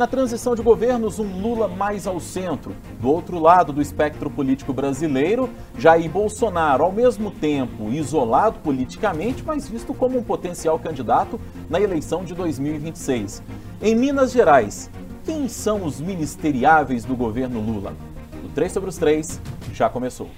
Na 0.00 0.06
transição 0.06 0.54
de 0.54 0.62
governos, 0.62 1.18
um 1.18 1.42
Lula 1.42 1.68
mais 1.68 2.06
ao 2.06 2.18
centro. 2.18 2.74
Do 2.98 3.10
outro 3.10 3.38
lado 3.38 3.70
do 3.70 3.82
espectro 3.82 4.30
político 4.30 4.72
brasileiro, 4.72 5.50
Jair 5.76 6.10
Bolsonaro, 6.10 6.84
ao 6.84 6.90
mesmo 6.90 7.30
tempo 7.30 7.90
isolado 7.90 8.60
politicamente, 8.60 9.42
mas 9.44 9.68
visto 9.68 9.92
como 9.92 10.16
um 10.16 10.22
potencial 10.22 10.78
candidato 10.78 11.38
na 11.68 11.78
eleição 11.78 12.24
de 12.24 12.34
2026. 12.34 13.42
Em 13.82 13.94
Minas 13.94 14.32
Gerais, 14.32 14.90
quem 15.22 15.46
são 15.48 15.84
os 15.84 16.00
ministeriáveis 16.00 17.04
do 17.04 17.14
governo 17.14 17.60
Lula? 17.60 17.92
O 18.42 18.48
3 18.54 18.72
sobre 18.72 18.88
os 18.88 18.96
3 18.96 19.38
já 19.74 19.90
começou. 19.90 20.30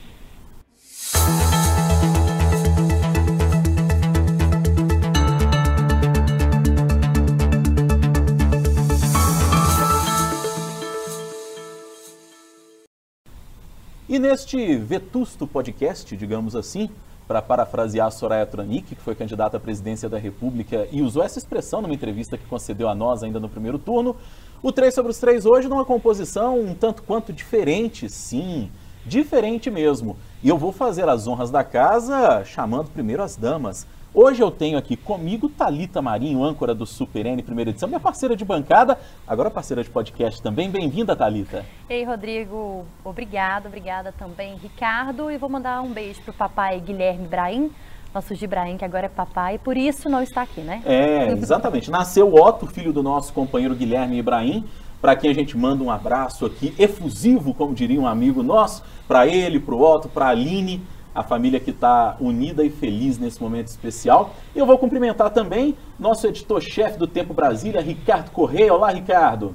E 14.12 14.18
neste 14.18 14.76
vetusto 14.76 15.46
podcast, 15.46 16.14
digamos 16.14 16.54
assim, 16.54 16.90
para 17.26 17.40
parafrasear 17.40 18.08
a 18.08 18.10
Soraya 18.10 18.44
Tronic, 18.44 18.94
que 18.94 19.00
foi 19.00 19.14
candidata 19.14 19.56
à 19.56 19.60
presidência 19.60 20.06
da 20.06 20.18
República 20.18 20.86
e 20.92 21.00
usou 21.00 21.22
essa 21.22 21.38
expressão 21.38 21.80
numa 21.80 21.94
entrevista 21.94 22.36
que 22.36 22.44
concedeu 22.44 22.90
a 22.90 22.94
nós 22.94 23.22
ainda 23.22 23.40
no 23.40 23.48
primeiro 23.48 23.78
turno, 23.78 24.14
o 24.62 24.70
3 24.70 24.92
sobre 24.92 25.12
os 25.12 25.18
3 25.18 25.46
hoje 25.46 25.66
numa 25.66 25.86
composição 25.86 26.60
um 26.60 26.74
tanto 26.74 27.02
quanto 27.04 27.32
diferente, 27.32 28.06
sim, 28.10 28.70
diferente 29.06 29.70
mesmo. 29.70 30.14
E 30.42 30.48
eu 30.50 30.58
vou 30.58 30.72
fazer 30.72 31.08
as 31.08 31.26
honras 31.26 31.50
da 31.50 31.64
casa 31.64 32.44
chamando 32.44 32.90
primeiro 32.90 33.22
as 33.22 33.34
damas. 33.34 33.86
Hoje 34.14 34.42
eu 34.42 34.50
tenho 34.50 34.76
aqui 34.76 34.94
comigo 34.94 35.48
Talita 35.48 36.02
Marinho, 36.02 36.44
âncora 36.44 36.74
do 36.74 36.84
Super 36.84 37.24
N 37.24 37.42
primeira 37.42 37.70
edição, 37.70 37.88
minha 37.88 37.98
parceira 37.98 38.36
de 38.36 38.44
bancada, 38.44 38.98
agora 39.26 39.50
parceira 39.50 39.82
de 39.82 39.88
podcast 39.88 40.42
também. 40.42 40.68
Bem-vinda, 40.68 41.16
Talita. 41.16 41.64
Ei, 41.88 42.04
Rodrigo, 42.04 42.84
obrigada, 43.02 43.68
obrigada 43.68 44.12
também, 44.12 44.56
Ricardo, 44.56 45.30
e 45.30 45.38
vou 45.38 45.48
mandar 45.48 45.80
um 45.80 45.90
beijo 45.90 46.20
pro 46.20 46.32
papai 46.34 46.78
Guilherme 46.78 47.26
Braim, 47.26 47.70
nosso 48.14 48.34
Gibraim, 48.34 48.76
que 48.76 48.84
agora 48.84 49.06
é 49.06 49.08
papai, 49.08 49.58
por 49.58 49.78
isso 49.78 50.10
não 50.10 50.22
está 50.22 50.42
aqui, 50.42 50.60
né? 50.60 50.82
É, 50.84 51.28
exatamente. 51.28 51.90
Nasceu 51.90 52.34
Otto, 52.34 52.66
filho 52.66 52.92
do 52.92 53.02
nosso 53.02 53.32
companheiro 53.32 53.74
Guilherme 53.74 54.18
Ibrahim, 54.18 54.62
para 55.00 55.16
quem 55.16 55.30
a 55.30 55.34
gente 55.34 55.56
manda 55.56 55.82
um 55.82 55.90
abraço 55.90 56.44
aqui, 56.44 56.74
efusivo, 56.78 57.54
como 57.54 57.72
diria 57.72 57.98
um 57.98 58.06
amigo 58.06 58.42
nosso, 58.42 58.84
para 59.08 59.26
ele, 59.26 59.58
para 59.58 59.74
o 59.74 59.80
Otto, 59.80 60.10
para 60.10 60.26
a 60.26 60.28
Aline, 60.28 60.82
a 61.14 61.22
família 61.22 61.60
que 61.60 61.70
está 61.70 62.16
unida 62.20 62.64
e 62.64 62.70
feliz 62.70 63.18
nesse 63.18 63.40
momento 63.40 63.68
especial. 63.68 64.34
E 64.54 64.58
eu 64.58 64.66
vou 64.66 64.78
cumprimentar 64.78 65.30
também 65.30 65.76
nosso 65.98 66.26
editor-chefe 66.26 66.98
do 66.98 67.06
Tempo 67.06 67.34
Brasília, 67.34 67.80
Ricardo 67.80 68.30
Correia. 68.30 68.72
Olá, 68.72 68.90
Ricardo. 68.90 69.54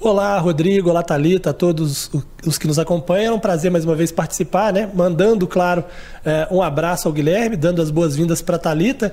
Olá, 0.00 0.38
Rodrigo, 0.38 0.90
olá, 0.90 1.02
Thalita, 1.02 1.50
a 1.50 1.52
todos 1.52 2.08
os 2.46 2.56
que 2.56 2.68
nos 2.68 2.78
acompanham. 2.78 3.32
É 3.32 3.36
um 3.36 3.40
prazer 3.40 3.68
mais 3.68 3.84
uma 3.84 3.96
vez 3.96 4.12
participar, 4.12 4.72
né? 4.72 4.88
Mandando, 4.94 5.44
claro, 5.44 5.84
eh, 6.24 6.46
um 6.52 6.62
abraço 6.62 7.08
ao 7.08 7.12
Guilherme, 7.12 7.56
dando 7.56 7.82
as 7.82 7.90
boas-vindas 7.90 8.40
para 8.40 8.54
a 8.54 8.58
Thalita 8.60 9.12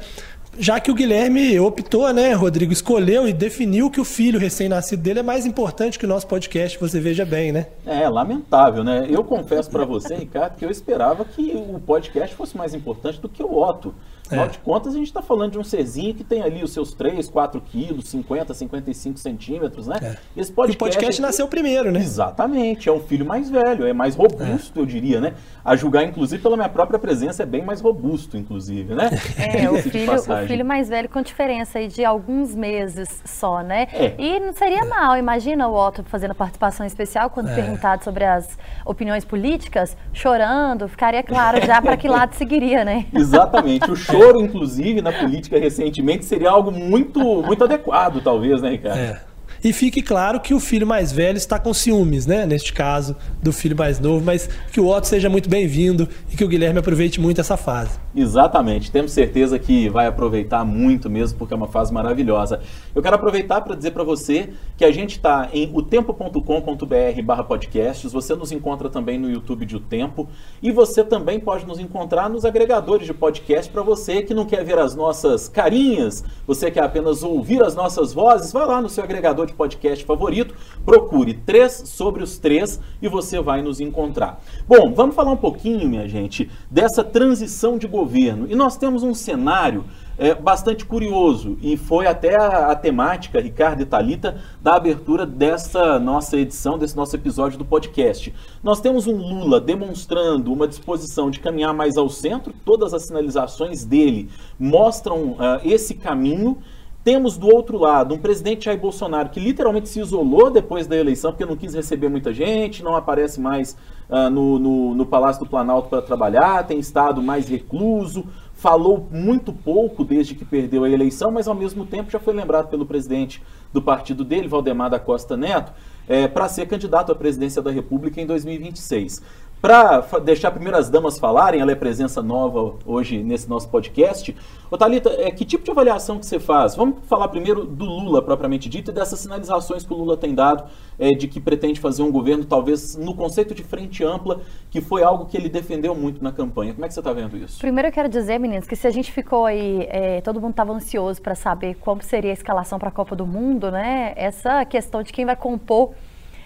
já 0.57 0.79
que 0.79 0.91
o 0.91 0.95
Guilherme 0.95 1.59
optou, 1.59 2.11
né, 2.13 2.33
Rodrigo, 2.33 2.71
escolheu 2.71 3.27
e 3.27 3.33
definiu 3.33 3.89
que 3.89 3.99
o 3.99 4.05
filho 4.05 4.39
recém-nascido 4.39 5.01
dele 5.01 5.19
é 5.19 5.23
mais 5.23 5.45
importante 5.45 5.99
que 5.99 6.05
o 6.05 6.07
nosso 6.07 6.27
podcast, 6.27 6.79
você 6.79 6.99
veja 6.99 7.25
bem, 7.25 7.51
né? 7.51 7.67
É, 7.85 8.07
lamentável, 8.07 8.83
né? 8.83 9.05
Eu 9.09 9.23
confesso 9.23 9.69
para 9.69 9.85
você, 9.85 10.15
Ricardo, 10.15 10.55
que 10.55 10.65
eu 10.65 10.71
esperava 10.71 11.25
que 11.25 11.53
o 11.55 11.79
podcast 11.79 12.35
fosse 12.35 12.55
mais 12.57 12.73
importante 12.73 13.19
do 13.19 13.29
que 13.29 13.43
o 13.43 13.57
Otto. 13.57 13.93
Afinal 14.27 14.45
é. 14.45 14.49
de 14.49 14.59
contas, 14.59 14.93
a 14.93 14.97
gente 14.97 15.07
está 15.07 15.21
falando 15.21 15.53
de 15.53 15.59
um 15.59 15.63
serzinho 15.63 16.13
que 16.13 16.23
tem 16.23 16.41
ali 16.41 16.63
os 16.63 16.71
seus 16.71 16.93
3, 16.93 17.29
4 17.29 17.61
quilos, 17.61 18.07
50, 18.09 18.53
55 18.53 19.19
centímetros, 19.19 19.87
né? 19.87 19.97
É. 20.01 20.17
Esse 20.39 20.51
podcast, 20.51 20.71
e 20.71 20.75
o 20.75 20.77
podcast 20.77 21.21
nasceu 21.21 21.47
primeiro, 21.47 21.91
né? 21.91 21.99
Exatamente, 21.99 22.89
é 22.89 22.91
um 22.91 22.99
filho 22.99 23.25
mais 23.25 23.49
velho, 23.49 23.85
é 23.85 23.93
mais 23.93 24.15
robusto, 24.15 24.79
é. 24.79 24.81
eu 24.81 24.85
diria, 24.85 25.19
né? 25.19 25.33
A 25.63 25.75
julgar, 25.75 26.03
inclusive, 26.03 26.41
pela 26.41 26.55
minha 26.55 26.69
própria 26.69 26.99
presença, 26.99 27.43
é 27.43 27.45
bem 27.45 27.63
mais 27.63 27.81
robusto, 27.81 28.37
inclusive, 28.37 28.93
né? 28.93 29.09
É, 29.37 29.69
o 29.69 29.77
filho, 29.77 30.13
o 30.13 30.47
filho 30.47 30.65
mais 30.65 30.89
velho 30.89 31.09
com 31.09 31.21
diferença 31.21 31.79
aí 31.79 31.87
de 31.87 32.03
alguns 32.03 32.55
meses 32.55 33.21
só, 33.25 33.61
né? 33.61 33.87
É. 33.93 34.15
E 34.17 34.39
não 34.39 34.53
seria 34.53 34.85
mal, 34.85 35.17
imagina 35.17 35.67
o 35.67 35.73
Otto 35.73 36.03
fazendo 36.03 36.33
participação 36.35 36.85
especial 36.85 37.29
quando 37.29 37.49
é. 37.49 37.55
perguntado 37.55 38.03
sobre 38.03 38.23
as 38.23 38.57
opiniões 38.85 39.25
políticas, 39.25 39.95
chorando, 40.13 40.87
ficaria 40.87 41.23
claro 41.23 41.65
já 41.65 41.81
para 41.81 41.97
que 41.97 42.07
lado 42.07 42.33
seguiria, 42.33 42.83
né? 42.83 43.05
Exatamente, 43.13 43.89
o 43.91 43.95
choro, 44.17 44.41
inclusive, 44.41 45.01
na 45.01 45.11
política 45.11 45.59
recentemente 45.59 46.25
seria 46.25 46.49
algo 46.49 46.71
muito, 46.71 47.19
muito 47.19 47.63
adequado, 47.63 48.21
talvez, 48.21 48.61
né, 48.61 48.69
Ricardo? 48.69 48.99
É. 48.99 49.34
E 49.65 49.73
fique 49.73 49.99
claro 49.99 50.39
que 50.39 50.53
o 50.53 50.59
filho 50.59 50.85
mais 50.85 51.11
velho 51.11 51.37
está 51.37 51.57
com 51.57 51.73
ciúmes, 51.73 52.27
né? 52.27 52.45
Neste 52.45 52.71
caso, 52.71 53.15
do 53.41 53.51
filho 53.51 53.75
mais 53.75 53.99
novo, 53.99 54.23
mas 54.23 54.47
que 54.71 54.79
o 54.79 54.87
Otto 54.87 55.07
seja 55.07 55.27
muito 55.27 55.49
bem-vindo 55.49 56.07
e 56.31 56.37
que 56.37 56.43
o 56.43 56.47
Guilherme 56.47 56.77
aproveite 56.77 57.19
muito 57.19 57.41
essa 57.41 57.57
fase. 57.57 57.97
Exatamente, 58.15 58.91
temos 58.91 59.11
certeza 59.11 59.57
que 59.57 59.89
vai 59.89 60.05
aproveitar 60.05 60.63
muito 60.63 61.09
mesmo, 61.09 61.39
porque 61.39 61.53
é 61.53 61.57
uma 61.57 61.67
fase 61.67 61.91
maravilhosa. 61.91 62.61
Eu 62.93 63.01
quero 63.01 63.15
aproveitar 63.15 63.59
para 63.61 63.75
dizer 63.75 63.89
para 63.89 64.03
você 64.03 64.51
que 64.77 64.85
a 64.85 64.91
gente 64.91 65.13
está 65.17 65.49
em 65.51 65.69
otempo.com.br 65.73 67.21
barra 67.23 67.43
podcasts, 67.43 68.13
você 68.13 68.35
nos 68.35 68.51
encontra 68.51 68.87
também 68.87 69.17
no 69.17 69.31
YouTube 69.31 69.65
de 69.65 69.77
O 69.77 69.79
Tempo, 69.79 70.29
e 70.61 70.71
você 70.71 71.03
também 71.03 71.39
pode 71.39 71.65
nos 71.65 71.79
encontrar 71.79 72.29
nos 72.29 72.45
agregadores 72.45 73.07
de 73.07 73.15
podcast 73.15 73.71
para 73.71 73.81
você 73.81 74.21
que 74.21 74.33
não 74.33 74.45
quer 74.45 74.63
ver 74.63 74.77
as 74.77 74.93
nossas 74.95 75.49
carinhas, 75.49 76.23
você 76.45 76.69
quer 76.69 76.83
apenas 76.83 77.23
ouvir 77.23 77.63
as 77.63 77.73
nossas 77.73 78.13
vozes, 78.13 78.53
vai 78.53 78.67
lá 78.67 78.79
no 78.79 78.87
seu 78.87 79.03
agregador 79.03 79.47
de 79.47 79.54
podcast 79.55 80.05
favorito, 80.05 80.53
procure 80.85 81.33
três 81.33 81.83
sobre 81.85 82.23
os 82.23 82.37
três 82.37 82.79
e 83.01 83.07
você 83.07 83.39
vai 83.41 83.61
nos 83.61 83.79
encontrar. 83.79 84.41
Bom, 84.67 84.93
vamos 84.93 85.15
falar 85.15 85.31
um 85.31 85.37
pouquinho, 85.37 85.89
minha 85.89 86.07
gente, 86.07 86.49
dessa 86.69 87.03
transição 87.03 87.77
de 87.77 87.87
governo. 87.87 88.47
E 88.49 88.55
nós 88.55 88.77
temos 88.77 89.03
um 89.03 89.13
cenário 89.13 89.85
é, 90.17 90.33
bastante 90.33 90.85
curioso 90.85 91.57
e 91.61 91.75
foi 91.75 92.07
até 92.07 92.35
a, 92.35 92.71
a, 92.71 92.75
temática, 92.75 93.39
Ricardo 93.39 93.81
e 93.81 93.85
Talita, 93.85 94.37
da 94.61 94.75
abertura 94.75 95.25
dessa 95.25 95.99
nossa 95.99 96.37
edição, 96.37 96.77
desse 96.77 96.95
nosso 96.95 97.15
episódio 97.15 97.57
do 97.57 97.65
podcast. 97.65 98.33
Nós 98.63 98.79
temos 98.79 99.07
um 99.07 99.15
Lula 99.15 99.59
demonstrando 99.59 100.51
uma 100.53 100.67
disposição 100.67 101.29
de 101.29 101.39
caminhar 101.39 101.73
mais 101.73 101.97
ao 101.97 102.09
centro, 102.09 102.53
todas 102.63 102.93
as 102.93 103.07
sinalizações 103.07 103.83
dele 103.83 104.29
mostram 104.59 105.31
uh, 105.31 105.59
esse 105.63 105.95
caminho 105.95 106.57
temos 107.05 107.37
do 107.37 107.47
outro 107.47 107.77
lado 107.77 108.15
um 108.15 108.17
presidente 108.17 108.65
Jair 108.65 108.79
Bolsonaro 108.79 109.29
que 109.29 109.39
literalmente 109.39 109.87
se 109.87 109.99
isolou 109.99 110.49
depois 110.49 110.87
da 110.87 110.97
eleição 110.97 111.31
porque 111.31 111.45
não 111.45 111.55
quis 111.55 111.75
receber 111.75 112.09
muita 112.09 112.33
gente, 112.33 112.83
não 112.83 112.95
aparece 112.95 113.39
mais 113.39 113.77
uh, 114.09 114.27
no, 114.31 114.57
no, 114.57 114.95
no 114.95 115.05
Palácio 115.05 115.43
do 115.43 115.47
Planalto 115.47 115.87
para 115.87 116.01
trabalhar, 116.01 116.65
tem 116.65 116.79
estado 116.79 117.21
mais 117.21 117.47
recluso, 117.47 118.25
falou 118.55 119.07
muito 119.11 119.53
pouco 119.53 120.03
desde 120.03 120.33
que 120.33 120.43
perdeu 120.43 120.83
a 120.83 120.89
eleição, 120.89 121.29
mas 121.29 121.47
ao 121.47 121.53
mesmo 121.53 121.85
tempo 121.85 122.09
já 122.09 122.17
foi 122.17 122.33
lembrado 122.33 122.69
pelo 122.69 122.87
presidente 122.87 123.39
do 123.71 123.83
partido 123.83 124.25
dele, 124.25 124.47
Valdemar 124.47 124.89
da 124.89 124.97
Costa 124.97 125.37
Neto, 125.37 125.73
é, 126.07 126.27
para 126.27 126.49
ser 126.49 126.65
candidato 126.65 127.11
à 127.11 127.15
presidência 127.15 127.61
da 127.61 127.69
República 127.69 128.19
em 128.19 128.25
2026. 128.25 129.21
Para 129.61 130.01
deixar 130.23 130.51
primeiro 130.51 130.77
as 130.77 130.89
damas 130.89 131.17
falarem, 131.17 131.59
ela 131.59 131.71
é 131.71 131.75
presença 131.75 132.21
nova 132.21 132.75
hoje 132.85 133.23
nesse 133.23 133.49
nosso 133.49 133.67
podcast. 133.69 134.35
Ô 134.69 134.77
Thalita, 134.77 135.09
é, 135.09 135.31
que 135.31 135.43
tipo 135.43 135.63
de 135.63 135.71
avaliação 135.71 136.19
que 136.19 136.25
você 136.25 136.39
faz? 136.39 136.75
Vamos 136.75 136.97
falar 137.07 137.27
primeiro 137.29 137.65
do 137.65 137.85
Lula, 137.85 138.21
propriamente 138.21 138.69
dito, 138.69 138.91
e 138.91 138.93
dessas 138.93 139.19
sinalizações 139.19 139.83
que 139.83 139.91
o 139.91 139.97
Lula 139.97 140.17
tem 140.17 140.35
dado 140.35 140.65
é, 140.99 141.09
de 141.11 141.27
que 141.27 141.39
pretende 141.39 141.79
fazer 141.79 142.03
um 142.03 142.11
governo, 142.11 142.45
talvez 142.45 142.95
no 142.95 143.15
conceito 143.15 143.55
de 143.55 143.63
frente 143.63 144.03
ampla, 144.03 144.41
que 144.69 144.81
foi 144.81 145.01
algo 145.03 145.25
que 145.25 145.35
ele 145.35 145.49
defendeu 145.49 145.95
muito 145.95 146.23
na 146.23 146.31
campanha. 146.31 146.73
Como 146.73 146.85
é 146.85 146.87
que 146.87 146.93
você 146.93 146.99
está 146.99 147.13
vendo 147.13 147.35
isso? 147.35 147.59
Primeiro 147.59 147.87
eu 147.87 147.91
quero 147.91 148.09
dizer, 148.09 148.39
meninos, 148.39 148.67
que 148.67 148.75
se 148.75 148.85
a 148.85 148.91
gente 148.91 149.11
ficou 149.11 149.45
aí, 149.45 149.87
é, 149.89 150.21
todo 150.21 150.39
mundo 150.39 150.51
estava 150.51 150.73
ansioso 150.73 151.21
para 151.21 151.33
saber 151.33 151.75
como 151.75 152.03
seria 152.03 152.31
a 152.31 152.33
escalação 152.33 152.77
para 152.77 152.89
a 152.89 152.91
Copa 152.91 153.15
do 153.15 153.25
Mundo, 153.25 153.71
né? 153.71 154.13
Essa 154.15 154.63
questão 154.65 155.01
de 155.01 155.11
quem 155.11 155.25
vai 155.25 155.35
compor 155.35 155.93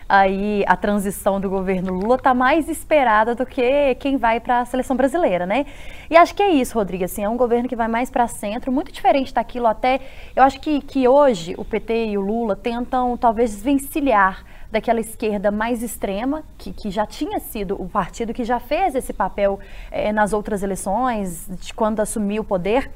aí 0.10 0.64
a 0.68 0.76
transição 0.76 1.40
do 1.40 1.48
governo 1.48 1.94
Lula 1.94 2.16
está 2.16 2.34
mais 2.34 2.68
esperada 2.68 3.36
do 3.36 3.46
que 3.46 3.94
quem 4.00 4.18
vai 4.18 4.40
para 4.40 4.62
a 4.62 4.66
seleção 4.66 4.98
brasileira, 4.98 5.46
né? 5.46 5.68
E 6.10 6.18
acho 6.18 6.34
que 6.34 6.42
é 6.42 6.50
isso, 6.50 6.74
Rodrigo, 6.74 7.04
assim, 7.06 7.24
é 7.24 7.30
um 7.30 7.38
governo 7.38 7.70
que 7.70 7.76
vai 7.76 7.88
mais 7.88 8.10
para 8.10 8.28
centro, 8.28 8.72
muito 8.72 8.92
diferente 8.92 9.32
daquilo 9.32 9.68
até, 9.68 10.02
eu 10.36 10.42
acho 10.42 10.60
que, 10.60 10.82
que 10.82 11.08
hoje 11.08 11.54
o 11.58 11.64
PT 11.64 12.08
e 12.08 12.18
o 12.18 12.22
Lula 12.22 12.56
tentam 12.56 13.16
talvez 13.16 13.52
desvencilhar 13.52 14.44
daquela 14.72 15.00
esquerda 15.00 15.52
mais 15.52 15.84
extrema, 15.84 16.44
que, 16.58 16.74
que 16.74 16.90
já 16.90 17.06
tinha 17.06 17.40
sido 17.40 17.80
o 17.80 17.88
partido 17.88 18.34
que 18.34 18.44
já 18.44 18.60
fez 18.60 18.96
esse 18.96 19.14
papel 19.14 19.60
é, 19.92 20.12
nas 20.12 20.34
outras 20.34 20.64
eleições, 20.64 21.48
de 21.60 21.74
quando 21.74 22.00
assumiu 22.00 22.42
o 22.42 22.46
poder 22.46 22.90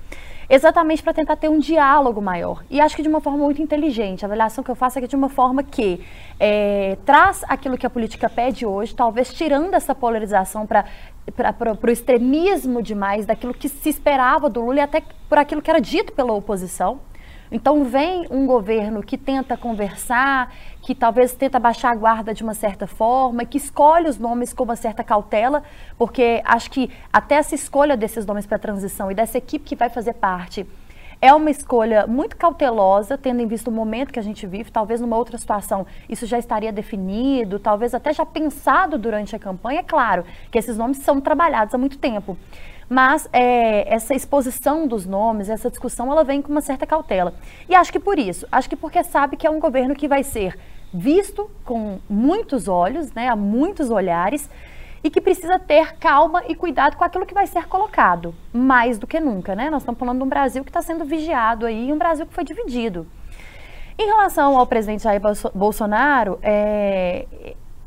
exatamente 0.50 1.02
para 1.02 1.14
tentar 1.14 1.36
ter 1.36 1.50
um 1.50 1.60
diálogo 1.60 2.22
maior. 2.22 2.64
E 2.70 2.80
acho 2.82 2.96
que 2.96 3.02
de 3.02 3.08
uma 3.08 3.22
forma 3.22 3.40
muito 3.40 3.62
inteligente. 3.62 4.24
A 4.24 4.28
avaliação 4.28 4.64
que 4.64 4.72
eu 4.72 4.76
faço 4.76 5.00
é 5.00 5.02
que 5.02 5.08
de 5.08 5.16
uma 5.16 5.30
forma 5.30 5.64
que 5.64 6.02
é, 6.40 6.98
traz 7.06 7.44
aquilo 7.48 7.78
que 7.78 7.86
a 7.86 7.90
política 7.90 8.30
pede 8.30 8.66
hoje, 8.66 8.96
talvez 8.96 9.34
tirando 9.34 9.74
essa 9.74 9.94
polarização 9.94 10.66
para 10.66 10.86
para 11.32 11.88
o 11.88 11.90
extremismo 11.90 12.82
demais 12.82 13.26
daquilo 13.26 13.54
que 13.54 13.70
se 13.70 13.88
esperava 13.88 14.50
do 14.50 14.60
Lula 14.60 14.80
e 14.80 14.82
até 14.82 15.02
por 15.30 15.38
aquilo 15.38 15.62
que 15.62 15.70
era 15.70 15.80
dito 15.80 16.12
pela 16.12 16.34
oposição 16.34 17.00
Então 17.54 17.84
vem 17.84 18.26
um 18.32 18.48
governo 18.48 19.04
que 19.04 19.16
tenta 19.16 19.56
conversar, 19.56 20.52
que 20.82 20.96
talvez 20.96 21.34
tenta 21.34 21.60
baixar 21.60 21.92
a 21.92 21.96
guarda 21.96 22.34
de 22.34 22.42
uma 22.42 22.56
certa 22.56 22.88
forma, 22.88 23.46
que 23.46 23.60
escolhe 23.60 24.10
os 24.10 24.18
nomes 24.18 24.52
com 24.52 24.64
uma 24.64 24.76
certa 24.76 25.04
cautela, 25.04 25.62
porque 25.96 26.42
acho 26.46 26.72
que 26.72 26.90
até 27.14 27.36
essa 27.36 27.54
escolha 27.54 27.96
desses 27.96 28.26
nomes 28.26 28.48
para 28.48 28.56
a 28.56 28.60
transição 28.60 29.12
e 29.12 29.14
dessa 29.14 29.38
equipe 29.38 29.66
que 29.66 29.76
vai 29.76 29.88
fazer 29.88 30.14
parte 30.14 30.66
é 31.22 31.34
uma 31.34 31.50
escolha 31.50 32.06
muito 32.06 32.36
cautelosa, 32.36 33.18
tendo 33.18 33.42
em 33.42 33.48
vista 33.48 33.70
o 33.70 33.74
momento 33.74 34.12
que 34.12 34.20
a 34.20 34.24
gente 34.24 34.46
vive. 34.46 34.70
Talvez 34.70 35.00
numa 35.00 35.16
outra 35.16 35.38
situação 35.38 35.86
isso 36.10 36.26
já 36.26 36.38
estaria 36.38 36.70
definido, 36.70 37.60
talvez 37.60 37.94
até 37.94 38.12
já 38.12 38.26
pensado 38.26 38.98
durante 38.98 39.34
a 39.34 39.40
campanha. 39.40 39.80
É 39.80 39.84
claro 39.84 40.26
que 40.52 40.58
esses 40.58 40.76
nomes 40.76 40.98
são 40.98 41.22
trabalhados 41.22 41.74
há 41.74 41.78
muito 41.78 41.98
tempo. 41.98 42.38
Mas 42.90 43.28
é, 43.32 43.94
essa 43.94 44.14
exposição 44.14 44.88
dos 44.88 45.06
nomes, 45.06 45.50
essa 45.50 45.70
discussão, 45.70 46.12
ela 46.12 46.24
vem 46.24 46.42
com 46.42 46.52
uma 46.52 46.62
certa 46.62 46.86
cautela. 46.86 47.34
E 47.68 47.76
acho 47.76 47.92
que 47.92 48.00
por 48.00 48.20
isso, 48.20 48.48
acho 48.52 48.70
que 48.70 48.76
porque 48.76 49.04
sabe 49.04 49.38
que 49.38 49.48
é 49.48 49.50
um 49.50 49.60
governo 49.60 49.96
que 49.96 50.08
vai 50.08 50.24
ser 50.24 50.58
visto 50.94 51.50
com 51.66 52.00
muitos 52.08 52.68
olhos, 52.68 53.12
né, 53.14 53.28
a 53.28 53.36
muitos 53.36 53.90
olhares, 53.90 54.50
e 55.04 55.10
que 55.10 55.20
precisa 55.20 55.60
ter 55.60 55.96
calma 55.98 56.44
e 56.48 56.56
cuidado 56.56 56.96
com 56.96 57.04
aquilo 57.04 57.26
que 57.26 57.34
vai 57.34 57.46
ser 57.46 57.68
colocado, 57.68 58.34
mais 58.54 58.98
do 58.98 59.06
que 59.06 59.20
nunca, 59.20 59.54
né? 59.54 59.70
Nós 59.70 59.82
estamos 59.82 60.00
falando 60.00 60.20
de 60.20 60.24
um 60.24 60.30
Brasil 60.30 60.64
que 60.64 60.70
está 60.70 60.82
sendo 60.82 61.04
vigiado 61.04 61.66
aí, 61.66 61.92
um 61.92 61.98
Brasil 61.98 62.26
que 62.26 62.34
foi 62.34 62.46
dividido. 62.46 63.06
Em 63.98 64.06
relação 64.06 64.58
ao 64.58 64.66
presidente 64.66 65.04
Jair 65.04 65.22
Bolsonaro, 65.54 66.40
é, 66.42 67.26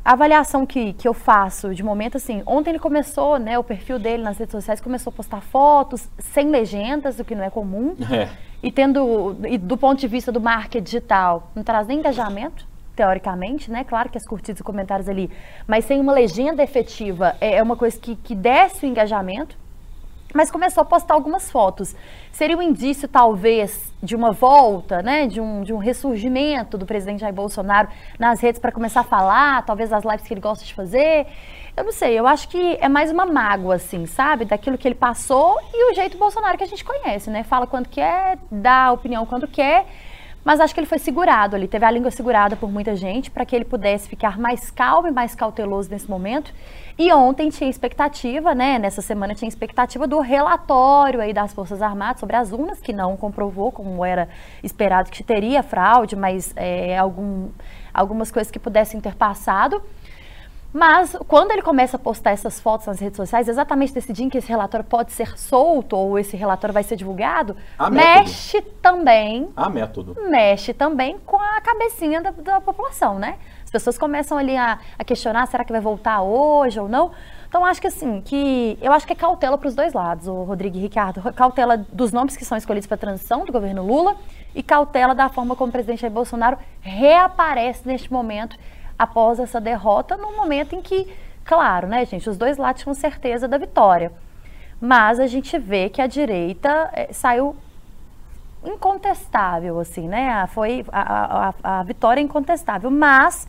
a 0.06 0.12
avaliação 0.12 0.64
que, 0.64 0.93
que 0.93 1.08
eu 1.08 1.12
faço 1.12 1.75
de 1.75 1.82
momento, 1.82 2.17
assim, 2.17 2.41
ontem 2.47 2.70
ele 2.70 2.79
começou, 2.79 3.41
né, 3.41 3.58
o 3.58 3.64
perfil 3.64 3.99
dele 3.99 4.23
nas 4.23 4.38
redes 4.38 4.53
sociais 4.53 4.81
começou 4.81 5.11
a 5.11 5.12
postar 5.12 5.41
fotos 5.41 6.08
sem 6.20 6.49
legendas, 6.49 7.19
o 7.19 7.25
que 7.25 7.35
não 7.35 7.43
é 7.43 7.50
comum, 7.50 7.97
é. 8.08 8.29
e 8.62 8.70
tendo, 8.70 9.37
e 9.49 9.58
do 9.58 9.76
ponto 9.76 9.99
de 9.99 10.06
vista 10.06 10.31
do 10.31 10.41
marketing 10.41 10.85
digital, 10.85 11.50
não 11.56 11.64
traz 11.64 11.88
nem 11.88 11.99
engajamento, 11.99 12.64
teoricamente, 12.94 13.69
né? 13.69 13.82
Claro 13.82 14.08
que 14.08 14.17
as 14.17 14.25
curtidas 14.25 14.61
e 14.61 14.62
comentários 14.62 15.08
ali, 15.08 15.29
mas 15.67 15.85
sem 15.85 15.99
uma 15.99 16.12
legenda 16.12 16.62
efetiva 16.62 17.35
é, 17.41 17.56
é 17.56 17.62
uma 17.62 17.76
coisa 17.76 17.99
que, 17.99 18.14
que 18.14 18.35
desce 18.37 18.87
o 18.87 18.88
engajamento. 18.88 19.56
Mas 20.32 20.50
começou 20.50 20.82
a 20.82 20.85
postar 20.85 21.14
algumas 21.14 21.50
fotos. 21.50 21.97
Seria 22.36 22.54
um 22.54 22.60
indício, 22.60 23.08
talvez, 23.08 23.90
de 24.02 24.14
uma 24.14 24.30
volta, 24.30 25.00
né? 25.00 25.26
De 25.26 25.40
um, 25.40 25.62
de 25.62 25.72
um 25.72 25.78
ressurgimento 25.78 26.76
do 26.76 26.84
presidente 26.84 27.20
Jair 27.20 27.32
Bolsonaro 27.32 27.88
nas 28.18 28.42
redes 28.42 28.60
para 28.60 28.70
começar 28.70 29.00
a 29.00 29.04
falar, 29.04 29.64
talvez 29.64 29.90
as 29.90 30.04
lives 30.04 30.26
que 30.26 30.34
ele 30.34 30.40
gosta 30.42 30.62
de 30.62 30.74
fazer. 30.74 31.26
Eu 31.74 31.84
não 31.84 31.92
sei, 31.92 32.12
eu 32.12 32.26
acho 32.26 32.46
que 32.50 32.76
é 32.78 32.90
mais 32.90 33.10
uma 33.10 33.24
mágoa, 33.24 33.76
assim, 33.76 34.04
sabe? 34.04 34.44
Daquilo 34.44 34.76
que 34.76 34.86
ele 34.86 34.94
passou 34.94 35.58
e 35.72 35.90
o 35.90 35.94
jeito 35.94 36.18
Bolsonaro 36.18 36.58
que 36.58 36.64
a 36.64 36.66
gente 36.66 36.84
conhece, 36.84 37.30
né? 37.30 37.42
Fala 37.42 37.66
quando 37.66 37.88
quer, 37.88 38.36
dá 38.52 38.92
opinião 38.92 39.24
quando 39.24 39.48
quer 39.48 39.86
mas 40.46 40.60
acho 40.60 40.72
que 40.72 40.78
ele 40.78 40.87
foi 40.87 41.00
segurado 41.00 41.56
ali, 41.56 41.66
teve 41.66 41.84
a 41.84 41.90
língua 41.90 42.08
segurada 42.12 42.54
por 42.54 42.70
muita 42.70 42.94
gente 42.94 43.32
para 43.32 43.44
que 43.44 43.56
ele 43.56 43.64
pudesse 43.64 44.08
ficar 44.08 44.38
mais 44.38 44.70
calmo 44.70 45.08
e 45.08 45.10
mais 45.10 45.34
cauteloso 45.34 45.90
nesse 45.90 46.08
momento. 46.08 46.54
E 46.96 47.12
ontem 47.12 47.48
tinha 47.48 47.69
expectativa, 47.69 48.54
né? 48.54 48.78
Nessa 48.78 49.02
semana 49.02 49.34
tinha 49.34 49.48
expectativa 49.48 50.06
do 50.06 50.20
relatório 50.20 51.20
aí 51.20 51.32
das 51.32 51.52
Forças 51.52 51.82
Armadas 51.82 52.20
sobre 52.20 52.37
as 52.37 52.52
urnas, 52.52 52.78
que 52.78 52.93
não 52.93 53.16
comprovou 53.16 53.72
como 53.72 54.04
era 54.04 54.28
esperado 54.62 55.10
que 55.10 55.25
teria 55.25 55.64
fraude, 55.64 56.14
mas 56.14 56.52
é, 56.54 56.96
algum, 56.96 57.48
algumas 57.93 58.31
coisas 58.31 58.48
que 58.48 58.60
pudessem 58.60 59.00
ter 59.00 59.16
passado. 59.16 59.82
Mas 60.76 61.17
quando 61.26 61.52
ele 61.52 61.62
começa 61.62 61.96
a 61.96 61.99
postar 61.99 62.32
essas 62.32 62.61
fotos 62.61 62.87
nas 62.87 63.00
redes 63.00 63.17
sociais, 63.17 63.49
exatamente 63.49 63.94
nesse 63.94 64.12
dia 64.12 64.26
em 64.26 64.28
que 64.28 64.37
esse 64.37 64.49
relatório 64.49 64.84
pode 64.84 65.11
ser 65.11 65.38
solto 65.38 65.96
ou 65.96 66.19
esse 66.19 66.37
relatório 66.37 66.75
vai 66.75 66.82
ser 66.82 66.96
divulgado, 66.96 67.56
Há 67.78 67.88
mexe 67.88 68.58
método. 68.58 68.76
também. 68.82 69.49
Há 69.56 69.70
método. 69.70 70.14
Mexe 70.28 70.75
também 70.75 71.17
com 71.25 71.38
a 71.38 71.62
cabecinha 71.62 72.20
da, 72.20 72.31
da 72.31 72.61
população, 72.61 73.19
né? 73.19 73.38
As 73.64 73.70
pessoas 73.70 73.96
começam 73.96 74.37
ali 74.37 74.55
a, 74.55 74.78
a, 74.99 75.02
questionar, 75.02 75.46
será 75.46 75.64
que 75.64 75.73
vai 75.73 75.81
voltar 75.81 76.20
hoje 76.20 76.79
ou 76.79 76.87
não? 76.87 77.11
Então 77.49 77.64
acho 77.64 77.81
que 77.81 77.87
assim, 77.87 78.20
que 78.20 78.79
eu 78.82 78.93
acho 78.93 79.06
que 79.06 79.14
é 79.14 79.17
cautela 79.17 79.56
para 79.56 79.69
os 79.69 79.75
dois 79.75 79.94
lados, 79.94 80.29
o 80.29 80.43
Rodrigo 80.43 80.76
e 80.76 80.81
Ricardo, 80.81 81.22
cautela 81.32 81.79
dos 81.90 82.12
nomes 82.12 82.37
que 82.37 82.44
são 82.44 82.58
escolhidos 82.58 82.87
para 82.87 82.96
a 82.96 82.99
transição 82.99 83.46
do 83.46 83.50
governo 83.50 83.82
Lula 83.82 84.14
e 84.55 84.62
cautela 84.62 85.14
da 85.14 85.31
forma 85.31 85.56
como 85.56 85.70
o 85.70 85.72
presidente 85.72 86.02
Jair 86.02 86.12
Bolsonaro 86.12 86.58
reaparece 86.82 87.88
neste 87.88 88.12
momento 88.12 88.58
após 88.98 89.38
essa 89.38 89.60
derrota, 89.60 90.16
num 90.16 90.37
momento 90.37 90.75
em 90.75 90.81
que, 90.81 91.06
claro, 91.44 91.87
né, 91.87 92.04
gente, 92.04 92.28
os 92.28 92.37
dois 92.37 92.56
lados 92.56 92.82
tinham 92.82 92.94
certeza 92.94 93.46
da 93.46 93.58
vitória. 93.58 94.12
Mas 94.81 95.19
a 95.19 95.26
gente 95.26 95.58
vê 95.58 95.88
que 95.88 96.02
a 96.02 96.06
direita 96.06 96.90
é, 96.93 97.12
saiu 97.12 97.56
incontestável, 98.64 99.78
assim, 99.78 100.08
né? 100.08 100.46
Foi 100.48 100.84
a, 100.90 101.48
a, 101.62 101.78
a 101.78 101.82
vitória 101.82 102.20
é 102.20 102.25
incontestável, 102.25 102.90
mas 102.90 103.46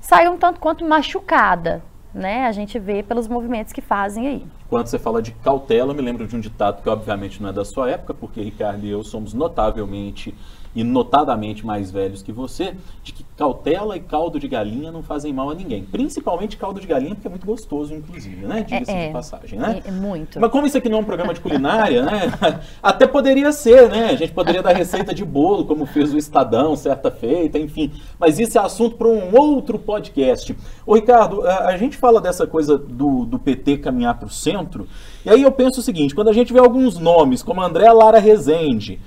saiu 0.00 0.32
um 0.32 0.38
tanto 0.38 0.60
quanto 0.60 0.84
machucada, 0.84 1.82
né? 2.12 2.46
A 2.46 2.52
gente 2.52 2.78
vê 2.78 3.02
pelos 3.02 3.26
movimentos 3.26 3.72
que 3.72 3.80
fazem 3.80 4.28
aí. 4.28 4.46
Quando 4.68 4.86
você 4.86 4.98
fala 4.98 5.22
de 5.22 5.32
cautela, 5.32 5.92
eu 5.92 5.96
me 5.96 6.02
lembro 6.02 6.26
de 6.26 6.36
um 6.36 6.40
ditado 6.40 6.82
que 6.82 6.88
obviamente 6.88 7.42
não 7.42 7.48
é 7.48 7.52
da 7.52 7.64
sua 7.64 7.90
época, 7.90 8.12
porque 8.12 8.42
Ricardo 8.42 8.84
e 8.84 8.90
eu 8.90 9.02
somos 9.02 9.32
notavelmente 9.32 10.34
e 10.74 10.82
notadamente 10.82 11.64
mais 11.64 11.90
velhos 11.90 12.22
que 12.22 12.32
você, 12.32 12.74
de 13.02 13.12
que 13.12 13.24
cautela 13.36 13.96
e 13.96 14.00
caldo 14.00 14.38
de 14.38 14.48
galinha 14.48 14.90
não 14.90 15.02
fazem 15.02 15.32
mal 15.32 15.50
a 15.50 15.54
ninguém. 15.54 15.84
Principalmente 15.84 16.56
caldo 16.56 16.80
de 16.80 16.86
galinha, 16.86 17.14
porque 17.14 17.26
é 17.26 17.30
muito 17.30 17.46
gostoso, 17.46 17.94
inclusive, 17.94 18.46
né? 18.46 18.64
Diga-se 18.66 18.90
é, 18.90 19.06
de 19.06 19.12
passagem, 19.12 19.58
né? 19.58 19.82
É, 19.84 19.90
muito. 19.90 20.40
Mas 20.40 20.50
como 20.50 20.66
isso 20.66 20.76
aqui 20.76 20.88
não 20.88 20.98
é 20.98 21.00
um 21.00 21.04
programa 21.04 21.32
de 21.32 21.40
culinária, 21.40 22.02
né? 22.02 22.32
Até 22.82 23.06
poderia 23.06 23.52
ser, 23.52 23.88
né? 23.88 24.10
A 24.10 24.16
gente 24.16 24.32
poderia 24.32 24.62
dar 24.62 24.72
receita 24.72 25.14
de 25.14 25.24
bolo, 25.24 25.64
como 25.64 25.86
fez 25.86 26.12
o 26.12 26.18
Estadão, 26.18 26.74
certa 26.76 27.10
feita, 27.10 27.58
enfim. 27.58 27.92
Mas 28.18 28.38
isso 28.38 28.58
é 28.58 28.60
assunto 28.60 28.96
para 28.96 29.08
um 29.08 29.36
outro 29.36 29.78
podcast. 29.78 30.56
Ô, 30.84 30.94
Ricardo, 30.94 31.46
a, 31.46 31.68
a 31.68 31.76
gente 31.76 31.96
fala 31.96 32.20
dessa 32.20 32.46
coisa 32.46 32.76
do, 32.76 33.24
do 33.24 33.38
PT 33.38 33.78
caminhar 33.78 34.18
para 34.18 34.26
o 34.26 34.30
centro, 34.30 34.88
e 35.24 35.30
aí 35.30 35.42
eu 35.42 35.52
penso 35.52 35.80
o 35.80 35.82
seguinte, 35.82 36.14
quando 36.14 36.28
a 36.28 36.32
gente 36.32 36.52
vê 36.52 36.58
alguns 36.58 36.98
nomes, 36.98 37.42
como 37.42 37.62
André 37.62 37.90
Lara 37.90 38.18
Rezende, 38.18 39.00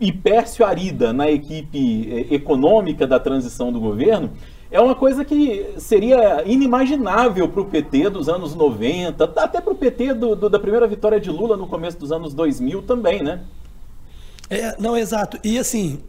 e 0.00 0.12
Pércio 0.12 0.64
Arida 0.64 1.12
na 1.12 1.30
equipe 1.30 2.26
eh, 2.30 2.34
econômica 2.34 3.06
da 3.06 3.18
transição 3.18 3.72
do 3.72 3.80
governo, 3.80 4.30
é 4.70 4.80
uma 4.80 4.94
coisa 4.94 5.24
que 5.24 5.74
seria 5.78 6.42
inimaginável 6.44 7.48
para 7.48 7.60
o 7.60 7.64
PT 7.66 8.10
dos 8.10 8.28
anos 8.28 8.54
90, 8.54 9.24
até 9.36 9.60
para 9.60 9.72
o 9.72 9.76
PT 9.76 10.14
do, 10.14 10.34
do, 10.34 10.50
da 10.50 10.58
primeira 10.58 10.86
vitória 10.86 11.20
de 11.20 11.30
Lula 11.30 11.56
no 11.56 11.66
começo 11.66 11.96
dos 11.98 12.10
anos 12.10 12.34
2000 12.34 12.82
também, 12.82 13.22
né? 13.22 13.40
É, 14.50 14.74
não, 14.78 14.96
exato. 14.96 15.38
E 15.42 15.58
assim, 15.58 16.00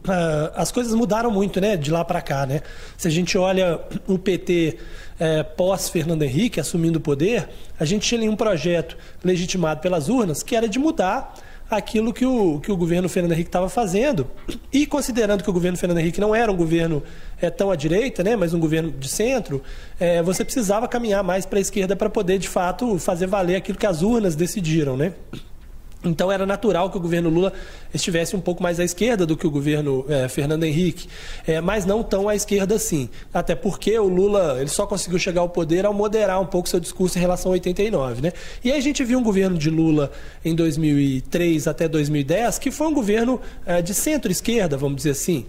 as 0.54 0.70
coisas 0.70 0.94
mudaram 0.94 1.30
muito, 1.30 1.60
né, 1.60 1.76
de 1.76 1.90
lá 1.90 2.04
para 2.04 2.20
cá, 2.20 2.44
né? 2.44 2.60
Se 2.96 3.08
a 3.08 3.10
gente 3.10 3.38
olha 3.38 3.80
o 4.06 4.18
PT 4.18 4.78
é, 5.18 5.42
pós 5.42 5.88
Fernando 5.88 6.22
Henrique 6.22 6.60
assumindo 6.60 6.98
o 6.98 7.00
poder, 7.00 7.48
a 7.78 7.84
gente 7.84 8.06
tinha 8.06 8.30
um 8.30 8.36
projeto 8.36 8.96
legitimado 9.24 9.80
pelas 9.80 10.08
urnas 10.08 10.42
que 10.42 10.54
era 10.54 10.68
de 10.68 10.78
mudar 10.78 11.34
aquilo 11.70 12.12
que 12.12 12.24
o, 12.24 12.60
que 12.60 12.70
o 12.70 12.76
governo 12.76 13.08
Fernando 13.08 13.32
Henrique 13.32 13.48
estava 13.48 13.68
fazendo. 13.68 14.26
E 14.72 14.86
considerando 14.86 15.42
que 15.42 15.50
o 15.50 15.52
governo 15.52 15.76
Fernando 15.76 15.98
Henrique 15.98 16.20
não 16.20 16.34
era 16.34 16.50
um 16.50 16.56
governo 16.56 17.02
é, 17.40 17.50
tão 17.50 17.70
à 17.70 17.76
direita, 17.76 18.22
né, 18.22 18.36
mas 18.36 18.54
um 18.54 18.60
governo 18.60 18.90
de 18.90 19.08
centro, 19.08 19.62
é, 19.98 20.22
você 20.22 20.44
precisava 20.44 20.86
caminhar 20.86 21.22
mais 21.22 21.44
para 21.44 21.58
a 21.58 21.60
esquerda 21.60 21.96
para 21.96 22.08
poder, 22.08 22.38
de 22.38 22.48
fato, 22.48 22.98
fazer 22.98 23.26
valer 23.26 23.56
aquilo 23.56 23.78
que 23.78 23.86
as 23.86 24.02
urnas 24.02 24.34
decidiram. 24.36 24.96
Né? 24.96 25.12
Então 26.08 26.30
era 26.30 26.46
natural 26.46 26.90
que 26.90 26.96
o 26.96 27.00
governo 27.00 27.28
Lula 27.28 27.52
estivesse 27.92 28.36
um 28.36 28.40
pouco 28.40 28.62
mais 28.62 28.78
à 28.80 28.84
esquerda 28.84 29.26
do 29.26 29.36
que 29.36 29.46
o 29.46 29.50
governo 29.50 30.04
é, 30.08 30.28
Fernando 30.28 30.64
Henrique, 30.64 31.08
é, 31.46 31.60
mas 31.60 31.84
não 31.84 32.02
tão 32.02 32.28
à 32.28 32.34
esquerda 32.34 32.74
assim. 32.74 33.08
Até 33.32 33.54
porque 33.54 33.98
o 33.98 34.08
Lula 34.08 34.56
ele 34.60 34.68
só 34.68 34.86
conseguiu 34.86 35.18
chegar 35.18 35.40
ao 35.40 35.48
poder 35.48 35.84
ao 35.84 35.94
moderar 35.94 36.40
um 36.40 36.46
pouco 36.46 36.68
seu 36.68 36.80
discurso 36.80 37.18
em 37.18 37.20
relação 37.20 37.52
a 37.52 37.54
89. 37.54 38.22
Né? 38.22 38.32
E 38.62 38.70
aí 38.70 38.78
a 38.78 38.82
gente 38.82 39.04
viu 39.04 39.18
um 39.18 39.22
governo 39.22 39.56
de 39.58 39.70
Lula 39.70 40.10
em 40.44 40.54
2003 40.54 41.66
até 41.66 41.88
2010 41.88 42.58
que 42.58 42.70
foi 42.70 42.86
um 42.86 42.94
governo 42.94 43.40
é, 43.64 43.82
de 43.82 43.94
centro-esquerda, 43.94 44.76
vamos 44.76 44.96
dizer 44.96 45.10
assim, 45.10 45.46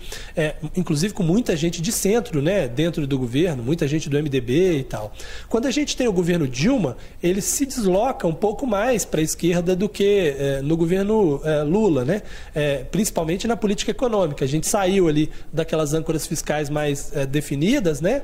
inclusive 0.76 1.14
com 1.14 1.24
muita 1.24 1.56
gente 1.56 1.82
de 1.82 1.92
centro 1.92 2.42
né, 2.42 2.68
dentro 2.68 3.06
do 3.06 3.18
governo, 3.18 3.64
muita 3.64 3.88
gente 3.88 4.10
do 4.10 4.18
MDB 4.18 4.80
e 4.80 4.84
tal. 4.84 5.12
Quando 5.50 5.68
a 5.68 5.72
gente 5.72 5.96
tem 5.96 6.08
o 6.08 6.14
governo 6.14 6.48
Dilma, 6.48 6.98
ele 7.22 7.42
se 7.42 7.66
desloca 7.66 8.28
um 8.28 8.34
pouco 8.34 8.66
mais 8.66 9.06
para 9.06 9.20
a 9.20 9.24
esquerda 9.24 9.76
do 9.76 9.90
que 9.90 10.36
é, 10.48 10.62
no 10.62 10.78
governo 10.78 11.42
é, 11.44 11.64
Lula, 11.64 12.06
né? 12.06 12.22
É, 12.56 12.84
principalmente 12.92 13.48
na 13.48 13.58
política 13.58 13.92
econômica. 13.92 14.46
A 14.46 14.48
gente 14.48 14.68
saiu 14.68 15.08
ali 15.08 15.30
daquelas 15.52 15.94
âncoras 15.94 16.26
fiscais 16.26 16.70
mais 16.70 17.12
definidas, 17.30 18.02
né? 18.02 18.24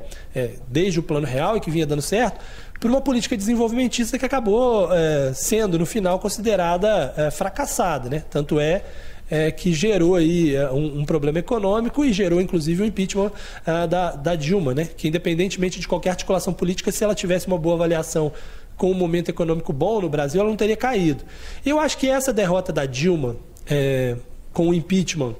Desde 0.67 0.99
o 0.99 1.03
plano 1.03 1.25
real 1.25 1.57
e 1.57 1.59
que 1.59 1.69
vinha 1.69 1.85
dando 1.85 2.01
certo, 2.01 2.39
por 2.79 2.89
uma 2.89 3.01
política 3.01 3.35
desenvolvimentista 3.37 4.17
que 4.17 4.25
acabou 4.25 4.89
sendo, 5.33 5.79
no 5.79 5.85
final, 5.85 6.19
considerada 6.19 7.31
fracassada. 7.31 8.09
Né? 8.09 8.23
Tanto 8.29 8.59
é 8.59 8.83
é, 9.29 9.51
que 9.51 9.73
gerou 9.73 10.15
aí 10.15 10.53
um, 10.71 10.99
um, 10.99 11.05
problema 11.05 11.39
econômico 11.39 12.03
e 12.03 12.13
gerou 12.13 12.39
inclusive 12.41 12.83
o 12.83 12.85
impeachment 12.85 13.31
uh, 13.65 13.87
da, 13.87 14.11
da, 14.11 14.35
Dilma, 14.35 14.73
né? 14.73 14.85
que 14.85 15.07
independentemente 15.07 15.79
de 15.79 15.87
qualquer 15.87 16.11
articulação 16.11 16.53
política, 16.53 16.91
se 16.91 17.03
ela 17.03 17.15
tivesse 17.15 17.47
uma 17.47 17.57
boa 17.57 17.75
avaliação 17.75 18.31
com 18.77 18.91
um 18.91 18.93
momento 18.93 19.29
econômico 19.29 19.71
bom 19.71 20.01
no 20.01 20.09
Brasil, 20.09 20.41
ela 20.41 20.49
não 20.49 20.57
teria 20.57 20.77
caído. 20.77 21.23
Eu 21.65 21.79
acho 21.79 21.97
que 21.97 22.09
essa 22.09 22.33
derrota 22.33 22.73
da 22.73 22.85
Dilma, 22.85 23.35
é, 23.67 24.15
com 24.51 24.69
o 24.69 24.73
impeachment, 24.73 25.35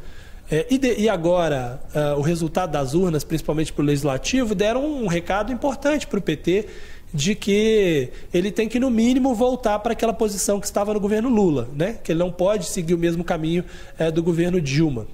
É, 0.52 0.68
e, 0.70 0.78
de, 0.78 1.00
e, 1.00 1.10
agora, 1.10 1.82
uh, 1.96 2.20
o 2.20 2.22
resultado 2.22 2.72
das 2.72 2.94
urnas, 2.94 3.24
principalmente 3.24 3.72
para 3.72 3.82
o 3.82 3.86
legislativo, 3.86 4.54
deram 4.54 4.86
um 4.86 5.08
recado 5.08 5.54
importante 5.54 6.06
para 6.06 6.20
o 6.20 6.22
PT 6.22 6.68
de 7.14 7.36
que 7.36 8.10
ele 8.34 8.52
tem 8.52 8.68
que, 8.68 8.80
no 8.80 8.90
mínimo, 8.90 9.36
voltar 9.36 9.80
para 9.80 9.94
aquela 9.94 10.14
posição 10.14 10.60
que 10.60 10.66
estava 10.66 10.94
no 10.94 11.00
governo 11.00 11.30
Lula, 11.30 11.70
né? 11.74 11.98
que 12.04 12.12
ele 12.12 12.20
não 12.20 12.32
pode 12.32 12.66
seguir 12.66 12.94
o 12.94 12.98
mesmo 12.98 13.24
caminho 13.24 13.64
é, 13.98 14.10
do 14.10 14.24
governo 14.24 14.60
Dilma. 14.60 15.06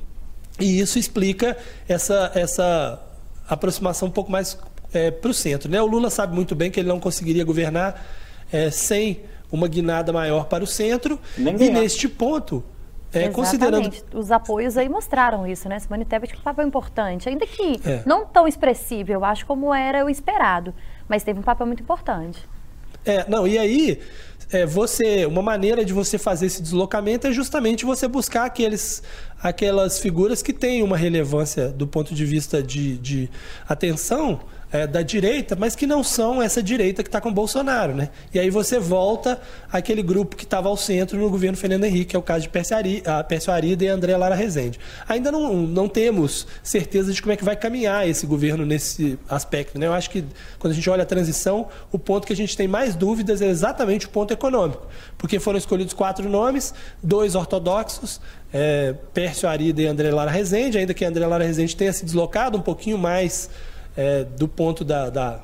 E 0.60 0.80
isso 0.80 0.98
explica 0.98 1.58
essa, 1.88 2.32
essa 2.34 3.02
aproximação 3.48 4.08
um 4.08 4.12
pouco 4.12 4.32
mais 4.32 4.58
é, 4.94 5.12
para 5.12 5.30
o 5.30 5.34
centro. 5.34 5.70
Né? 5.70 5.82
O 5.82 5.86
Lula 5.86 6.10
sabe 6.10 6.34
muito 6.36 6.56
bem 6.56 6.72
que 6.72 6.80
ele 6.80 6.90
não 6.90 7.00
conseguiria 7.00 7.44
governar 7.44 8.06
é, 8.52 8.70
sem 8.70 9.22
uma 9.52 9.68
guinada 9.68 10.14
maior 10.14 10.46
para 10.46 10.64
o 10.64 10.68
centro. 10.68 11.20
Nem 11.38 11.56
e 11.56 11.70
neste 11.70 12.08
ponto, 12.08 12.64
é, 13.12 13.28
considerando 13.30 13.92
os 14.14 14.32
apoios 14.32 14.78
aí 14.78 14.88
mostraram 14.88 15.48
isso, 15.48 15.68
né? 15.68 15.80
Simone 15.80 16.06
Tebet 16.06 16.34
que 16.34 16.40
um 16.40 16.44
papel 16.44 16.68
importante, 16.68 17.28
ainda 17.28 17.46
que 17.46 17.80
é. 17.84 18.04
não 18.06 18.26
tão 18.26 18.48
expressivo, 18.48 19.12
eu 19.12 19.26
acho 19.26 19.46
como 19.46 19.74
era 19.74 20.06
o 20.06 20.10
esperado, 20.10 20.74
mas 21.08 21.24
teve 21.24 21.40
um 21.40 21.44
papel 21.44 21.66
muito 21.66 21.82
importante. 21.82 22.40
É, 23.04 23.28
não, 23.28 23.48
e 23.48 23.58
aí 23.58 24.00
é, 24.52 24.66
você, 24.66 25.26
uma 25.26 25.42
maneira 25.42 25.84
de 25.84 25.94
você 25.94 26.18
fazer 26.18 26.46
esse 26.46 26.62
deslocamento 26.62 27.26
é 27.26 27.32
justamente 27.32 27.86
você 27.86 28.08
buscar 28.08 28.46
aqueles, 28.46 29.02
aquelas 29.42 30.00
figuras 30.00 30.44
que 30.44 30.54
têm 30.54 30.84
uma 30.84 30.98
relevância 30.98 31.70
do 31.70 31.88
ponto 31.88 32.14
de 32.14 32.26
vista 32.26 32.62
de, 32.62 32.98
de 32.98 33.30
atenção 33.68 34.42
é, 34.72 34.86
da 34.86 35.02
direita, 35.02 35.56
mas 35.56 35.76
que 35.76 35.88
não 35.88 36.04
são 36.04 36.42
essa 36.42 36.62
direita 36.62 37.02
que 37.02 37.10
está 37.10 37.20
com 37.20 37.34
Bolsonaro, 37.34 37.96
né? 37.96 38.10
E 38.34 38.40
aí 38.40 38.50
você 38.50 38.80
volta 38.80 39.42
àquele 39.72 40.04
grupo 40.04 40.36
que 40.36 40.44
estava 40.44 40.70
ao 40.70 40.78
centro 40.78 41.18
no 41.18 41.30
governo 41.30 41.58
Fernando 41.58 41.86
Henrique, 41.86 42.12
que 42.12 42.16
é 42.16 42.20
o 42.20 42.22
caso 42.22 42.42
de 42.42 42.50
Pércio 42.50 43.52
Arida 43.52 43.84
e 43.84 43.88
André 43.88 44.16
Lara 44.16 44.36
Rezende. 44.36 44.80
Ainda 45.08 45.32
não, 45.32 45.56
não 45.56 45.88
temos 45.88 46.46
certeza 46.62 47.12
de 47.12 47.22
como 47.22 47.32
é 47.32 47.36
que 47.36 47.44
vai 47.44 47.56
caminhar 47.56 48.08
esse 48.08 48.26
governo 48.26 48.66
nesse 48.66 49.18
aspecto, 49.28 49.80
né? 49.80 49.88
Eu 49.88 49.94
acho 49.94 50.10
que 50.10 50.24
quando 50.60 50.74
a 50.74 50.76
gente 50.76 50.90
olha 50.90 51.04
a 51.04 51.06
transição, 51.06 51.68
o 51.92 51.98
ponto 51.98 52.28
que 52.28 52.34
a 52.34 52.36
gente 52.36 52.56
tem 52.56 52.68
mais 52.68 52.96
dúvidas 52.96 53.42
é 53.42 53.48
exatamente 53.48 54.06
o 54.06 54.10
ponto 54.10 54.32
econômico, 54.32 54.86
porque 55.18 55.40
foram 55.40 55.58
escolhidos 55.58 55.94
quatro 55.94 56.30
nomes, 56.30 56.74
dois 57.02 57.34
ortodoxos, 57.34 58.22
é, 58.54 58.94
Pércio 59.14 59.48
Arida 59.48 59.82
e 59.82 59.88
André 59.88 60.12
Lara 60.12 60.32
Rezende, 60.32 60.78
ainda 60.78 60.94
que 60.94 61.06
André 61.06 61.26
Lara 61.26 61.44
Rezende 61.44 61.76
tenha 61.76 61.94
se 61.94 62.06
deslocado 62.06 62.58
um 62.58 62.62
pouquinho 62.62 62.98
mais 62.98 63.50
é, 64.00 64.24
do 64.24 64.48
ponto 64.48 64.86
da, 64.86 65.10
da, 65.10 65.42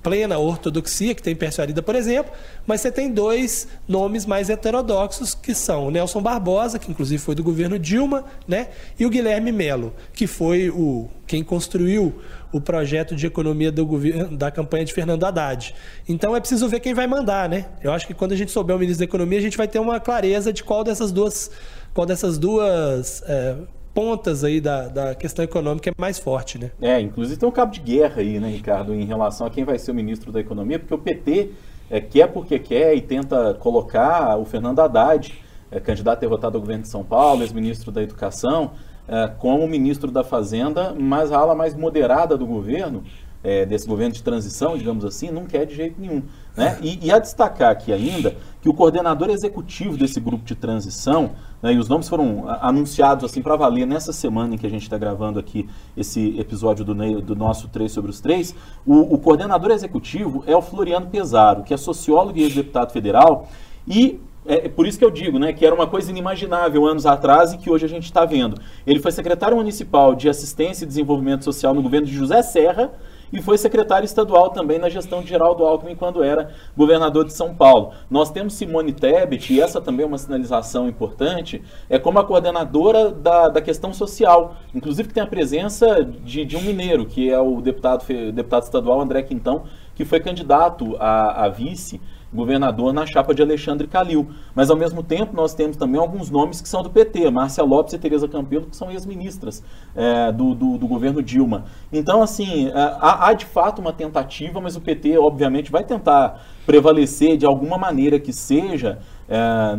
plena 0.00 0.38
ortodoxia, 0.38 1.12
que 1.16 1.20
tem 1.20 1.34
Persuarida, 1.34 1.82
por 1.82 1.96
exemplo, 1.96 2.30
mas 2.64 2.80
você 2.80 2.92
tem 2.92 3.10
dois 3.10 3.66
nomes 3.88 4.24
mais 4.24 4.48
heterodoxos, 4.48 5.34
que 5.34 5.52
são 5.52 5.88
o 5.88 5.90
Nelson 5.90 6.22
Barbosa, 6.22 6.78
que 6.78 6.88
inclusive 6.88 7.20
foi 7.20 7.34
do 7.34 7.42
governo 7.42 7.76
Dilma, 7.76 8.24
né, 8.46 8.68
e 8.96 9.04
o 9.04 9.10
Guilherme 9.10 9.50
Melo, 9.50 9.92
que 10.12 10.28
foi 10.28 10.70
o 10.70 11.10
quem 11.26 11.42
construiu 11.42 12.14
o 12.52 12.60
projeto 12.60 13.16
de 13.16 13.26
economia 13.26 13.72
do 13.72 13.84
governo, 13.84 14.36
da 14.36 14.48
campanha 14.48 14.84
de 14.84 14.92
Fernando 14.92 15.24
Haddad. 15.24 15.74
Então 16.08 16.36
é 16.36 16.38
preciso 16.38 16.68
ver 16.68 16.78
quem 16.78 16.94
vai 16.94 17.08
mandar, 17.08 17.48
né? 17.48 17.66
Eu 17.82 17.92
acho 17.92 18.06
que 18.06 18.14
quando 18.14 18.30
a 18.30 18.36
gente 18.36 18.52
souber 18.52 18.76
o 18.76 18.78
ministro 18.78 19.04
da 19.04 19.10
Economia, 19.10 19.40
a 19.40 19.42
gente 19.42 19.56
vai 19.56 19.66
ter 19.66 19.80
uma 19.80 19.98
clareza 19.98 20.52
de 20.52 20.62
qual 20.62 20.84
dessas 20.84 21.10
duas, 21.10 21.50
qual 21.92 22.06
dessas 22.06 22.38
duas 22.38 23.24
é, 23.26 23.56
pontas 23.96 24.44
aí 24.44 24.60
da, 24.60 24.88
da 24.88 25.14
questão 25.14 25.42
econômica 25.42 25.88
é 25.88 25.92
mais 25.96 26.18
forte, 26.18 26.58
né? 26.58 26.70
É, 26.82 27.00
inclusive 27.00 27.40
tem 27.40 27.48
um 27.48 27.52
cabo 27.52 27.72
de 27.72 27.80
guerra 27.80 28.20
aí, 28.20 28.38
né, 28.38 28.50
Ricardo, 28.50 28.94
em 28.94 29.06
relação 29.06 29.46
a 29.46 29.50
quem 29.50 29.64
vai 29.64 29.78
ser 29.78 29.90
o 29.90 29.94
ministro 29.94 30.30
da 30.30 30.38
Economia, 30.38 30.78
porque 30.78 30.92
o 30.92 30.98
PT 30.98 31.52
é, 31.88 31.98
quer 31.98 32.26
porque 32.26 32.58
quer 32.58 32.94
e 32.94 33.00
tenta 33.00 33.54
colocar 33.54 34.36
o 34.36 34.44
Fernando 34.44 34.80
Haddad, 34.80 35.32
é, 35.70 35.80
candidato 35.80 36.20
derrotado 36.20 36.58
ao 36.58 36.60
governo 36.60 36.82
de 36.82 36.90
São 36.90 37.02
Paulo, 37.02 37.42
ex-ministro 37.42 37.90
da 37.90 38.02
Educação, 38.02 38.72
é, 39.08 39.28
como 39.38 39.66
ministro 39.66 40.10
da 40.10 40.22
Fazenda, 40.22 40.94
mas 40.94 41.32
a 41.32 41.38
ala 41.38 41.54
mais 41.54 41.74
moderada 41.74 42.36
do 42.36 42.44
governo, 42.46 43.02
é, 43.42 43.64
desse 43.64 43.88
governo 43.88 44.12
de 44.12 44.22
transição, 44.22 44.76
digamos 44.76 45.06
assim, 45.06 45.30
não 45.30 45.46
quer 45.46 45.64
de 45.64 45.74
jeito 45.74 45.98
nenhum. 45.98 46.22
Né? 46.56 46.78
E, 46.80 47.06
e 47.06 47.12
a 47.12 47.18
destacar 47.18 47.70
aqui 47.70 47.92
ainda 47.92 48.34
que 48.62 48.68
o 48.68 48.74
coordenador 48.74 49.30
executivo 49.30 49.96
desse 49.96 50.18
grupo 50.18 50.44
de 50.44 50.54
transição, 50.54 51.32
né, 51.62 51.72
e 51.72 51.78
os 51.78 51.88
nomes 51.88 52.08
foram 52.08 52.46
anunciados 52.60 53.24
assim 53.24 53.40
para 53.40 53.54
valer 53.54 53.86
nessa 53.86 54.12
semana 54.12 54.54
em 54.54 54.58
que 54.58 54.66
a 54.66 54.70
gente 54.70 54.82
está 54.82 54.98
gravando 54.98 55.38
aqui 55.38 55.68
esse 55.96 56.36
episódio 56.38 56.84
do, 56.84 56.94
do 57.20 57.36
nosso 57.36 57.68
3 57.68 57.92
sobre 57.92 58.10
os 58.10 58.20
3, 58.20 58.54
o, 58.86 59.14
o 59.14 59.18
coordenador 59.18 59.70
executivo 59.70 60.42
é 60.46 60.56
o 60.56 60.62
Floriano 60.62 61.06
Pesaro, 61.06 61.62
que 61.62 61.74
é 61.74 61.76
sociólogo 61.76 62.38
e 62.38 62.42
ex-deputado 62.42 62.90
federal, 62.90 63.48
e 63.86 64.18
é, 64.46 64.66
é 64.66 64.68
por 64.68 64.86
isso 64.86 64.98
que 64.98 65.04
eu 65.04 65.10
digo, 65.10 65.38
né, 65.38 65.52
que 65.52 65.64
era 65.64 65.74
uma 65.74 65.86
coisa 65.86 66.10
inimaginável 66.10 66.86
anos 66.86 67.04
atrás 67.04 67.52
e 67.52 67.58
que 67.58 67.70
hoje 67.70 67.84
a 67.84 67.88
gente 67.88 68.04
está 68.04 68.24
vendo. 68.24 68.60
Ele 68.86 68.98
foi 68.98 69.12
secretário 69.12 69.56
municipal 69.56 70.14
de 70.14 70.28
Assistência 70.28 70.84
e 70.84 70.88
Desenvolvimento 70.88 71.44
Social 71.44 71.74
no 71.74 71.82
governo 71.82 72.06
de 72.06 72.14
José 72.14 72.42
Serra, 72.42 72.92
e 73.32 73.40
foi 73.42 73.58
secretário 73.58 74.04
estadual 74.04 74.50
também 74.50 74.78
na 74.78 74.88
gestão 74.88 75.22
de 75.22 75.28
Geraldo 75.28 75.64
Alckmin 75.64 75.94
quando 75.94 76.22
era 76.22 76.50
governador 76.76 77.24
de 77.24 77.32
São 77.32 77.54
Paulo. 77.54 77.92
Nós 78.10 78.30
temos 78.30 78.54
Simone 78.54 78.92
Tebet, 78.92 79.52
e 79.52 79.60
essa 79.60 79.80
também 79.80 80.04
é 80.04 80.06
uma 80.06 80.18
sinalização 80.18 80.88
importante, 80.88 81.62
é 81.88 81.98
como 81.98 82.18
a 82.18 82.24
coordenadora 82.24 83.10
da, 83.10 83.48
da 83.48 83.60
questão 83.60 83.92
social, 83.92 84.56
inclusive 84.74 85.08
que 85.08 85.14
tem 85.14 85.22
a 85.22 85.26
presença 85.26 86.04
de, 86.04 86.44
de 86.44 86.56
um 86.56 86.62
mineiro, 86.62 87.06
que 87.06 87.30
é 87.30 87.38
o 87.38 87.60
deputado, 87.60 88.04
deputado 88.32 88.62
estadual 88.62 89.00
André 89.00 89.22
Quintão, 89.22 89.64
que 89.94 90.04
foi 90.04 90.20
candidato 90.20 90.96
a, 90.98 91.44
a 91.44 91.48
vice 91.48 92.00
governador 92.32 92.92
na 92.92 93.06
chapa 93.06 93.34
de 93.34 93.42
Alexandre 93.42 93.86
Calil. 93.86 94.28
Mas, 94.54 94.70
ao 94.70 94.76
mesmo 94.76 95.02
tempo, 95.02 95.34
nós 95.34 95.54
temos 95.54 95.76
também 95.76 96.00
alguns 96.00 96.30
nomes 96.30 96.60
que 96.60 96.68
são 96.68 96.82
do 96.82 96.90
PT, 96.90 97.30
Márcia 97.30 97.64
Lopes 97.64 97.94
e 97.94 97.98
Tereza 97.98 98.28
Campelo, 98.28 98.66
que 98.66 98.76
são 98.76 98.90
ex-ministras 98.90 99.62
é, 99.94 100.32
do, 100.32 100.54
do, 100.54 100.78
do, 100.78 100.86
governo 100.86 101.22
Dilma. 101.22 101.64
Então, 101.92 102.22
assim, 102.22 102.68
é, 102.68 102.72
há, 102.74 103.28
há, 103.28 103.32
de 103.32 103.46
fato 103.46 103.80
uma 103.80 103.92
tentativa, 103.92 104.60
mas 104.60 104.76
o 104.76 104.80
PT, 104.80 105.18
obviamente, 105.18 105.70
vai 105.70 105.84
tentar 105.84 106.42
prevalecer 106.64 107.36
de 107.36 107.46
alguma 107.46 107.78
maneira 107.78 108.18
que 108.18 108.32
seja. 108.32 108.98
É, 109.28 109.78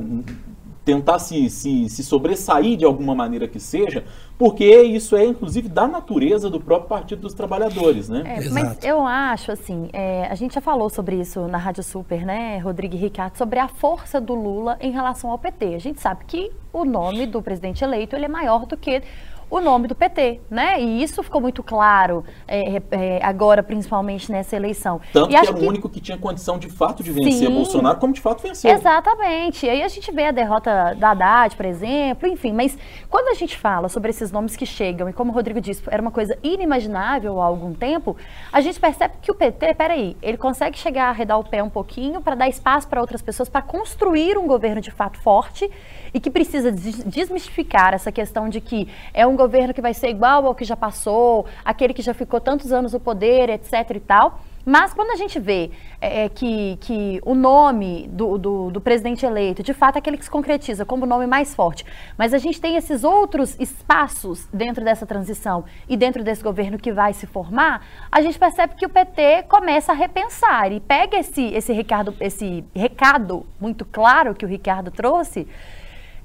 tentar 0.87 1.19
se, 1.19 1.49
se, 1.49 1.89
se 1.89 2.01
sobressair 2.01 2.77
de 2.77 2.85
alguma 2.85 3.13
maneira 3.13 3.45
que 3.45 3.59
seja, 3.59 4.05
porque 4.37 4.63
isso 4.83 5.17
é, 5.17 5.25
inclusive, 5.25 5.67
da 5.67 5.85
natureza 5.85 6.49
do 6.49 6.61
próprio 6.61 6.87
Partido 6.87 7.23
dos 7.23 7.33
Trabalhadores, 7.33 8.07
né? 8.07 8.23
É, 8.25 8.49
mas 8.49 8.81
eu 8.85 9.05
acho, 9.05 9.51
assim, 9.51 9.89
é, 9.91 10.27
a 10.27 10.35
gente 10.35 10.55
já 10.55 10.61
falou 10.61 10.89
sobre 10.89 11.17
isso 11.19 11.45
na 11.49 11.57
Rádio 11.57 11.83
Super, 11.83 12.25
né, 12.25 12.57
Rodrigo 12.59 12.95
e 12.95 12.97
Ricardo, 12.97 13.35
sobre 13.35 13.59
a 13.59 13.67
força 13.67 14.21
do 14.21 14.33
Lula 14.33 14.77
em 14.79 14.89
relação 14.89 15.29
ao 15.29 15.37
PT. 15.37 15.75
A 15.75 15.79
gente 15.79 15.99
sabe 15.99 16.23
que 16.25 16.53
o 16.71 16.85
nome 16.85 17.25
do 17.25 17.41
presidente 17.41 17.83
eleito 17.83 18.15
ele 18.15 18.23
é 18.23 18.29
maior 18.29 18.65
do 18.65 18.77
que 18.77 19.03
o 19.49 19.59
nome 19.59 19.87
do 19.87 19.95
PT, 19.95 20.41
né? 20.49 20.79
E 20.81 21.01
isso 21.01 21.23
ficou 21.23 21.39
muito 21.39 21.63
claro 21.63 22.23
é, 22.47 22.77
é, 22.77 22.81
é, 22.91 23.19
agora, 23.23 23.63
principalmente 23.63 24.31
nessa 24.31 24.55
eleição. 24.55 24.99
Tanto 25.13 25.31
e 25.31 25.39
que 25.39 25.47
era 25.47 25.55
o 25.55 25.65
único 25.65 25.89
que 25.89 26.01
tinha 26.01 26.17
condição 26.17 26.59
de 26.59 26.69
fato 26.69 27.01
de 27.01 27.11
vencer 27.11 27.47
Sim, 27.47 27.53
Bolsonaro, 27.53 27.97
como 27.99 28.13
de 28.13 28.21
fato 28.21 28.43
venceu. 28.43 28.69
Exatamente. 28.71 29.65
E 29.65 29.69
aí 29.69 29.83
a 29.83 29.87
gente 29.87 30.11
vê 30.11 30.25
a 30.25 30.31
derrota 30.31 30.93
da 30.95 31.11
Haddad, 31.11 31.55
por 31.55 31.65
exemplo, 31.65 32.27
enfim. 32.27 32.51
Mas 32.51 32.77
quando 33.09 33.29
a 33.29 33.33
gente 33.33 33.57
fala 33.57 33.87
sobre 33.87 34.09
esses 34.09 34.31
nomes 34.31 34.55
que 34.55 34.65
chegam, 34.65 35.09
e 35.09 35.13
como 35.13 35.31
o 35.31 35.33
Rodrigo 35.33 35.61
disse, 35.61 35.81
era 35.87 36.01
uma 36.01 36.11
coisa 36.11 36.37
inimaginável 36.43 37.41
há 37.41 37.45
algum 37.45 37.73
tempo, 37.73 38.17
a 38.51 38.59
gente 38.59 38.79
percebe 38.79 39.15
que 39.21 39.31
o 39.31 39.35
PT, 39.35 39.73
peraí, 39.75 40.17
ele 40.21 40.37
consegue 40.37 40.77
chegar 40.77 41.05
a 41.05 41.09
arredar 41.09 41.39
o 41.39 41.43
pé 41.43 41.63
um 41.63 41.69
pouquinho 41.69 42.21
para 42.21 42.35
dar 42.35 42.49
espaço 42.49 42.87
para 42.87 42.99
outras 42.99 43.21
pessoas, 43.21 43.47
para 43.47 43.61
construir 43.61 44.37
um 44.37 44.45
governo 44.45 44.81
de 44.81 44.91
fato 44.91 45.19
forte 45.19 45.69
e 46.17 46.19
que 46.19 46.31
precisa 46.31 46.71
desmistificar 46.71 47.93
essa 47.93 48.11
questão 48.11 48.49
de 48.49 48.59
que 48.59 48.87
é 49.13 49.27
um 49.27 49.35
governo 49.35 49.71
que 49.71 49.79
vai 49.79 49.93
ser 49.93 50.09
igual 50.09 50.47
ao 50.47 50.55
que 50.55 50.65
já 50.65 50.75
passou, 50.75 51.45
aquele 51.63 51.93
que 51.93 52.01
já 52.01 52.11
ficou 52.11 52.41
tantos 52.41 52.71
anos 52.71 52.93
no 52.93 52.99
poder, 52.99 53.51
etc 53.51 53.91
e 53.95 53.99
tal. 53.99 54.41
Mas 54.65 54.93
quando 54.93 55.11
a 55.11 55.15
gente 55.15 55.39
vê 55.39 55.69
é, 56.01 56.25
é, 56.25 56.29
que, 56.29 56.77
que 56.81 57.21
o 57.23 57.35
nome 57.35 58.09
do, 58.11 58.37
do, 58.37 58.71
do, 58.71 58.81
presidente 58.81 59.25
eleito, 59.25 59.61
de 59.61 59.73
fato, 59.73 59.95
é 59.95 59.99
aquele 59.99 60.17
que 60.17 60.25
se 60.25 60.29
concretiza 60.29 60.83
como 60.83 61.05
o 61.05 61.07
nome 61.07 61.25
mais 61.25 61.55
forte, 61.55 61.85
mas 62.17 62.33
a 62.33 62.37
gente 62.37 62.59
tem 62.59 62.75
esses 62.75 63.05
outros 63.05 63.55
espaços 63.59 64.45
dentro 64.51 64.83
dessa 64.83 65.05
transição 65.05 65.63
e 65.87 65.95
dentro 65.95 66.21
desse 66.21 66.43
governo 66.43 66.77
que 66.77 66.91
vai 66.91 67.13
se 67.13 67.25
formar, 67.25 67.85
a 68.11 68.21
gente 68.21 68.37
percebe 68.37 68.75
que 68.75 68.85
o 68.85 68.89
PT 68.89 69.43
começa 69.43 69.93
a 69.93 69.95
repensar 69.95 70.69
e 70.71 70.81
pega 70.81 71.17
esse, 71.17 71.45
esse, 71.53 71.71
recado, 71.71 72.13
esse 72.19 72.65
recado 72.75 73.45
muito 73.61 73.85
claro 73.85 74.35
que 74.35 74.43
o 74.43 74.49
Ricardo 74.49 74.91
trouxe 74.91 75.47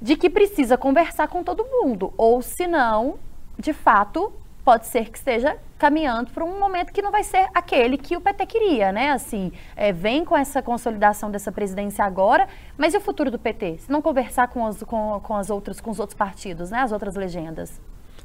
de 0.03 0.17
que 0.17 0.29
precisa 0.29 0.77
conversar 0.77 1.29
com 1.29 1.41
todo 1.41 1.63
mundo, 1.63 2.13
ou 2.17 2.41
senão, 2.41 3.15
de 3.57 3.71
fato, 3.71 4.33
pode 4.61 4.85
ser 4.85 5.09
que 5.09 5.17
esteja 5.17 5.55
caminhando 5.77 6.29
para 6.31 6.43
um 6.43 6.59
momento 6.59 6.91
que 6.91 7.01
não 7.01 7.09
vai 7.09 7.23
ser 7.23 7.47
aquele 7.53 7.97
que 7.97 8.17
o 8.17 8.19
PT 8.19 8.45
queria, 8.45 8.91
né? 8.91 9.11
Assim, 9.11 9.53
é, 9.77 9.93
vem 9.93 10.25
com 10.25 10.35
essa 10.35 10.61
consolidação 10.61 11.31
dessa 11.31 11.53
presidência 11.53 12.03
agora, 12.03 12.49
mas 12.77 12.93
e 12.93 12.97
o 12.97 13.01
futuro 13.01 13.31
do 13.31 13.39
PT? 13.39 13.77
Se 13.79 13.91
não 13.91 14.01
conversar 14.01 14.49
com, 14.49 14.65
as, 14.65 14.83
com, 14.83 15.21
com 15.23 15.35
as 15.35 15.49
outras, 15.49 15.79
com 15.79 15.89
os 15.89 15.99
outros 15.99 16.17
partidos, 16.17 16.69
né? 16.69 16.79
As 16.79 16.91
outras 16.91 17.15
legendas. 17.15 17.79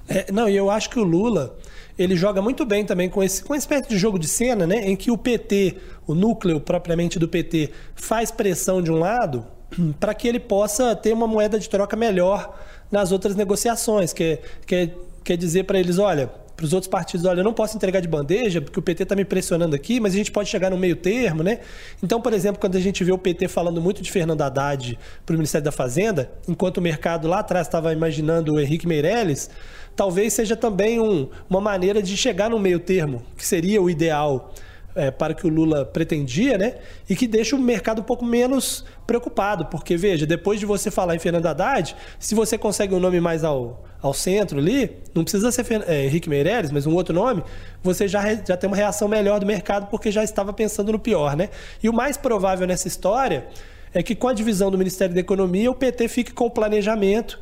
É, 0.09 0.33
não, 0.33 0.49
e 0.49 0.57
eu 0.57 0.71
acho 0.71 0.91
que 0.91 0.99
o 0.99 1.05
Lula 1.05 1.57
ele 1.97 2.17
joga 2.17 2.43
muito 2.43 2.65
bem 2.65 2.85
também 2.85 3.09
com 3.09 3.23
esse 3.23 3.45
com 3.45 3.53
uma 3.53 3.59
espécie 3.59 3.89
de 3.89 3.99
jogo 3.99 4.19
de 4.19 4.27
cena, 4.27 4.67
né? 4.67 4.89
Em 4.89 4.97
que 4.97 5.13
o 5.13 5.19
PT, 5.19 5.77
o 6.09 6.15
núcleo 6.15 6.61
propriamente 6.61 7.21
do 7.21 7.29
PT, 7.29 7.71
faz 7.95 8.33
pressão 8.33 8.83
de 8.83 8.91
um 8.91 8.99
lado 8.99 9.47
para 9.99 10.15
que 10.15 10.29
ele 10.29 10.41
possa 10.41 10.95
ter 10.95 11.13
uma 11.13 11.27
moeda 11.27 11.59
de 11.59 11.69
troca 11.69 11.97
melhor 11.97 12.59
nas 12.91 13.13
outras 13.13 13.35
negociações. 13.35 14.13
Quer, 14.13 14.41
quer, 14.67 14.95
quer 15.25 15.37
dizer 15.37 15.65
para 15.65 15.79
eles: 15.79 15.99
olha, 15.99 16.31
para 16.59 16.65
os 16.65 16.73
outros 16.73 16.91
partidos, 16.91 17.25
olha, 17.25 17.39
eu 17.39 17.45
não 17.45 17.55
posso 17.55 17.77
entregar 17.77 18.01
de 18.01 18.09
bandeja, 18.09 18.61
porque 18.61 18.81
o 18.81 18.83
PT 18.83 19.05
está 19.05 19.15
me 19.15 19.25
pressionando 19.25 19.77
aqui, 19.77 20.01
mas 20.01 20.13
a 20.13 20.17
gente 20.17 20.33
pode 20.33 20.49
chegar 20.49 20.71
no 20.71 20.77
meio 20.77 20.97
termo, 20.97 21.41
né? 21.41 21.61
Então, 22.03 22.21
por 22.21 22.33
exemplo, 22.33 22.61
quando 22.61 22.75
a 22.75 22.81
gente 22.81 23.05
vê 23.05 23.13
o 23.13 23.19
PT 23.19 23.47
falando 23.47 23.81
muito 23.81 24.03
de 24.03 24.11
Fernando 24.11 24.43
Haddad 24.43 24.99
para 25.25 25.35
o 25.35 25.37
Ministério 25.37 25.65
da 25.65 25.71
Fazenda, 25.71 26.29
enquanto 26.49 26.79
o 26.79 26.81
mercado 26.81 27.29
lá 27.29 27.39
atrás 27.39 27.69
estava 27.69 27.93
imaginando 27.93 28.55
o 28.55 28.61
Henrique 28.61 28.89
Meirelles, 28.89 29.49
talvez 29.95 30.33
seja 30.33 30.57
também 30.57 30.99
um, 30.99 31.29
uma 31.49 31.61
maneira 31.61 32.03
de 32.03 32.17
chegar 32.17 32.51
no 32.51 32.59
meio 32.59 32.81
termo, 32.81 33.23
que 33.37 33.47
seria 33.47 33.81
o 33.81 33.89
ideal 33.89 34.53
é, 34.95 35.11
para 35.11 35.35
que 35.35 35.47
o 35.47 35.49
Lula 35.49 35.85
pretendia, 35.85 36.59
né? 36.59 36.77
E 37.09 37.15
que 37.15 37.27
deixa 37.27 37.55
o 37.55 37.59
mercado 37.59 38.01
um 38.01 38.05
pouco 38.05 38.25
menos 38.25 38.85
preocupado, 39.07 39.67
porque 39.67 39.97
veja, 39.97 40.27
depois 40.27 40.59
de 40.59 40.67
você 40.67 40.91
falar 40.91 41.15
em 41.15 41.19
Fernando 41.19 41.47
Haddad, 41.47 41.95
se 42.19 42.35
você 42.35 42.59
consegue 42.59 42.95
um 42.95 43.01
nome 43.01 43.21
mais 43.21 43.45
ao, 43.45 43.85
ao 44.03 44.13
centro 44.13 44.59
ali, 44.59 44.99
não 45.15 45.23
precisa 45.23 45.51
ser 45.53 45.67
é, 45.87 46.07
Henrique 46.07 46.29
Meirelles, 46.29 46.71
mas 46.71 46.87
um 46.87 46.95
outro 46.95 47.15
nome, 47.15 47.43
você 47.83 48.09
já, 48.09 48.23
já 48.35 48.57
tem 48.57 48.69
uma 48.69 48.77
reação 48.77 49.09
melhor 49.09 49.41
do 49.41 49.47
mercado 49.47 49.89
porque 49.89 50.11
já 50.11 50.25
estava 50.25 50.53
pensando 50.53 50.93
no 50.93 50.99
pior, 50.99 51.37
né? 51.37 51.49
E 51.83 51.89
o 51.89 51.93
mais 51.93 52.17
provável 52.17 52.67
nessa 52.67 52.89
história 52.89 53.47
é 53.93 54.03
que 54.03 54.15
com 54.15 54.29
a 54.29 54.33
divisão 54.33 54.71
do 54.71 54.77
Ministério 54.77 55.15
da 55.15 55.21
Economia, 55.21 55.71
o 55.71 55.75
PT 55.75 56.09
fique 56.09 56.33
com 56.33 56.47
o 56.47 56.51
planejamento 56.51 57.39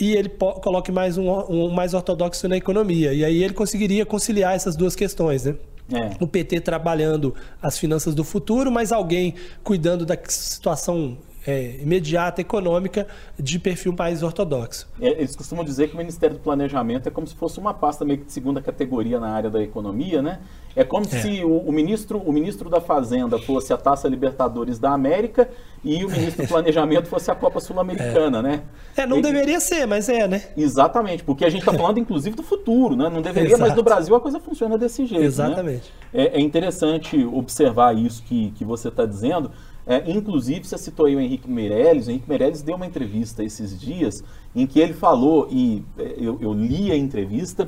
e 0.00 0.14
ele 0.14 0.28
coloque 0.28 0.92
mais 0.92 1.18
um, 1.18 1.28
um 1.28 1.70
mais 1.70 1.92
ortodoxo 1.92 2.48
na 2.48 2.56
economia. 2.56 3.12
E 3.12 3.24
aí 3.24 3.42
ele 3.42 3.54
conseguiria 3.54 4.06
conciliar 4.06 4.54
essas 4.54 4.76
duas 4.76 4.94
questões, 4.94 5.44
né? 5.44 5.54
É. 5.92 6.10
O 6.20 6.26
PT 6.26 6.60
trabalhando 6.60 7.34
as 7.62 7.78
finanças 7.78 8.14
do 8.14 8.22
futuro, 8.22 8.70
mas 8.70 8.92
alguém 8.92 9.34
cuidando 9.64 10.04
da 10.04 10.16
situação 10.28 11.16
é, 11.46 11.76
imediata, 11.80 12.40
econômica, 12.40 13.06
de 13.38 13.58
perfil 13.58 13.94
mais 13.96 14.22
ortodoxo. 14.22 14.88
É, 15.00 15.10
eles 15.10 15.34
costumam 15.34 15.64
dizer 15.64 15.88
que 15.88 15.94
o 15.94 15.98
Ministério 15.98 16.36
do 16.36 16.42
Planejamento 16.42 17.08
é 17.08 17.10
como 17.10 17.26
se 17.26 17.34
fosse 17.34 17.58
uma 17.58 17.72
pasta 17.74 18.04
meio 18.04 18.20
que 18.20 18.26
de 18.26 18.32
segunda 18.32 18.60
categoria 18.60 19.18
na 19.18 19.30
área 19.30 19.50
da 19.50 19.62
economia, 19.62 20.20
né? 20.22 20.40
É 20.76 20.84
como 20.84 21.06
é. 21.06 21.08
se 21.08 21.44
o, 21.44 21.58
o, 21.58 21.72
ministro, 21.72 22.18
o 22.18 22.32
ministro 22.32 22.70
da 22.70 22.80
Fazenda 22.80 23.38
fosse 23.38 23.72
a 23.72 23.76
Taça 23.76 24.06
Libertadores 24.06 24.78
da 24.78 24.92
América 24.92 25.48
e 25.82 26.04
o 26.04 26.10
ministro 26.10 26.44
do 26.44 26.48
Planejamento 26.48 27.08
fosse 27.08 27.30
a 27.30 27.34
Copa 27.34 27.58
Sul-Americana, 27.58 28.38
é. 28.38 28.42
né? 28.42 28.62
É, 28.96 29.06
não 29.06 29.18
e, 29.18 29.22
deveria 29.22 29.58
ser, 29.58 29.86
mas 29.86 30.08
é, 30.08 30.28
né? 30.28 30.42
Exatamente, 30.56 31.24
porque 31.24 31.44
a 31.44 31.50
gente 31.50 31.60
está 31.60 31.72
falando 31.72 31.98
inclusive 31.98 32.36
do 32.36 32.42
futuro, 32.42 32.94
né? 32.94 33.08
Não 33.08 33.20
deveria, 33.20 33.54
Exato. 33.54 33.62
mas 33.62 33.74
no 33.74 33.82
Brasil 33.82 34.14
a 34.14 34.20
coisa 34.20 34.38
funciona 34.38 34.78
desse 34.78 35.04
jeito. 35.04 35.20
Né? 35.20 35.26
Exatamente. 35.26 35.92
Né? 36.12 36.24
É, 36.24 36.38
é 36.38 36.40
interessante 36.40 37.24
observar 37.24 37.96
isso 37.96 38.22
que, 38.22 38.52
que 38.52 38.64
você 38.64 38.88
está 38.88 39.04
dizendo. 39.04 39.50
É, 39.88 40.02
inclusive, 40.06 40.64
você 40.64 40.76
citou 40.76 41.06
aí 41.06 41.16
o 41.16 41.20
Henrique 41.20 41.50
Meirelles. 41.50 42.08
O 42.08 42.10
Henrique 42.10 42.28
Meirelles 42.28 42.60
deu 42.60 42.76
uma 42.76 42.84
entrevista 42.84 43.42
esses 43.42 43.80
dias 43.80 44.22
em 44.54 44.66
que 44.66 44.78
ele 44.78 44.92
falou, 44.92 45.48
e 45.50 45.82
é, 45.98 46.14
eu, 46.18 46.38
eu, 46.42 46.52
li 46.52 46.92
a 46.92 46.96
entrevista, 46.96 47.66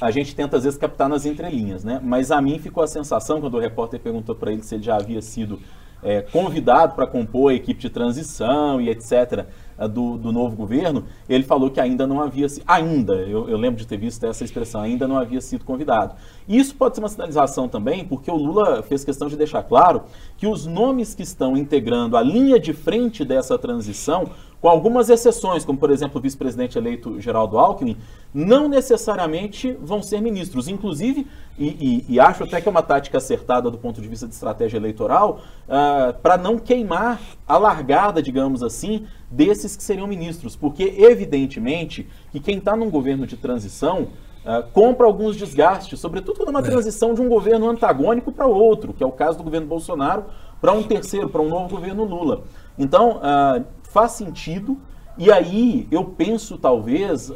a 0.00 0.10
gente 0.10 0.34
tenta 0.34 0.56
às 0.56 0.64
vezes 0.64 0.76
captar 0.76 1.08
nas 1.08 1.24
entrelinhas, 1.24 1.84
né? 1.84 2.00
Mas 2.02 2.32
a 2.32 2.42
mim 2.42 2.58
ficou 2.58 2.82
a 2.82 2.88
sensação, 2.88 3.40
quando 3.40 3.54
o 3.54 3.60
repórter 3.60 4.00
perguntou 4.00 4.34
para 4.34 4.52
ele 4.52 4.62
se 4.62 4.74
ele 4.74 4.82
já 4.82 4.96
havia 4.96 5.22
sido 5.22 5.60
é, 6.02 6.20
convidado 6.20 6.96
para 6.96 7.06
compor 7.06 7.52
a 7.52 7.54
equipe 7.54 7.80
de 7.80 7.88
transição 7.88 8.80
e 8.80 8.88
etc. 8.90 9.46
Do, 9.78 10.16
do, 10.16 10.30
novo 10.30 10.54
governo, 10.54 11.04
ele 11.28 11.42
falou 11.42 11.68
que 11.68 11.80
ainda 11.80 12.06
não 12.06 12.20
havia 12.20 12.46
ainda, 12.66 13.14
eu, 13.14 13.48
eu, 13.48 13.56
lembro 13.58 13.80
de 13.80 13.86
ter 13.86 13.96
visto 13.96 14.24
essa 14.24 14.44
expressão, 14.44 14.80
ainda 14.80 15.08
não 15.08 15.18
havia 15.18 15.40
sido 15.40 15.64
convidado. 15.64 16.14
E 16.46 16.56
isso 16.56 16.74
pode 16.76 16.94
ser 16.94 17.02
uma 17.02 17.08
sinalização 17.08 17.68
também, 17.68 18.04
porque 18.04 18.30
o 18.30 18.36
Lula 18.36 18.82
fez 18.82 19.04
questão 19.04 19.28
de 19.28 19.36
deixar 19.36 19.62
claro 19.64 20.02
que 20.36 20.46
os 20.46 20.66
nomes 20.66 21.14
que 21.14 21.22
estão 21.22 21.56
integrando 21.56 22.16
a 22.16 22.22
linha 22.22 22.60
de 22.60 22.72
frente 22.72 23.24
dessa 23.24 23.58
transição 23.58 24.30
com 24.62 24.68
algumas 24.68 25.10
exceções, 25.10 25.64
como 25.64 25.76
por 25.76 25.90
exemplo 25.90 26.20
o 26.20 26.22
vice-presidente 26.22 26.78
eleito 26.78 27.20
Geraldo 27.20 27.58
Alckmin, 27.58 27.96
não 28.32 28.68
necessariamente 28.68 29.76
vão 29.82 30.00
ser 30.00 30.20
ministros. 30.20 30.68
Inclusive, 30.68 31.26
e, 31.58 31.66
e, 31.66 32.14
e, 32.14 32.20
acho 32.20 32.44
até 32.44 32.60
que 32.60 32.68
é 32.68 32.70
uma 32.70 32.82
tática 32.82 33.18
acertada 33.18 33.68
do 33.72 33.76
ponto 33.76 34.00
de 34.00 34.08
vista 34.08 34.26
de 34.26 34.34
estratégia 34.34 34.76
eleitoral, 34.76 35.40
uh, 35.68 35.72
ah, 35.72 36.14
para 36.22 36.38
não 36.38 36.58
queimar 36.58 37.20
a 37.46 37.58
largada, 37.58 38.22
digamos 38.22 38.62
assim, 38.62 39.04
desses 39.32 39.74
que 39.74 39.82
seriam 39.82 40.06
ministros. 40.06 40.54
Porque, 40.54 40.94
evidentemente, 40.98 42.06
que 42.30 42.38
quem 42.38 42.58
está 42.58 42.76
num 42.76 42.90
governo 42.90 43.26
de 43.26 43.36
transição 43.36 44.08
uh, 44.44 44.62
compra 44.72 45.06
alguns 45.06 45.36
desgastes, 45.36 45.98
sobretudo 45.98 46.36
quando 46.36 46.48
é 46.48 46.50
uma 46.52 46.60
é. 46.60 46.62
transição 46.70 47.14
de 47.14 47.22
um 47.22 47.28
governo 47.28 47.68
antagônico 47.68 48.30
para 48.30 48.46
outro, 48.46 48.92
que 48.92 49.02
é 49.02 49.06
o 49.06 49.12
caso 49.12 49.38
do 49.38 49.44
governo 49.44 49.66
Bolsonaro, 49.66 50.26
para 50.60 50.72
um 50.72 50.82
terceiro, 50.82 51.28
para 51.28 51.40
um 51.40 51.48
novo 51.48 51.68
governo 51.68 52.04
Lula. 52.04 52.44
Então, 52.78 53.18
uh, 53.18 53.64
faz 53.84 54.12
sentido. 54.12 54.76
E 55.18 55.30
aí 55.30 55.86
eu 55.90 56.04
penso, 56.04 56.56
talvez, 56.56 57.28
uh, 57.30 57.34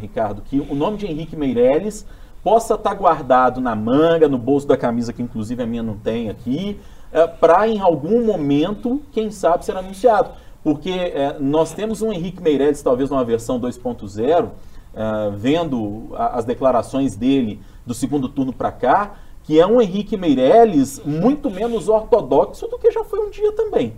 Ricardo, 0.00 0.42
que 0.42 0.60
o 0.60 0.74
nome 0.74 0.96
de 0.96 1.06
Henrique 1.06 1.36
Meirelles 1.36 2.06
possa 2.42 2.74
estar 2.74 2.90
tá 2.90 2.96
guardado 2.96 3.60
na 3.60 3.74
manga, 3.74 4.26
no 4.28 4.38
bolso 4.38 4.66
da 4.66 4.76
camisa, 4.76 5.12
que 5.12 5.22
inclusive 5.22 5.62
a 5.62 5.66
minha 5.66 5.82
não 5.82 5.98
tem 5.98 6.30
aqui, 6.30 6.78
para 7.38 7.68
em 7.68 7.80
algum 7.80 8.24
momento, 8.24 9.02
quem 9.12 9.30
sabe, 9.30 9.66
ser 9.66 9.76
anunciado. 9.76 10.30
Porque 10.62 11.12
nós 11.40 11.72
temos 11.72 12.02
um 12.02 12.12
Henrique 12.12 12.42
Meirelles, 12.42 12.82
talvez 12.82 13.08
numa 13.10 13.24
versão 13.24 13.58
2.0, 13.60 14.48
vendo 15.36 16.08
as 16.14 16.44
declarações 16.44 17.16
dele 17.16 17.60
do 17.86 17.94
segundo 17.94 18.28
turno 18.28 18.52
para 18.52 18.70
cá, 18.70 19.16
que 19.42 19.58
é 19.58 19.66
um 19.66 19.80
Henrique 19.80 20.16
Meirelles 20.16 21.00
muito 21.04 21.50
menos 21.50 21.88
ortodoxo 21.88 22.68
do 22.68 22.78
que 22.78 22.90
já 22.90 23.02
foi 23.02 23.20
um 23.20 23.30
dia 23.30 23.52
também. 23.52 23.94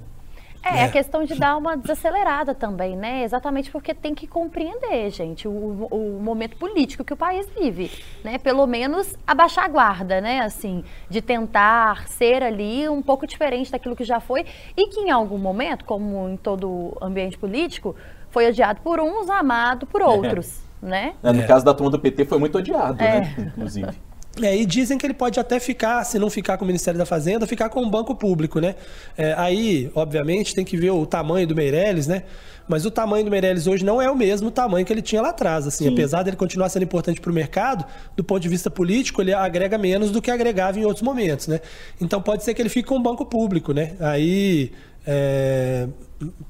É, 0.64 0.78
é, 0.78 0.84
a 0.84 0.88
questão 0.88 1.24
de 1.24 1.34
dar 1.34 1.56
uma 1.56 1.76
desacelerada 1.76 2.54
também, 2.54 2.96
né? 2.96 3.24
Exatamente 3.24 3.70
porque 3.70 3.92
tem 3.92 4.14
que 4.14 4.26
compreender, 4.26 5.10
gente, 5.10 5.48
o, 5.48 5.50
o 5.90 6.20
momento 6.22 6.56
político 6.56 7.02
que 7.02 7.12
o 7.12 7.16
país 7.16 7.48
vive, 7.58 7.90
né? 8.22 8.38
Pelo 8.38 8.66
menos 8.66 9.16
abaixar 9.26 9.64
a 9.64 9.68
guarda, 9.68 10.20
né? 10.20 10.40
Assim, 10.40 10.84
de 11.10 11.20
tentar 11.20 12.06
ser 12.08 12.42
ali 12.42 12.88
um 12.88 13.02
pouco 13.02 13.26
diferente 13.26 13.72
daquilo 13.72 13.96
que 13.96 14.04
já 14.04 14.20
foi 14.20 14.46
e 14.76 14.88
que 14.88 15.00
em 15.00 15.10
algum 15.10 15.38
momento, 15.38 15.84
como 15.84 16.28
em 16.28 16.36
todo 16.36 16.96
ambiente 17.02 17.36
político, 17.36 17.96
foi 18.30 18.48
odiado 18.48 18.80
por 18.82 19.00
uns, 19.00 19.28
amado 19.28 19.86
por 19.86 20.00
outros, 20.00 20.60
é. 20.82 20.86
né? 20.86 21.14
É, 21.22 21.32
no 21.32 21.46
caso 21.46 21.64
da 21.64 21.74
turma 21.74 21.90
do 21.90 21.98
PT 21.98 22.24
foi 22.24 22.38
muito 22.38 22.56
odiado, 22.56 22.98
né? 22.98 23.34
É. 23.36 23.40
Inclusive. 23.42 24.11
É, 24.40 24.56
e 24.56 24.64
dizem 24.64 24.96
que 24.96 25.04
ele 25.04 25.12
pode 25.12 25.38
até 25.38 25.60
ficar, 25.60 26.02
se 26.04 26.18
não 26.18 26.30
ficar 26.30 26.56
com 26.56 26.64
o 26.64 26.66
Ministério 26.66 26.96
da 26.96 27.04
Fazenda, 27.04 27.46
ficar 27.46 27.68
com 27.68 27.82
o 27.82 27.90
banco 27.90 28.14
público, 28.14 28.60
né? 28.60 28.76
É, 29.16 29.34
aí, 29.36 29.90
obviamente, 29.94 30.54
tem 30.54 30.64
que 30.64 30.76
ver 30.76 30.90
o 30.90 31.04
tamanho 31.04 31.46
do 31.46 31.54
Meirelles, 31.54 32.06
né? 32.06 32.22
Mas 32.66 32.86
o 32.86 32.90
tamanho 32.90 33.24
do 33.24 33.30
Meirelles 33.30 33.66
hoje 33.66 33.84
não 33.84 34.00
é 34.00 34.10
o 34.10 34.16
mesmo 34.16 34.50
tamanho 34.50 34.86
que 34.86 34.92
ele 34.92 35.02
tinha 35.02 35.20
lá 35.20 35.30
atrás. 35.30 35.66
Assim, 35.66 35.86
apesar 35.92 36.22
dele 36.22 36.36
continuar 36.36 36.68
sendo 36.70 36.84
importante 36.84 37.20
para 37.20 37.30
o 37.30 37.34
mercado, 37.34 37.84
do 38.16 38.24
ponto 38.24 38.40
de 38.40 38.48
vista 38.48 38.70
político, 38.70 39.20
ele 39.20 39.34
agrega 39.34 39.76
menos 39.76 40.10
do 40.10 40.22
que 40.22 40.30
agregava 40.30 40.78
em 40.78 40.84
outros 40.84 41.02
momentos, 41.02 41.48
né? 41.48 41.60
Então 42.00 42.22
pode 42.22 42.44
ser 42.44 42.54
que 42.54 42.62
ele 42.62 42.70
fique 42.70 42.88
com 42.88 42.96
o 42.96 43.02
banco 43.02 43.26
público, 43.26 43.72
né? 43.74 43.92
Aí 44.00 44.72
é, 45.06 45.88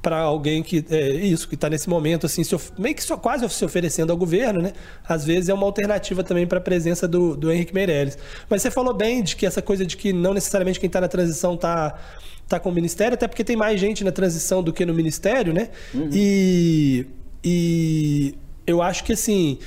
para 0.03 0.19
alguém 0.19 0.63
que 0.63 0.85
é 0.91 1.11
isso 1.11 1.49
que 1.49 1.55
está 1.55 1.71
nesse 1.71 1.89
momento 1.89 2.27
assim 2.27 2.45
se, 2.45 2.55
meio 2.79 2.95
que 2.95 3.03
só, 3.03 3.17
quase 3.17 3.49
se 3.49 3.65
oferecendo 3.65 4.11
ao 4.11 4.17
governo 4.17 4.61
né 4.61 4.73
às 5.07 5.25
vezes 5.25 5.49
é 5.49 5.55
uma 5.55 5.65
alternativa 5.65 6.23
também 6.23 6.47
para 6.47 6.59
a 6.59 6.61
presença 6.61 7.09
do, 7.09 7.37
do 7.37 7.51
Henrique 7.51 7.75
Meirelles 7.75 8.19
mas 8.51 8.61
você 8.61 8.71
falou 8.71 8.93
bem 8.93 9.23
de 9.23 9.37
que 9.37 9.47
essa 9.47 9.63
coisa 9.63 9.87
de 9.87 9.97
que 9.97 10.13
não 10.13 10.35
necessariamente 10.35 10.79
quem 10.79 10.87
está 10.87 11.01
na 11.01 11.09
transição 11.09 11.55
está 11.55 11.99
tá 12.47 12.61
com 12.61 12.69
o 12.69 12.73
ministério 12.73 13.15
até 13.15 13.27
porque 13.27 13.43
tem 13.43 13.57
mais 13.57 13.81
gente 13.81 14.05
na 14.05 14.13
transição 14.13 14.63
do 14.63 14.73
que 14.73 14.85
no 14.85 14.93
ministério 14.93 15.53
né 15.53 15.71
uhum. 15.95 16.11
e 16.13 17.07
e 17.43 18.35
eu 18.67 18.83
acho 18.83 19.03
que 19.03 19.15
assim 19.15 19.59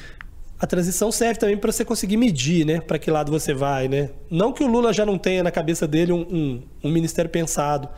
a 0.59 0.65
transição 0.65 1.11
serve 1.11 1.39
também 1.39 1.57
para 1.57 1.71
você 1.71 1.83
conseguir 1.83 2.15
medir, 2.15 2.65
né? 2.65 2.79
Para 2.79 2.97
que 2.97 3.11
lado 3.11 3.31
você 3.31 3.53
vai, 3.53 3.89
né? 3.89 4.09
Não 4.31 4.53
que 4.53 4.63
o 4.63 4.67
Lula 4.67 4.93
já 4.93 5.05
não 5.05 5.17
tenha 5.17 5.43
na 5.43 5.51
cabeça 5.51 5.85
dele 5.85 6.13
um, 6.13 6.21
um, 6.21 6.63
um 6.85 6.89
ministério 6.89 7.29
pensado, 7.29 7.89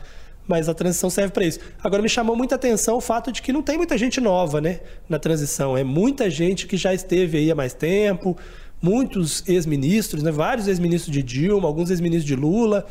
mas 0.48 0.68
a 0.68 0.74
transição 0.74 1.10
serve 1.10 1.32
para 1.32 1.44
isso. 1.44 1.60
Agora 1.84 2.02
me 2.02 2.08
chamou 2.08 2.34
muita 2.34 2.54
atenção 2.54 2.96
o 2.96 3.00
fato 3.00 3.30
de 3.30 3.42
que 3.42 3.52
não 3.52 3.62
tem 3.62 3.76
muita 3.76 3.98
gente 3.98 4.20
nova, 4.20 4.60
né, 4.60 4.80
na 5.08 5.18
transição. 5.18 5.76
É 5.76 5.84
muita 5.84 6.30
gente 6.30 6.66
que 6.66 6.76
já 6.76 6.94
esteve 6.94 7.36
aí 7.36 7.50
há 7.50 7.54
mais 7.54 7.74
tempo, 7.74 8.36
muitos 8.80 9.46
ex-ministros, 9.46 10.22
né, 10.22 10.32
vários 10.32 10.66
ex-ministros 10.66 11.12
de 11.12 11.22
Dilma, 11.22 11.68
alguns 11.68 11.90
ex-ministros 11.90 12.26
de 12.26 12.34
Lula. 12.34 12.86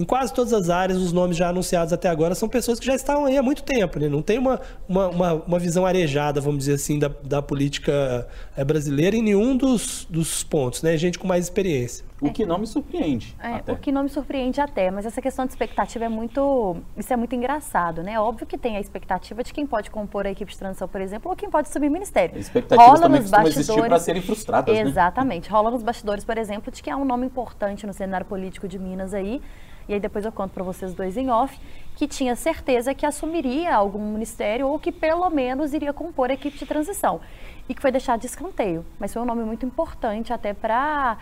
Em 0.00 0.02
quase 0.02 0.34
todas 0.34 0.52
as 0.52 0.70
áreas, 0.70 0.98
os 0.98 1.12
nomes 1.12 1.36
já 1.36 1.50
anunciados 1.50 1.92
até 1.92 2.08
agora 2.08 2.34
são 2.34 2.48
pessoas 2.48 2.80
que 2.80 2.86
já 2.86 2.96
estão 2.96 3.26
aí 3.26 3.36
há 3.36 3.42
muito 3.42 3.62
tempo, 3.62 4.00
né? 4.00 4.08
Não 4.08 4.22
tem 4.22 4.38
uma, 4.38 4.60
uma, 4.88 5.08
uma, 5.08 5.32
uma 5.34 5.58
visão 5.58 5.86
arejada, 5.86 6.40
vamos 6.40 6.60
dizer 6.60 6.74
assim, 6.74 6.98
da, 6.98 7.08
da 7.22 7.40
política 7.40 8.26
eh, 8.56 8.64
brasileira 8.64 9.14
em 9.14 9.22
nenhum 9.22 9.56
dos, 9.56 10.04
dos 10.10 10.42
pontos, 10.42 10.82
né? 10.82 10.96
Gente 10.96 11.16
com 11.16 11.28
mais 11.28 11.44
experiência. 11.44 12.04
O 12.20 12.32
que 12.32 12.46
não 12.46 12.58
me 12.58 12.66
surpreende. 12.66 13.36
É, 13.40 13.72
o 13.72 13.76
que 13.76 13.90
não 13.90 14.04
me 14.04 14.08
surpreende 14.08 14.60
até, 14.60 14.90
mas 14.90 15.04
essa 15.04 15.20
questão 15.20 15.44
de 15.44 15.52
expectativa 15.52 16.04
é 16.04 16.08
muito. 16.08 16.76
Isso 16.96 17.12
é 17.12 17.16
muito 17.16 17.34
engraçado, 17.34 18.02
né? 18.02 18.18
Óbvio 18.18 18.46
que 18.46 18.56
tem 18.56 18.76
a 18.76 18.80
expectativa 18.80 19.42
de 19.42 19.52
quem 19.52 19.66
pode 19.66 19.90
compor 19.90 20.26
a 20.26 20.30
equipe 20.30 20.50
de 20.50 20.56
transição, 20.56 20.86
por 20.86 21.00
exemplo, 21.00 21.30
ou 21.30 21.36
quem 21.36 21.50
pode 21.50 21.68
subir 21.68 21.88
o 21.88 21.90
ministério. 21.90 22.38
Expectativas 22.38 22.86
Rola 22.86 23.00
também 23.00 23.20
nos 23.20 23.30
bastidores 23.30 23.86
para 23.86 23.98
serem 23.98 24.22
frustradas. 24.22 24.74
Né? 24.74 24.82
Exatamente. 24.82 25.50
Né? 25.50 25.56
Rola 25.56 25.70
nos 25.70 25.82
bastidores, 25.82 26.24
por 26.24 26.38
exemplo, 26.38 26.72
de 26.72 26.82
que 26.82 26.88
é 26.88 26.96
um 26.96 27.04
nome 27.04 27.26
importante 27.26 27.86
no 27.86 27.92
cenário 27.92 28.26
político 28.26 28.68
de 28.68 28.78
Minas 28.78 29.12
aí 29.12 29.42
e 29.88 29.94
aí 29.94 30.00
depois 30.00 30.24
eu 30.24 30.32
conto 30.32 30.52
para 30.52 30.64
vocês 30.64 30.94
dois 30.94 31.16
em 31.16 31.30
off, 31.30 31.58
que 31.96 32.08
tinha 32.08 32.34
certeza 32.34 32.94
que 32.94 33.04
assumiria 33.04 33.74
algum 33.74 34.12
ministério 34.12 34.68
ou 34.68 34.78
que 34.78 34.90
pelo 34.90 35.28
menos 35.30 35.74
iria 35.74 35.92
compor 35.92 36.30
a 36.30 36.34
equipe 36.34 36.58
de 36.58 36.66
transição. 36.66 37.20
E 37.68 37.74
que 37.74 37.80
foi 37.80 37.90
deixado 37.90 38.20
de 38.20 38.26
escanteio. 38.26 38.84
Mas 38.98 39.12
foi 39.12 39.22
um 39.22 39.24
nome 39.24 39.44
muito 39.44 39.64
importante 39.64 40.32
até 40.32 40.52
para 40.52 41.18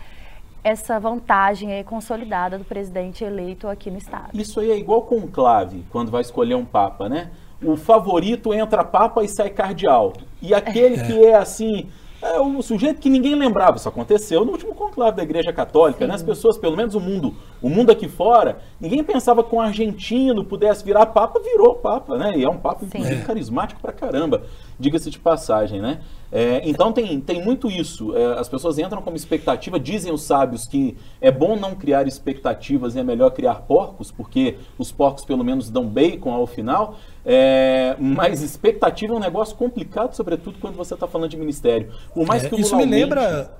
essa 0.63 0.99
vantagem 0.99 1.73
aí 1.73 1.83
consolidada 1.83 2.57
do 2.57 2.63
presidente 2.63 3.23
eleito 3.23 3.67
aqui 3.67 3.91
no 3.91 3.97
estado. 3.97 4.29
Isso 4.33 4.59
aí 4.59 4.71
é 4.71 4.77
igual 4.77 5.01
conclave, 5.01 5.83
quando 5.89 6.09
vai 6.09 6.21
escolher 6.21 6.55
um 6.55 6.65
papa, 6.65 7.09
né? 7.09 7.31
O 7.61 7.75
favorito 7.75 8.53
entra 8.53 8.83
papa 8.83 9.23
e 9.23 9.27
sai 9.27 9.49
cardeal. 9.49 10.13
E 10.41 10.53
aquele 10.53 10.95
é. 10.95 11.03
que 11.05 11.25
é 11.25 11.35
assim, 11.35 11.89
é 12.23 12.39
um 12.39 12.61
sujeito 12.61 13.01
que 13.01 13.09
ninguém 13.09 13.35
lembrava. 13.35 13.77
Isso 13.77 13.89
aconteceu 13.89 14.45
no 14.45 14.51
último 14.53 14.73
conclave 14.73 15.17
da 15.17 15.23
Igreja 15.23 15.51
Católica, 15.51 16.07
né? 16.07 16.15
As 16.15 16.23
pessoas, 16.23 16.57
pelo 16.57 16.77
menos 16.77 16.95
o 16.95 16.99
mundo, 16.99 17.35
o 17.61 17.69
mundo 17.69 17.91
aqui 17.91 18.07
fora, 18.07 18.59
ninguém 18.79 19.03
pensava 19.03 19.43
que 19.43 19.53
um 19.53 19.59
argentino 19.59 20.45
pudesse 20.45 20.83
virar 20.85 21.07
papa, 21.07 21.39
virou 21.41 21.75
papa, 21.75 22.17
né? 22.17 22.33
E 22.37 22.43
é 22.43 22.49
um 22.49 22.57
papa, 22.57 22.85
inclusive, 22.85 23.23
carismático 23.23 23.81
pra 23.81 23.91
caramba, 23.91 24.43
diga-se 24.79 25.09
de 25.09 25.19
passagem, 25.19 25.81
né? 25.81 25.99
É, 26.31 26.61
então 26.65 26.91
tem, 26.91 27.21
tem 27.21 27.43
muito 27.43 27.69
isso. 27.69 28.15
É, 28.17 28.39
as 28.39 28.49
pessoas 28.49 28.79
entram 28.79 29.01
como 29.01 29.15
expectativa, 29.15 29.79
dizem 29.79 30.11
os 30.11 30.23
sábios 30.23 30.65
que 30.65 30.97
é 31.21 31.31
bom 31.31 31.55
não 31.55 31.75
criar 31.75 32.07
expectativas 32.07 32.95
e 32.95 32.99
é 32.99 33.03
melhor 33.03 33.29
criar 33.29 33.55
porcos, 33.55 34.11
porque 34.11 34.57
os 34.77 34.91
porcos 34.91 35.23
pelo 35.23 35.43
menos 35.43 35.69
dão 35.69 35.85
bacon 35.85 36.31
ao 36.31 36.47
final. 36.47 36.97
É, 37.25 37.95
mas 37.99 38.41
expectativa 38.41 39.13
é 39.13 39.15
um 39.15 39.19
negócio 39.19 39.55
complicado, 39.55 40.15
sobretudo 40.15 40.57
quando 40.59 40.75
você 40.75 40.95
está 40.95 41.07
falando 41.07 41.29
de 41.29 41.37
ministério. 41.37 41.91
Por 42.13 42.25
mais 42.25 42.43
é, 42.43 42.49
que 42.49 42.59
isso 42.59 42.75
me 42.75 42.85
lembra 42.85 43.51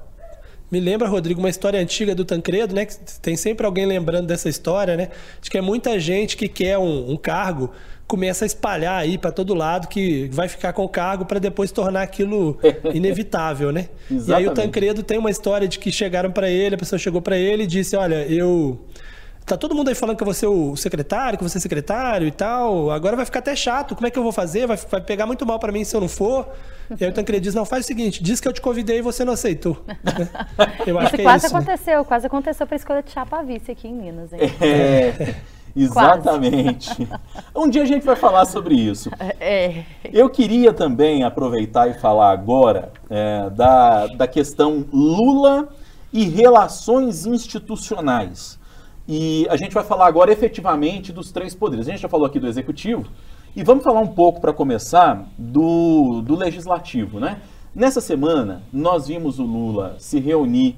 me 0.73 0.79
lembra, 0.79 1.07
Rodrigo, 1.07 1.39
uma 1.39 1.51
história 1.51 1.79
antiga 1.79 2.15
do 2.15 2.25
Tancredo, 2.25 2.73
né? 2.73 2.87
Que 2.87 2.95
tem 3.21 3.35
sempre 3.35 3.63
alguém 3.63 3.85
lembrando 3.85 4.25
dessa 4.25 4.49
história, 4.49 4.97
né? 4.97 5.09
Acho 5.39 5.51
que 5.51 5.57
é 5.59 5.61
muita 5.61 5.99
gente 5.99 6.35
que 6.35 6.47
quer 6.47 6.79
um, 6.79 7.11
um 7.11 7.15
cargo 7.15 7.69
começa 8.07 8.45
a 8.45 8.47
espalhar 8.47 8.99
aí 8.99 9.17
para 9.17 9.31
todo 9.31 9.53
lado 9.53 9.87
que 9.87 10.29
vai 10.31 10.47
ficar 10.47 10.73
com 10.73 10.83
o 10.83 10.89
cargo 10.89 11.25
para 11.25 11.39
depois 11.39 11.71
tornar 11.71 12.01
aquilo 12.01 12.59
inevitável, 12.93 13.71
né? 13.71 13.89
Exatamente. 14.09 14.29
E 14.29 14.33
aí 14.33 14.47
o 14.47 14.51
Tancredo 14.51 15.03
tem 15.03 15.17
uma 15.17 15.31
história 15.31 15.67
de 15.67 15.79
que 15.79 15.91
chegaram 15.91 16.31
para 16.31 16.49
ele, 16.49 16.75
a 16.75 16.77
pessoa 16.77 16.99
chegou 16.99 17.21
para 17.21 17.37
ele 17.37 17.63
e 17.63 17.67
disse: 17.67 17.95
"Olha, 17.95 18.25
eu 18.27 18.79
Tá 19.45 19.57
todo 19.57 19.75
mundo 19.75 19.89
aí 19.89 19.95
falando 19.95 20.15
que 20.15 20.23
eu 20.23 20.25
vou 20.25 20.33
ser 20.33 20.47
o 20.47 20.75
secretário, 20.77 21.37
que 21.37 21.43
você 21.43 21.57
é 21.57 21.61
secretário 21.61 22.25
e 22.25 22.31
tal. 22.31 22.89
Agora 22.89 23.15
vai 23.15 23.25
ficar 23.25 23.39
até 23.39 23.53
chato. 23.55 23.93
Como 23.93 24.07
é 24.07 24.11
que 24.11 24.17
eu 24.17 24.23
vou 24.23 24.31
fazer? 24.31 24.65
Vai, 24.65 24.77
vai 24.77 25.01
pegar 25.01 25.25
muito 25.25 25.45
mal 25.45 25.59
para 25.59 25.71
mim 25.71 25.83
se 25.83 25.93
eu 25.93 25.99
não 25.99 26.07
for. 26.07 26.47
E 26.97 27.03
aí 27.03 27.09
o 27.09 27.13
Tancredo 27.13 27.43
diz: 27.43 27.53
não, 27.53 27.65
faz 27.65 27.83
o 27.83 27.87
seguinte, 27.87 28.23
diz 28.23 28.39
que 28.39 28.47
eu 28.47 28.53
te 28.53 28.61
convidei 28.61 28.99
e 28.99 29.01
você 29.01 29.25
não 29.25 29.33
aceitou. 29.33 29.83
eu 30.87 30.97
acho 30.97 31.07
isso 31.07 31.15
que 31.15 31.21
é 31.21 31.23
quase 31.23 31.45
isso, 31.45 31.53
né? 31.53 31.59
aconteceu, 31.59 31.99
né? 31.99 32.05
quase 32.05 32.27
aconteceu 32.27 32.67
para 32.67 32.75
escolha 32.77 33.03
de 33.03 33.11
chapa 33.11 33.43
vice 33.43 33.69
aqui 33.69 33.87
em 33.87 33.93
Minas, 33.93 34.31
hein? 34.31 34.39
É. 34.61 35.35
Exatamente. 35.75 37.07
um 37.55 37.67
dia 37.67 37.81
a 37.81 37.85
gente 37.85 38.05
vai 38.05 38.15
falar 38.15 38.45
sobre 38.45 38.75
isso. 38.75 39.09
É. 39.39 39.83
Eu 40.11 40.29
queria 40.29 40.71
também 40.71 41.23
aproveitar 41.23 41.89
e 41.89 41.93
falar 41.95 42.31
agora 42.31 42.91
é, 43.09 43.49
da, 43.49 44.07
da 44.07 44.27
questão 44.27 44.85
Lula 44.91 45.69
e 46.11 46.25
relações 46.25 47.25
institucionais. 47.25 48.59
E 49.07 49.45
a 49.49 49.57
gente 49.57 49.73
vai 49.73 49.83
falar 49.83 50.07
agora 50.07 50.31
efetivamente 50.31 51.11
dos 51.11 51.31
três 51.31 51.53
poderes. 51.55 51.87
A 51.87 51.91
gente 51.91 52.01
já 52.01 52.09
falou 52.09 52.25
aqui 52.25 52.39
do 52.39 52.47
executivo 52.47 53.05
e 53.55 53.63
vamos 53.63 53.83
falar 53.83 53.99
um 53.99 54.07
pouco 54.07 54.39
para 54.39 54.53
começar 54.53 55.27
do, 55.37 56.21
do 56.21 56.35
legislativo, 56.35 57.19
né? 57.19 57.41
Nessa 57.75 57.99
semana 57.99 58.61
nós 58.71 59.07
vimos 59.07 59.39
o 59.39 59.43
Lula 59.43 59.95
se 59.97 60.19
reunir 60.19 60.77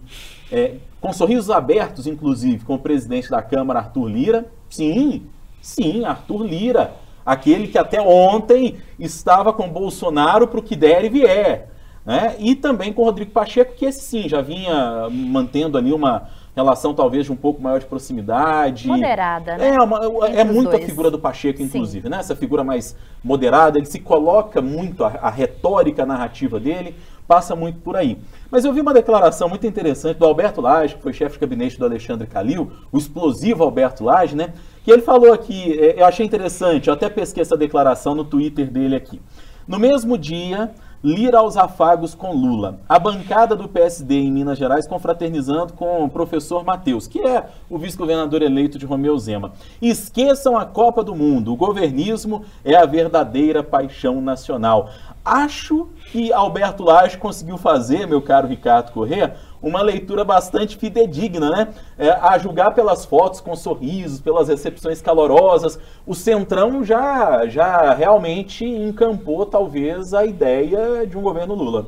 é, 0.52 0.76
com 1.02 1.12
sorrisos 1.12 1.50
abertos, 1.50 2.08
inclusive, 2.08 2.64
com 2.64 2.76
o 2.76 2.80
presidente 2.80 3.30
da 3.30 3.42
Câmara, 3.42 3.80
Arthur 3.80 4.08
Lira, 4.08 4.52
Sim, 4.76 5.24
sim, 5.62 6.04
Arthur 6.04 6.44
Lira. 6.44 6.96
Aquele 7.26 7.70
que 7.70 7.78
até 7.78 8.02
ontem 8.02 8.76
estava 9.00 9.54
com 9.54 9.70
Bolsonaro 9.70 10.48
para 10.48 10.60
o 10.60 10.64
que 10.64 10.76
der 10.76 11.06
e 11.06 11.10
vier. 11.10 11.70
Né? 12.06 12.36
E 12.38 12.56
também 12.56 12.92
com 12.92 13.04
Rodrigo 13.04 13.32
Pacheco, 13.32 13.74
que 13.74 13.86
esse 13.86 14.02
sim 14.02 14.28
já 14.28 14.42
vinha 14.42 15.08
mantendo 15.10 15.78
ali 15.78 15.94
uma 15.94 16.28
relação 16.54 16.94
talvez 16.94 17.26
de 17.26 17.32
um 17.32 17.36
pouco 17.36 17.62
maior 17.62 17.80
de 17.80 17.86
proximidade. 17.86 18.88
Moderada, 18.88 19.58
né? 19.58 19.76
É, 19.76 19.82
uma, 19.82 20.28
é 20.28 20.44
muito 20.44 20.72
dois. 20.72 20.84
a 20.84 20.86
figura 20.86 21.10
do 21.10 21.20
Pacheco, 21.20 21.62
inclusive, 21.62 22.04
sim. 22.04 22.10
né? 22.10 22.20
Essa 22.20 22.36
figura 22.36 22.64
mais 22.64 22.96
moderada, 23.24 23.78
ele 23.78 23.88
se 23.88 24.00
coloca 24.00 24.62
muito, 24.62 25.04
a, 25.04 25.08
a 25.22 25.30
retórica 25.30 26.04
a 26.04 26.06
narrativa 26.06 26.60
dele 26.60 26.96
passa 27.28 27.56
muito 27.56 27.80
por 27.80 27.96
aí. 27.96 28.18
Mas 28.52 28.66
eu 28.66 28.74
vi 28.74 28.82
uma 28.82 28.94
declaração 28.94 29.50
muito 29.50 29.66
interessante 29.66 30.18
do 30.18 30.26
Alberto 30.26 30.62
Lage, 30.62 30.96
que 30.96 31.02
foi 31.02 31.14
chefe 31.14 31.36
de 31.36 31.40
gabinete 31.40 31.78
do 31.78 31.86
Alexandre 31.86 32.28
Calil, 32.28 32.72
o 32.92 32.98
explosivo 32.98 33.64
Alberto 33.64 34.04
Lage, 34.04 34.36
né? 34.36 34.54
Que 34.84 34.92
ele 34.92 35.02
falou 35.02 35.34
aqui, 35.34 35.78
é, 35.80 36.00
eu 36.00 36.06
achei 36.06 36.26
interessante, 36.26 36.88
eu 36.88 36.94
até 36.94 37.10
pesquei 37.10 37.42
essa 37.42 37.58
declaração 37.58 38.14
no 38.14 38.24
Twitter 38.24 38.70
dele 38.70 38.96
aqui. 38.96 39.22
No 39.68 39.80
mesmo 39.80 40.18
dia, 40.18 40.72
Lira 41.06 41.38
aos 41.38 41.56
afagos 41.56 42.16
com 42.16 42.34
Lula. 42.34 42.80
A 42.90 42.98
bancada 42.98 43.56
do 43.56 43.70
PSD 43.70 44.16
em 44.16 44.32
Minas 44.32 44.58
Gerais 44.58 44.88
confraternizando 44.88 45.74
com 45.74 46.04
o 46.04 46.10
professor 46.10 46.66
Matheus, 46.66 47.06
que 47.06 47.20
é 47.20 47.46
o 47.70 47.78
vice-governador 47.78 48.42
eleito 48.42 48.80
de 48.80 48.88
Romeu 48.88 49.16
Zema. 49.20 49.54
Esqueçam 49.80 50.58
a 50.58 50.66
Copa 50.66 51.04
do 51.04 51.14
Mundo. 51.14 51.54
O 51.54 51.56
governismo 51.56 52.44
é 52.64 52.76
a 52.76 52.88
verdadeira 52.88 53.62
paixão 53.62 54.20
nacional. 54.20 54.90
Acho 55.24 55.90
que 56.12 56.34
Alberto 56.34 56.84
Lage 56.84 57.20
conseguiu 57.20 57.60
fazer, 57.60 58.08
meu 58.08 58.22
caro 58.22 58.48
Ricardo 58.48 58.92
Corrêa, 58.92 59.36
uma 59.66 59.82
leitura 59.82 60.24
bastante 60.24 60.78
fidedigna, 60.78 61.50
né? 61.50 61.68
É, 61.98 62.12
a 62.12 62.38
julgar 62.38 62.76
pelas 62.76 63.04
fotos 63.04 63.42
com 63.42 63.56
sorrisos, 63.56 64.22
pelas 64.22 64.48
recepções 64.48 65.02
calorosas, 65.02 65.80
o 66.06 66.14
Centrão 66.14 66.84
já, 66.84 67.48
já 67.48 67.92
realmente 67.96 68.64
encampou, 68.64 69.44
talvez, 69.44 70.14
a 70.14 70.24
ideia 70.24 71.08
de 71.08 71.18
um 71.18 71.22
governo 71.24 71.56
Lula. 71.56 71.88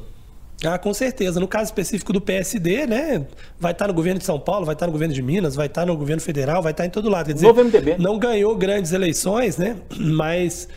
Ah, 0.65 0.79
com 0.79 0.91
certeza. 0.91 1.39
No 1.39 1.47
caso 1.47 1.65
específico 1.65 2.11
do 2.11 2.19
PSD, 2.19 2.87
né? 2.87 3.27
Vai 3.59 3.73
estar 3.73 3.87
no 3.87 3.93
governo 3.93 4.17
de 4.17 4.25
São 4.25 4.39
Paulo, 4.39 4.65
vai 4.65 4.73
estar 4.73 4.87
no 4.87 4.91
governo 4.91 5.13
de 5.13 5.21
Minas, 5.21 5.55
vai 5.55 5.67
estar 5.67 5.85
no 5.85 5.95
governo 5.95 6.19
federal, 6.19 6.63
vai 6.63 6.71
estar 6.71 6.83
em 6.83 6.89
todo 6.89 7.07
lado. 7.09 7.27
Quer 7.27 7.33
dizer, 7.33 7.45
Novo 7.45 7.63
MDB. 7.63 7.97
não 7.99 8.17
ganhou 8.17 8.55
grandes 8.55 8.91
eleições, 8.91 9.55
né? 9.55 9.75
Mas 9.95 10.67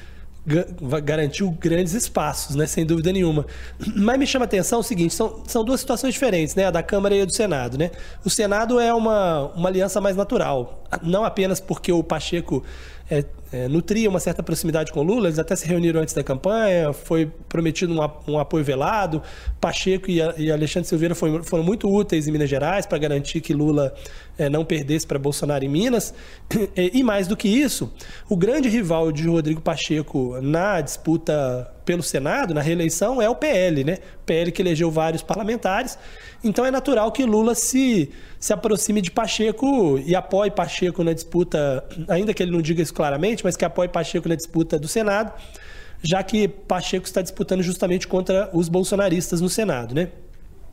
garantiu 1.04 1.50
grandes 1.50 1.92
espaços, 1.92 2.56
né, 2.56 2.66
sem 2.66 2.84
dúvida 2.84 3.12
nenhuma. 3.12 3.46
Mas 3.96 4.18
me 4.18 4.26
chama 4.26 4.44
a 4.44 4.46
atenção 4.46 4.80
o 4.80 4.82
seguinte, 4.82 5.14
são, 5.14 5.42
são 5.46 5.64
duas 5.64 5.80
situações 5.80 6.14
diferentes, 6.14 6.54
né, 6.54 6.66
a 6.66 6.70
da 6.70 6.82
Câmara 6.82 7.14
e 7.14 7.20
a 7.20 7.24
do 7.24 7.32
Senado. 7.32 7.76
Né? 7.78 7.90
O 8.24 8.30
Senado 8.30 8.80
é 8.80 8.92
uma, 8.92 9.52
uma 9.54 9.68
aliança 9.68 10.00
mais 10.00 10.16
natural, 10.16 10.84
não 11.02 11.24
apenas 11.24 11.60
porque 11.60 11.92
o 11.92 12.02
Pacheco 12.02 12.64
é, 13.10 13.24
é, 13.52 13.66
nutria 13.66 14.08
uma 14.08 14.20
certa 14.20 14.42
proximidade 14.42 14.92
com 14.92 15.02
Lula, 15.02 15.26
eles 15.26 15.38
até 15.38 15.56
se 15.56 15.66
reuniram 15.66 16.00
antes 16.00 16.14
da 16.14 16.22
campanha, 16.22 16.92
foi 16.92 17.26
prometido 17.48 17.92
um, 17.92 18.32
um 18.32 18.38
apoio 18.38 18.64
velado. 18.64 19.22
Pacheco 19.60 20.10
e, 20.10 20.22
a, 20.22 20.34
e 20.38 20.50
Alexandre 20.52 20.88
Silveira 20.88 21.14
foram, 21.14 21.42
foram, 21.42 21.64
muito 21.64 21.92
úteis 21.92 22.28
em 22.28 22.32
Minas 22.32 22.48
Gerais 22.48 22.86
para 22.86 22.98
garantir 22.98 23.40
que 23.40 23.52
Lula 23.52 23.92
é, 24.38 24.48
não 24.48 24.64
perdesse 24.64 25.06
para 25.06 25.18
Bolsonaro 25.18 25.64
em 25.64 25.68
Minas. 25.68 26.14
E, 26.76 27.02
mais 27.02 27.26
do 27.26 27.36
que 27.36 27.48
isso, 27.48 27.92
o 28.28 28.36
grande 28.36 28.68
rival 28.68 29.10
de 29.10 29.26
Rodrigo 29.26 29.60
Pacheco 29.60 30.38
na 30.40 30.80
disputa 30.80 31.70
pelo 31.84 32.02
Senado, 32.02 32.54
na 32.54 32.60
reeleição, 32.60 33.20
é 33.20 33.28
o 33.28 33.34
PL, 33.34 33.82
né? 33.82 33.98
PL 34.24 34.52
que 34.52 34.62
elegeu 34.62 34.90
vários 34.90 35.22
parlamentares. 35.22 35.98
Então 36.42 36.64
é 36.64 36.70
natural 36.70 37.10
que 37.10 37.24
Lula 37.24 37.54
se, 37.54 38.10
se 38.38 38.52
aproxime 38.52 39.02
de 39.02 39.10
Pacheco 39.10 39.98
e 39.98 40.14
apoie 40.14 40.50
Pacheco 40.50 41.02
na 41.02 41.12
disputa, 41.12 41.84
ainda 42.08 42.32
que 42.32 42.42
ele 42.42 42.52
não 42.52 42.62
diga 42.62 42.80
isso 42.80 42.94
claramente, 42.94 43.39
mas 43.44 43.56
que 43.56 43.64
apoie 43.64 43.88
Pacheco 43.88 44.28
na 44.28 44.34
disputa 44.34 44.78
do 44.78 44.88
Senado, 44.88 45.32
já 46.02 46.22
que 46.22 46.48
Pacheco 46.48 47.06
está 47.06 47.22
disputando 47.22 47.62
justamente 47.62 48.08
contra 48.08 48.48
os 48.52 48.68
bolsonaristas 48.68 49.40
no 49.40 49.48
Senado, 49.48 49.94
né? 49.94 50.08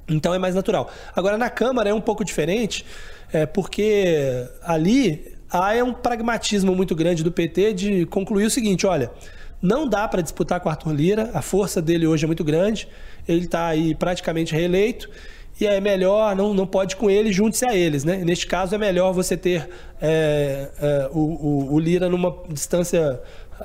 Então 0.10 0.34
é 0.34 0.38
mais 0.38 0.56
natural. 0.56 0.90
Agora 1.16 1.38
na 1.38 1.50
Câmara 1.50 1.90
é 1.90 1.94
um 1.94 2.00
pouco 2.00 2.24
diferente, 2.24 2.86
é, 3.32 3.46
porque 3.46 4.48
ali 4.64 5.36
há 5.50 5.74
um 5.84 5.94
pragmatismo 5.94 6.74
muito 6.76 6.96
grande 6.96 7.24
do 7.24 7.32
PT 7.32 7.74
de 7.74 8.06
concluir 8.06 8.46
o 8.46 8.50
seguinte: 8.50 8.88
olha, 8.88 9.12
não 9.62 9.88
dá 9.88 10.08
para 10.08 10.22
disputar 10.22 10.60
com 10.62 10.70
Arthur 10.70 10.94
Lira, 10.94 11.32
a 11.34 11.42
força 11.42 11.82
dele 11.82 12.08
hoje 12.08 12.24
é 12.24 12.28
muito 12.28 12.44
grande, 12.44 12.88
ele 13.28 13.46
está 13.46 13.68
aí 13.68 13.94
praticamente 13.96 14.54
reeleito 14.54 15.10
e 15.60 15.66
é 15.66 15.82
melhor, 15.82 16.36
não, 16.36 16.54
não 16.54 16.68
pode 16.68 16.96
com 16.96 17.10
ele, 17.10 17.32
junte-se 17.32 17.66
a 17.66 17.76
eles. 17.76 18.04
Né? 18.04 18.18
Neste 18.18 18.46
caso, 18.46 18.76
é 18.76 18.78
melhor 18.78 19.12
você 19.12 19.36
ter 19.36 19.68
é, 20.00 20.70
é, 20.80 21.10
o, 21.12 21.20
o, 21.20 21.74
o, 21.74 21.80
Lira 21.80 22.08
numa 22.08 22.36
distância 22.50 23.20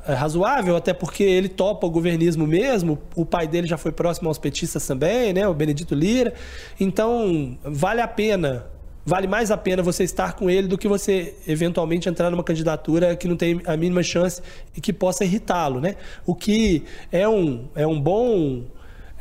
é, 0.07 0.15
razoável, 0.15 0.75
até 0.75 0.95
porque 0.95 1.23
ele 1.23 1.49
topa 1.49 1.87
o 1.87 1.91
governismo 1.91 2.47
mesmo, 2.47 2.99
o 3.15 3.27
pai 3.27 3.47
dele 3.47 3.67
já 3.67 3.77
foi 3.77 3.93
próximo 3.93 4.29
aos 4.29 4.39
petistas 4.39 4.87
também, 4.87 5.33
né? 5.35 5.47
o 5.47 5.53
Benedito 5.53 5.95
Lira. 5.95 6.33
Então, 6.81 7.59
vale 7.63 8.01
a 8.01 8.09
pena 8.09 8.67
vale 9.05 9.27
mais 9.27 9.51
a 9.51 9.57
pena 9.57 9.83
você 9.83 10.05
estar 10.05 10.35
com 10.35 10.49
ele 10.49 10.69
do 10.69 10.79
que 10.79 10.87
você 10.87 11.35
eventualmente 11.47 12.09
entrar 12.09 12.31
numa 12.31 12.45
candidatura 12.45 13.17
que 13.17 13.27
não 13.27 13.37
tem 13.37 13.61
a 13.67 13.77
mínima 13.77 14.03
chance 14.03 14.41
e 14.77 14.81
que 14.81 14.93
possa 14.93 15.25
irritá-lo, 15.25 15.81
né? 15.81 15.97
O 16.25 16.35
que 16.35 16.85
é 17.11 17.29
um, 17.29 17.69
é 17.75 17.87
um 17.87 18.01
bom 18.01 18.63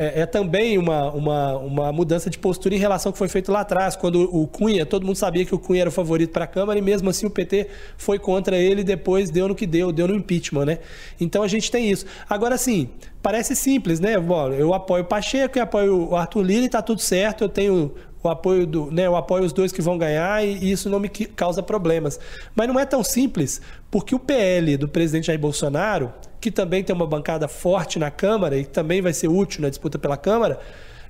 é, 0.01 0.21
é, 0.21 0.25
também 0.25 0.79
uma, 0.79 1.11
uma, 1.11 1.57
uma 1.57 1.91
mudança 1.91 2.27
de 2.27 2.39
postura 2.39 2.73
em 2.73 2.79
relação 2.79 3.11
ao 3.11 3.13
que 3.13 3.19
foi 3.19 3.27
feito 3.27 3.51
lá 3.51 3.59
atrás, 3.59 3.95
quando 3.95 4.23
o 4.35 4.47
Cunha, 4.47 4.83
todo 4.83 5.05
mundo 5.05 5.15
sabia 5.15 5.45
que 5.45 5.53
o 5.53 5.59
Cunha 5.59 5.81
era 5.81 5.89
o 5.89 5.93
favorito 5.93 6.31
para 6.31 6.45
a 6.45 6.47
Câmara 6.47 6.79
e 6.79 6.81
mesmo 6.81 7.07
assim 7.07 7.27
o 7.27 7.29
PT 7.29 7.67
foi 7.97 8.17
contra 8.17 8.57
ele 8.57 8.81
e 8.81 8.83
depois 8.83 9.29
deu 9.29 9.47
no 9.47 9.53
que 9.53 9.67
deu, 9.67 9.91
deu 9.91 10.07
no 10.07 10.15
impeachment, 10.15 10.65
né? 10.65 10.79
Então 11.19 11.43
a 11.43 11.47
gente 11.47 11.69
tem 11.69 11.91
isso. 11.91 12.07
Agora, 12.27 12.57
sim, 12.57 12.89
parece 13.21 13.55
simples, 13.55 13.99
né? 13.99 14.19
Bom, 14.19 14.51
eu 14.51 14.73
apoio 14.73 15.03
o 15.03 15.05
Pacheco 15.05 15.59
e 15.59 15.61
apoio 15.61 16.09
o 16.09 16.15
Arthur 16.15 16.41
Lira 16.41 16.63
e 16.63 16.65
está 16.65 16.81
tudo 16.81 16.99
certo, 16.99 17.43
eu 17.43 17.49
tenho 17.49 17.93
o 18.23 18.29
apoio 18.29 18.65
do, 18.65 18.91
né, 18.91 19.05
eu 19.05 19.15
apoio 19.15 19.43
os 19.43 19.53
dois 19.53 19.71
que 19.71 19.81
vão 19.81 19.97
ganhar 19.97 20.43
e, 20.45 20.57
e, 20.57 20.71
isso 20.71 20.89
não 20.89 20.99
me 20.99 21.09
causa 21.09 21.61
problemas. 21.61 22.19
Mas 22.55 22.67
não 22.67 22.79
é 22.79 22.85
tão 22.85 23.03
simples, 23.03 23.61
porque 23.91 24.15
o 24.15 24.19
PL 24.19 24.77
do 24.77 24.87
presidente 24.87 25.27
Jair 25.27 25.39
Bolsonaro, 25.39 26.11
que 26.41 26.49
também 26.49 26.83
tem 26.83 26.93
uma 26.93 27.05
bancada 27.05 27.47
forte 27.47 27.99
na 27.99 28.09
Câmara 28.09 28.57
e 28.57 28.65
também 28.65 28.99
vai 28.99 29.13
ser 29.13 29.27
útil 29.27 29.61
na 29.61 29.69
disputa 29.69 29.99
pela 29.99 30.17
Câmara, 30.17 30.59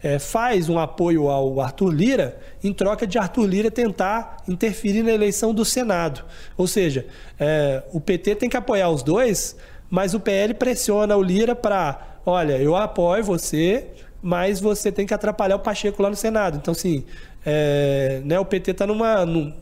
é, 0.04 0.20
faz 0.20 0.68
um 0.68 0.78
apoio 0.78 1.30
ao 1.30 1.62
Arthur 1.62 1.90
Lira 1.90 2.38
em 2.62 2.74
troca 2.74 3.08
de 3.08 3.18
Arthur 3.18 3.46
Lira 3.46 3.72
tentar 3.72 4.38
interferir 4.48 5.04
na 5.04 5.12
eleição 5.12 5.54
do 5.54 5.64
Senado. 5.64 6.24
Ou 6.58 6.68
seja, 6.68 7.06
é, 7.40 7.82
o 7.94 8.02
PT 8.02 8.36
tem 8.36 8.50
que 8.50 8.58
apoiar 8.58 8.90
os 8.90 9.04
dois, 9.04 9.56
mas 9.90 10.14
o 10.14 10.20
PL 10.20 10.54
pressiona 10.56 11.16
o 11.16 11.24
Lira 11.24 11.56
para, 11.56 12.20
olha, 12.26 12.58
eu 12.58 12.76
apoio 12.76 13.24
você, 13.24 13.88
mas 14.22 14.60
você 14.60 14.92
tem 14.92 15.06
que 15.06 15.14
atrapalhar 15.14 15.56
o 15.56 15.60
Pacheco 15.60 16.04
lá 16.04 16.10
no 16.10 16.16
Senado. 16.16 16.58
Então, 16.58 16.74
assim, 16.74 17.06
é, 17.46 18.22
né, 18.26 18.40
o 18.40 18.46
PT 18.46 18.72
está 18.72 18.88
numa, 18.88 19.26
num, 19.26 19.54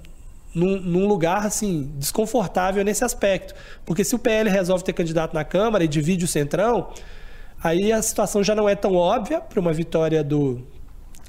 num, 0.53 1.07
lugar 1.07 1.45
assim 1.45 1.91
desconfortável 1.95 2.83
nesse 2.83 3.03
aspecto. 3.03 3.53
Porque 3.85 4.03
se 4.03 4.15
o 4.15 4.19
PL 4.19 4.49
resolve 4.49 4.83
ter 4.83 4.93
candidato 4.93 5.33
na 5.33 5.43
Câmara 5.43 5.83
e 5.83 5.87
divide 5.87 6.25
o 6.25 6.27
Centrão, 6.27 6.91
aí 7.63 7.91
a 7.91 8.01
situação 8.01 8.43
já 8.43 8.55
não 8.55 8.67
é 8.67 8.75
tão 8.75 8.95
óbvia 8.95 9.41
para 9.41 9.59
uma 9.59 9.71
vitória 9.71 10.23
do, 10.23 10.65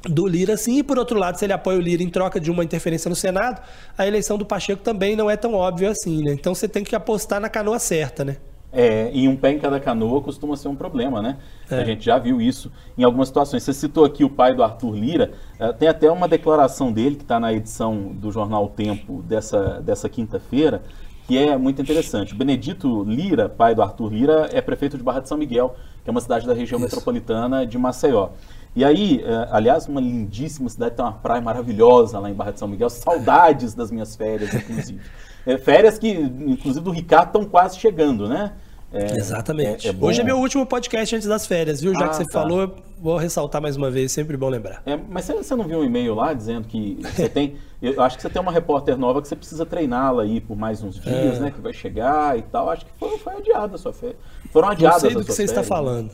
do 0.05 0.27
Lira, 0.27 0.57
sim. 0.57 0.79
E 0.79 0.83
por 0.83 0.99
outro 0.99 1.19
lado, 1.19 1.39
se 1.39 1.45
ele 1.45 1.53
apoia 1.53 1.79
o 1.79 1.81
Lira 1.81 2.03
em 2.03 2.09
troca 2.09 2.41
de 2.41 2.51
uma 2.51 2.65
interferência 2.65 3.09
no 3.09 3.17
Senado, 3.17 3.61
a 3.97 4.07
eleição 4.07 4.39
do 4.39 4.47
Pacheco 4.47 4.83
também 4.83 5.15
não 5.15 5.31
é 5.31 5.37
tão 5.37 5.55
óbvia 5.55 5.91
assim, 5.91 6.23
né? 6.23 6.33
Então 6.33 6.55
você 6.55 6.69
tem 6.69 6.83
que 6.83 6.97
apostar 6.97 7.41
na 7.41 7.49
canoa 7.49 7.79
certa, 7.79 8.25
né? 8.25 8.37
É, 8.73 9.11
e 9.13 9.27
um 9.27 9.37
pé 9.37 9.51
em 9.51 9.59
cada 9.59 9.81
canoa 9.81 10.21
costuma 10.21 10.57
ser 10.57 10.69
um 10.69 10.77
problema, 10.77 11.21
né? 11.21 11.39
É. 11.69 11.81
A 11.81 11.85
gente 11.85 12.05
já 12.05 12.19
viu 12.19 12.41
isso 12.41 12.71
em 12.97 13.03
algumas 13.03 13.29
situações. 13.29 13.65
Você 13.65 13.73
citou 13.73 14.05
aqui 14.05 14.23
o 14.23 14.31
pai 14.31 14.55
do 14.55 14.63
Arthur 14.63 14.95
Lira, 14.95 15.33
é, 15.59 15.73
tem 15.73 15.89
até 15.89 16.11
uma 16.11 16.29
declaração 16.29 16.93
dele 16.93 17.17
que 17.17 17.23
está 17.23 17.41
na 17.41 17.53
edição 17.53 18.13
do 18.15 18.31
jornal 18.31 18.69
Tempo 18.69 19.23
dessa, 19.23 19.81
dessa 19.81 20.09
quinta-feira, 20.09 20.83
que 21.27 21.37
é 21.37 21.57
muito 21.57 21.83
interessante. 21.83 22.35
Benedito 22.35 23.03
Lira, 23.05 23.49
pai 23.49 23.75
do 23.75 23.83
Arthur 23.83 24.13
Lira, 24.13 24.49
é 24.53 24.61
prefeito 24.61 24.97
de 24.97 25.03
Barra 25.03 25.21
de 25.21 25.29
São 25.29 25.37
Miguel, 25.37 25.75
que 26.05 26.11
é 26.11 26.13
uma 26.13 26.21
cidade 26.21 26.47
da 26.47 26.55
região 26.55 26.79
isso. 26.79 26.87
metropolitana 26.87 27.67
de 27.67 27.77
Maceió. 27.77 28.31
E 28.75 28.85
aí, 28.85 29.21
é, 29.25 29.49
aliás, 29.51 29.89
uma 29.89 30.01
lindíssima 30.01 30.69
cidade, 30.69 30.95
tem 30.95 31.05
uma 31.05 31.13
praia 31.13 31.41
maravilhosa 31.41 32.21
lá 32.21 32.31
em 32.31 32.35
Barra 32.35 32.53
de 32.53 32.61
São 32.61 32.69
Miguel, 32.69 32.89
saudades 32.89 33.75
das 33.75 33.91
minhas 33.91 34.15
férias, 34.15 34.55
inclusive. 34.55 35.01
É, 35.47 35.59
férias 35.59 35.99
que, 35.99 36.11
inclusive, 36.11 36.85
do 36.85 36.91
Ricardo 36.91 37.27
estão 37.29 37.45
quase 37.45 37.79
chegando, 37.79 38.29
né? 38.29 38.53
É, 38.93 39.17
Exatamente. 39.17 39.87
É, 39.87 39.93
é 39.93 39.95
Hoje 40.01 40.21
é 40.21 40.25
meu 40.25 40.39
último 40.39 40.67
podcast 40.67 41.15
antes 41.15 41.29
das 41.29 41.47
férias, 41.47 41.81
viu? 41.81 41.95
Já 41.95 42.07
ah, 42.07 42.09
que 42.09 42.17
você 42.17 42.25
tá. 42.25 42.33
falou, 42.33 42.75
vou 42.99 43.17
ressaltar 43.17 43.63
mais 43.63 43.77
uma 43.77 43.89
vez, 43.89 44.11
sempre 44.11 44.37
bom 44.37 44.49
lembrar. 44.49 44.83
É, 44.85 44.97
mas 44.97 45.27
você 45.27 45.55
não 45.55 45.65
viu 45.65 45.79
um 45.79 45.85
e-mail 45.85 46.15
lá 46.15 46.33
dizendo 46.33 46.67
que 46.67 46.99
você 47.01 47.29
tem. 47.29 47.57
Eu 47.81 48.03
acho 48.03 48.17
que 48.17 48.23
você 48.23 48.29
tem 48.29 48.43
uma 48.43 48.53
repórter 48.53 48.95
nova 48.99 49.23
que 49.23 49.29
você 49.29 49.35
precisa 49.35 49.65
treiná-la 49.65 50.25
aí 50.25 50.39
por 50.39 50.55
mais 50.55 50.83
uns 50.83 51.01
dias, 51.01 51.39
é. 51.39 51.41
né? 51.41 51.51
Que 51.51 51.63
vai 51.63 51.73
chegar 51.73 52.37
e 52.37 52.43
tal. 52.43 52.69
Acho 52.69 52.85
que 52.85 52.93
foi, 52.99 53.17
foi 53.17 53.37
adiada 53.37 53.77
a 53.77 53.79
sua 53.79 53.93
férias. 53.93 54.19
Foram 54.53 54.69
adiadas 54.69 55.03
não 55.05 55.11
sei 55.11 55.19
do 55.19 55.25
que 55.25 55.33
você 55.33 55.45
está 55.45 55.63
falando. 55.63 56.11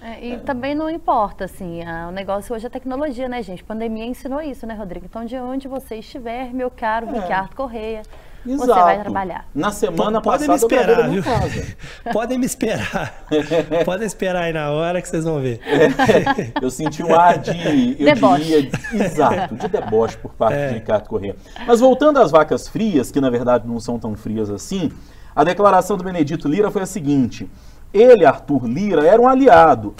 É, 0.00 0.24
e 0.24 0.38
também 0.38 0.74
não 0.74 0.88
importa, 0.88 1.44
assim, 1.44 1.82
a, 1.82 2.08
o 2.08 2.10
negócio 2.10 2.54
hoje 2.54 2.64
é 2.64 2.70
tecnologia, 2.70 3.28
né, 3.28 3.42
gente? 3.42 3.62
A 3.62 3.66
pandemia 3.66 4.06
ensinou 4.06 4.40
isso, 4.40 4.66
né, 4.66 4.74
Rodrigo? 4.74 5.04
Então, 5.04 5.26
de 5.26 5.36
onde 5.36 5.68
você 5.68 5.96
estiver, 5.96 6.54
meu 6.54 6.70
caro 6.70 7.06
Ricardo 7.12 7.54
Correia, 7.54 8.00
Exato. 8.46 8.66
você 8.66 8.80
vai 8.80 9.00
trabalhar. 9.00 9.46
Na 9.54 9.72
semana 9.72 10.20
Podem 10.20 10.46
passada 10.46 10.52
me 10.52 10.56
esperar, 10.56 11.08
viu? 11.08 11.22
Podem 12.12 12.38
me 12.38 12.46
esperar. 12.46 13.24
Podem 13.84 14.06
esperar 14.06 14.42
aí 14.44 14.52
na 14.52 14.70
hora 14.70 15.00
que 15.00 15.08
vocês 15.08 15.24
vão 15.24 15.40
ver. 15.40 15.60
É, 15.64 16.52
eu 16.60 16.70
senti 16.70 17.02
um 17.02 17.14
ar 17.14 17.38
de, 17.38 17.96
eu 17.98 18.04
deboche. 18.04 18.44
diria, 18.44 18.70
exato, 18.92 19.54
de 19.54 19.68
deboche 19.68 20.16
por 20.18 20.32
parte 20.32 20.56
é. 20.56 20.68
de 20.68 20.74
Ricardo 20.74 21.08
Corrêa. 21.08 21.36
Mas 21.66 21.80
voltando 21.80 22.18
às 22.20 22.30
vacas 22.30 22.68
frias, 22.68 23.10
que 23.10 23.20
na 23.20 23.30
verdade 23.30 23.66
não 23.66 23.80
são 23.80 23.98
tão 23.98 24.14
frias 24.14 24.50
assim, 24.50 24.92
a 25.34 25.42
declaração 25.42 25.96
do 25.96 26.04
Benedito 26.04 26.46
Lira 26.46 26.70
foi 26.70 26.82
a 26.82 26.86
seguinte: 26.86 27.50
ele, 27.92 28.24
Arthur 28.24 28.66
Lira, 28.66 29.06
era 29.06 29.20
um 29.20 29.28
aliado. 29.28 29.94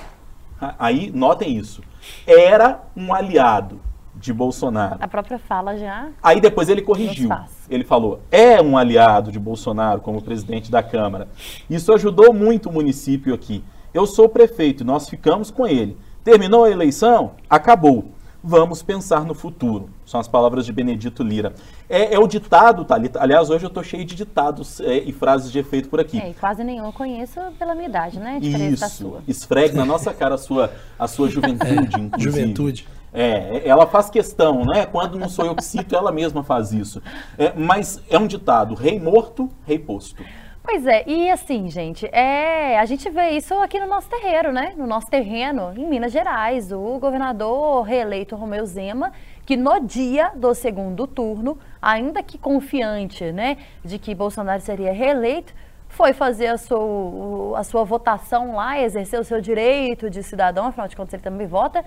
Aí, 0.79 1.11
notem 1.15 1.57
isso. 1.57 1.83
Era 2.27 2.81
um 2.97 3.13
aliado 3.13 3.81
de 4.25 4.33
Bolsonaro. 4.33 4.97
A 5.01 5.07
própria 5.07 5.39
fala 5.39 5.77
já. 5.77 6.09
Aí 6.23 6.41
depois 6.41 6.71
ele 6.71 6.81
corrigiu. 6.81 7.29
Ele 7.69 7.85
falou: 7.85 8.21
é 8.31 8.61
um 8.61 8.77
aliado 8.77 9.31
de 9.31 9.39
Bolsonaro 9.39 10.01
como 10.01 10.23
presidente 10.23 10.71
da 10.71 10.83
Câmara. 10.83 11.29
Isso 11.69 11.93
ajudou 11.93 12.33
muito 12.33 12.71
o 12.71 12.73
município 12.73 13.35
aqui. 13.35 13.63
Eu 13.93 14.07
sou 14.07 14.29
prefeito, 14.29 14.85
nós 14.85 15.09
ficamos 15.09 15.51
com 15.51 15.67
ele. 15.67 15.97
Terminou 16.25 16.65
a 16.65 16.71
eleição? 16.71 17.33
Acabou. 17.49 18.13
Vamos 18.47 18.83
pensar 18.83 19.25
no 19.25 19.35
futuro. 19.35 19.89
São 20.05 20.21
as 20.21 20.29
palavras 20.29 20.67
de 20.67 20.73
Benedito 20.73 21.23
Lira. 21.23 21.55
É, 21.89 22.15
é 22.15 22.19
o 22.19 22.27
ditado, 22.27 22.85
Thalita. 22.85 23.23
Aliás, 23.23 23.49
hoje 23.49 23.65
eu 23.65 23.69
estou 23.69 23.83
cheio 23.83 24.05
de 24.05 24.15
ditados 24.15 24.81
é, 24.81 24.99
e 24.99 25.13
frases 25.13 25.51
de 25.51 25.59
efeito 25.59 25.89
por 25.89 25.99
aqui. 25.99 26.21
É, 26.21 26.31
e 26.31 26.35
quase 26.35 26.63
nenhum 26.63 26.85
eu 26.85 26.93
conheço 26.93 27.41
pela 27.59 27.75
minha 27.75 27.89
idade, 27.89 28.19
né? 28.19 28.39
Diferença 28.41 28.87
Isso. 28.87 29.17
Esfregue 29.27 29.75
na 29.75 29.87
nossa 29.87 30.13
cara 30.13 30.35
a 30.35 30.39
sua, 30.39 30.71
a 30.99 31.09
sua 31.09 31.29
juventude, 31.31 31.99
inclusive. 31.99 32.21
Juventude. 32.21 32.87
É, 33.15 33.63
ela 33.65 33.87
faz 33.87 34.11
questão, 34.11 34.65
né? 34.65 34.87
Quando 34.87 35.17
não 35.17 35.29
sou 35.29 35.47
eu 35.47 35.55
que 35.55 35.65
cito, 35.65 35.95
ela 35.95 36.11
mesma 36.11 36.43
faz 36.43 36.73
isso. 36.73 37.01
É, 37.39 37.53
mas 37.55 38.03
é 38.11 38.19
um 38.19 38.27
ditado: 38.27 38.75
rei 38.75 38.99
morto, 38.99 39.49
rei 39.65 39.79
posto. 39.79 40.21
Pois 40.67 40.87
é, 40.87 41.05
e 41.07 41.31
assim, 41.31 41.69
gente, 41.69 42.07
é, 42.07 42.79
a 42.79 42.87
gente 42.87 43.09
vê 43.11 43.33
isso 43.33 43.53
aqui 43.55 43.79
no 43.79 43.87
nosso 43.87 44.09
terreiro, 44.09 44.51
né? 44.51 44.73
No 44.77 44.87
nosso 44.87 45.07
terreno, 45.07 45.73
em 45.77 45.87
Minas 45.87 46.11
Gerais. 46.11 46.73
O 46.73 46.99
governador 46.99 47.83
reeleito 47.83 48.35
Romeu 48.35 48.65
Zema, 48.65 49.13
que 49.45 49.57
no 49.57 49.79
dia 49.79 50.33
do 50.35 50.55
segundo 50.55 51.07
turno, 51.07 51.59
ainda 51.81 52.23
que 52.23 52.39
confiante, 52.39 53.31
né, 53.31 53.59
de 53.85 53.99
que 53.99 54.15
Bolsonaro 54.15 54.63
seria 54.63 54.91
reeleito, 54.91 55.53
foi 55.87 56.13
fazer 56.13 56.47
a 56.47 56.57
sua, 56.57 57.59
a 57.59 57.63
sua 57.63 57.85
votação 57.85 58.57
lá, 58.57 58.81
exercer 58.81 59.21
o 59.21 59.25
seu 59.25 59.41
direito 59.41 60.11
de 60.11 60.23
cidadão, 60.23 60.67
afinal 60.67 60.89
de 60.89 60.97
contas 60.97 61.15
ele 61.15 61.23
também 61.23 61.47
vota, 61.47 61.85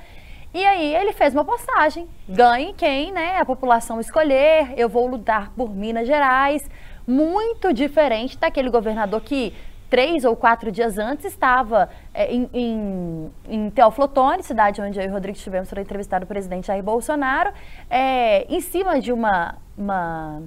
e 0.53 0.65
aí 0.65 0.95
ele 0.95 1.13
fez 1.13 1.33
uma 1.33 1.45
postagem, 1.45 2.07
ganhe 2.27 2.73
quem 2.73 3.11
né, 3.11 3.37
a 3.37 3.45
população 3.45 3.99
escolher, 3.99 4.73
eu 4.77 4.89
vou 4.89 5.07
lutar 5.07 5.51
por 5.51 5.73
Minas 5.73 6.07
Gerais, 6.07 6.69
muito 7.05 7.73
diferente 7.73 8.37
daquele 8.37 8.69
governador 8.69 9.21
que 9.21 9.53
três 9.89 10.25
ou 10.25 10.35
quatro 10.35 10.71
dias 10.71 10.97
antes 10.97 11.25
estava 11.25 11.89
é, 12.13 12.33
em, 12.33 12.49
em, 12.53 13.31
em 13.47 13.69
Teoflotone, 13.69 14.43
cidade 14.43 14.81
onde 14.81 14.99
eu 14.99 15.05
e 15.05 15.07
o 15.07 15.11
Rodrigo 15.11 15.37
estivemos 15.37 15.69
para 15.69 15.81
entrevistar 15.81 16.23
o 16.23 16.25
presidente 16.25 16.67
Jair 16.67 16.83
Bolsonaro, 16.83 17.51
é, 17.89 18.45
em 18.53 18.59
cima 18.59 18.99
de 18.99 19.11
uma, 19.11 19.55
uma 19.77 20.41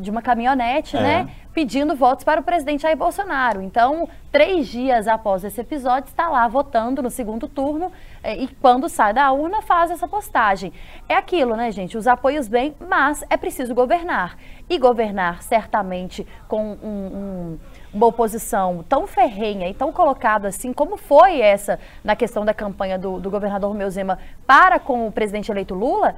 de 0.00 0.10
uma 0.10 0.22
caminhonete, 0.22 0.96
é. 0.96 1.00
né, 1.00 1.30
pedindo 1.52 1.94
votos 1.94 2.24
para 2.24 2.40
o 2.40 2.44
presidente 2.44 2.82
Jair 2.82 2.96
Bolsonaro. 2.96 3.60
Então, 3.60 4.08
três 4.32 4.68
dias 4.68 5.06
após 5.06 5.44
esse 5.44 5.60
episódio, 5.60 6.08
está 6.08 6.28
lá 6.28 6.46
votando 6.48 7.02
no 7.02 7.10
segundo 7.10 7.48
turno 7.48 7.92
eh, 8.22 8.36
e 8.36 8.48
quando 8.48 8.88
sai 8.88 9.12
da 9.12 9.30
urna 9.32 9.62
faz 9.62 9.90
essa 9.90 10.08
postagem. 10.08 10.72
É 11.08 11.14
aquilo, 11.14 11.56
né, 11.56 11.70
gente? 11.70 11.98
Os 11.98 12.06
apoios 12.06 12.48
bem, 12.48 12.74
mas 12.88 13.24
é 13.28 13.36
preciso 13.36 13.74
governar. 13.74 14.36
E 14.68 14.78
governar, 14.78 15.42
certamente, 15.42 16.26
com 16.46 16.76
um, 16.82 16.86
um 16.86 17.58
uma 17.92 18.06
oposição 18.06 18.84
tão 18.88 19.06
ferrenha 19.06 19.68
e 19.68 19.74
tão 19.74 19.92
colocada 19.92 20.48
assim, 20.48 20.72
como 20.72 20.96
foi 20.96 21.40
essa 21.40 21.78
na 22.04 22.14
questão 22.14 22.44
da 22.44 22.54
campanha 22.54 22.98
do, 22.98 23.18
do 23.18 23.30
governador 23.30 23.70
Romeu 23.70 23.90
Zema 23.90 24.18
para 24.46 24.78
com 24.78 25.06
o 25.06 25.12
presidente 25.12 25.50
eleito 25.50 25.74
Lula, 25.74 26.14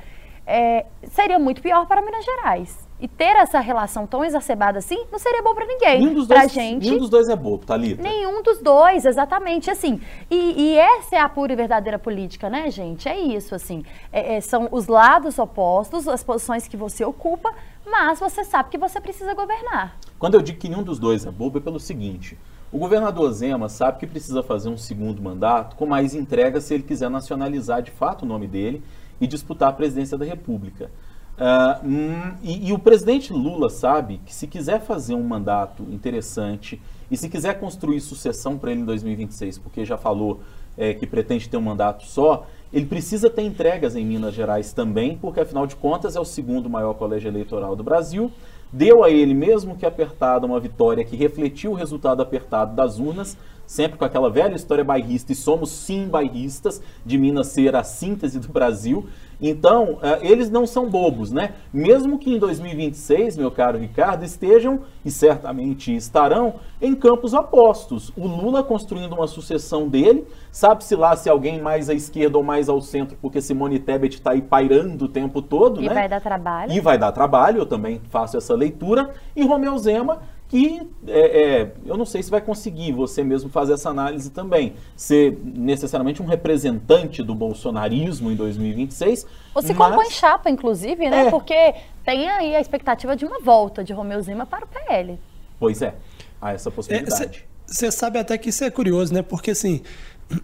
é, 0.47 0.87
seria 1.05 1.39
muito 1.39 1.63
pior 1.63 1.87
para 1.87 2.03
Minas 2.03 2.25
Gerais. 2.25 2.89
E 3.03 3.09
ter 3.09 3.35
essa 3.35 3.59
relação 3.59 4.07
tão 4.07 4.25
exacerbada 4.25 4.79
assim 4.79 5.07
não 5.11 5.19
seria 5.19 5.43
bom 5.43 5.53
para 5.57 5.67
ninguém. 5.67 5.99
Nenhum 5.99 6.15
dos, 6.15 6.29
dois, 6.29 6.53
gente, 6.53 6.85
nenhum 6.85 6.99
dos 7.01 7.11
dois 7.11 7.29
é 7.29 7.35
bobo, 7.35 7.67
Thalita. 7.67 8.01
Nenhum 8.01 8.45
dos 8.45 8.61
dois, 8.61 9.05
exatamente. 9.05 9.69
Assim, 9.69 10.01
e, 10.31 10.37
e 10.37 10.79
essa 10.79 11.17
é 11.17 11.19
a 11.19 11.29
pura 11.29 11.53
e 11.53 11.57
verdadeira 11.57 11.99
política, 11.99 12.49
né, 12.49 12.71
gente? 12.71 13.09
É 13.09 13.19
isso, 13.19 13.57
assim. 13.57 13.85
É, 14.13 14.37
é, 14.37 14.41
são 14.41 14.69
os 14.71 14.87
lados 14.87 15.37
opostos, 15.41 16.07
as 16.07 16.23
posições 16.23 16.69
que 16.69 16.77
você 16.77 17.05
ocupa, 17.05 17.53
mas 17.85 18.21
você 18.21 18.45
sabe 18.45 18.71
que 18.71 18.79
você 18.79 19.01
precisa 19.01 19.35
governar. 19.35 19.97
Quando 20.17 20.35
eu 20.35 20.41
digo 20.41 20.61
que 20.61 20.69
nenhum 20.69 20.85
dos 20.85 21.01
dois 21.01 21.27
é 21.27 21.31
bobo, 21.33 21.59
é 21.59 21.61
pelo 21.61 21.81
seguinte. 21.81 22.39
O 22.71 22.79
governador 22.79 23.33
Zema 23.33 23.69
sabe 23.69 23.99
que 23.99 24.07
precisa 24.07 24.45
fazer 24.45 24.69
um 24.69 24.77
segundo 24.77 25.21
mandato 25.21 25.75
com 25.75 25.87
mais 25.87 26.15
entrega 26.15 26.61
se 26.61 26.73
ele 26.73 26.85
quiser 26.85 27.11
nacionalizar 27.11 27.83
de 27.83 27.91
fato 27.91 28.23
o 28.23 28.27
nome 28.27 28.47
dele 28.47 28.81
e 29.21 29.27
disputar 29.27 29.71
a 29.71 29.73
presidência 29.73 30.17
da 30.17 30.25
República. 30.25 30.89
Uh, 31.33 32.37
e, 32.43 32.69
e, 32.69 32.73
o 32.73 32.79
presidente 32.79 33.33
Lula 33.33 33.71
sabe 33.71 34.21
que 34.25 34.35
se 34.35 34.47
quiser 34.47 34.81
fazer 34.83 35.15
um 35.15 35.23
mandato 35.23 35.83
interessante 35.91 36.81
e 37.11 37.17
se 37.17 37.29
quiser 37.29 37.59
construir 37.59 38.01
sucessão 38.01 38.59
para 38.59 38.71
ele 38.71 38.83
em 38.83 38.85
2026, 38.85 39.59
porque 39.59 39.85
já 39.85 39.97
falou 39.97 40.41
é, 40.77 40.93
que 40.93 41.07
pretende 41.07 41.49
ter 41.49 41.57
um 41.57 41.63
mandato 41.63 42.05
só, 42.05 42.47
ele 42.73 42.87
precisa 42.87 43.29
ter 43.29 43.43
entregas 43.43 43.97
em 43.97 44.05
Minas 44.05 44.35
Gerais 44.35 44.73
também, 44.73 45.17
porque 45.17 45.41
afinal 45.41 45.67
de 45.67 45.77
contas 45.77 46.17
é 46.17 46.21
o 46.21 46.25
segundo 46.25 46.71
maior 46.71 46.95
colégio 46.95 47.29
eleitoral 47.29 47.77
do 47.77 47.83
Brasil. 47.83 48.31
Deu 48.73 49.05
a 49.05 49.11
ele, 49.11 49.35
mesmo 49.35 49.77
que 49.77 49.85
apertada, 49.85 50.47
uma 50.47 50.59
vitória 50.59 51.05
que 51.05 51.15
refletiu 51.15 51.73
o 51.73 51.75
resultado 51.75 52.23
apertado 52.23 52.75
das 52.75 52.99
urnas, 52.99 53.37
sempre 53.73 53.97
com 53.97 54.05
aquela 54.05 54.29
velha 54.29 54.55
história 54.55 54.85
bairrista, 54.85 55.33
e 55.33 55.35
somos 55.35 55.71
sim 55.71 56.07
bairristas, 56.07 56.83
de 57.07 57.17
Minas 57.17 57.47
ser 57.47 57.75
a 57.75 57.83
síntese 57.83 58.39
do 58.39 58.49
Brasil. 58.49 59.07
Então, 59.41 59.95
uh, 59.95 60.21
eles 60.21 60.51
não 60.51 60.67
são 60.67 60.89
bobos, 60.89 61.33
né? 61.33 61.55
Mesmo 61.73 62.19
que 62.19 62.33
em 62.33 62.39
2026, 62.39 63.39
meu 63.39 63.51
caro 63.51 63.79
Ricardo, 63.79 64.25
estejam, 64.25 64.81
e 65.05 65.11
certamente 65.11 65.93
estarão, 65.97 66.57
em 66.81 66.95
campos 66.95 67.33
opostos. 67.33 68.13
O 68.15 68.27
Lula 68.27 68.63
construindo 68.63 69.15
uma 69.15 69.27
sucessão 69.27 69.89
dele, 69.89 70.25
sabe-se 70.51 70.95
lá 70.95 71.17
se 71.17 71.31
alguém 71.31 71.61
mais 71.61 71.89
à 71.89 71.95
esquerda 71.95 72.37
ou 72.37 72.45
mais 72.45 72.69
ao 72.69 72.81
centro, 72.81 73.17
porque 73.23 73.41
Simone 73.41 73.79
Tebet 73.79 74.17
está 74.17 74.33
aí 74.33 74.43
pairando 74.43 75.07
o 75.07 75.09
tempo 75.09 75.41
todo, 75.41 75.83
e 75.83 75.89
né? 75.89 75.95
vai 75.95 76.09
dar 76.09 76.21
trabalho. 76.21 76.73
E 76.73 76.79
vai 76.79 76.99
dar 76.99 77.11
trabalho, 77.11 77.59
eu 77.59 77.67
também 77.67 78.03
faço 78.11 78.37
essa 78.37 78.55
leitura. 78.55 79.11
E 79.35 79.43
Romeu 79.43 79.77
Zema 79.79 80.21
que 80.53 80.87
é, 81.09 81.61
é, 81.61 81.73
eu 81.87 81.97
não 81.97 82.05
sei 82.05 82.23
se 82.23 82.31
vai 82.31 82.43
conseguir 82.43 82.93
você 82.93 83.25
mesmo 83.25 83.49
fazer 83.49 83.73
essa 83.73 83.89
análise 83.89 84.29
também, 84.29 84.75
ser 84.95 85.39
necessariamente 85.43 86.21
um 86.21 86.27
representante 86.27 87.23
do 87.23 87.35
bolsonarismo 87.35 88.31
em 88.31 88.37
2026. 88.37 89.27
Ou 89.55 89.63
se 89.63 89.73
mas... 89.73 89.89
compõe 89.89 90.11
chapa, 90.11 90.51
inclusive, 90.51 91.09
né? 91.09 91.29
É. 91.29 91.31
Porque 91.31 91.75
tem 92.05 92.29
aí 92.29 92.55
a 92.55 92.61
expectativa 92.61 93.17
de 93.17 93.25
uma 93.25 93.41
volta 93.41 93.83
de 93.83 93.95
Romeu 93.95 94.21
Zema 94.21 94.45
para 94.45 94.67
o 94.67 94.69
PL. 94.69 95.19
Pois 95.59 95.81
é, 95.81 95.95
há 96.39 96.53
essa 96.53 96.71
possibilidade. 96.71 97.47
Você 97.65 97.91
sabe 97.91 98.19
até 98.19 98.37
que 98.37 98.51
isso 98.51 98.63
é 98.63 98.71
curioso, 98.71 99.15
né? 99.15 99.23
Porque 99.23 99.53
assim, 99.53 99.81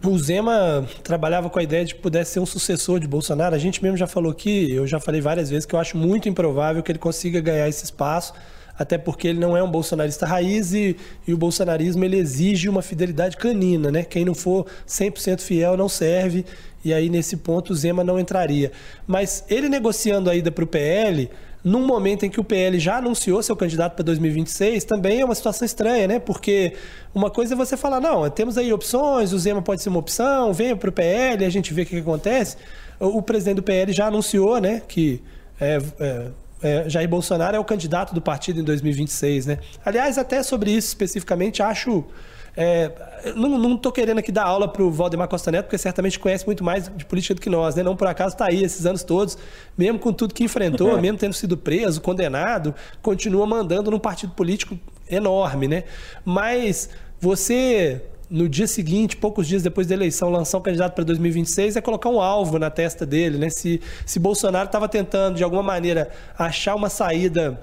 o 0.03 0.19
Zema 0.19 0.89
trabalhava 1.03 1.51
com 1.51 1.59
a 1.59 1.63
ideia 1.63 1.85
de 1.85 1.95
que 1.95 2.01
pudesse 2.01 2.33
ser 2.33 2.41
um 2.41 2.47
sucessor 2.47 2.99
de 2.99 3.07
Bolsonaro. 3.07 3.55
A 3.55 3.59
gente 3.59 3.83
mesmo 3.83 3.99
já 3.99 4.07
falou 4.07 4.33
aqui, 4.33 4.73
eu 4.73 4.87
já 4.87 4.99
falei 4.99 5.21
várias 5.21 5.51
vezes 5.51 5.67
que 5.67 5.75
eu 5.75 5.79
acho 5.79 5.99
muito 5.99 6.31
improvável 6.31 6.83
que 6.83 6.91
ele 6.91 6.99
consiga 6.99 7.43
ganhar 7.43 7.69
esse 7.69 7.85
espaço 7.85 8.33
até 8.79 8.97
porque 8.97 9.29
ele 9.29 9.41
não 9.41 9.57
é 9.57 9.63
um 9.63 9.71
bolsonarista 9.71 10.25
raiz 10.25 10.73
e, 10.73 10.97
e 11.27 11.35
o 11.35 11.37
bolsonarismo 11.37 12.05
ele 12.05 12.17
exige 12.17 12.69
uma 12.69 12.81
fidelidade 12.81 13.37
canina, 13.37 13.91
né? 13.91 14.05
Quem 14.05 14.25
não 14.25 14.35
for 14.35 14.67
100% 14.87 15.41
fiel 15.41 15.77
não 15.77 15.89
serve, 15.89 16.45
e 16.85 16.95
aí 16.95 17.11
nesse 17.11 17.37
ponto 17.39 17.73
o 17.73 17.75
Zema 17.75 18.05
não 18.05 18.21
entraria. 18.21 18.71
Mas 19.07 19.45
ele 19.49 19.69
negociando 19.69 20.31
a 20.31 20.37
ida 20.37 20.51
para 20.51 20.63
o 20.63 20.67
PL, 20.67 21.29
num 21.65 21.85
momento 21.85 22.25
em 22.25 22.31
que 22.31 22.39
o 22.39 22.45
PL 22.45 22.79
já 22.79 22.99
anunciou 22.99 23.43
seu 23.43 23.57
candidato 23.57 23.95
para 23.95 24.05
2026, 24.05 24.85
também 24.85 25.21
é 25.21 25.25
uma 25.25 25.35
situação 25.35 25.67
estranha, 25.67 26.07
né? 26.07 26.19
Porque 26.21 26.75
uma 27.13 27.31
coisa 27.31 27.55
é 27.55 27.57
você 27.57 27.77
falar, 27.77 28.01
não, 28.01 28.31
temos 28.31 28.57
aí 28.57 28.73
opções, 28.73 29.33
o 29.33 29.39
Zema 29.39 29.61
pode 29.61 29.83
ser 29.83 29.89
uma 29.89 29.99
opção, 29.99 30.53
venha 30.53 30.77
para 30.77 30.89
o 30.89 30.93
PL, 30.93 31.45
a 31.45 31.51
gente 31.51 31.75
vê 31.75 31.83
o 31.83 31.87
que, 31.87 31.97
que 31.97 32.01
acontece. 32.01 32.57
O, 33.01 33.21
presidente 33.23 33.57
do 33.57 33.63
PL 33.63 33.93
já 33.93 34.07
anunciou, 34.07 34.61
né, 34.61 34.83
que 34.87 35.21
é, 35.61 35.79
é, 36.01 36.27
é, 36.63 36.89
Jair 36.89 37.09
Bolsonaro 37.09 37.57
é 37.57 37.61
o 37.61 37.65
candidato 37.65 38.15
do 38.15 38.21
partido 38.21 38.61
em 38.61 38.65
2026, 38.65 39.47
né? 39.47 39.59
Aliás, 39.85 40.19
até 40.19 40.43
sobre 40.43 40.71
isso 40.71 40.89
especificamente, 40.89 41.63
acho. 41.63 42.05
É, 42.61 42.91
não 43.37 43.77
estou 43.77 43.93
querendo 43.93 44.19
aqui 44.19 44.33
dar 44.33 44.43
aula 44.43 44.67
para 44.67 44.83
o 44.83 44.91
Valdemar 44.91 45.29
Costa 45.29 45.49
Neto, 45.53 45.67
porque 45.67 45.79
certamente 45.79 46.19
conhece 46.19 46.45
muito 46.45 46.65
mais 46.65 46.91
de 46.97 47.05
política 47.05 47.37
do 47.37 47.41
que 47.41 47.49
nós, 47.49 47.77
né? 47.77 47.85
Não 47.85 47.95
por 47.95 48.09
acaso 48.09 48.35
está 48.35 48.47
aí 48.47 48.65
esses 48.65 48.85
anos 48.85 49.05
todos, 49.05 49.39
mesmo 49.77 50.01
com 50.01 50.13
tudo 50.13 50.35
que 50.35 50.43
enfrentou, 50.43 50.99
mesmo 51.01 51.17
tendo 51.17 51.35
sido 51.35 51.57
preso, 51.57 52.01
condenado, 52.01 52.75
continua 53.01 53.47
mandando 53.47 53.93
num 53.93 53.99
partido 54.01 54.33
político 54.33 54.77
enorme, 55.09 55.69
né? 55.69 55.85
Mas 56.25 56.91
você 57.21 58.03
no 58.31 58.49
dia 58.49 58.67
seguinte, 58.67 59.17
poucos 59.17 59.47
dias 59.47 59.63
depois 59.63 59.87
da 59.87 59.95
eleição, 59.95 60.31
lançar 60.31 60.59
um 60.59 60.61
candidato 60.61 60.95
para 60.95 61.05
2026 61.05 61.77
é 61.77 61.81
colocar 61.81 62.11
um 62.11 62.21
alvo 62.21 62.59
na 62.59 62.71
testa 62.71 63.07
dele, 63.07 63.39
né? 63.39 63.49
Se, 63.49 63.81
se 64.05 64.19
Bolsonaro 64.19 64.67
estava 64.67 64.89
tentando, 64.89 65.37
de 65.37 65.45
alguma 65.45 65.63
maneira, 65.63 66.11
achar 66.37 66.75
uma 66.75 66.91
saída 66.91 67.59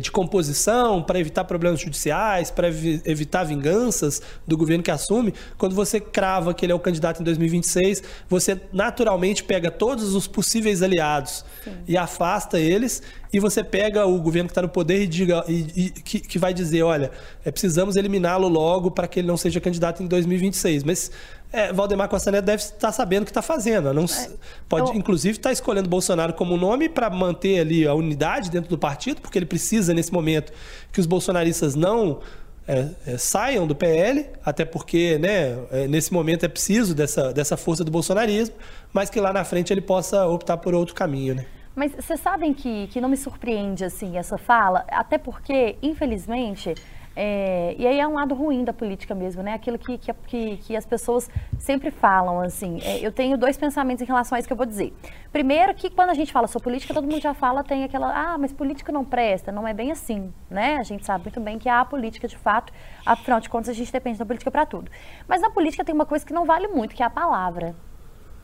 de 0.00 0.10
composição 0.10 1.02
para 1.02 1.18
evitar 1.18 1.44
problemas 1.44 1.80
judiciais, 1.80 2.50
para 2.50 2.68
evitar 2.68 3.44
vinganças 3.44 4.22
do 4.46 4.56
governo 4.56 4.82
que 4.82 4.90
assume, 4.90 5.34
quando 5.58 5.74
você 5.74 6.00
crava 6.00 6.54
que 6.54 6.64
ele 6.64 6.72
é 6.72 6.74
o 6.74 6.80
candidato 6.80 7.20
em 7.20 7.24
2026, 7.24 8.02
você 8.28 8.60
naturalmente 8.72 9.44
pega 9.44 9.70
todos 9.70 10.14
os 10.14 10.26
possíveis 10.26 10.82
aliados 10.82 11.44
Sim. 11.62 11.72
e 11.86 11.96
afasta 11.96 12.58
eles, 12.58 13.02
e 13.32 13.40
você 13.40 13.64
pega 13.64 14.06
o 14.06 14.20
governo 14.20 14.48
que 14.48 14.52
está 14.52 14.62
no 14.62 14.68
poder 14.68 15.02
e, 15.02 15.06
diga, 15.06 15.44
e, 15.48 15.66
e 15.76 15.90
que, 15.90 16.20
que, 16.20 16.38
vai 16.38 16.54
dizer, 16.54 16.82
olha, 16.82 17.10
é, 17.44 17.50
precisamos 17.50 17.96
eliminá-lo 17.96 18.46
logo 18.46 18.92
para 18.92 19.08
que 19.08 19.18
ele 19.18 19.26
não 19.26 19.36
seja 19.36 19.60
candidato 19.60 20.02
em 20.02 20.06
2026. 20.06 20.84
Mas 20.84 21.10
é, 21.54 21.72
Valdemar 21.72 22.08
Costa 22.08 22.32
Neto 22.32 22.44
deve 22.44 22.62
estar 22.62 22.90
sabendo 22.90 23.22
o 23.22 23.24
que 23.24 23.30
está 23.30 23.40
fazendo. 23.40 23.94
Não, 23.94 24.04
é, 24.04 24.30
pode, 24.68 24.90
eu... 24.90 24.96
inclusive, 24.96 25.38
estar 25.38 25.50
tá 25.50 25.52
escolhendo 25.52 25.88
Bolsonaro 25.88 26.34
como 26.34 26.56
nome 26.56 26.88
para 26.88 27.08
manter 27.08 27.60
ali 27.60 27.86
a 27.86 27.94
unidade 27.94 28.50
dentro 28.50 28.68
do 28.68 28.76
partido, 28.76 29.20
porque 29.20 29.38
ele 29.38 29.46
precisa, 29.46 29.94
nesse 29.94 30.12
momento, 30.12 30.52
que 30.92 30.98
os 30.98 31.06
bolsonaristas 31.06 31.76
não 31.76 32.18
é, 32.66 32.88
é, 33.06 33.16
saiam 33.16 33.68
do 33.68 33.74
PL, 33.74 34.26
até 34.44 34.64
porque 34.64 35.16
né, 35.18 35.56
é, 35.70 35.86
nesse 35.86 36.12
momento 36.12 36.44
é 36.44 36.48
preciso 36.48 36.92
dessa, 36.92 37.32
dessa 37.32 37.56
força 37.56 37.84
do 37.84 37.90
bolsonarismo, 37.90 38.56
mas 38.92 39.08
que 39.08 39.20
lá 39.20 39.32
na 39.32 39.44
frente 39.44 39.72
ele 39.72 39.80
possa 39.80 40.26
optar 40.26 40.56
por 40.56 40.74
outro 40.74 40.92
caminho. 40.92 41.36
Né? 41.36 41.46
Mas 41.76 41.92
vocês 41.92 42.20
sabem 42.20 42.52
que, 42.52 42.88
que 42.88 43.00
não 43.00 43.08
me 43.08 43.16
surpreende 43.16 43.84
assim 43.84 44.16
essa 44.16 44.38
fala, 44.38 44.84
até 44.90 45.18
porque, 45.18 45.76
infelizmente, 45.82 46.74
é, 47.16 47.74
e 47.78 47.86
aí 47.86 48.00
é 48.00 48.06
um 48.06 48.14
lado 48.14 48.34
ruim 48.34 48.64
da 48.64 48.72
política 48.72 49.14
mesmo, 49.14 49.42
né? 49.42 49.54
Aquilo 49.54 49.78
que, 49.78 49.98
que, 49.98 50.56
que 50.56 50.76
as 50.76 50.84
pessoas 50.84 51.30
sempre 51.58 51.90
falam, 51.90 52.40
assim. 52.40 52.80
É, 52.82 52.98
eu 53.04 53.12
tenho 53.12 53.38
dois 53.38 53.56
pensamentos 53.56 54.02
em 54.02 54.06
relação 54.06 54.36
a 54.36 54.38
isso 54.38 54.48
que 54.48 54.52
eu 54.52 54.56
vou 54.56 54.66
dizer. 54.66 54.92
Primeiro, 55.32 55.74
que 55.74 55.90
quando 55.90 56.10
a 56.10 56.14
gente 56.14 56.32
fala 56.32 56.46
sobre 56.48 56.64
política, 56.64 56.92
todo 56.92 57.04
mundo 57.04 57.20
já 57.20 57.34
fala, 57.34 57.62
tem 57.62 57.84
aquela, 57.84 58.12
ah, 58.12 58.38
mas 58.38 58.52
política 58.52 58.90
não 58.90 59.04
presta. 59.04 59.52
Não 59.52 59.66
é 59.66 59.72
bem 59.72 59.92
assim, 59.92 60.32
né? 60.50 60.76
A 60.76 60.82
gente 60.82 61.04
sabe 61.04 61.24
muito 61.24 61.40
bem 61.40 61.58
que 61.58 61.68
há 61.68 61.84
política 61.84 62.26
de 62.26 62.36
fato, 62.36 62.72
afinal 63.06 63.40
de 63.40 63.48
contas, 63.48 63.68
a 63.68 63.72
gente 63.72 63.92
depende 63.92 64.18
da 64.18 64.26
política 64.26 64.50
para 64.50 64.66
tudo. 64.66 64.90
Mas 65.28 65.40
na 65.40 65.50
política 65.50 65.84
tem 65.84 65.94
uma 65.94 66.06
coisa 66.06 66.24
que 66.24 66.32
não 66.32 66.44
vale 66.44 66.68
muito, 66.68 66.94
que 66.94 67.02
é 67.02 67.06
a 67.06 67.10
palavra 67.10 67.74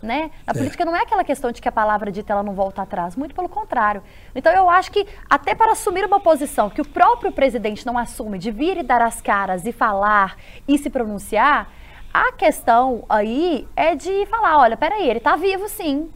né? 0.03 0.31
A 0.47 0.53
é. 0.53 0.55
política 0.55 0.85
não 0.85 0.97
é 0.97 1.03
aquela 1.03 1.25
questão 1.25 1.53
de 1.53 1.61
que 1.61 1.69
a 1.69 1.73
palavra 1.73 2.11
dita 2.11 2.33
ela 2.33 2.43
não 2.43 2.55
volta 2.55 2.83
atrás, 2.83 3.17
muito 3.17 3.35
pelo 3.35 3.49
contrário. 3.49 4.03
Então 4.35 4.53
eu 4.53 4.69
acho 4.69 4.91
que 4.91 5.07
até 5.29 5.55
para 5.55 5.73
assumir 5.73 6.05
uma 6.05 6.21
posição 6.21 6.71
que 6.71 6.81
o 6.81 6.89
próprio 6.89 7.33
presidente 7.33 7.85
não 7.87 7.99
assume, 7.99 8.39
de 8.39 8.51
vir 8.51 8.79
e 8.79 8.83
dar 8.83 9.03
as 9.03 9.21
caras 9.21 9.65
e 9.65 9.73
falar 9.73 10.37
e 10.67 10.79
se 10.79 10.89
pronunciar, 10.89 11.69
a 12.13 12.33
questão 12.33 13.05
aí 13.09 13.69
é 13.77 13.95
de 13.95 14.27
falar, 14.27 14.59
olha, 14.59 14.77
peraí, 14.77 15.09
ele 15.09 15.19
está 15.19 15.37
vivo 15.37 15.69
sim. 15.69 16.11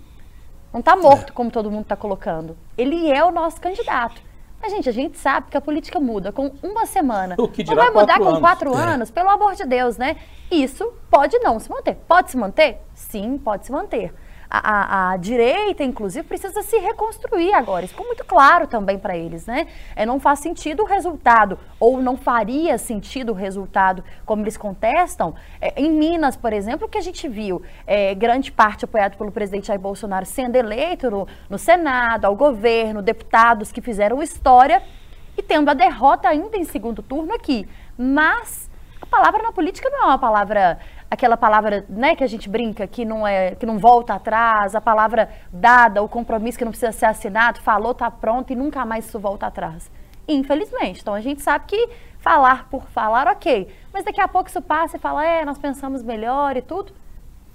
Não 0.72 0.80
está 0.80 0.96
morto, 0.96 1.30
é. 1.30 1.32
como 1.32 1.52
todo 1.52 1.70
mundo 1.70 1.82
está 1.82 1.96
colocando. 1.96 2.56
Ele 2.76 3.10
é 3.12 3.24
o 3.24 3.30
nosso 3.30 3.60
candidato. 3.60 4.20
Mas, 4.64 4.72
gente, 4.72 4.88
a 4.88 4.92
gente 4.92 5.18
sabe 5.18 5.50
que 5.50 5.58
a 5.58 5.60
política 5.60 6.00
muda 6.00 6.32
com 6.32 6.50
uma 6.62 6.86
semana. 6.86 7.34
O 7.44 7.48
que 7.48 7.62
não 7.64 7.76
vai 7.76 7.90
mudar 7.90 8.18
com 8.18 8.28
anos. 8.28 8.40
quatro 8.40 8.72
é. 8.72 8.80
anos, 8.80 9.10
pelo 9.10 9.28
amor 9.28 9.54
de 9.54 9.66
Deus, 9.66 9.98
né? 9.98 10.16
Isso 10.50 10.90
pode 11.10 11.38
não 11.40 11.60
se 11.60 11.68
manter. 11.68 11.96
Pode 12.08 12.30
se 12.30 12.36
manter? 12.38 12.80
Sim, 12.94 13.36
pode 13.36 13.66
se 13.66 13.72
manter 13.72 14.14
a, 14.48 14.58
a, 14.58 15.10
a, 15.12 15.16
direita, 15.16 15.82
inclusive, 15.82 16.26
precisa 16.26 16.62
se 16.62 16.76
reconstruir 16.78 17.52
agora. 17.54 17.84
Isso 17.84 17.94
ficou 17.94 18.06
muito 18.06 18.24
claro 18.24 18.66
também 18.66 18.98
para 18.98 19.16
eles, 19.16 19.46
né? 19.46 19.66
É, 19.96 20.04
não 20.06 20.20
faz 20.20 20.40
sentido 20.40 20.82
o 20.82 20.86
resultado, 20.86 21.58
ou 21.78 22.00
não 22.00 22.16
faria 22.16 22.78
sentido 22.78 23.30
o 23.30 23.34
resultado, 23.34 24.04
como 24.24 24.42
eles 24.42 24.56
contestam. 24.56 25.34
É, 25.60 25.80
em 25.80 25.90
Minas, 25.90 26.36
por 26.36 26.52
exemplo, 26.52 26.86
o 26.86 26.90
que 26.90 26.98
a 26.98 27.02
gente 27.02 27.28
viu, 27.28 27.62
é, 27.86 28.14
grande 28.14 28.52
parte 28.52 28.84
apoiado 28.84 29.16
pelo 29.16 29.32
presidente 29.32 29.68
Jair 29.68 29.80
Bolsonaro 29.80 30.26
sendo 30.26 30.56
eleito 30.56 31.10
no, 31.10 31.28
no 31.48 31.58
Senado, 31.58 32.24
ao 32.24 32.36
governo, 32.36 33.02
deputados 33.02 33.72
que 33.72 33.80
fizeram 33.80 34.22
história 34.22 34.82
e 35.36 35.42
tendo 35.42 35.70
a 35.70 35.74
derrota 35.74 36.28
ainda 36.28 36.56
em 36.56 36.64
segundo 36.64 37.02
turno 37.02 37.34
aqui. 37.34 37.68
Mas 37.96 38.70
a 39.00 39.06
palavra 39.06 39.42
na 39.42 39.52
política 39.52 39.88
não 39.90 40.02
é 40.02 40.06
uma 40.06 40.18
palavra 40.18 40.78
aquela 41.14 41.36
palavra, 41.36 41.84
né, 41.88 42.14
que 42.14 42.22
a 42.22 42.26
gente 42.26 42.48
brinca, 42.48 42.86
que 42.86 43.04
não 43.04 43.26
é, 43.26 43.54
que 43.54 43.64
não 43.64 43.78
volta 43.78 44.14
atrás, 44.14 44.74
a 44.74 44.80
palavra 44.80 45.28
dada, 45.52 46.02
o 46.02 46.08
compromisso 46.08 46.58
que 46.58 46.64
não 46.64 46.72
precisa 46.72 46.92
ser 46.92 47.06
assinado, 47.06 47.60
falou, 47.60 47.94
tá 47.94 48.10
pronto 48.10 48.52
e 48.52 48.56
nunca 48.56 48.84
mais 48.84 49.06
isso 49.06 49.18
volta 49.18 49.46
atrás. 49.46 49.90
Infelizmente. 50.28 51.00
Então 51.00 51.14
a 51.14 51.20
gente 51.20 51.42
sabe 51.42 51.64
que 51.66 51.88
falar 52.18 52.68
por 52.68 52.86
falar, 52.88 53.28
ok. 53.28 53.68
Mas 53.92 54.04
daqui 54.04 54.20
a 54.20 54.28
pouco 54.28 54.48
isso 54.48 54.62
passa 54.62 54.96
e 54.96 55.00
fala, 55.00 55.24
é, 55.24 55.44
nós 55.44 55.58
pensamos 55.58 56.02
melhor 56.02 56.56
e 56.56 56.62
tudo. 56.62 56.92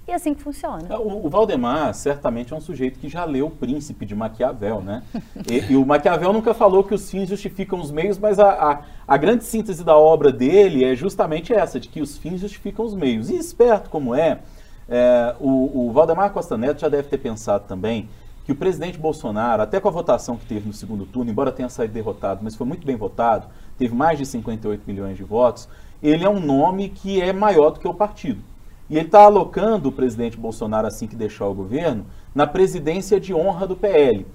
E 0.08 0.12
é 0.12 0.14
assim 0.14 0.34
que 0.34 0.42
funciona. 0.42 0.86
É, 0.88 0.96
o, 0.96 1.26
o 1.26 1.28
Valdemar 1.28 1.94
certamente 1.94 2.52
é 2.52 2.56
um 2.56 2.60
sujeito 2.60 2.98
que 2.98 3.08
já 3.08 3.24
leu 3.24 3.46
o 3.46 3.50
Príncipe 3.50 4.04
de 4.04 4.14
Maquiavel, 4.14 4.80
né? 4.80 5.02
e, 5.48 5.72
e, 5.72 5.76
o 5.76 5.86
Maquiavel 5.86 6.32
nunca 6.32 6.52
falou 6.52 6.82
que 6.82 6.94
os 6.94 7.10
fins 7.10 7.28
justificam 7.28 7.78
os 7.80 7.90
meios, 7.90 8.18
mas 8.18 8.38
a, 8.38 8.50
a, 8.50 8.82
a, 9.06 9.16
grande 9.16 9.44
síntese 9.44 9.84
da 9.84 9.96
obra 9.96 10.32
dele 10.32 10.84
é 10.84 10.96
justamente 10.96 11.52
essa, 11.52 11.78
de 11.78 11.88
que 11.88 12.00
os 12.00 12.18
fins 12.18 12.40
justificam 12.40 12.84
os 12.84 12.94
meios. 12.94 13.30
E 13.30 13.36
esperto 13.36 13.88
como 13.88 14.14
é, 14.14 14.40
é 14.88 15.36
o, 15.38 15.86
o 15.86 15.92
Valdemar 15.92 16.32
Costa 16.32 16.56
Neto 16.56 16.80
já 16.80 16.88
deve 16.88 17.08
ter 17.08 17.18
pensado 17.18 17.64
também 17.68 18.08
que 18.44 18.52
o 18.52 18.56
presidente 18.56 18.98
Bolsonaro, 18.98 19.62
até 19.62 19.78
com 19.78 19.86
a 19.86 19.92
votação 19.92 20.36
que 20.36 20.44
teve 20.44 20.66
no 20.66 20.72
segundo 20.72 21.06
turno, 21.06 21.30
embora 21.30 21.52
tenha 21.52 21.68
saído 21.68 21.94
derrotado, 21.94 22.40
mas 22.42 22.56
foi 22.56 22.66
muito 22.66 22.84
bem 22.84 22.96
votado, 22.96 23.46
teve 23.78 23.94
mais 23.94 24.18
de 24.18 24.26
58 24.26 24.82
milhões 24.88 25.16
de 25.16 25.22
votos, 25.22 25.68
ele 26.02 26.24
é 26.24 26.28
um 26.28 26.40
nome 26.40 26.88
que 26.88 27.20
é 27.20 27.32
maior 27.32 27.70
do 27.70 27.78
que 27.78 27.86
o 27.86 27.94
partido. 27.94 28.42
E 28.90 28.96
ele 28.96 29.06
está 29.06 29.22
alocando 29.22 29.88
o 29.88 29.92
presidente 29.92 30.36
Bolsonaro, 30.36 30.88
assim 30.88 31.06
que 31.06 31.14
deixar 31.14 31.46
o 31.46 31.54
governo, 31.54 32.04
na 32.34 32.44
presidência 32.44 33.20
de 33.20 33.32
honra 33.32 33.64
do 33.64 33.76
PL. 33.76 34.26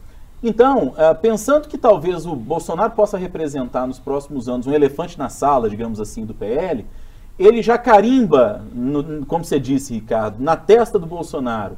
Então, 0.42 0.94
eh, 0.98 1.14
pensando 1.14 1.68
que 1.68 1.78
talvez 1.78 2.26
o 2.26 2.36
Bolsonaro 2.36 2.94
possa 2.94 3.18
representar 3.18 3.86
nos 3.86 4.00
próximos 4.00 4.48
anos 4.48 4.66
um 4.66 4.74
elefante 4.74 5.20
na 5.20 5.28
sala, 5.28 5.70
digamos 5.70 6.00
assim, 6.00 6.26
do 6.26 6.34
PL, 6.34 6.86
ele 7.38 7.62
já 7.62 7.78
carimba, 7.78 8.64
como 9.28 9.44
você 9.44 9.60
disse, 9.60 9.94
Ricardo, 9.94 10.42
na 10.42 10.56
testa 10.56 10.98
do 10.98 11.06
Bolsonaro, 11.06 11.78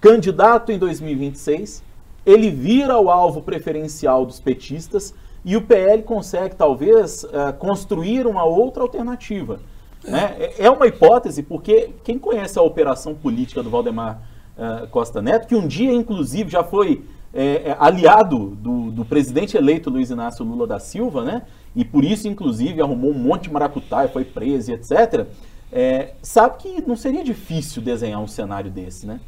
candidato 0.00 0.72
em 0.72 0.78
2026, 0.78 1.84
ele 2.24 2.50
vira 2.50 2.98
o 2.98 3.08
alvo 3.08 3.40
preferencial 3.40 4.26
dos 4.26 4.40
petistas 4.40 5.14
e 5.44 5.56
o 5.56 5.62
PL 5.62 6.02
consegue, 6.02 6.56
talvez, 6.56 7.22
uh, 7.22 7.52
construir 7.56 8.26
uma 8.26 8.44
outra 8.44 8.82
alternativa. 8.82 9.60
É. 10.06 10.10
Né? 10.10 10.36
É, 10.38 10.66
é 10.66 10.70
uma 10.70 10.86
hipótese, 10.86 11.42
porque 11.42 11.90
quem 12.04 12.18
conhece 12.18 12.58
a 12.58 12.62
operação 12.62 13.14
política 13.14 13.62
do 13.62 13.70
Valdemar 13.70 14.22
uh, 14.56 14.86
Costa 14.88 15.20
Neto, 15.20 15.46
que 15.46 15.54
um 15.54 15.66
dia, 15.66 15.92
inclusive, 15.92 16.50
já 16.50 16.62
foi 16.62 17.04
é, 17.34 17.76
aliado 17.78 18.56
do, 18.56 18.90
do, 18.90 19.04
presidente 19.04 19.56
eleito 19.58 19.90
Luiz 19.90 20.08
Inácio 20.08 20.42
Lula 20.42 20.66
da 20.66 20.78
Silva, 20.78 21.22
né? 21.22 21.42
E 21.74 21.84
por 21.84 22.02
isso, 22.02 22.26
inclusive, 22.26 22.80
arrumou 22.80 23.10
um 23.10 23.18
monte 23.18 23.42
de 23.42 23.52
maracutaia, 23.52 24.08
foi 24.08 24.24
preso 24.24 24.72
etc. 24.72 25.26
É, 25.70 26.14
sabe 26.22 26.56
que 26.56 26.88
não 26.88 26.96
seria 26.96 27.22
difícil 27.22 27.82
desenhar 27.82 28.22
um 28.22 28.26
cenário 28.26 28.70
desse, 28.70 29.06
né? 29.06 29.20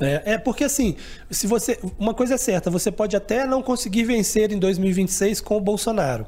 É, 0.00 0.32
é, 0.32 0.38
porque 0.38 0.64
assim, 0.64 0.96
se 1.30 1.46
você. 1.46 1.78
Uma 1.96 2.12
coisa 2.12 2.34
é 2.34 2.36
certa, 2.36 2.68
você 2.68 2.90
pode 2.90 3.14
até 3.14 3.46
não 3.46 3.62
conseguir 3.62 4.02
vencer 4.02 4.50
em 4.50 4.58
2026 4.58 5.40
com 5.40 5.56
o 5.56 5.60
Bolsonaro 5.60 6.26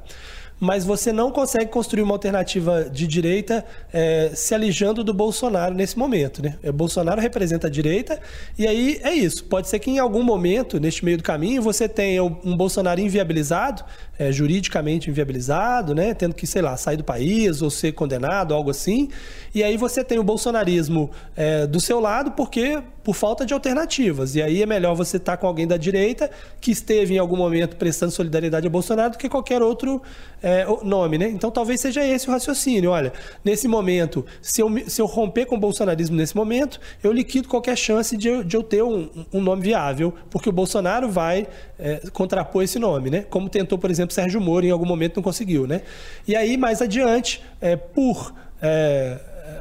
mas 0.59 0.85
você 0.85 1.13
não 1.13 1.31
consegue 1.31 1.71
construir 1.71 2.03
uma 2.03 2.15
alternativa 2.15 2.89
de 2.91 3.07
direita 3.07 3.65
é, 3.93 4.31
se 4.35 4.55
alijando 4.55 5.05
do 5.05 5.13
Bolsonaro 5.13 5.75
nesse 5.75 5.99
momento. 5.99 6.43
Né? 6.43 6.57
O 6.65 6.73
Bolsonaro 6.73 7.21
representa 7.21 7.67
a 7.67 7.71
direita, 7.71 8.21
e 8.59 8.67
aí 8.67 9.01
é 9.03 9.13
isso. 9.13 9.45
Pode 9.45 9.69
ser 9.69 9.79
que 9.79 9.91
em 9.91 9.99
algum 9.99 10.23
momento, 10.23 10.81
neste 10.81 11.05
meio 11.05 11.19
do 11.19 11.23
caminho, 11.23 11.61
você 11.61 11.89
tenha 11.89 12.23
um 12.23 12.57
Bolsonaro 12.57 13.01
inviabilizado, 13.01 13.85
é, 14.19 14.33
juridicamente 14.33 15.11
inviabilizado, 15.11 15.95
né? 15.95 16.15
tendo 16.15 16.35
que, 16.35 16.47
sei 16.47 16.63
lá, 16.63 16.77
sair 16.77 16.97
do 16.97 17.05
país 17.05 17.63
ou 17.63 17.71
ser 17.71 17.93
condenado, 17.93 18.55
algo 18.55 18.71
assim. 18.71 19.09
E 19.55 19.63
aí 19.63 19.77
você 19.77 20.05
tem 20.05 20.19
o 20.19 20.25
bolsonarismo 20.25 21.11
é, 21.35 21.67
do 21.67 21.81
seu 21.81 22.01
lado, 22.01 22.33
porque 22.33 22.83
por 23.07 23.15
falta 23.15 23.47
de 23.47 23.55
alternativas. 23.55 24.35
E 24.35 24.43
aí 24.43 24.63
é 24.63 24.67
melhor 24.67 24.97
você 24.97 25.17
estar 25.17 25.33
tá 25.33 25.37
com 25.37 25.47
alguém 25.47 25.65
da 25.65 25.77
direita 25.77 26.29
que 26.61 26.73
esteve 26.73 27.15
em 27.15 27.19
algum 27.19 27.37
momento 27.37 27.77
prestando 27.77 28.11
solidariedade 28.11 28.67
a 28.67 28.71
Bolsonaro 28.71 29.13
do 29.13 29.17
que 29.17 29.29
qualquer 29.29 29.63
outro 29.63 30.03
é, 30.43 30.67
nome, 30.83 31.17
né? 31.17 31.29
Então 31.29 31.49
talvez 31.49 31.81
seja 31.81 32.05
esse 32.05 32.29
o 32.29 32.33
raciocínio. 32.33 32.91
Olha, 32.91 33.13
nesse 33.45 33.69
momento, 33.69 34.27
se 34.43 34.61
eu, 34.61 34.69
se 34.89 35.01
eu 35.01 35.07
romper 35.07 35.47
com 35.47 35.55
o 35.55 35.59
bolsonarismo 35.61 36.17
nesse 36.17 36.35
momento, 36.35 36.81
eu 37.01 37.13
liquido 37.13 37.47
qualquer 37.47 37.77
chance 37.79 38.17
de, 38.17 38.43
de 38.43 38.57
eu 38.57 38.63
ter 38.65 38.83
um, 38.83 39.09
um 39.33 39.41
nome 39.41 39.63
viável, 39.63 40.13
porque 40.29 40.49
o 40.49 40.53
Bolsonaro 40.53 41.09
vai 41.09 41.47
é, 41.79 42.01
contrapor 42.13 42.65
esse 42.65 42.81
nome, 42.81 43.09
né? 43.09 43.25
Como 43.31 43.49
tentou, 43.49 43.79
por 43.79 43.89
exemplo, 43.89 44.06
Sérgio 44.15 44.41
Moro 44.41 44.67
em 44.67 44.71
algum 44.71 44.87
momento 44.87 45.17
não 45.17 45.23
conseguiu, 45.23 45.67
né? 45.67 45.83
E 46.27 46.35
aí, 46.35 46.57
mais 46.57 46.83
adiante, 46.83 47.43
é, 47.61 47.77
por 47.77 48.35
é, 48.61 49.19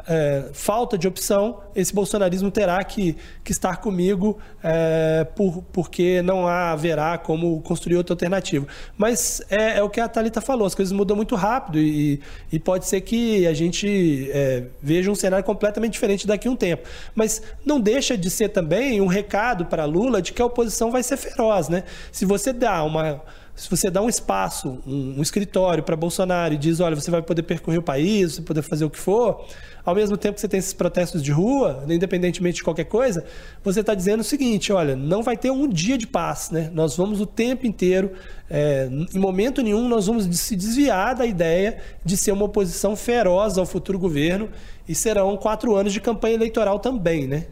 é, 0.07 0.49
falta 0.53 0.97
de 0.97 1.07
opção, 1.07 1.59
esse 1.75 1.93
bolsonarismo 1.93 2.51
terá 2.51 2.83
que, 2.83 3.15
que 3.43 3.51
estar 3.51 3.77
comigo 3.77 4.37
é, 4.63 5.25
por, 5.35 5.63
porque 5.73 6.21
não 6.21 6.47
haverá 6.47 7.17
como 7.17 7.61
construir 7.61 7.97
outra 7.97 8.13
alternativa. 8.13 8.67
Mas 8.97 9.41
é, 9.49 9.77
é, 9.77 9.83
o 9.83 9.89
que 9.89 9.99
a 9.99 10.07
Thalita 10.07 10.41
falou, 10.41 10.65
as 10.65 10.75
coisas 10.75 10.91
mudam 10.91 11.15
muito 11.15 11.35
rápido 11.35 11.79
e, 11.79 12.21
e 12.51 12.59
pode 12.59 12.85
ser 12.85 13.01
que 13.01 13.45
a 13.47 13.53
gente 13.53 14.29
é, 14.31 14.63
veja 14.81 15.11
um 15.11 15.15
cenário 15.15 15.45
completamente 15.45 15.93
diferente 15.93 16.27
daqui 16.27 16.47
a 16.47 16.51
um 16.51 16.55
tempo. 16.55 16.87
Mas 17.13 17.41
não 17.65 17.79
deixa 17.79 18.17
de 18.17 18.29
ser 18.29 18.49
também 18.49 19.01
um 19.01 19.07
recado 19.07 19.65
para 19.65 19.85
Lula 19.85 20.21
de 20.21 20.33
que 20.33 20.41
a 20.41 20.45
oposição 20.45 20.91
vai 20.91 21.03
ser 21.03 21.17
feroz. 21.17 21.69
Né? 21.69 21.83
Se 22.11 22.25
você 22.25 22.53
dá 22.53 22.83
uma 22.83 23.21
se 23.55 23.69
você 23.69 23.89
dá 23.89 24.01
um 24.01 24.09
espaço, 24.09 24.79
um, 24.85 25.15
um 25.17 25.21
escritório 25.21 25.81
para 25.81 25.95
Bolsonaro 25.95 26.53
e 26.53 26.57
diz, 26.57 26.81
olha, 26.81 26.93
você 26.93 27.09
vai 27.09 27.21
poder 27.21 27.43
percorrer 27.43 27.77
o 27.77 27.81
país, 27.81 28.33
você 28.33 28.41
poder 28.41 28.61
fazer 28.61 28.83
o 28.83 28.89
que 28.89 28.99
for, 28.99 29.45
ao 29.85 29.95
mesmo 29.95 30.17
tempo 30.17 30.35
que 30.35 30.41
você 30.41 30.47
tem 30.47 30.57
esses 30.57 30.73
protestos 30.73 31.23
de 31.23 31.31
rua, 31.31 31.85
independentemente 31.87 32.57
de 32.57 32.63
qualquer 32.65 32.83
coisa, 32.83 33.23
você 33.63 33.79
está 33.79 33.95
dizendo 33.95 34.19
o 34.19 34.23
seguinte: 34.23 34.73
olha, 34.73 34.93
não 34.95 35.23
vai 35.23 35.37
ter 35.37 35.51
um 35.51 35.69
dia 35.69 35.97
de 35.97 36.05
paz, 36.05 36.49
né? 36.51 36.69
Nós 36.73 36.97
vamos 36.97 37.21
o 37.21 37.25
tempo 37.25 37.65
inteiro, 37.65 38.11
é, 38.49 38.89
em 39.13 39.19
momento 39.19 39.61
nenhum, 39.61 39.87
nós 39.87 40.07
vamos 40.07 40.25
se 40.37 40.55
desviar 40.55 41.15
da 41.15 41.25
ideia 41.25 41.77
de 42.03 42.17
ser 42.17 42.33
uma 42.33 42.45
oposição 42.45 42.93
feroz 42.93 43.57
ao 43.57 43.65
futuro 43.65 43.97
governo 43.97 44.49
e 44.87 44.93
serão 44.93 45.37
quatro 45.37 45.75
anos 45.75 45.93
de 45.93 46.01
campanha 46.01 46.35
eleitoral 46.35 46.77
também, 46.79 47.25
né? 47.25 47.45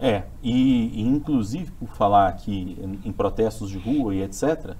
É, 0.00 0.22
e, 0.42 1.00
e 1.00 1.02
inclusive 1.02 1.70
por 1.72 1.88
falar 1.90 2.28
aqui 2.28 2.76
em, 2.80 3.08
em 3.08 3.12
protestos 3.12 3.70
de 3.70 3.78
rua 3.78 4.14
e 4.14 4.22
etc., 4.22 4.76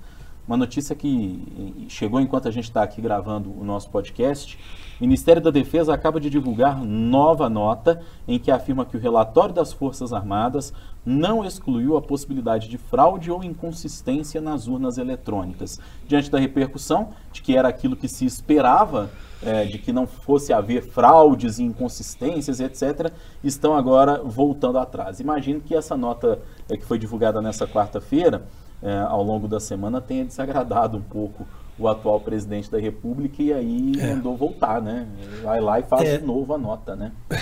uma 0.48 0.56
notícia 0.56 0.96
que 0.96 1.86
chegou 1.90 2.18
enquanto 2.18 2.48
a 2.48 2.50
gente 2.50 2.64
está 2.64 2.82
aqui 2.82 3.02
gravando 3.02 3.52
o 3.54 3.62
nosso 3.62 3.90
podcast. 3.90 4.58
O 4.98 5.04
Ministério 5.04 5.42
da 5.42 5.50
Defesa 5.50 5.92
acaba 5.92 6.18
de 6.18 6.30
divulgar 6.30 6.82
nova 6.82 7.50
nota 7.50 8.00
em 8.26 8.38
que 8.38 8.50
afirma 8.50 8.86
que 8.86 8.96
o 8.96 9.00
relatório 9.00 9.54
das 9.54 9.74
Forças 9.74 10.10
Armadas 10.10 10.72
não 11.04 11.44
excluiu 11.44 11.98
a 11.98 12.02
possibilidade 12.02 12.66
de 12.66 12.78
fraude 12.78 13.30
ou 13.30 13.44
inconsistência 13.44 14.40
nas 14.40 14.66
urnas 14.66 14.96
eletrônicas. 14.96 15.78
Diante 16.06 16.30
da 16.30 16.38
repercussão 16.38 17.10
de 17.30 17.42
que 17.42 17.54
era 17.54 17.68
aquilo 17.68 17.94
que 17.94 18.08
se 18.08 18.24
esperava, 18.24 19.10
é, 19.42 19.66
de 19.66 19.78
que 19.78 19.92
não 19.92 20.06
fosse 20.06 20.50
haver 20.52 20.82
fraudes 20.82 21.58
e 21.58 21.62
inconsistências, 21.62 22.58
etc., 22.58 23.12
estão 23.44 23.76
agora 23.76 24.22
voltando 24.24 24.78
atrás. 24.78 25.20
Imagino 25.20 25.60
que 25.60 25.74
essa 25.74 25.94
nota 25.94 26.40
é, 26.70 26.76
que 26.76 26.86
foi 26.86 26.98
divulgada 26.98 27.42
nessa 27.42 27.66
quarta-feira 27.66 28.46
é, 28.82 28.96
ao 28.98 29.22
longo 29.22 29.48
da 29.48 29.60
semana 29.60 30.00
tenha 30.00 30.24
desagradado 30.24 30.96
um 30.96 31.02
pouco 31.02 31.46
o 31.78 31.86
atual 31.86 32.18
presidente 32.20 32.70
da 32.70 32.78
República 32.78 33.40
e 33.40 33.52
aí 33.52 33.92
é. 33.98 34.14
mandou 34.14 34.36
voltar, 34.36 34.82
né? 34.82 35.06
Vai 35.42 35.60
lá 35.60 35.78
e 35.78 35.84
faz 35.84 36.08
é. 36.08 36.18
de 36.18 36.24
novo 36.24 36.52
a 36.52 36.58
nota, 36.58 36.96
né? 36.96 37.12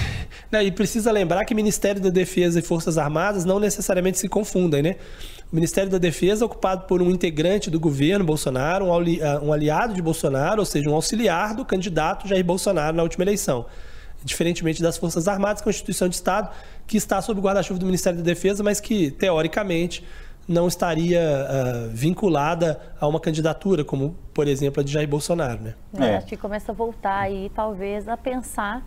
Não, 0.52 0.60
e 0.60 0.70
precisa 0.70 1.10
lembrar 1.10 1.44
que 1.44 1.54
Ministério 1.54 2.00
da 2.00 2.10
Defesa 2.10 2.58
e 2.58 2.62
Forças 2.62 2.98
Armadas 2.98 3.44
não 3.44 3.58
necessariamente 3.58 4.18
se 4.18 4.28
confundem, 4.28 4.82
né? 4.82 4.96
O 5.50 5.54
Ministério 5.54 5.90
da 5.90 5.98
Defesa 5.98 6.44
é 6.44 6.46
ocupado 6.46 6.86
por 6.86 7.00
um 7.00 7.10
integrante 7.10 7.70
do 7.70 7.80
governo 7.80 8.24
Bolsonaro, 8.24 8.86
um, 8.86 8.92
ah, 8.92 9.40
um 9.42 9.52
aliado 9.52 9.94
de 9.94 10.02
Bolsonaro, 10.02 10.60
ou 10.60 10.66
seja, 10.66 10.88
um 10.90 10.94
auxiliar 10.94 11.54
do 11.54 11.64
candidato 11.64 12.28
Jair 12.28 12.44
Bolsonaro 12.44 12.96
na 12.96 13.02
última 13.02 13.24
eleição. 13.24 13.66
Diferentemente 14.24 14.82
das 14.82 14.96
Forças 14.96 15.26
Armadas, 15.26 15.62
que 15.62 15.68
é 15.68 15.70
uma 15.70 15.74
instituição 15.74 16.08
de 16.08 16.16
Estado 16.16 16.50
que 16.86 16.96
está 16.96 17.20
sob 17.22 17.40
o 17.40 17.42
guarda-chuva 17.42 17.78
do 17.78 17.86
Ministério 17.86 18.18
da 18.18 18.24
Defesa, 18.24 18.62
mas 18.62 18.80
que, 18.80 19.10
teoricamente, 19.10 20.04
não 20.48 20.68
estaria 20.68 21.20
uh, 21.20 21.90
vinculada 21.90 22.80
a 23.00 23.06
uma 23.06 23.18
candidatura, 23.18 23.84
como, 23.84 24.14
por 24.32 24.46
exemplo, 24.46 24.80
a 24.80 24.84
de 24.84 24.92
Jair 24.92 25.08
Bolsonaro. 25.08 25.60
Né? 25.60 25.74
É. 25.98 26.16
Acho 26.16 26.26
que 26.26 26.36
começa 26.36 26.72
a 26.72 26.74
voltar 26.74 27.18
aí, 27.18 27.50
talvez, 27.54 28.06
a 28.08 28.16
pensar 28.16 28.82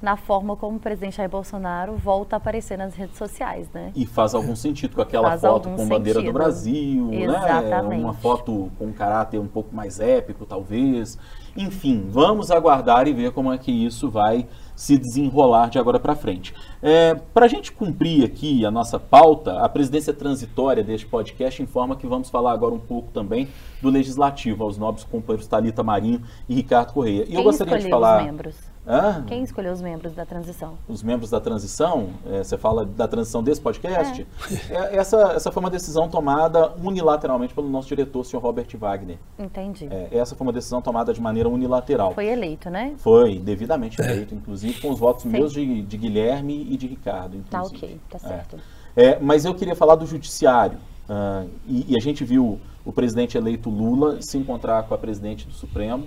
na 0.00 0.16
forma 0.16 0.56
como 0.56 0.78
o 0.78 0.80
presidente 0.80 1.16
Jair 1.16 1.30
Bolsonaro 1.30 1.94
volta 1.96 2.34
a 2.34 2.38
aparecer 2.38 2.76
nas 2.76 2.92
redes 2.94 3.16
sociais, 3.16 3.68
né? 3.72 3.92
E 3.94 4.04
faz 4.04 4.34
algum 4.34 4.56
sentido 4.56 4.96
com 4.96 5.02
aquela 5.02 5.28
faz 5.28 5.40
foto 5.42 5.68
com 5.68 5.76
sentido. 5.76 5.94
bandeira 5.94 6.20
do 6.20 6.32
Brasil, 6.32 7.06
né? 7.06 7.24
Exatamente. 7.24 7.88
né? 7.88 8.04
Uma 8.04 8.12
foto 8.12 8.72
com 8.76 8.86
um 8.86 8.92
caráter 8.92 9.38
um 9.38 9.46
pouco 9.46 9.72
mais 9.74 10.00
épico, 10.00 10.44
talvez. 10.44 11.16
Enfim, 11.56 12.08
vamos 12.08 12.50
aguardar 12.50 13.06
e 13.06 13.12
ver 13.12 13.30
como 13.30 13.52
é 13.52 13.58
que 13.58 13.70
isso 13.70 14.10
vai 14.10 14.48
se 14.74 14.96
desenrolar 14.96 15.68
de 15.68 15.78
agora 15.78 16.00
para 16.00 16.14
frente. 16.14 16.54
É, 16.82 17.14
para 17.14 17.46
a 17.46 17.48
gente 17.48 17.72
cumprir 17.72 18.24
aqui 18.24 18.64
a 18.64 18.70
nossa 18.70 18.98
pauta, 18.98 19.60
a 19.60 19.68
presidência 19.68 20.12
transitória 20.12 20.82
deste 20.82 21.06
podcast 21.06 21.62
informa 21.62 21.96
que 21.96 22.06
vamos 22.06 22.30
falar 22.30 22.52
agora 22.52 22.74
um 22.74 22.80
pouco 22.80 23.10
também 23.12 23.48
do 23.80 23.90
legislativo, 23.90 24.64
aos 24.64 24.78
nobres 24.78 25.04
companheiros 25.04 25.46
Talita 25.46 25.82
Marinho 25.82 26.22
e 26.48 26.54
Ricardo 26.54 26.92
Correia. 26.92 27.22
E 27.22 27.26
Quem 27.26 27.36
eu 27.36 27.42
gostaria 27.42 27.78
de 27.78 27.88
falar. 27.88 28.20
Os 28.20 28.26
membros? 28.26 28.71
Hã? 28.86 29.22
Quem 29.26 29.44
escolheu 29.44 29.72
os 29.72 29.80
membros 29.80 30.12
da 30.12 30.26
transição? 30.26 30.76
Os 30.88 31.02
membros 31.02 31.30
da 31.30 31.40
transição? 31.40 32.10
É, 32.26 32.42
você 32.42 32.58
fala 32.58 32.84
da 32.84 33.06
transição 33.06 33.42
desse 33.42 33.60
podcast? 33.60 34.26
É. 34.70 34.74
É, 34.74 34.96
essa, 34.96 35.32
essa 35.32 35.52
foi 35.52 35.60
uma 35.60 35.70
decisão 35.70 36.08
tomada 36.08 36.72
unilateralmente 36.82 37.54
pelo 37.54 37.68
nosso 37.68 37.88
diretor, 37.88 38.20
o 38.20 38.24
senhor 38.24 38.42
Robert 38.42 38.66
Wagner. 38.76 39.18
Entendi. 39.38 39.88
É, 39.88 40.08
essa 40.10 40.34
foi 40.34 40.46
uma 40.46 40.52
decisão 40.52 40.82
tomada 40.82 41.12
de 41.12 41.20
maneira 41.20 41.48
unilateral. 41.48 42.12
Foi 42.12 42.26
eleito, 42.26 42.70
né? 42.70 42.94
Foi, 42.98 43.38
devidamente 43.38 44.00
eleito, 44.00 44.34
inclusive 44.34 44.80
com 44.80 44.90
os 44.90 44.98
votos 44.98 45.22
Sim. 45.22 45.28
meus 45.28 45.52
de, 45.52 45.82
de, 45.82 45.96
Guilherme 45.96 46.66
e 46.68 46.76
de 46.76 46.88
Ricardo. 46.88 47.38
Tá 47.48 47.62
ok, 47.62 48.00
tá 48.10 48.16
é. 48.16 48.28
certo. 48.28 48.58
É, 48.96 49.18
mas 49.20 49.44
eu 49.44 49.54
queria 49.54 49.76
falar 49.76 49.94
do 49.94 50.06
judiciário. 50.06 50.78
Uh, 51.08 51.48
e, 51.66 51.92
e 51.92 51.96
a 51.96 52.00
gente 52.00 52.24
viu 52.24 52.60
o 52.84 52.92
presidente 52.92 53.36
eleito 53.36 53.70
Lula 53.70 54.20
se 54.20 54.36
encontrar 54.38 54.84
com 54.84 54.94
a 54.94 54.98
presidente 54.98 55.46
do 55.46 55.52
Supremo, 55.52 56.06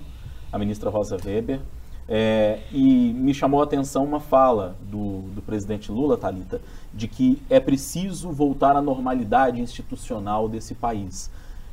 a 0.52 0.58
ministra 0.58 0.90
Rosa 0.90 1.16
Weber, 1.24 1.60
é, 2.08 2.60
e 2.72 3.12
me 3.12 3.34
chamou 3.34 3.60
a 3.60 3.64
atenção 3.64 4.04
uma 4.04 4.20
fala 4.20 4.76
do, 4.82 5.22
do 5.34 5.42
presidente 5.42 5.90
Lula, 5.90 6.16
Talita, 6.16 6.60
de 6.94 7.08
que 7.08 7.42
é 7.50 7.58
preciso 7.58 8.30
voltar 8.30 8.76
à 8.76 8.82
normalidade 8.82 9.60
institucional 9.60 10.48
desse 10.48 10.74
país. 10.74 11.30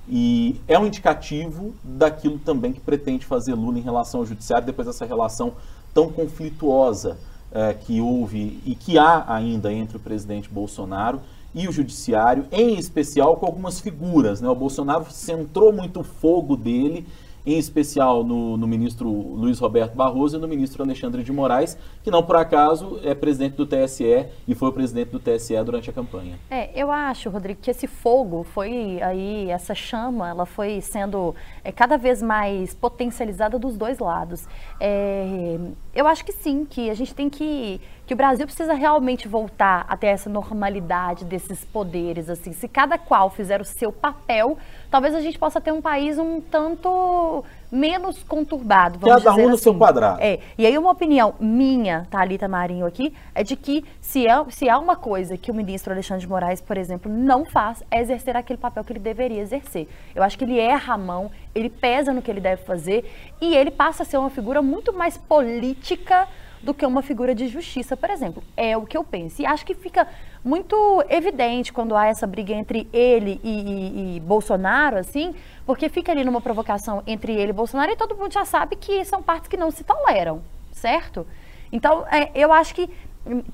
E 0.08 0.60
é 0.68 0.78
um 0.78 0.88
indicativo 0.88 1.74
daquilo 1.84 2.38
também 2.40 2.74
que 2.74 2.80
pretende 2.80 3.26
fazer 3.26 3.54
Lula 3.54 3.78
em 3.78 3.82
relação 3.82 4.22
ao 4.22 4.26
judiciário, 4.26 4.66
depois 4.66 4.88
dessa 4.88 5.06
relação 5.06 5.54
tão 5.94 6.10
conflituosa 6.10 7.18
é, 7.52 7.74
que 7.74 8.02
houve 8.02 8.60
e 8.66 8.76
que 8.76 8.98
há 8.98 9.32
ainda 9.32 9.72
entre 9.72 9.98
o 9.98 10.00
presidente 10.00 10.50
Bolsonaro 10.50 11.22
e 11.54 11.68
o 11.68 11.72
judiciário, 11.72 12.48
em 12.52 12.76
especial 12.78 13.38
com 13.38 13.46
algumas 13.46 13.80
figuras. 13.80 14.42
Né? 14.42 14.50
O 14.50 14.56
Bolsonaro 14.56 15.06
centrou 15.12 15.72
muito 15.72 16.04
fogo 16.04 16.58
dele 16.58 17.06
em 17.46 17.58
especial 17.58 18.24
no, 18.24 18.58
no, 18.58 18.66
ministro 18.66 19.10
Luiz 19.10 19.60
Roberto 19.60 19.96
Barroso 19.96 20.38
e 20.38 20.40
no 20.40 20.48
ministro 20.48 20.84
Alexandre 20.84 21.24
de 21.24 21.32
Moraes, 21.32 21.78
que 22.02 22.10
não 22.10 22.24
por 22.24 22.36
acaso 22.36 23.00
é 23.04 23.14
presidente 23.14 23.56
do 23.56 23.66
TSE 23.66 24.26
e 24.48 24.56
foi 24.56 24.72
presidente 24.72 25.10
do 25.10 25.20
TSE 25.20 25.62
durante 25.64 25.90
a 25.90 25.94
campanha. 25.94 26.40
É, 26.50 26.70
eu 26.74 26.92
acho, 26.92 27.30
Rodrigo, 27.30 27.60
que 27.62 27.70
esse 27.70 27.88
fogo 27.88 28.44
foi 28.44 29.02
aí, 29.02 29.50
essa 29.50 29.76
chama, 29.76 30.30
ela 30.30 30.46
foi 30.46 30.80
sendo 30.82 31.36
é, 31.64 31.72
cada 31.72 31.98
vez 31.98 32.22
mais 32.22 32.74
potencializada 32.74 33.60
dos 33.60 33.76
dois 33.76 34.00
lados. 34.00 34.48
É, 34.80 35.60
eu 35.94 36.08
acho 36.08 36.24
que 36.24 36.32
sim, 36.32 36.66
que 36.66 36.90
a 36.90 36.94
gente 36.94 37.14
tem 37.14 37.30
que 37.30 37.82
que 38.06 38.14
o 38.14 38.18
Brasil 38.18 38.46
precisa 38.46 38.74
realmente 38.74 39.28
voltar 39.28 39.86
até 39.88 40.08
essa 40.08 40.30
normalidade 40.30 41.24
desses 41.24 41.64
poderes, 41.64 42.30
assim. 42.30 42.52
Se 42.52 42.68
cada 42.68 42.98
qual 42.98 43.30
fizer 43.30 43.62
o 43.62 43.66
seu 43.66 43.92
papel, 43.92 44.58
talvez 44.94 45.16
a 45.16 45.22
gente 45.22 45.40
possa 45.40 45.60
ter 45.60 45.72
um 45.72 45.82
país 45.82 46.20
um 46.20 46.40
tanto 46.40 47.44
menos 47.72 48.22
conturbado, 48.22 49.00
vamos 49.00 49.24
Cada 49.24 49.36
um 49.36 49.48
no 49.48 49.56
assim. 49.56 49.64
seu 49.64 49.76
quadrado. 49.76 50.22
É. 50.22 50.38
E 50.56 50.68
aí 50.68 50.78
uma 50.78 50.92
opinião 50.92 51.34
minha, 51.40 52.06
Thalita 52.12 52.48
Marinho 52.48 52.86
aqui, 52.86 53.12
é 53.34 53.44
de 53.44 53.56
que 53.56 53.84
se, 54.00 54.28
é, 54.28 54.46
se 54.50 54.70
há 54.70 54.78
uma 54.78 54.96
coisa 54.96 55.36
que 55.36 55.50
o 55.50 55.54
ministro 55.56 55.92
Alexandre 55.92 56.22
de 56.22 56.30
Moraes, 56.30 56.62
por 56.62 56.78
exemplo, 56.78 57.12
não 57.12 57.44
faz, 57.44 57.82
é 57.90 58.02
exercer 58.02 58.38
aquele 58.38 58.60
papel 58.60 58.84
que 58.84 58.94
ele 58.94 59.00
deveria 59.00 59.42
exercer. 59.42 59.90
Eu 60.14 60.22
acho 60.22 60.38
que 60.38 60.44
ele 60.44 60.60
erra 60.60 60.94
a 60.94 60.98
mão, 60.98 61.32
ele 61.56 61.72
pesa 61.72 62.14
no 62.14 62.22
que 62.22 62.30
ele 62.30 62.40
deve 62.40 62.64
fazer 62.64 63.12
e 63.42 63.56
ele 63.56 63.72
passa 63.72 64.04
a 64.04 64.06
ser 64.06 64.18
uma 64.18 64.30
figura 64.30 64.62
muito 64.62 64.94
mais 64.94 65.18
política 65.18 66.28
do 66.64 66.74
que 66.74 66.86
uma 66.86 67.02
figura 67.02 67.36
de 67.36 67.48
justiça, 67.48 67.96
por 67.98 68.10
exemplo. 68.10 68.42
É 68.56 68.76
o 68.78 68.86
que 68.86 68.98
eu 68.98 69.04
penso. 69.04 69.42
E 69.42 69.46
acho 69.46 69.66
que 69.66 69.74
fica 69.74 70.08
muito 70.44 71.04
evidente 71.10 71.74
quando 71.74 71.96
há 71.96 72.08
essa 72.08 72.26
briga 72.26 72.54
entre 72.54 72.88
ele 72.94 73.40
e, 73.44 73.50
e, 73.50 74.18
e 74.18 74.20
Bolsonaro, 74.22 74.98
assim, 74.98 75.36
porque 75.66 75.90
fica 75.90 76.12
ali 76.12 76.24
numa 76.24 76.42
provocação 76.42 77.04
entre 77.06 77.34
ele 77.34 77.50
e 77.50 77.54
Bolsonaro 77.54 77.92
e 77.92 77.96
todo 77.96 78.16
mundo 78.16 78.34
já 78.34 78.46
sabe 78.46 78.78
que 78.78 79.04
são 79.04 79.22
partes 79.22 79.50
que 79.50 79.58
não 79.58 79.70
se 79.70 79.84
toleram, 79.84 80.42
certo? 80.72 81.28
Então, 81.72 82.06
é, 82.10 82.32
eu 82.34 82.54
acho 82.54 82.74
que 82.74 82.90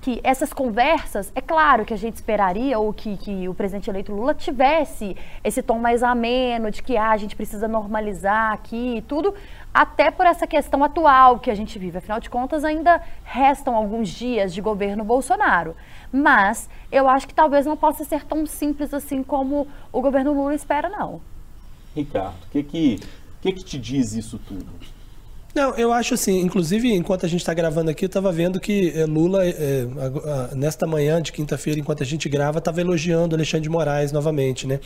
que 0.02 0.20
essas 0.24 0.52
conversas, 0.52 1.32
é 1.36 1.42
claro 1.42 1.86
que 1.86 1.94
a 1.94 1.98
gente 1.98 2.16
esperaria 2.16 2.80
ou 2.80 2.92
que, 2.92 3.16
que 3.18 3.48
o 3.48 3.54
presidente 3.54 3.90
eleito 3.90 4.12
Lula 4.12 4.34
tivesse 4.34 5.16
esse 5.44 5.62
tom 5.62 5.78
mais 5.78 6.02
ameno 6.02 6.72
de 6.72 6.82
que 6.82 6.98
ah, 6.98 7.12
a 7.12 7.18
gente 7.18 7.36
precisa 7.36 7.68
normalizar 7.68 8.52
aqui 8.52 8.98
e 8.98 9.02
tudo, 9.04 9.34
até 9.72 10.10
por 10.10 10.26
essa 10.26 10.48
questão 10.48 10.84
atual 10.84 11.40
que 11.40 11.52
a 11.52 11.56
gente 11.56 11.78
vive. 11.78 12.00
Afinal 12.00 12.20
de 12.20 12.30
contas, 12.30 12.64
ainda 12.64 13.02
restam 13.24 13.76
alguns 13.76 14.10
dias 14.10 14.54
de 14.54 14.62
governo 14.62 15.04
Bolsonaro. 15.04 15.76
Mas 16.12 16.68
eu 16.92 17.08
acho 17.08 17.28
que 17.28 17.34
talvez 17.34 17.68
não 17.68 17.78
possa 17.78 18.04
ser 18.04 18.26
tão 18.26 18.48
simples 18.48 18.92
assim 18.92 19.22
como 19.22 19.68
o 19.92 20.02
governo 20.02 20.34
Lula 20.34 20.56
espera, 20.56 20.90
não. 20.90 21.22
Ricardo, 21.96 22.44
o 22.46 22.50
que, 22.50 22.64
que, 22.64 23.00
que, 23.40 23.52
que 23.52 23.64
te 23.64 23.78
diz 23.78 24.14
isso 24.14 24.40
tudo? 24.40 24.66
Não, 25.54 25.76
eu 25.76 25.92
acho 25.92 26.14
assim, 26.14 26.42
inclusive 26.42 26.94
enquanto 26.94 27.26
a 27.26 27.30
gente 27.30 27.42
está 27.42 27.54
gravando 27.54 27.90
aqui, 27.90 28.06
eu 28.06 28.08
estava 28.08 28.32
vendo 28.32 28.60
que 28.60 28.94
eh, 28.96 29.06
Lula, 29.06 29.46
é, 29.46 29.88
nesta 30.56 30.86
manhã 30.86 31.20
de 31.22 31.32
quinta-feira, 31.32 31.80
enquanto 31.80 32.04
a 32.04 32.06
gente 32.06 32.30
grava, 32.30 32.60
estava 32.60 32.80
elogiando 32.82 33.36
Alexandre 33.36 33.64
de 33.64 33.70
Moraes 33.70 34.12
novamente, 34.12 34.68
né? 34.68 34.80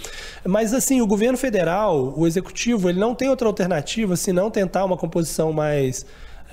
Mas 0.46 0.74
assim, 0.74 1.02
o 1.02 1.08
governo 1.08 1.38
federal, 1.38 2.14
o 2.18 2.26
executivo, 2.26 2.90
ele 2.90 3.00
não 3.00 3.14
tem 3.14 3.30
outra 3.30 3.48
alternativa 3.48 4.16
senão 4.16 4.50
tentar 4.50 4.86
uma 4.86 4.96
composição 4.96 5.52
mais 5.52 6.06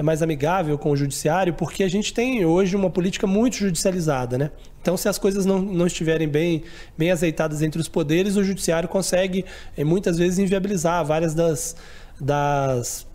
mais 0.03 0.23
amigável 0.23 0.79
com 0.79 0.93
o 0.93 0.97
judiciário, 0.97 1.53
porque 1.53 1.83
a 1.85 1.89
gente 1.89 2.15
tem 2.15 2.43
hoje 2.45 2.75
uma 2.75 2.89
política 2.89 3.27
muito 3.27 3.57
judicializada, 3.57 4.39
né? 4.39 4.51
Então, 4.81 4.97
se 4.97 5.09
as 5.09 5.19
coisas 5.19 5.45
não, 5.45 5.61
não 5.61 5.87
estiverem 5.87 6.27
bem, 6.27 6.63
bem 6.97 7.11
azeitadas 7.11 7.61
entre 7.61 7.79
os 7.79 7.89
poderes, 7.89 8.37
o 8.37 8.43
judiciário 8.43 8.89
consegue, 8.89 9.45
muitas 9.77 10.17
vezes, 10.17 10.39
inviabilizar 10.39 11.05
várias 11.05 11.35
das, 11.35 11.77
das 12.19 13.07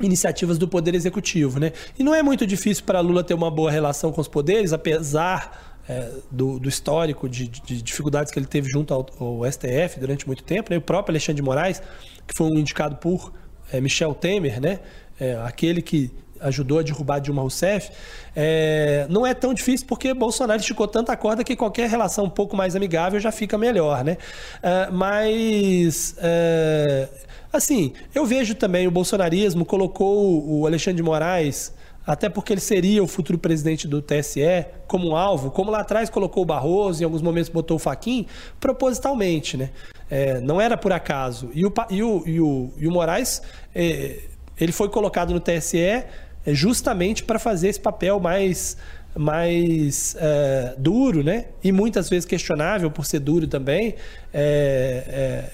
iniciativas 0.00 0.58
do 0.58 0.66
Poder 0.66 0.94
Executivo. 0.94 1.58
Né? 1.60 1.72
E 1.98 2.02
não 2.02 2.14
é 2.14 2.22
muito 2.22 2.46
difícil 2.46 2.84
para 2.84 3.00
Lula 3.00 3.22
ter 3.22 3.34
uma 3.34 3.50
boa 3.50 3.70
relação 3.70 4.12
com 4.12 4.20
os 4.20 4.28
poderes, 4.28 4.72
apesar 4.72 5.76
é, 5.88 6.10
do, 6.30 6.58
do, 6.58 6.68
histórico 6.68 7.28
de, 7.28 7.48
de, 7.48 7.82
dificuldades 7.82 8.32
que 8.32 8.38
ele 8.38 8.46
teve 8.46 8.68
junto 8.68 8.94
ao, 8.94 9.06
ao 9.18 9.50
STF 9.50 9.98
durante 9.98 10.26
muito 10.26 10.42
tempo. 10.42 10.70
Né? 10.70 10.76
O 10.76 10.80
próprio 10.80 11.12
Alexandre 11.12 11.36
de 11.36 11.42
Moraes, 11.42 11.82
que 12.26 12.34
foi 12.34 12.46
um 12.46 12.58
indicado 12.58 12.96
por 12.96 13.32
é, 13.72 13.80
Michel 13.80 14.14
Temer, 14.14 14.60
né? 14.60 14.80
É, 15.18 15.36
aquele 15.44 15.82
que 15.82 16.10
ajudou 16.40 16.78
a 16.78 16.82
derrubar 16.82 17.18
Dilma 17.18 17.42
Rousseff, 17.42 17.90
é, 18.34 19.06
não 19.10 19.26
é 19.26 19.34
tão 19.34 19.52
difícil 19.52 19.86
porque 19.86 20.14
Bolsonaro 20.14 20.58
esticou 20.58 20.88
tanta 20.88 21.14
corda 21.16 21.44
que 21.44 21.54
qualquer 21.54 21.88
relação 21.88 22.24
um 22.24 22.30
pouco 22.30 22.56
mais 22.56 22.74
amigável 22.74 23.20
já 23.20 23.30
fica 23.30 23.58
melhor, 23.58 24.02
né? 24.02 24.16
É, 24.62 24.88
mas 24.90 26.14
é, 26.18 27.08
Assim, 27.52 27.92
eu 28.14 28.24
vejo 28.24 28.54
também 28.54 28.86
o 28.86 28.90
bolsonarismo 28.90 29.64
colocou 29.64 30.48
o 30.48 30.66
Alexandre 30.66 30.98
de 30.98 31.02
Moraes, 31.02 31.74
até 32.06 32.28
porque 32.28 32.52
ele 32.52 32.60
seria 32.60 33.02
o 33.02 33.06
futuro 33.06 33.38
presidente 33.38 33.86
do 33.86 34.00
TSE, 34.00 34.66
como 34.86 35.10
um 35.10 35.16
alvo, 35.16 35.50
como 35.50 35.70
lá 35.70 35.80
atrás 35.80 36.08
colocou 36.08 36.42
o 36.42 36.46
Barroso, 36.46 37.02
em 37.02 37.04
alguns 37.04 37.22
momentos 37.22 37.48
botou 37.48 37.76
o 37.76 37.78
Faquin, 37.78 38.26
propositalmente, 38.58 39.56
né? 39.56 39.70
É, 40.08 40.40
não 40.40 40.60
era 40.60 40.76
por 40.76 40.92
acaso. 40.92 41.50
E 41.52 41.64
o, 41.66 41.72
e 41.90 42.02
o, 42.02 42.22
e 42.26 42.40
o, 42.40 42.72
e 42.76 42.88
o 42.88 42.90
Moraes, 42.90 43.42
é, 43.74 44.18
ele 44.58 44.72
foi 44.72 44.88
colocado 44.88 45.32
no 45.32 45.40
TSE 45.40 45.78
é, 45.78 46.08
justamente 46.46 47.22
para 47.24 47.38
fazer 47.38 47.68
esse 47.68 47.80
papel 47.80 48.18
mais 48.18 48.76
mais 49.16 50.14
é, 50.18 50.74
duro, 50.78 51.24
né? 51.24 51.46
E 51.62 51.72
muitas 51.72 52.08
vezes 52.08 52.24
questionável 52.24 52.90
por 52.90 53.04
ser 53.04 53.18
duro 53.18 53.46
também, 53.46 53.96
é, 54.32 55.04
é, 55.08 55.50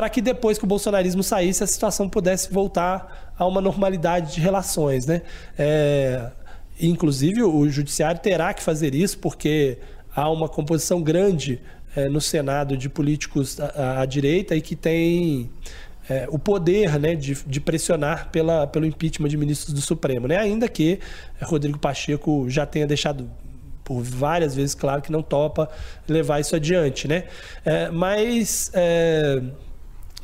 para 0.00 0.08
que 0.08 0.22
depois 0.22 0.56
que 0.56 0.64
o 0.64 0.66
bolsonarismo 0.66 1.22
saísse, 1.22 1.62
a 1.62 1.66
situação 1.66 2.08
pudesse 2.08 2.50
voltar 2.50 3.34
a 3.38 3.46
uma 3.46 3.60
normalidade 3.60 4.32
de 4.32 4.40
relações. 4.40 5.04
Né? 5.04 5.20
É, 5.58 6.30
inclusive, 6.80 7.42
o 7.42 7.68
judiciário 7.68 8.18
terá 8.18 8.54
que 8.54 8.62
fazer 8.62 8.94
isso, 8.94 9.18
porque 9.18 9.76
há 10.16 10.30
uma 10.30 10.48
composição 10.48 11.02
grande 11.02 11.60
é, 11.94 12.08
no 12.08 12.18
Senado 12.18 12.78
de 12.78 12.88
políticos 12.88 13.60
à, 13.60 14.00
à 14.00 14.06
direita 14.06 14.56
e 14.56 14.62
que 14.62 14.74
tem 14.74 15.50
é, 16.08 16.26
o 16.30 16.38
poder 16.38 16.98
né, 16.98 17.14
de, 17.14 17.34
de, 17.34 17.60
pressionar 17.60 18.30
pela, 18.30 18.66
pelo 18.66 18.86
impeachment 18.86 19.28
de 19.28 19.36
ministros 19.36 19.74
do 19.74 19.82
Supremo. 19.82 20.26
Né? 20.26 20.38
Ainda 20.38 20.66
que 20.66 20.98
Rodrigo 21.42 21.78
Pacheco 21.78 22.48
já 22.48 22.64
tenha 22.64 22.86
deixado 22.86 23.28
por 23.84 24.00
várias 24.00 24.54
vezes 24.54 24.74
claro 24.74 25.02
que 25.02 25.12
não 25.12 25.22
topa 25.22 25.68
levar 26.08 26.40
isso 26.40 26.56
adiante. 26.56 27.06
Né? 27.06 27.24
É, 27.66 27.90
mas 27.90 28.70
é, 28.72 29.42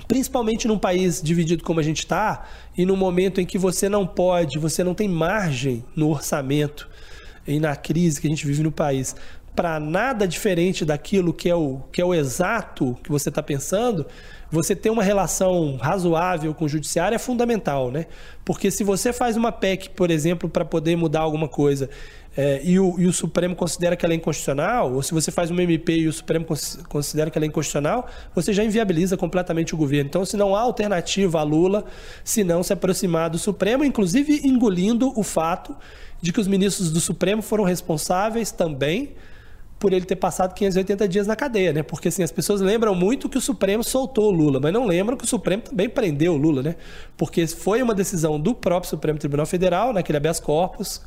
principalmente 0.09 0.69
num 0.69 0.79
país 0.79 1.21
dividido 1.23 1.63
como 1.65 1.81
a 1.81 1.83
gente 1.83 2.01
está, 2.01 2.47
e 2.77 2.85
no 2.85 2.97
momento 2.97 3.41
em 3.41 3.47
que 3.47 3.59
você 3.59 3.89
não 3.89 4.07
pode, 4.07 4.59
você 4.59 4.85
não 4.85 4.95
tem 4.95 5.09
margem 5.09 5.85
no 5.95 6.11
orçamento 6.11 6.89
e 7.47 7.61
na 7.61 7.77
crise 7.77 8.21
que 8.21 8.27
a 8.27 8.31
gente 8.31 8.47
vive 8.47 8.63
no 8.63 8.73
país 8.73 9.15
para 9.57 9.81
nada 9.81 10.29
diferente 10.29 10.85
daquilo 10.85 11.33
que 11.33 11.49
é 11.49 11.55
o, 11.55 11.81
que 11.91 12.03
é 12.03 12.05
o 12.05 12.15
exato 12.15 12.95
que 13.03 13.11
você 13.11 13.31
está 13.31 13.43
pensando, 13.43 14.07
você 14.51 14.77
ter 14.77 14.91
uma 14.91 15.03
relação 15.03 15.77
razoável 15.77 16.55
com 16.55 16.67
o 16.67 16.69
judiciário 16.69 17.17
é 17.17 17.19
fundamental, 17.19 17.91
né? 17.91 18.07
Porque 18.45 18.71
se 18.71 18.85
você 18.85 19.15
faz 19.15 19.35
uma 19.35 19.51
PEC, 19.51 19.91
por 19.91 20.11
exemplo, 20.11 20.49
para 20.49 20.65
poder 20.65 20.95
mudar 20.95 21.21
alguma 21.21 21.49
coisa 21.49 21.89
é, 22.37 22.61
e, 22.63 22.79
o, 22.79 23.01
e, 23.01 23.07
o, 23.07 23.13
Supremo 23.13 23.57
considera 23.57 23.97
que 23.97 24.05
ela 24.05 24.13
é 24.13 24.17
inconstitucional, 24.17 24.93
ou 24.93 25.03
se 25.03 25.15
você 25.15 25.31
faz 25.31 25.51
uma 25.51 25.63
MP 25.63 26.01
e 26.01 26.09
o 26.09 26.13
Supremo 26.13 26.45
considera 26.89 27.31
que 27.31 27.39
ela 27.39 27.47
é 27.47 27.49
inconstitucional, 27.49 28.07
você 28.35 28.53
já 28.53 28.63
inviabiliza 28.63 29.17
completamente 29.17 29.75
o 29.75 29.79
governo. 29.79 30.09
Então, 30.09 30.25
se 30.25 30.37
não 30.37 30.55
há 30.55 30.61
alternativa 30.61 31.41
a 31.41 31.43
Lula, 31.43 31.87
se 32.23 32.45
não 32.45 32.63
se 32.63 32.75
aproximar 32.75 33.31
do 33.31 33.39
Supremo, 33.39 33.85
inclusive 33.85 34.47
engolindo 34.47 35.19
o 35.19 35.23
fato 35.23 35.75
de 36.21 36.31
que 36.31 36.39
os 36.39 36.47
ministros 36.47 36.91
do 36.91 37.01
Supremo 37.01 37.41
foram 37.41 37.65
responsáveis 37.65 38.51
também 38.51 39.15
por 39.79 39.93
ele 39.93 40.05
ter 40.05 40.17
passado 40.17 40.55
580 40.55 41.09
dias 41.09 41.27
na 41.27 41.37
cadeia, 41.37 41.73
né? 41.73 41.83
Porque 41.83 42.09
assim, 42.09 42.23
as 42.23 42.33
pessoas 42.33 42.61
lembram 42.61 42.95
muito 42.95 43.29
que 43.29 43.37
o 43.37 43.41
Supremo 43.41 43.85
soltou 43.85 44.29
o 44.29 44.31
Lula, 44.31 44.59
mas 44.61 44.73
não 44.73 44.87
lembram 44.87 45.17
que 45.17 45.25
o 45.25 45.27
Supremo 45.27 45.63
também 45.63 45.89
prendeu 45.89 46.35
o 46.35 46.37
Lula, 46.37 46.63
né? 46.63 46.77
Porque 47.17 47.47
foi 47.47 47.83
uma 47.83 47.95
decisão 47.95 48.41
do 48.41 48.55
próprio 48.55 48.89
Supremo 48.89 49.19
Tribunal 49.19 49.47
Federal, 49.47 49.93
naquele 49.93 50.17
habeas 50.17 50.41
corpus, 50.41 51.03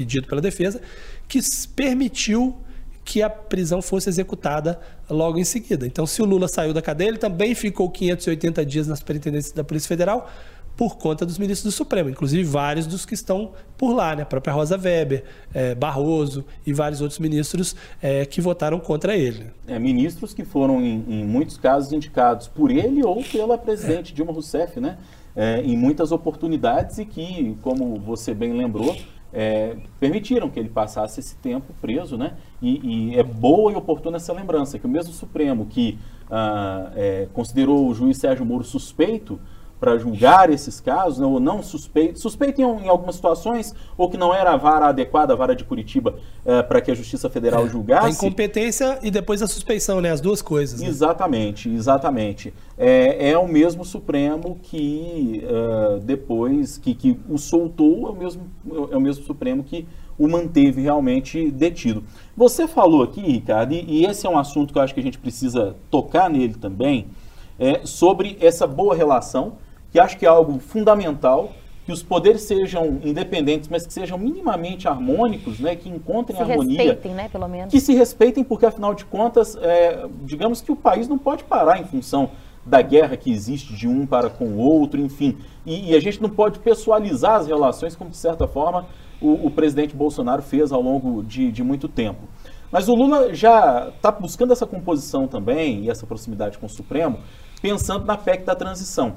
pedido 0.00 0.26
pela 0.26 0.40
defesa, 0.40 0.80
que 1.28 1.40
permitiu 1.76 2.56
que 3.04 3.22
a 3.22 3.28
prisão 3.28 3.82
fosse 3.82 4.08
executada 4.08 4.80
logo 5.08 5.38
em 5.38 5.44
seguida. 5.44 5.86
Então, 5.86 6.06
se 6.06 6.22
o 6.22 6.24
Lula 6.24 6.48
saiu 6.48 6.72
da 6.72 6.80
cadeia, 6.80 7.08
ele 7.08 7.18
também 7.18 7.54
ficou 7.54 7.90
580 7.90 8.64
dias 8.64 8.86
na 8.86 8.96
superintendência 8.96 9.54
da 9.54 9.64
Polícia 9.64 9.88
Federal 9.88 10.30
por 10.76 10.96
conta 10.96 11.26
dos 11.26 11.36
ministros 11.36 11.74
do 11.74 11.76
Supremo, 11.76 12.08
inclusive 12.08 12.42
vários 12.42 12.86
dos 12.86 13.04
que 13.04 13.12
estão 13.12 13.52
por 13.76 13.92
lá, 13.92 14.16
né? 14.16 14.22
a 14.22 14.26
própria 14.26 14.54
Rosa 14.54 14.78
Weber, 14.78 15.24
é, 15.52 15.74
Barroso 15.74 16.42
e 16.64 16.72
vários 16.72 17.02
outros 17.02 17.18
ministros 17.18 17.76
é, 18.00 18.24
que 18.24 18.40
votaram 18.40 18.80
contra 18.80 19.14
ele. 19.14 19.46
É, 19.66 19.78
ministros 19.78 20.32
que 20.32 20.42
foram, 20.42 20.80
em, 20.80 21.04
em, 21.06 21.24
muitos 21.24 21.58
casos, 21.58 21.92
indicados 21.92 22.48
por 22.48 22.70
ele 22.70 23.04
ou 23.04 23.22
pela 23.22 23.58
presidente 23.58 24.12
é. 24.12 24.14
Dilma 24.14 24.32
Rousseff, 24.32 24.80
né? 24.80 24.96
É, 25.36 25.60
em 25.60 25.76
muitas 25.76 26.12
oportunidades 26.12 26.98
e 26.98 27.04
que, 27.04 27.56
como 27.60 27.96
você 28.00 28.32
bem 28.32 28.52
lembrou, 28.52 28.96
é, 29.32 29.76
permitiram 29.98 30.50
que 30.50 30.58
ele 30.58 30.68
passasse 30.68 31.20
esse 31.20 31.36
tempo 31.36 31.72
preso, 31.80 32.16
né? 32.16 32.36
E, 32.60 33.12
e, 33.12 33.18
é 33.18 33.22
boa 33.22 33.72
e 33.72 33.76
oportuna 33.76 34.16
essa 34.16 34.32
lembrança 34.32 34.78
que 34.78 34.86
o 34.86 34.88
mesmo 34.88 35.12
Supremo 35.12 35.66
que 35.66 35.98
ah, 36.30 36.90
é, 36.94 37.28
considerou 37.32 37.88
o 37.88 37.94
juiz 37.94 38.18
Sérgio 38.18 38.44
Moro 38.44 38.64
suspeito 38.64 39.40
para 39.80 39.96
julgar 39.96 40.50
esses 40.50 40.78
casos, 40.78 41.18
né, 41.18 41.26
ou 41.26 41.40
não 41.40 41.62
suspeito, 41.62 42.20
suspeito 42.20 42.60
em, 42.60 42.64
em, 42.64 42.88
algumas 42.88 43.14
situações, 43.14 43.74
ou 43.96 44.10
que 44.10 44.18
não 44.18 44.34
era 44.34 44.52
a 44.52 44.56
vara 44.56 44.86
adequada, 44.86 45.32
a 45.32 45.36
vara 45.36 45.56
de 45.56 45.64
Curitiba, 45.64 46.16
é, 46.44 46.62
para 46.62 46.82
que 46.82 46.90
a 46.90 46.94
Justiça 46.94 47.30
Federal 47.30 47.64
é, 47.64 47.68
julgasse. 47.68 48.06
A 48.06 48.10
incompetência 48.10 48.98
e 49.02 49.10
depois 49.10 49.40
a 49.40 49.46
suspeição, 49.46 50.00
né? 50.02 50.10
As 50.10 50.20
duas 50.20 50.42
coisas. 50.42 50.80
Né? 50.80 50.86
Exatamente, 50.86 51.70
exatamente. 51.70 52.52
É, 52.76 53.30
é, 53.30 53.38
o 53.38 53.48
mesmo 53.48 53.84
Supremo 53.84 54.58
que 54.62 55.42
uh, 55.44 55.98
depois, 56.00 56.76
que, 56.76 56.94
que 56.94 57.18
o 57.28 57.38
soltou, 57.38 58.08
é 58.08 58.10
o, 58.10 58.14
mesmo, 58.14 58.42
é 58.92 58.96
o 58.96 59.00
mesmo 59.00 59.24
Supremo 59.24 59.64
que 59.64 59.88
o 60.18 60.28
manteve 60.28 60.82
realmente 60.82 61.50
detido. 61.50 62.04
Você 62.36 62.68
falou 62.68 63.02
aqui, 63.02 63.22
Ricardo, 63.22 63.72
e, 63.72 64.00
e 64.00 64.04
esse 64.04 64.26
é 64.26 64.30
um 64.30 64.38
assunto 64.38 64.74
que 64.74 64.78
eu 64.78 64.82
acho 64.82 64.92
que 64.92 65.00
a 65.00 65.02
gente 65.02 65.18
precisa 65.18 65.74
tocar 65.90 66.28
nele 66.28 66.54
também, 66.54 67.06
é, 67.58 67.80
sobre 67.84 68.36
essa 68.40 68.66
boa 68.66 68.94
relação 68.94 69.58
que 69.92 69.98
acho 69.98 70.16
que 70.16 70.24
é 70.24 70.28
algo 70.28 70.58
fundamental, 70.58 71.52
que 71.84 71.92
os 71.92 72.02
poderes 72.02 72.42
sejam 72.42 73.00
independentes, 73.02 73.68
mas 73.68 73.86
que 73.86 73.92
sejam 73.92 74.16
minimamente 74.16 74.86
harmônicos, 74.86 75.58
né, 75.58 75.74
que 75.74 75.88
encontrem 75.88 76.36
se 76.36 76.42
harmonia. 76.42 76.78
Se 76.78 76.86
respeitem, 76.86 77.14
né, 77.14 77.28
pelo 77.28 77.48
menos. 77.48 77.70
Que 77.70 77.80
se 77.80 77.94
respeitem, 77.94 78.44
porque 78.44 78.66
afinal 78.66 78.94
de 78.94 79.04
contas, 79.04 79.56
é, 79.56 80.06
digamos 80.22 80.60
que 80.60 80.70
o 80.70 80.76
país 80.76 81.08
não 81.08 81.18
pode 81.18 81.44
parar 81.44 81.80
em 81.80 81.84
função 81.84 82.30
da 82.64 82.82
guerra 82.82 83.16
que 83.16 83.32
existe 83.32 83.74
de 83.74 83.88
um 83.88 84.06
para 84.06 84.30
com 84.30 84.44
o 84.44 84.58
outro, 84.58 85.00
enfim. 85.00 85.38
E, 85.66 85.90
e 85.90 85.96
a 85.96 86.00
gente 86.00 86.22
não 86.22 86.30
pode 86.30 86.58
pessoalizar 86.58 87.36
as 87.36 87.46
relações, 87.46 87.96
como 87.96 88.10
de 88.10 88.16
certa 88.16 88.46
forma 88.46 88.86
o, 89.20 89.46
o 89.46 89.50
presidente 89.50 89.96
Bolsonaro 89.96 90.42
fez 90.42 90.70
ao 90.70 90.80
longo 90.80 91.22
de, 91.22 91.50
de 91.50 91.62
muito 91.64 91.88
tempo. 91.88 92.28
Mas 92.70 92.88
o 92.88 92.94
Lula 92.94 93.34
já 93.34 93.88
está 93.88 94.12
buscando 94.12 94.52
essa 94.52 94.66
composição 94.66 95.26
também 95.26 95.84
e 95.84 95.90
essa 95.90 96.06
proximidade 96.06 96.56
com 96.56 96.66
o 96.66 96.68
Supremo, 96.68 97.18
pensando 97.60 98.04
na 98.04 98.16
PEC 98.16 98.44
da 98.44 98.54
transição 98.54 99.16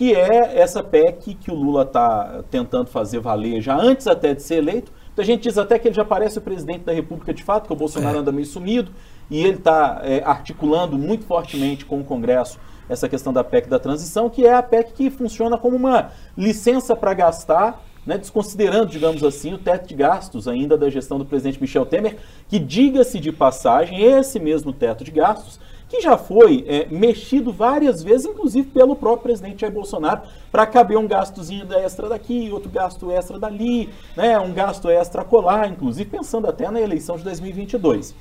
que 0.00 0.14
é 0.14 0.58
essa 0.58 0.82
PEC 0.82 1.34
que 1.34 1.50
o 1.50 1.54
Lula 1.54 1.82
está 1.82 2.42
tentando 2.50 2.86
fazer 2.86 3.20
valer 3.20 3.60
já 3.60 3.76
antes 3.76 4.06
até 4.06 4.32
de 4.32 4.42
ser 4.42 4.54
eleito. 4.54 4.90
Então 5.12 5.22
a 5.22 5.26
gente 5.26 5.42
diz 5.42 5.58
até 5.58 5.78
que 5.78 5.88
ele 5.88 5.94
já 5.94 6.06
parece 6.06 6.38
o 6.38 6.40
presidente 6.40 6.84
da 6.84 6.92
República 6.94 7.34
de 7.34 7.44
fato, 7.44 7.66
que 7.66 7.72
o 7.74 7.76
Bolsonaro 7.76 8.16
é. 8.16 8.20
anda 8.20 8.32
meio 8.32 8.46
sumido, 8.46 8.92
e 9.30 9.44
ele 9.44 9.58
está 9.58 10.00
é, 10.02 10.22
articulando 10.24 10.96
muito 10.96 11.26
fortemente 11.26 11.84
com 11.84 12.00
o 12.00 12.04
Congresso 12.04 12.58
essa 12.88 13.10
questão 13.10 13.30
da 13.30 13.44
PEC 13.44 13.68
da 13.68 13.78
transição, 13.78 14.30
que 14.30 14.46
é 14.46 14.54
a 14.54 14.62
PEC 14.62 14.94
que 14.94 15.10
funciona 15.10 15.58
como 15.58 15.76
uma 15.76 16.12
licença 16.34 16.96
para 16.96 17.12
gastar, 17.12 17.84
né, 18.06 18.16
desconsiderando, 18.16 18.86
digamos 18.86 19.22
assim, 19.22 19.52
o 19.52 19.58
teto 19.58 19.86
de 19.86 19.94
gastos 19.94 20.48
ainda 20.48 20.78
da 20.78 20.88
gestão 20.88 21.18
do 21.18 21.26
presidente 21.26 21.60
Michel 21.60 21.84
Temer, 21.84 22.16
que, 22.48 22.58
diga-se 22.58 23.20
de 23.20 23.30
passagem, 23.30 24.02
esse 24.02 24.40
mesmo 24.40 24.72
teto 24.72 25.04
de 25.04 25.10
gastos 25.10 25.60
que 25.90 26.00
já 26.00 26.16
foi 26.16 26.64
é, 26.68 26.86
mexido 26.88 27.52
várias 27.52 28.00
vezes, 28.00 28.24
inclusive 28.24 28.68
pelo 28.68 28.94
próprio 28.94 29.24
presidente 29.24 29.60
Jair 29.60 29.72
Bolsonaro, 29.72 30.22
para 30.50 30.64
caber 30.64 30.96
um 30.96 31.06
gastozinho 31.06 31.66
extra 31.74 32.08
daqui, 32.08 32.48
outro 32.52 32.70
gasto 32.70 33.10
extra 33.10 33.40
dali, 33.40 33.90
né, 34.16 34.38
um 34.38 34.52
gasto 34.52 34.88
extra 34.88 35.24
colar, 35.24 35.68
inclusive 35.68 36.08
pensando 36.08 36.46
até 36.46 36.70
na 36.70 36.80
eleição 36.80 37.16
de 37.16 37.24
2022. 37.24 38.14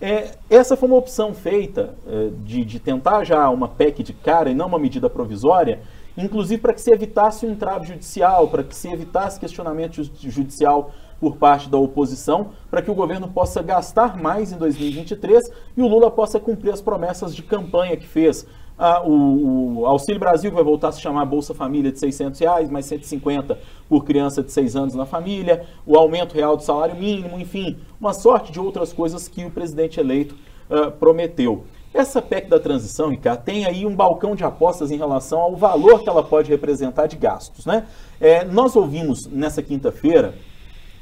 É, 0.00 0.32
essa 0.50 0.76
foi 0.76 0.86
uma 0.86 0.98
opção 0.98 1.32
feita 1.32 1.94
é, 2.06 2.28
de, 2.44 2.62
de 2.62 2.78
tentar 2.78 3.24
já 3.24 3.48
uma 3.48 3.68
PEC 3.68 4.02
de 4.02 4.12
cara 4.12 4.50
e 4.50 4.54
não 4.54 4.66
uma 4.66 4.78
medida 4.78 5.08
provisória, 5.08 5.80
inclusive 6.18 6.60
para 6.60 6.74
que 6.74 6.80
se 6.82 6.92
evitasse 6.92 7.46
um 7.46 7.52
entrave 7.52 7.86
judicial, 7.86 8.48
para 8.48 8.62
que 8.62 8.76
se 8.76 8.88
evitasse 8.88 9.40
questionamento 9.40 10.02
judicial 10.20 10.92
por 11.24 11.38
parte 11.38 11.70
da 11.70 11.78
oposição 11.78 12.50
para 12.70 12.82
que 12.82 12.90
o 12.90 12.94
governo 12.94 13.26
possa 13.26 13.62
gastar 13.62 14.14
mais 14.20 14.52
em 14.52 14.58
2023 14.58 15.50
e 15.74 15.80
o 15.80 15.88
Lula 15.88 16.10
possa 16.10 16.38
cumprir 16.38 16.70
as 16.70 16.82
promessas 16.82 17.34
de 17.34 17.42
campanha 17.42 17.96
que 17.96 18.06
fez. 18.06 18.46
Ah, 18.78 19.02
o, 19.02 19.78
o, 19.78 19.86
Auxílio 19.86 20.20
Brasil 20.20 20.52
vai 20.52 20.62
voltar 20.62 20.88
a 20.88 20.92
se 20.92 21.00
chamar 21.00 21.24
Bolsa 21.24 21.54
Família 21.54 21.90
de 21.90 21.98
600 21.98 22.38
reais, 22.38 22.68
mais 22.68 22.84
150 22.84 23.58
por 23.88 24.04
criança 24.04 24.42
de 24.42 24.52
6 24.52 24.76
anos 24.76 24.94
na 24.94 25.06
família, 25.06 25.64
o 25.86 25.96
aumento 25.96 26.34
real 26.34 26.58
do 26.58 26.62
salário 26.62 26.94
mínimo, 26.94 27.40
enfim, 27.40 27.78
uma 27.98 28.12
sorte 28.12 28.52
de 28.52 28.60
outras 28.60 28.92
coisas 28.92 29.26
que 29.26 29.46
o 29.46 29.50
presidente 29.50 29.98
eleito 29.98 30.36
ah, 30.68 30.90
prometeu. 30.90 31.64
Essa 31.94 32.20
PEC 32.20 32.50
da 32.50 32.60
transição, 32.60 33.08
Ricardo, 33.08 33.44
tem 33.44 33.64
aí 33.64 33.86
um 33.86 33.96
balcão 33.96 34.34
de 34.34 34.44
apostas 34.44 34.90
em 34.90 34.98
relação 34.98 35.40
ao 35.40 35.56
valor 35.56 36.02
que 36.02 36.08
ela 36.10 36.22
pode 36.22 36.50
representar 36.50 37.06
de 37.06 37.16
gastos. 37.16 37.64
Né? 37.64 37.86
É, 38.20 38.44
nós 38.44 38.76
ouvimos 38.76 39.26
nessa 39.28 39.62
quinta-feira 39.62 40.34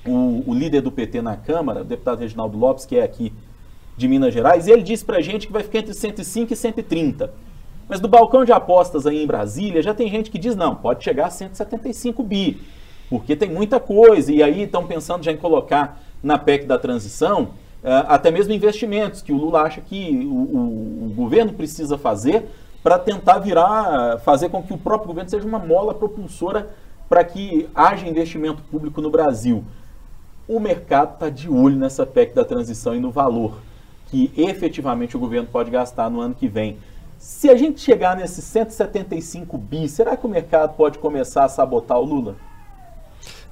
o, 0.07 0.43
o, 0.47 0.55
líder 0.55 0.81
do 0.81 0.91
PT 0.91 1.23
na 1.23 1.37
Câmara, 1.37 1.83
o 1.83 1.85
deputado 1.85 2.21
Reginaldo 2.21 2.59
Lopes, 2.59 2.85
que 2.85 2.97
é 2.97 3.03
aqui 3.03 3.33
de 3.97 4.09
Minas 4.09 4.33
Gerais, 4.33 4.67
ele 4.67 4.83
disse 4.83 5.05
para 5.05 5.19
a 5.19 5.21
gente 5.21 5.47
que 5.47 5.53
vai 5.53 5.63
ficar 5.63 5.79
entre 5.79 5.95
105 5.95 6.53
e 6.53 6.57
130. 6.57 7.33
Mas 7.89 8.01
do 8.01 8.09
balcão 8.09 8.45
de 8.45 8.53
apostas 8.53 9.07
aí 9.07 9.23
em 9.23 9.27
Brasília, 9.27 9.83
já 9.83 9.95
tem 9.95 10.09
gente 10.09 10.31
que 10.31 10.39
diz, 10.39 10.57
não, 10.57 10.75
pode 10.75 11.05
chegar 11.05 11.27
a 11.27 11.31
175 11.31 12.23
bi, 12.23 12.61
porque 13.11 13.37
tem 13.37 13.51
muita 13.51 13.79
coisa, 13.79 14.33
e 14.33 14.43
aí 14.43 14.63
estão 14.63 14.87
pensando 14.87 15.23
já 15.23 15.31
em 15.31 15.37
colocar 15.37 16.01
na 16.23 16.39
PEC 16.39 16.67
da 16.67 16.79
transição, 16.79 17.51
uh, 17.83 18.07
até 18.09 18.31
mesmo 18.31 18.53
investimentos, 18.53 19.21
que 19.21 19.33
o 19.33 19.37
Lula 19.37 19.63
acha 19.63 19.81
que 19.81 20.25
o, 20.25 20.35
o, 20.35 21.07
o 21.07 21.15
governo 21.15 21.53
precisa 21.53 21.99
fazer 21.99 22.47
para 22.83 22.99
tentar 22.99 23.39
virar, 23.39 24.19
fazer 24.21 24.49
com 24.49 24.63
que 24.63 24.73
o 24.73 24.79
próprio 24.79 25.09
governo 25.09 25.31
seja 25.31 25.47
uma 25.47 25.59
mola 25.59 25.95
propulsora 25.95 26.71
para 27.09 27.23
que 27.23 27.69
haja 27.75 28.09
investimento 28.09 28.63
público 28.63 29.01
no 29.01 29.11
Brasil 29.11 29.65
o 30.49 30.59
mercado 30.59 31.15
está 31.15 31.29
de 31.29 31.49
olho 31.49 31.77
nessa 31.77 32.05
PEC 32.05 32.35
da 32.35 32.45
transição 32.45 32.95
e 32.95 33.01
no 33.01 33.11
valor 33.11 33.61
que 34.13 34.31
efetivamente 34.37 35.17
o 35.17 35.21
governo 35.21 35.49
pode 35.51 35.71
gastar 35.71 36.11
no 36.11 36.21
ano 36.21 36.35
que 36.35 36.47
vem. 36.47 36.77
Se 37.19 37.49
a 37.49 37.57
gente 37.57 37.81
chegar 37.81 38.15
nesses 38.15 38.45
175 38.45 39.57
bi, 39.57 39.89
será 39.89 40.17
que 40.17 40.27
o 40.27 40.29
mercado 40.29 40.77
pode 40.77 40.99
começar 40.99 41.45
a 41.45 41.49
sabotar 41.49 41.99
o 41.99 42.05
Lula? 42.05 42.37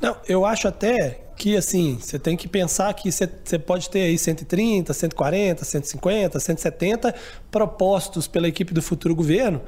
Não, 0.01 0.17
eu 0.29 0.45
acho 0.45 0.69
até 0.69 1.23
que 1.37 1.57
assim, 1.57 1.99
você 1.99 2.19
tem 2.19 2.37
que 2.37 2.47
pensar 2.47 2.93
que 2.93 3.11
você, 3.11 3.27
você 3.43 3.59
pode 3.59 3.89
ter 3.89 4.03
aí 4.03 4.19
130, 4.19 4.93
140, 4.93 5.65
150, 5.65 6.41
170 6.41 7.15
propostos 7.51 8.29
pela 8.29 8.47
equipe 8.47 8.75
do 8.75 8.83
futuro 8.83 9.15
governo 9.15 9.63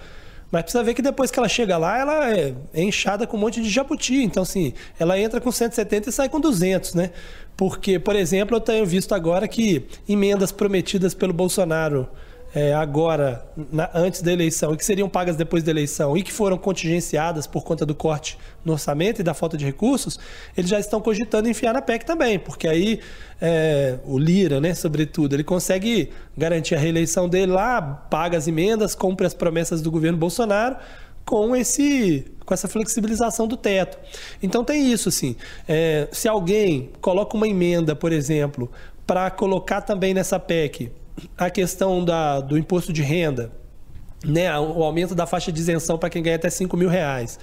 mas 0.52 0.64
precisa 0.64 0.84
ver 0.84 0.92
que 0.92 1.00
depois 1.00 1.30
que 1.30 1.38
ela 1.38 1.48
chega 1.48 1.78
lá, 1.78 1.98
ela 1.98 2.30
é, 2.30 2.54
inchada 2.74 3.26
com 3.26 3.38
um 3.38 3.40
monte 3.40 3.62
de 3.62 3.70
jabuti. 3.70 4.22
Então, 4.22 4.42
assim, 4.42 4.74
ela 5.00 5.18
entra 5.18 5.40
com 5.40 5.50
170 5.50 6.10
e 6.10 6.12
sai 6.12 6.28
com 6.28 6.38
200, 6.38 6.92
né? 6.92 7.10
Porque, 7.56 7.98
por 7.98 8.14
exemplo, 8.14 8.58
eu 8.58 8.60
tenho 8.60 8.84
visto 8.84 9.14
agora 9.14 9.48
que 9.48 9.86
emendas 10.06 10.52
prometidas 10.52 11.14
pelo 11.14 11.32
Bolsonaro 11.32 12.06
é, 12.54 12.74
agora, 12.74 13.44
na, 13.70 13.90
antes 13.94 14.20
da 14.20 14.32
eleição, 14.32 14.74
e 14.74 14.76
que 14.76 14.84
seriam 14.84 15.08
pagas 15.08 15.36
depois 15.36 15.62
da 15.62 15.70
eleição, 15.70 16.16
e 16.16 16.22
que 16.22 16.32
foram 16.32 16.58
contingenciadas 16.58 17.46
por 17.46 17.64
conta 17.64 17.86
do 17.86 17.94
corte 17.94 18.38
no 18.64 18.72
orçamento 18.72 19.20
e 19.20 19.24
da 19.24 19.32
falta 19.32 19.56
de 19.56 19.64
recursos, 19.64 20.18
eles 20.56 20.70
já 20.70 20.78
estão 20.78 21.00
cogitando 21.00 21.48
enfiar 21.48 21.72
na 21.72 21.80
PEC 21.80 22.04
também, 22.04 22.38
porque 22.38 22.68
aí 22.68 23.00
é, 23.40 23.98
o 24.04 24.18
Lira, 24.18 24.60
né, 24.60 24.74
sobretudo, 24.74 25.34
ele 25.34 25.44
consegue 25.44 26.10
garantir 26.36 26.74
a 26.74 26.78
reeleição 26.78 27.28
dele 27.28 27.52
lá, 27.52 27.80
paga 27.80 28.36
as 28.36 28.46
emendas, 28.46 28.94
cumpre 28.94 29.26
as 29.26 29.32
promessas 29.32 29.80
do 29.80 29.90
governo 29.90 30.18
Bolsonaro, 30.18 30.76
com 31.24 31.54
esse 31.54 32.26
com 32.44 32.52
essa 32.52 32.66
flexibilização 32.66 33.46
do 33.46 33.56
teto. 33.56 33.96
Então 34.42 34.64
tem 34.64 34.92
isso, 34.92 35.08
assim. 35.08 35.36
É, 35.68 36.08
se 36.10 36.26
alguém 36.26 36.90
coloca 37.00 37.36
uma 37.36 37.46
emenda, 37.46 37.94
por 37.94 38.12
exemplo, 38.12 38.68
para 39.06 39.30
colocar 39.30 39.80
também 39.80 40.12
nessa 40.12 40.40
PEC 40.40 40.90
a 41.36 41.50
questão 41.50 42.04
da, 42.04 42.40
do 42.40 42.56
imposto 42.58 42.92
de 42.92 43.02
renda, 43.02 43.52
né, 44.24 44.56
o 44.58 44.82
aumento 44.82 45.14
da 45.14 45.26
faixa 45.26 45.50
de 45.50 45.60
isenção 45.60 45.98
para 45.98 46.08
quem 46.08 46.22
ganha 46.22 46.36
até 46.36 46.48
5 46.48 46.76
mil 46.76 46.88
reais. 46.88 47.38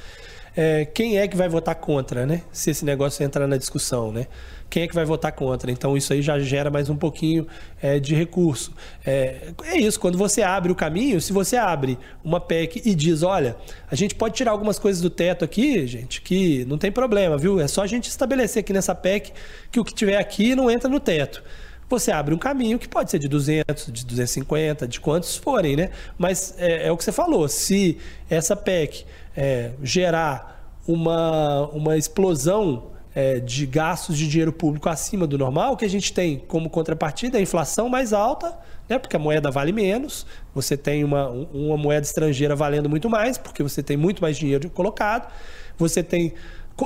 É, 0.56 0.86
quem 0.86 1.18
é 1.18 1.28
que 1.28 1.38
vai 1.38 1.48
votar 1.48 1.76
contra, 1.76 2.26
né? 2.26 2.42
Se 2.52 2.72
esse 2.72 2.84
negócio 2.84 3.24
entrar 3.24 3.48
na 3.48 3.56
discussão, 3.56 4.12
né? 4.12 4.28
Quem 4.70 4.84
é 4.84 4.88
que 4.88 4.96
vai 4.96 5.06
votar 5.06 5.32
contra? 5.32 5.72
Então 5.72 5.96
isso 5.96 6.12
aí 6.12 6.22
já 6.22 6.38
gera 6.40 6.70
mais 6.70 6.90
um 6.90 6.96
pouquinho 6.96 7.48
é, 7.82 8.00
de 8.00 8.14
recurso. 8.16 8.74
É, 9.06 9.54
é, 9.64 9.78
isso, 9.78 10.00
quando 10.00 10.18
você 10.18 10.42
abre 10.42 10.72
o 10.72 10.76
caminho, 10.76 11.22
se 11.22 11.32
você 11.32 11.56
abre 11.56 11.98
uma 12.24 12.40
PEC 12.40 12.82
e 12.84 12.94
diz, 12.94 13.24
olha, 13.24 13.56
a 13.90 13.96
gente 13.96 14.16
pode 14.16 14.36
tirar 14.36 14.52
algumas 14.52 14.78
coisas 14.78 15.02
do 15.02 15.10
teto 15.10 15.46
aqui, 15.46 15.86
gente, 15.88 16.22
que 16.22 16.66
não 16.66 16.78
tem 16.78 16.92
problema, 16.92 17.38
viu? 17.38 17.60
É 17.60 17.68
só 17.68 17.84
a 17.84 17.88
gente 17.88 18.10
estabelecer 18.10 18.62
aqui 18.62 18.74
nessa 18.74 18.94
PEC 18.94 19.32
que 19.72 19.80
o 19.80 19.84
que 19.84 19.94
tiver 19.94 20.18
aqui 20.18 20.56
não 20.56 20.70
entra 20.70 20.90
no 20.90 21.00
teto 21.00 21.44
você 21.90 22.12
abre 22.12 22.34
um 22.34 22.38
caminho 22.38 22.78
que 22.78 22.88
pode 22.88 23.10
ser 23.10 23.20
de 23.20 23.28
200, 23.28 23.92
de 23.92 24.06
250, 24.06 24.88
de 24.88 25.00
quantos 25.00 25.36
forem, 25.36 25.76
né? 25.76 25.90
Mas 26.18 26.54
é, 26.58 26.88
é 26.88 26.92
o 26.92 26.98
que 26.98 27.04
você 27.04 27.12
falou, 27.12 27.48
se 27.48 27.98
essa 28.30 28.56
PEC 28.56 29.06
é, 29.36 29.72
gerar 29.82 30.78
uma, 30.88 31.68
uma 31.70 31.98
explosão 31.98 32.92
é, 33.14 33.40
de 33.40 33.66
gastos 33.66 34.18
de 34.18 34.28
dinheiro 34.28 34.54
público 34.54 34.88
acima 34.88 35.26
do 35.26 35.38
normal, 35.38 35.74
o 35.74 35.78
que 35.78 35.86
a 35.86 35.90
gente 35.90 36.14
tem 36.14 36.40
como 36.48 36.70
contrapartida 36.70 37.38
é 37.38 37.40
a 37.40 37.42
inflação 37.42 37.90
mais 37.90 38.14
alta, 38.14 38.58
né? 38.88 39.00
porque 39.00 39.16
a 39.16 39.20
moeda 39.20 39.50
vale 39.50 39.72
menos, 39.72 40.26
você 40.54 40.78
tem 40.78 41.04
uma, 41.04 41.28
uma 41.28 41.78
moeda 41.78 42.06
estrangeira 42.06 42.56
valendo 42.56 42.90
muito 42.90 43.10
mais, 43.10 43.38
porque 43.38 43.64
você 43.64 43.82
tem 43.82 43.98
muito 43.98 44.22
mais 44.22 44.38
dinheiro 44.38 44.70
colocado, 44.70 45.32
você 45.78 46.04
tem 46.04 46.34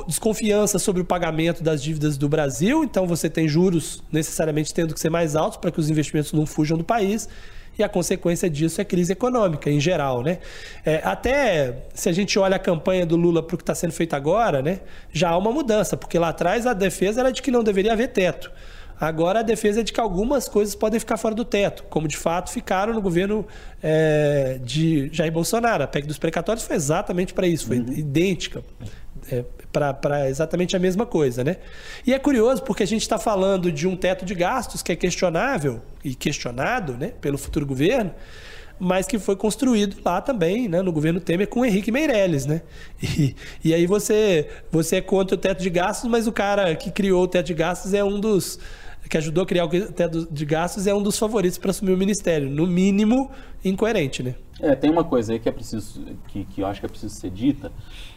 desconfiança 0.06 0.78
sobre 0.78 1.02
o 1.02 1.04
pagamento 1.04 1.62
das 1.62 1.82
dívidas 1.82 2.16
do 2.16 2.28
Brasil, 2.28 2.82
então 2.82 3.06
você 3.06 3.28
tem 3.28 3.46
juros 3.46 4.02
necessariamente 4.10 4.72
tendo 4.72 4.94
que 4.94 5.00
ser 5.00 5.10
mais 5.10 5.36
altos 5.36 5.58
para 5.58 5.70
que 5.70 5.78
os 5.78 5.90
investimentos 5.90 6.32
não 6.32 6.46
fujam 6.46 6.76
do 6.76 6.84
país 6.84 7.28
e 7.78 7.82
a 7.82 7.88
consequência 7.88 8.48
disso 8.48 8.80
é 8.80 8.84
crise 8.84 9.12
econômica 9.12 9.70
em 9.70 9.80
geral, 9.80 10.22
né? 10.22 10.38
É, 10.84 11.00
até 11.04 11.84
se 11.92 12.08
a 12.08 12.12
gente 12.12 12.38
olha 12.38 12.56
a 12.56 12.58
campanha 12.58 13.04
do 13.04 13.16
Lula 13.16 13.42
para 13.42 13.54
o 13.54 13.58
que 13.58 13.62
está 13.62 13.74
sendo 13.74 13.92
feito 13.92 14.14
agora, 14.14 14.62
né, 14.62 14.80
já 15.12 15.30
há 15.30 15.36
uma 15.36 15.50
mudança, 15.50 15.96
porque 15.96 16.18
lá 16.18 16.28
atrás 16.28 16.66
a 16.66 16.72
defesa 16.72 17.20
era 17.20 17.32
de 17.32 17.42
que 17.42 17.50
não 17.50 17.62
deveria 17.62 17.92
haver 17.92 18.08
teto. 18.08 18.50
Agora 18.98 19.40
a 19.40 19.42
defesa 19.42 19.80
é 19.80 19.82
de 19.82 19.92
que 19.92 20.00
algumas 20.00 20.48
coisas 20.48 20.74
podem 20.74 21.00
ficar 21.00 21.16
fora 21.16 21.34
do 21.34 21.44
teto, 21.44 21.82
como 21.90 22.06
de 22.06 22.16
fato 22.16 22.50
ficaram 22.50 22.94
no 22.94 23.02
governo 23.02 23.44
é, 23.82 24.60
de 24.62 25.10
Jair 25.12 25.32
Bolsonaro. 25.32 25.82
A 25.82 25.86
PEC 25.86 26.06
dos 26.06 26.16
precatórios 26.16 26.64
foi 26.64 26.76
exatamente 26.76 27.34
para 27.34 27.46
isso, 27.46 27.66
foi 27.66 27.80
uhum. 27.80 27.92
idêntica. 27.92 28.62
É, 29.30 29.44
para 29.72 30.28
exatamente 30.28 30.76
a 30.76 30.78
mesma 30.78 31.04
coisa, 31.04 31.42
né? 31.42 31.56
E 32.06 32.12
é 32.14 32.18
curioso 32.18 32.62
porque 32.62 32.82
a 32.82 32.86
gente 32.86 33.02
está 33.02 33.18
falando 33.18 33.72
de 33.72 33.88
um 33.88 33.96
teto 33.96 34.24
de 34.24 34.34
gastos 34.34 34.82
que 34.82 34.92
é 34.92 34.96
questionável 34.96 35.80
e 36.04 36.14
questionado, 36.14 36.92
né, 36.92 37.12
pelo 37.20 37.36
futuro 37.36 37.66
governo, 37.66 38.12
mas 38.78 39.06
que 39.06 39.18
foi 39.18 39.34
construído 39.34 39.96
lá 40.04 40.20
também, 40.20 40.68
né, 40.68 40.82
no 40.82 40.92
governo 40.92 41.20
Temer 41.20 41.48
com 41.48 41.60
o 41.60 41.64
Henrique 41.64 41.90
Meirelles, 41.90 42.46
né? 42.46 42.62
E, 43.02 43.34
e 43.64 43.74
aí 43.74 43.86
você 43.86 44.48
você 44.70 44.96
é 44.96 45.00
contra 45.00 45.34
o 45.34 45.38
teto 45.38 45.62
de 45.62 45.70
gastos, 45.70 46.08
mas 46.08 46.26
o 46.26 46.32
cara 46.32 46.74
que 46.76 46.90
criou 46.90 47.24
o 47.24 47.28
teto 47.28 47.46
de 47.46 47.54
gastos 47.54 47.94
é 47.94 48.04
um 48.04 48.20
dos 48.20 48.58
que 49.08 49.18
ajudou 49.18 49.44
a 49.44 49.46
criar 49.46 49.64
o 49.64 49.68
teto 49.68 50.26
de 50.30 50.44
gastos 50.44 50.86
é 50.86 50.94
um 50.94 51.02
dos 51.02 51.18
favoritos 51.18 51.58
para 51.58 51.70
assumir 51.70 51.92
o 51.92 51.96
ministério, 51.96 52.48
no 52.48 52.66
mínimo 52.66 53.30
incoerente, 53.64 54.22
né? 54.22 54.34
É, 54.60 54.74
tem 54.74 54.90
uma 54.90 55.04
coisa 55.04 55.32
aí 55.32 55.38
que 55.38 55.48
é 55.48 55.52
preciso 55.52 56.04
que, 56.28 56.44
que 56.44 56.60
eu 56.60 56.66
acho 56.66 56.80
que 56.80 56.86
é 56.86 56.88
preciso 56.88 57.14
ser 57.14 57.30
dita, 57.30 57.72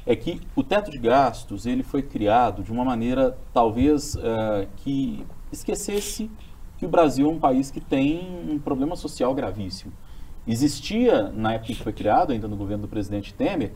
é 0.05 0.15
que 0.15 0.39
o 0.55 0.63
teto 0.63 0.91
de 0.91 0.97
gastos 0.97 1.65
ele 1.65 1.83
foi 1.83 2.01
criado 2.01 2.63
de 2.63 2.71
uma 2.71 2.85
maneira 2.85 3.37
talvez 3.53 4.15
uh, 4.15 4.67
que 4.77 5.25
esquecesse 5.51 6.29
que 6.77 6.85
o 6.85 6.89
Brasil 6.89 7.27
é 7.27 7.29
um 7.29 7.39
país 7.39 7.71
que 7.71 7.81
tem 7.81 8.21
um 8.47 8.59
problema 8.59 8.95
social 8.95 9.33
gravíssimo. 9.33 9.91
Existia 10.47 11.29
na 11.29 11.53
época 11.53 11.73
que 11.73 11.83
foi 11.83 11.91
criado, 11.91 12.31
ainda 12.31 12.47
no 12.47 12.55
governo 12.55 12.83
do 12.83 12.87
presidente 12.87 13.33
Temer, 13.33 13.73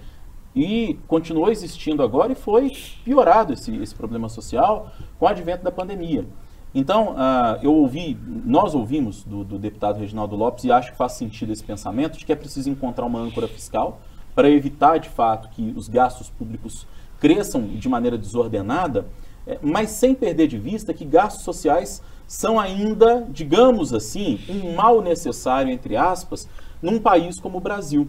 e 0.55 0.99
continuou 1.07 1.49
existindo 1.49 2.03
agora 2.03 2.32
e 2.32 2.36
foi 2.36 2.72
piorado 3.03 3.53
esse, 3.53 3.76
esse 3.78 3.95
problema 3.95 4.30
social 4.30 4.91
com 5.18 5.26
o 5.26 5.28
advento 5.28 5.64
da 5.64 5.72
pandemia. 5.72 6.26
Então, 6.74 7.13
uh, 7.13 7.59
eu 7.61 7.74
ouvi, 7.74 8.17
nós 8.45 8.74
ouvimos 8.74 9.24
do, 9.24 9.43
do, 9.43 9.59
deputado 9.59 9.99
Reginaldo 9.99 10.38
Lopes 10.38 10.63
e 10.63 10.72
acho 10.72 10.91
que 10.91 10.97
faz 10.97 11.13
sentido 11.13 11.51
esse 11.51 11.63
pensamento 11.63 12.17
de 12.17 12.26
que 12.26 12.32
é 12.32 12.36
preciso 12.36 12.69
encontrar 12.69 13.05
uma 13.05 13.19
âncora 13.19 13.47
fiscal 13.47 13.99
para 14.34 14.49
evitar, 14.49 14.97
de 14.97 15.09
fato, 15.09 15.49
que 15.49 15.74
os 15.76 15.89
gastos 15.89 16.30
públicos 16.30 16.88
cresçam 17.19 17.61
de 17.61 17.89
maneira 17.89 18.17
desordenada, 18.17 19.05
é, 19.45 19.59
mas 19.61 19.89
sem 19.89 20.15
perder 20.15 20.47
de 20.47 20.57
vista 20.57 20.93
que 20.93 21.03
gastos 21.03 21.43
sociais 21.43 22.01
são 22.26 22.57
ainda, 22.57 23.28
digamos 23.30 23.93
assim, 23.93 24.39
um 24.47 24.74
mal 24.74 25.01
necessário, 25.01 25.69
entre 25.69 25.97
aspas, 25.97 26.47
num 26.82 26.99
país 26.99 27.38
como 27.38 27.57
o 27.57 27.61
Brasil. 27.61 28.07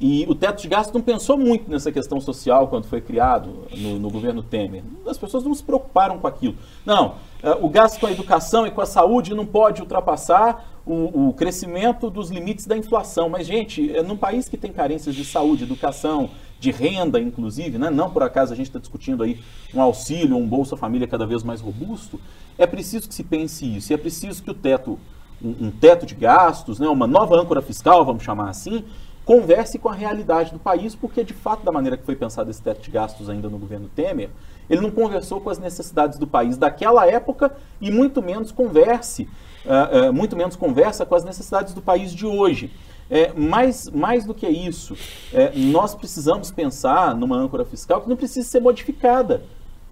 E 0.00 0.24
o 0.26 0.34
teto 0.34 0.62
de 0.62 0.68
gastos 0.68 0.94
não 0.94 1.02
pensou 1.02 1.36
muito 1.36 1.70
nessa 1.70 1.92
questão 1.92 2.18
social 2.22 2.68
quando 2.68 2.86
foi 2.86 3.02
criado 3.02 3.66
no, 3.76 3.98
no, 3.98 4.10
governo 4.10 4.42
Temer. 4.42 4.82
As 5.06 5.18
pessoas 5.18 5.44
não 5.44 5.54
se 5.54 5.62
preocuparam 5.62 6.18
com 6.18 6.26
aquilo. 6.26 6.56
Não, 6.86 7.16
é, 7.42 7.50
o 7.60 7.68
gasto 7.68 8.00
com 8.00 8.06
a 8.06 8.10
educação 8.10 8.66
e 8.66 8.70
com 8.70 8.80
a 8.80 8.86
saúde 8.86 9.34
não 9.34 9.44
pode 9.44 9.82
ultrapassar 9.82 10.80
o, 10.86 11.28
o 11.28 11.34
crescimento 11.34 12.08
dos 12.08 12.30
limites 12.30 12.66
da 12.66 12.78
inflação. 12.78 13.28
Mas, 13.28 13.46
gente, 13.46 13.94
é 13.94 14.02
num 14.02 14.16
país 14.16 14.48
que 14.48 14.56
tem 14.56 14.72
carências 14.72 15.14
de 15.14 15.22
saúde, 15.22 15.64
educação, 15.64 16.30
de 16.58 16.70
renda, 16.70 17.20
inclusive, 17.20 17.78
né? 17.78 17.90
não 17.90 18.10
por 18.10 18.22
acaso 18.22 18.52
a 18.52 18.56
gente 18.56 18.66
está 18.66 18.78
discutindo 18.78 19.22
aí 19.22 19.40
um 19.74 19.80
auxílio, 19.80 20.36
um 20.36 20.46
Bolsa 20.46 20.76
Família 20.76 21.08
cada 21.08 21.26
vez 21.26 21.42
mais 21.42 21.60
robusto, 21.60 22.20
é 22.58 22.66
preciso 22.66 23.08
que 23.08 23.14
se 23.14 23.24
pense 23.24 23.76
isso. 23.76 23.92
E 23.92 23.94
é 23.94 23.96
preciso 23.96 24.42
que 24.42 24.50
o 24.50 24.54
teto, 24.54 24.98
um, 25.42 25.66
um 25.66 25.70
teto 25.70 26.04
de 26.04 26.14
gastos, 26.14 26.78
né? 26.78 26.86
uma 26.86 27.06
nova 27.06 27.34
âncora 27.34 27.62
fiscal, 27.62 28.04
vamos 28.04 28.22
chamar 28.22 28.50
assim, 28.50 28.84
converse 29.24 29.78
com 29.78 29.88
a 29.88 29.94
realidade 29.94 30.52
do 30.52 30.58
país, 30.58 30.94
porque 30.94 31.22
de 31.22 31.32
fato, 31.32 31.64
da 31.64 31.70
maneira 31.70 31.96
que 31.96 32.04
foi 32.04 32.16
pensado 32.16 32.50
esse 32.50 32.60
teto 32.60 32.82
de 32.82 32.90
gastos 32.90 33.28
ainda 33.28 33.48
no 33.48 33.58
governo 33.58 33.88
Temer, 33.94 34.30
ele 34.68 34.80
não 34.80 34.90
conversou 34.90 35.40
com 35.40 35.50
as 35.50 35.58
necessidades 35.58 36.18
do 36.18 36.26
país 36.26 36.56
daquela 36.56 37.06
época 37.06 37.52
e 37.80 37.90
muito 37.90 38.22
menos 38.22 38.52
converse, 38.52 39.28
uh, 39.64 40.08
uh, 40.08 40.12
muito 40.12 40.36
menos 40.36 40.56
conversa 40.56 41.04
com 41.04 41.14
as 41.14 41.24
necessidades 41.24 41.74
do 41.74 41.82
país 41.82 42.12
de 42.12 42.26
hoje. 42.26 42.70
É, 43.12 43.32
mais, 43.32 43.90
mais 43.90 44.24
do 44.24 44.32
que 44.32 44.46
isso, 44.48 44.96
é, 45.34 45.50
nós 45.56 45.96
precisamos 45.96 46.52
pensar 46.52 47.12
numa 47.12 47.36
âncora 47.36 47.64
fiscal 47.64 48.00
que 48.00 48.08
não 48.08 48.14
precisa 48.14 48.48
ser 48.48 48.60
modificada 48.60 49.42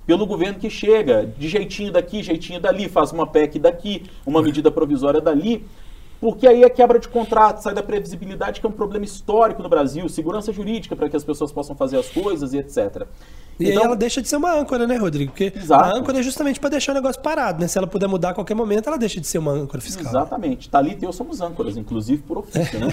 pelo 0.06 0.24
governo 0.24 0.58
que 0.58 0.70
chega, 0.70 1.26
de 1.26 1.48
jeitinho 1.48 1.92
daqui, 1.92 2.22
jeitinho 2.22 2.60
dali, 2.60 2.88
faz 2.88 3.10
uma 3.12 3.26
PEC 3.26 3.58
daqui, 3.58 4.04
uma 4.24 4.40
medida 4.40 4.70
provisória 4.70 5.20
dali, 5.20 5.66
porque 6.20 6.46
aí 6.46 6.64
é 6.64 6.70
quebra 6.70 6.98
de 6.98 7.08
contrato, 7.08 7.62
sai 7.62 7.74
da 7.74 7.82
previsibilidade, 7.82 8.60
que 8.60 8.66
é 8.66 8.68
um 8.68 8.72
problema 8.72 9.04
histórico 9.04 9.62
no 9.62 9.68
Brasil, 9.68 10.08
segurança 10.08 10.52
jurídica 10.52 10.96
para 10.96 11.08
que 11.08 11.16
as 11.16 11.24
pessoas 11.24 11.52
possam 11.52 11.76
fazer 11.76 11.96
as 11.96 12.08
coisas 12.08 12.52
e 12.52 12.58
etc. 12.58 13.06
E 13.58 13.68
então, 13.70 13.80
aí 13.80 13.86
ela 13.86 13.96
deixa 13.96 14.22
de 14.22 14.28
ser 14.28 14.36
uma 14.36 14.52
âncora, 14.52 14.86
né, 14.86 14.96
Rodrigo? 14.96 15.32
Porque 15.32 15.52
exato. 15.54 15.84
a 15.84 15.96
âncora 15.96 16.18
é 16.18 16.22
justamente 16.22 16.60
para 16.60 16.70
deixar 16.70 16.92
o 16.92 16.94
negócio 16.94 17.20
parado, 17.20 17.60
né? 17.60 17.68
Se 17.68 17.76
ela 17.76 17.86
puder 17.86 18.08
mudar 18.08 18.30
a 18.30 18.34
qualquer 18.34 18.54
momento, 18.54 18.88
ela 18.88 18.98
deixa 18.98 19.20
de 19.20 19.26
ser 19.26 19.38
uma 19.38 19.52
âncora 19.52 19.80
fiscal. 19.80 20.06
Exatamente. 20.06 20.68
Thalita 20.68 21.04
e 21.04 21.08
eu 21.08 21.12
somos 21.12 21.40
âncoras, 21.40 21.76
inclusive 21.76 22.22
por 22.22 22.38
ofício, 22.38 22.78
né? 22.78 22.88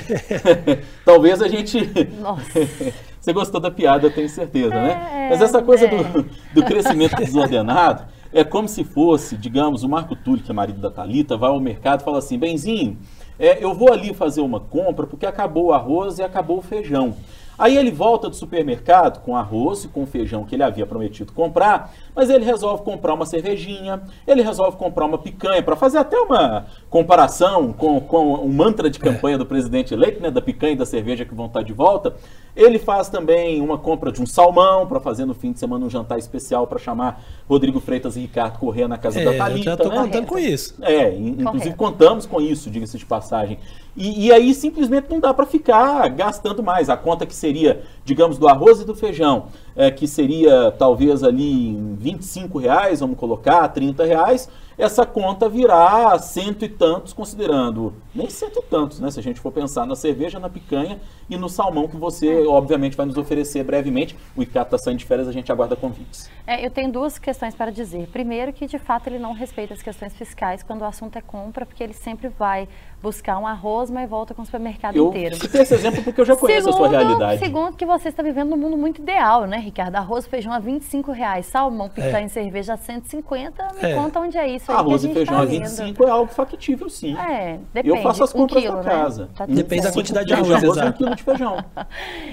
Talvez 1.06 1.42
a 1.42 1.48
gente. 1.48 1.80
Nossa. 2.20 2.44
Você 3.22 3.34
gostou 3.34 3.60
da 3.60 3.72
piada, 3.72 4.06
eu 4.06 4.14
tenho 4.14 4.30
certeza, 4.30 4.70
né? 4.70 4.78
é, 4.78 4.96
né? 4.96 5.28
Mas 5.32 5.42
essa 5.42 5.60
coisa 5.60 5.86
é. 5.86 6.04
do, 6.04 6.30
do 6.54 6.64
crescimento 6.64 7.16
desordenado 7.16 8.04
é 8.32 8.44
como 8.44 8.68
se 8.68 8.84
fosse, 8.84 9.38
digamos, 9.38 9.82
o 9.82 9.90
Marco 9.90 10.16
Túlio, 10.16 10.44
que 10.44 10.52
é 10.52 10.54
marido 10.54 10.80
da 10.80 10.92
Talita, 10.92 11.38
vai 11.38 11.50
ao 11.50 11.60
mercado 11.60 12.02
e 12.02 12.04
fala 12.04 12.20
assim: 12.20 12.38
Benzinho, 12.38 12.98
é, 13.40 13.64
eu 13.64 13.74
vou 13.74 13.92
ali 13.92 14.14
fazer 14.14 14.42
uma 14.42 14.60
compra 14.60 15.06
porque 15.06 15.26
acabou 15.26 15.66
o 15.66 15.74
arroz 15.74 16.20
e 16.20 16.24
acabou 16.24 16.60
o 16.60 16.62
feijão. 16.62 17.16
Aí 17.58 17.78
ele 17.78 17.91
volta 17.91 18.30
do 18.30 18.36
supermercado 18.36 19.22
com 19.22 19.36
arroz 19.36 19.86
e 19.86 19.88
com 19.88 20.06
feijão 20.06 20.43
que 20.43 20.56
ele 20.56 20.64
havia 20.64 20.86
prometido 20.86 21.32
comprar, 21.32 21.93
mas 22.16 22.30
ele 22.30 22.43
resolve 22.43 22.84
comprar 22.84 23.14
uma 23.14 23.26
cervejinha, 23.26 24.01
ele 24.28 24.41
resolve 24.41 24.78
comprar 24.78 25.06
uma 25.06 25.18
picanha, 25.18 25.64
para 25.64 25.76
fazer 25.76 25.97
até 25.97 26.18
uma 26.18 26.66
comparação 26.89 27.72
com, 27.74 27.99
com 27.99 28.34
o 28.34 28.49
mantra 28.49 28.89
de 28.89 28.99
campanha 28.99 29.38
do 29.38 29.45
presidente 29.45 29.93
eleito, 29.93 30.22
né, 30.22 30.30
da 30.30 30.41
picanha 30.41 30.74
e 30.74 30.78
da 30.78 30.86
cerveja 30.86 31.26
que 31.26 31.34
vão 31.34 31.45
estar 31.47 31.62
de 31.62 31.74
volta. 31.74 32.16
Ele 32.56 32.80
faz 32.80 33.10
também 33.10 33.62
uma 33.62 33.78
compra 33.78 34.12
de 34.12 34.22
um 34.22 34.26
salmão 34.26 34.88
para 34.88 34.99
fazer 34.99 35.26
no 35.26 35.34
fim 35.34 35.51
de 35.51 35.60
semana 35.60 35.86
um 35.86 35.89
jantar 35.89 36.18
especial 36.18 36.66
para 36.66 36.80
chamar 36.80 37.22
Rodrigo 37.49 37.82
Freitas 37.82 38.16
e 38.16 38.22
Ricardo 38.22 38.58
Corrêa 38.60 38.88
na 38.88 38.97
casa 38.97 39.20
é, 39.20 39.26
da 39.26 39.34
Thalita. 39.34 39.64
Já 39.64 39.74
estou 39.74 39.89
né? 39.89 39.97
contando 39.97 40.26
com 40.26 40.39
isso. 40.39 40.76
É, 40.82 41.14
inclusive 41.14 41.76
Correto. 41.76 41.76
contamos 41.76 42.26
com 42.26 42.39
isso, 42.39 42.70
diga-se 42.70 42.97
de 42.97 43.06
passagem. 43.06 43.60
E, 43.96 44.28
e, 44.28 44.32
aí 44.32 44.54
simplesmente 44.54 45.10
não 45.10 45.20
dá 45.20 45.34
para 45.34 45.46
ficar 45.46 46.10
gastando 46.10 46.62
mais. 46.62 46.89
A 46.89 46.98
conta 46.98 47.26
que 47.26 47.34
seria, 47.34 47.84
digamos, 48.04 48.38
do 48.38 48.48
arroz 48.48 48.82
e 48.82 48.86
do 48.86 48.93
feijão, 48.93 49.48
é, 49.76 49.89
que 49.89 50.08
seria 50.08 50.72
talvez 50.72 51.24
ali 51.24 51.78
25 51.98 52.60
reais, 52.60 53.00
vamos 53.00 53.18
colocar, 53.18 53.68
30 53.70 54.04
reais, 54.04 54.50
essa 54.78 55.06
conta 55.06 55.48
virá 55.48 56.18
cento 56.20 56.66
e 56.66 56.70
tantos, 56.70 57.14
considerando, 57.14 57.93
nem 58.14 58.30
cento 58.30 58.60
e 58.60 58.62
tantos, 58.64 59.00
né? 59.00 59.10
Se 59.10 59.20
a 59.20 59.24
gente 59.24 59.39
for 59.39 59.52
pensar 59.52 59.86
na 59.86 59.96
cerveja, 59.96 60.38
na 60.38 60.50
picanha 60.50 61.00
e 61.30 61.38
no 61.38 61.48
salmão 61.48 61.88
que 61.88 61.96
você, 61.96 62.46
obviamente, 62.46 62.98
vai 62.98 63.06
nos 63.06 63.18
oferecer 63.18 63.64
brevemente. 63.64 64.18
O 64.36 64.43
ICAT 64.43 64.68
está 64.68 64.78
saindo 64.78 65.00
de 65.00 65.06
férias, 65.06 65.30
a 65.30 65.32
gente 65.32 65.50
aguarda 65.50 65.78
convites. 65.78 66.30
É, 66.46 66.66
eu 66.66 66.70
tenho 66.70 66.91
duas 66.91 67.18
questões 67.18 67.56
para 67.56 67.72
dizer. 67.72 68.08
Primeiro, 68.08 68.52
que 68.52 68.68
de 68.68 68.78
fato 68.78 69.08
ele 69.08 69.18
não 69.18 69.32
respeita 69.32 69.74
as 69.74 69.82
questões 69.82 70.14
fiscais 70.14 70.62
quando 70.62 70.82
o 70.82 70.86
assunto 70.86 71.18
é 71.18 71.22
compra, 71.22 71.66
porque 71.66 71.82
ele 71.82 71.93
sempre 71.93 72.28
vai 72.28 72.68
buscar 73.06 73.38
um 73.38 73.45
arroz, 73.45 73.91
mas 73.91 74.10
volta 74.10 74.34
com 74.34 74.41
o 74.41 74.45
supermercado 74.45 74.95
eu 74.95 75.10
inteiro. 75.10 75.36
Eu 75.53 75.62
esse 75.62 75.76
exemplo 75.76 76.03
porque 76.03 76.20
eu 76.20 76.26
já 76.26 76.36
conheço 76.36 76.72
segundo, 76.72 76.86
a 76.86 76.89
sua 76.89 76.99
realidade. 76.99 77.39
Segundo, 77.39 77.78
que 77.78 77.86
você 77.86 78.10
está 78.10 78.24
vivendo 78.24 78.49
num 78.49 78.58
mundo 78.58 78.76
muito 78.76 78.99
ideal, 78.99 79.45
né, 79.45 79.58
Ricardo? 79.58 79.95
Arroz, 79.95 80.26
feijão 80.26 80.51
a 80.51 80.58
25 80.58 81.12
reais, 81.12 81.45
salmão, 81.45 81.88
picanha 81.88 82.18
é. 82.18 82.26
e 82.26 82.30
cerveja 82.30 82.74
a 82.74 82.78
150. 82.78 83.68
Me 83.80 83.91
é. 83.91 83.93
conta 83.93 84.20
onde 84.20 84.38
é 84.39 84.47
isso 84.47 84.72
aí 84.72 84.78
Arroz 84.78 85.03
e 85.03 85.14
feijão 85.14 85.36
tá 85.36 85.41
a 85.43 85.45
25 85.45 86.03
é 86.03 86.10
algo 86.10 86.34
factível, 86.34 86.89
sim. 86.89 87.16
É, 87.16 87.60
depende. 87.72 87.95
Eu 87.95 88.01
faço 88.01 88.24
as 88.24 88.34
compras 88.34 88.64
um 88.64 88.66
quilo, 88.66 88.78
da 88.78 88.84
né? 88.84 88.89
casa. 88.89 89.30
Tá 89.36 89.45
depende 89.45 89.84
da 89.84 89.91
quantidade 89.91 90.28
de 90.28 90.34
arroz, 90.34 90.51
arroz 90.51 90.78
um 90.78 90.91
quilo 90.91 91.16
de 91.16 91.24
feijão. 91.24 91.64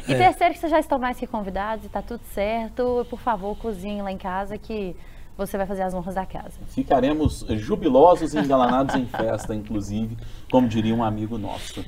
e 0.08 0.12
é. 0.14 0.16
terceiro, 0.16 0.54
que 0.54 0.60
vocês 0.60 0.72
já 0.72 0.80
estão 0.80 0.98
mais 0.98 1.18
que 1.18 1.26
convidados 1.26 1.84
e 1.84 1.86
está 1.88 2.00
tudo 2.00 2.22
certo. 2.32 3.06
Por 3.10 3.20
favor, 3.20 3.54
cozinhe 3.58 4.00
lá 4.00 4.10
em 4.10 4.16
casa 4.16 4.56
que 4.56 4.96
você 5.36 5.56
vai 5.56 5.66
fazer 5.66 5.82
as 5.82 5.94
honras 5.94 6.14
da 6.14 6.26
casa. 6.26 6.58
Ficaremos 6.68 7.44
jubilosos 7.50 8.34
e 8.34 8.38
engalanados 8.38 8.94
em 8.94 9.06
festa, 9.06 9.54
inclusive, 9.54 10.16
como 10.50 10.68
diria 10.68 10.94
um 10.94 11.02
amigo 11.02 11.38
nosso. 11.38 11.84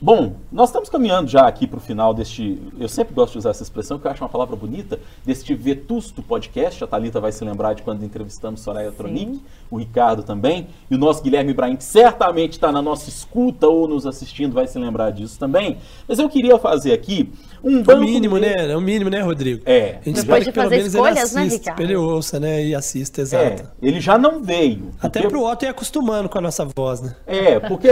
Bom, 0.00 0.34
nós 0.52 0.68
estamos 0.68 0.88
caminhando 0.88 1.28
já 1.28 1.48
aqui 1.48 1.66
para 1.66 1.78
o 1.78 1.80
final 1.80 2.14
deste. 2.14 2.56
Eu 2.78 2.88
sempre 2.88 3.12
gosto 3.12 3.32
de 3.32 3.38
usar 3.38 3.50
essa 3.50 3.64
expressão, 3.64 3.96
porque 3.96 4.06
eu 4.06 4.12
acho 4.12 4.22
uma 4.22 4.28
palavra 4.28 4.54
bonita, 4.54 5.00
deste 5.26 5.52
vetusto 5.56 6.22
podcast. 6.22 6.84
A 6.84 6.86
Thalita 6.86 7.20
vai 7.20 7.32
se 7.32 7.44
lembrar 7.44 7.72
de 7.74 7.82
quando 7.82 8.04
entrevistamos 8.04 8.60
Soraya 8.60 8.92
Tronic, 8.92 9.42
o 9.68 9.76
Ricardo 9.76 10.22
também, 10.22 10.68
e 10.88 10.94
o 10.94 10.98
nosso 10.98 11.20
Guilherme 11.20 11.50
Ibrahim, 11.50 11.74
que 11.74 11.82
certamente 11.82 12.52
está 12.52 12.70
na 12.70 12.80
nossa 12.80 13.08
escuta 13.08 13.66
ou 13.66 13.88
nos 13.88 14.06
assistindo, 14.06 14.52
vai 14.52 14.68
se 14.68 14.78
lembrar 14.78 15.10
disso 15.10 15.36
também. 15.36 15.78
Mas 16.06 16.20
eu 16.20 16.28
queria 16.28 16.56
fazer 16.60 16.92
aqui 16.92 17.32
um 17.64 17.82
banco. 17.82 17.90
É 17.90 17.96
o 17.96 18.00
mínimo, 18.00 18.38
né? 18.38 18.54
É 18.56 18.76
o 18.76 18.80
mínimo, 18.80 19.10
né, 19.10 19.20
Rodrigo? 19.20 19.62
É. 19.66 19.98
A 20.00 20.04
gente 20.04 20.22
Depois 20.22 20.22
espera 20.22 20.38
de 20.40 20.44
que 20.46 20.52
pelo 20.52 20.64
fazer 20.64 20.76
menos 20.76 20.94
escolhas, 20.94 21.16
ele 21.16 21.40
né, 21.40 21.46
assista, 21.48 21.58
Ricardo? 21.72 21.80
ele 21.82 21.96
ouça, 21.96 22.38
né? 22.38 22.64
E 22.64 22.72
assista, 22.72 23.20
É, 23.20 23.22
exato. 23.22 23.64
ele 23.82 24.00
já 24.00 24.16
não 24.16 24.44
veio. 24.44 24.92
Até 25.02 25.22
porque- 25.22 25.34
pro 25.34 25.44
Otto 25.44 25.64
ir 25.64 25.68
acostumando 25.68 26.28
com 26.28 26.38
a 26.38 26.40
nossa 26.40 26.64
voz, 26.76 27.00
né? 27.00 27.16
É, 27.26 27.58
porque, 27.58 27.88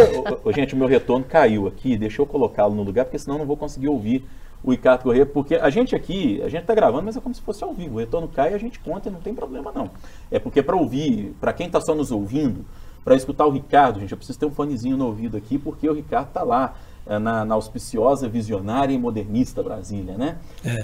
gente, 0.55 0.73
o 0.73 0.77
meu 0.79 0.87
retorno 0.87 1.25
caiu 1.29 1.67
aqui, 1.67 1.96
deixa 1.99 2.23
eu 2.23 2.27
colocá-lo 2.27 2.75
no 2.75 2.83
lugar, 2.83 3.05
porque 3.05 3.19
senão 3.19 3.37
eu 3.37 3.41
não 3.41 3.47
vou 3.47 3.57
conseguir 3.57 3.89
ouvir 3.89 4.25
o 4.63 4.71
Ricardo 4.71 5.03
Corrêa, 5.03 5.25
porque 5.25 5.55
a 5.55 5.71
gente 5.71 5.95
aqui, 5.95 6.43
a 6.43 6.49
gente 6.49 6.65
tá 6.65 6.75
gravando, 6.75 7.05
mas 7.05 7.17
é 7.17 7.21
como 7.21 7.35
se 7.35 7.41
fosse 7.41 7.63
ao 7.63 7.73
vivo. 7.73 7.97
O 7.97 7.99
retorno 7.99 8.27
cai 8.27 8.53
e 8.53 8.55
a 8.55 8.59
gente 8.59 8.81
conta 8.81 9.09
e 9.09 9.13
não 9.13 9.21
tem 9.21 9.35
problema 9.35 9.71
não. 9.73 9.91
É 10.31 10.39
porque 10.39 10.63
para 10.63 10.77
ouvir, 10.77 11.35
para 11.41 11.53
quem 11.53 11.71
tá 11.71 11.81
só 11.81 11.95
nos 11.95 12.11
ouvindo, 12.11 12.65
para 13.05 13.15
escutar 13.15 13.47
o 13.47 13.51
Ricardo, 13.51 14.01
gente, 14.01 14.11
eu 14.11 14.17
preciso 14.17 14.39
ter 14.39 14.47
um 14.47 14.51
fonezinho 14.51 14.97
no 14.97 15.07
ouvido 15.07 15.37
aqui, 15.37 15.59
porque 15.59 15.89
o 15.89 15.93
Ricardo 15.93 16.33
tá 16.33 16.43
lá 16.43 16.75
é, 17.07 17.21
na, 17.21 17.45
na 17.45 17.55
auspiciosa, 17.55 18.29
visionária 18.29 18.93
e 18.93 18.99
modernista 18.99 19.63
Brasília, 19.63 20.17
né? 20.17 20.39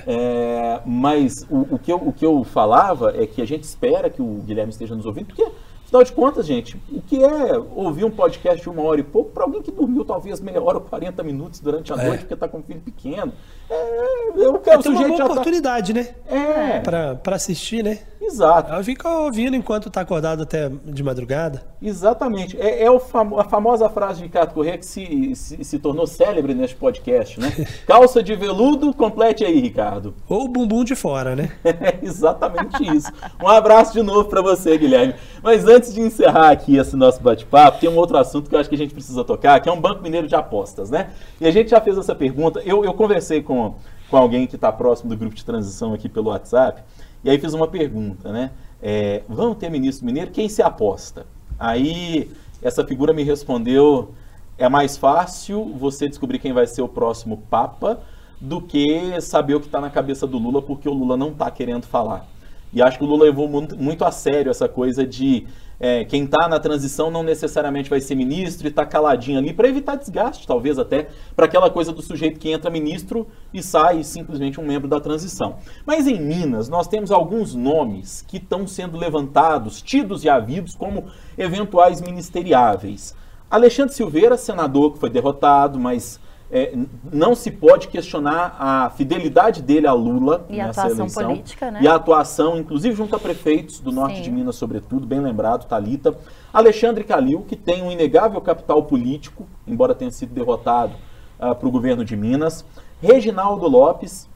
É, 0.06 0.80
mas 0.86 1.44
o, 1.50 1.74
o 1.74 1.78
que 1.80 1.92
eu, 1.92 1.96
o 1.96 2.12
que 2.12 2.24
eu 2.24 2.44
falava 2.44 3.12
é 3.20 3.26
que 3.26 3.42
a 3.42 3.44
gente 3.44 3.64
espera 3.64 4.08
que 4.08 4.22
o 4.22 4.40
Guilherme 4.46 4.70
esteja 4.70 4.94
nos 4.94 5.04
ouvindo, 5.04 5.26
porque 5.26 5.50
Afinal 5.92 6.04
de 6.04 6.12
contas, 6.12 6.46
gente, 6.46 6.80
o 6.90 7.02
que 7.02 7.22
é 7.22 7.58
ouvir 7.76 8.06
um 8.06 8.10
podcast 8.10 8.62
de 8.62 8.68
uma 8.70 8.80
hora 8.82 8.98
e 9.00 9.04
pouco 9.04 9.30
para 9.30 9.44
alguém 9.44 9.60
que 9.60 9.70
dormiu 9.70 10.06
talvez 10.06 10.40
meia 10.40 10.58
hora 10.62 10.78
ou 10.78 10.84
40 10.84 11.22
minutos 11.22 11.60
durante 11.60 11.92
a 11.92 11.96
É. 11.96 12.06
noite 12.08 12.20
porque 12.20 12.32
está 12.32 12.48
com 12.48 12.60
um 12.60 12.62
filho 12.62 12.80
pequeno? 12.80 13.30
É, 13.72 14.32
eu 14.36 14.58
quero 14.58 14.82
Tem 14.82 14.92
uma 14.92 15.08
boa 15.08 15.18
tá... 15.18 15.24
oportunidade, 15.24 15.94
né? 15.94 16.08
É, 16.26 16.80
Pra, 16.80 17.14
pra 17.14 17.36
assistir, 17.36 17.82
né? 17.82 17.98
exato. 18.20 18.84
Fica 18.84 19.08
ouvindo 19.08 19.56
enquanto 19.56 19.90
tá 19.90 20.00
acordado 20.00 20.42
até 20.44 20.70
de 20.84 21.02
madrugada. 21.02 21.62
Exatamente. 21.82 22.56
É, 22.60 22.84
é 22.84 22.90
o 22.90 23.00
a 23.38 23.44
famosa 23.44 23.88
frase 23.88 24.18
de 24.18 24.24
Ricardo 24.24 24.54
Corrêa 24.54 24.78
que 24.78 24.86
se, 24.86 25.34
se, 25.34 25.64
se 25.64 25.78
tornou 25.78 26.06
célebre 26.06 26.54
neste 26.54 26.76
podcast, 26.76 27.40
né? 27.40 27.52
Calça 27.86 28.22
de 28.22 28.34
veludo, 28.36 28.94
complete 28.94 29.44
aí, 29.44 29.60
Ricardo. 29.60 30.14
Ou 30.28 30.46
bumbum 30.46 30.84
de 30.84 30.94
fora, 30.94 31.34
né? 31.34 31.50
É 31.64 31.98
exatamente 32.02 32.84
isso. 32.96 33.10
Um 33.42 33.48
abraço 33.48 33.92
de 33.92 34.02
novo 34.02 34.28
para 34.28 34.40
você, 34.40 34.78
Guilherme. 34.78 35.14
Mas 35.42 35.66
antes 35.66 35.92
de 35.92 36.00
encerrar 36.00 36.50
aqui 36.50 36.76
esse 36.76 36.94
nosso 36.94 37.20
bate-papo, 37.20 37.80
tem 37.80 37.90
um 37.90 37.96
outro 37.96 38.16
assunto 38.16 38.48
que 38.48 38.54
eu 38.54 38.60
acho 38.60 38.68
que 38.68 38.74
a 38.74 38.78
gente 38.78 38.94
precisa 38.94 39.24
tocar, 39.24 39.58
que 39.60 39.68
é 39.68 39.72
um 39.72 39.80
Banco 39.80 40.02
Mineiro 40.02 40.28
de 40.28 40.34
Apostas, 40.34 40.90
né? 40.90 41.10
E 41.40 41.46
a 41.46 41.50
gente 41.50 41.70
já 41.70 41.80
fez 41.80 41.98
essa 41.98 42.14
pergunta. 42.14 42.62
Eu, 42.64 42.84
eu 42.84 42.94
conversei 42.94 43.42
com, 43.42 43.61
com 44.10 44.16
alguém 44.16 44.46
que 44.46 44.56
está 44.56 44.70
próximo 44.70 45.10
do 45.10 45.16
grupo 45.16 45.34
de 45.34 45.44
transição 45.44 45.92
aqui 45.94 46.08
pelo 46.08 46.30
WhatsApp, 46.30 46.82
e 47.24 47.30
aí 47.30 47.38
fiz 47.38 47.54
uma 47.54 47.68
pergunta, 47.68 48.32
né? 48.32 48.50
É, 48.82 49.22
vamos 49.28 49.56
ter 49.58 49.70
ministro 49.70 50.04
mineiro? 50.04 50.30
Quem 50.30 50.48
se 50.48 50.60
aposta? 50.60 51.24
Aí 51.58 52.30
essa 52.60 52.84
figura 52.84 53.12
me 53.12 53.22
respondeu: 53.22 54.12
é 54.58 54.68
mais 54.68 54.96
fácil 54.96 55.72
você 55.78 56.08
descobrir 56.08 56.38
quem 56.38 56.52
vai 56.52 56.66
ser 56.66 56.82
o 56.82 56.88
próximo 56.88 57.38
Papa 57.48 58.00
do 58.40 58.60
que 58.60 59.20
saber 59.20 59.54
o 59.54 59.60
que 59.60 59.66
está 59.66 59.80
na 59.80 59.88
cabeça 59.88 60.26
do 60.26 60.36
Lula, 60.36 60.60
porque 60.60 60.88
o 60.88 60.92
Lula 60.92 61.16
não 61.16 61.28
está 61.28 61.50
querendo 61.50 61.86
falar. 61.86 62.26
E 62.72 62.82
acho 62.82 62.98
que 62.98 63.04
o 63.04 63.06
Lula 63.06 63.24
levou 63.24 63.48
muito, 63.48 63.76
muito 63.76 64.04
a 64.04 64.10
sério 64.10 64.50
essa 64.50 64.68
coisa 64.68 65.06
de 65.06 65.46
é, 65.84 66.04
quem 66.04 66.22
está 66.22 66.46
na 66.48 66.60
transição 66.60 67.10
não 67.10 67.24
necessariamente 67.24 67.90
vai 67.90 68.00
ser 68.00 68.14
ministro 68.14 68.68
e 68.68 68.70
está 68.70 68.86
caladinho 68.86 69.40
ali 69.40 69.52
para 69.52 69.68
evitar 69.68 69.96
desgaste, 69.96 70.46
talvez 70.46 70.78
até, 70.78 71.08
para 71.34 71.46
aquela 71.46 71.68
coisa 71.68 71.92
do 71.92 72.00
sujeito 72.00 72.38
que 72.38 72.52
entra 72.52 72.70
ministro 72.70 73.26
e 73.52 73.60
sai 73.60 74.04
simplesmente 74.04 74.60
um 74.60 74.64
membro 74.64 74.86
da 74.86 75.00
transição. 75.00 75.56
Mas 75.84 76.06
em 76.06 76.20
Minas, 76.20 76.68
nós 76.68 76.86
temos 76.86 77.10
alguns 77.10 77.52
nomes 77.56 78.22
que 78.22 78.36
estão 78.36 78.64
sendo 78.64 78.96
levantados, 78.96 79.82
tidos 79.82 80.22
e 80.22 80.28
havidos 80.28 80.76
como 80.76 81.06
eventuais 81.36 82.00
ministeriáveis. 82.00 83.16
Alexandre 83.50 83.92
Silveira, 83.92 84.36
senador 84.36 84.92
que 84.92 85.00
foi 85.00 85.10
derrotado, 85.10 85.80
mas 85.80 86.20
é, 86.52 86.74
não 87.10 87.34
se 87.34 87.50
pode 87.50 87.88
questionar 87.88 88.54
a 88.58 88.90
fidelidade 88.90 89.62
dele 89.62 89.86
a 89.86 89.94
Lula 89.94 90.44
E 90.50 90.60
a 90.60 90.66
nessa 90.66 90.82
atuação 90.82 91.04
eleição. 91.04 91.28
política, 91.30 91.70
né? 91.70 91.80
E 91.82 91.88
a 91.88 91.94
atuação, 91.94 92.58
inclusive 92.58 92.94
junto 92.94 93.16
a 93.16 93.18
prefeitos 93.18 93.80
do 93.80 93.90
norte 93.90 94.16
Sim. 94.16 94.22
de 94.22 94.30
Minas, 94.30 94.56
sobretudo, 94.56 95.06
bem 95.06 95.18
lembrado, 95.18 95.66
Talita. 95.66 96.14
Alexandre 96.52 97.04
Calil, 97.04 97.46
que 97.48 97.56
tem 97.56 97.82
um 97.82 97.90
inegável 97.90 98.38
capital 98.42 98.82
político, 98.82 99.46
embora 99.66 99.94
tenha 99.94 100.10
sido 100.10 100.34
derrotado 100.34 100.92
para 101.38 101.66
o 101.66 101.70
governo 101.70 102.04
de 102.04 102.14
Minas. 102.14 102.66
Reginaldo 103.00 103.66
Lopes, 103.66 104.28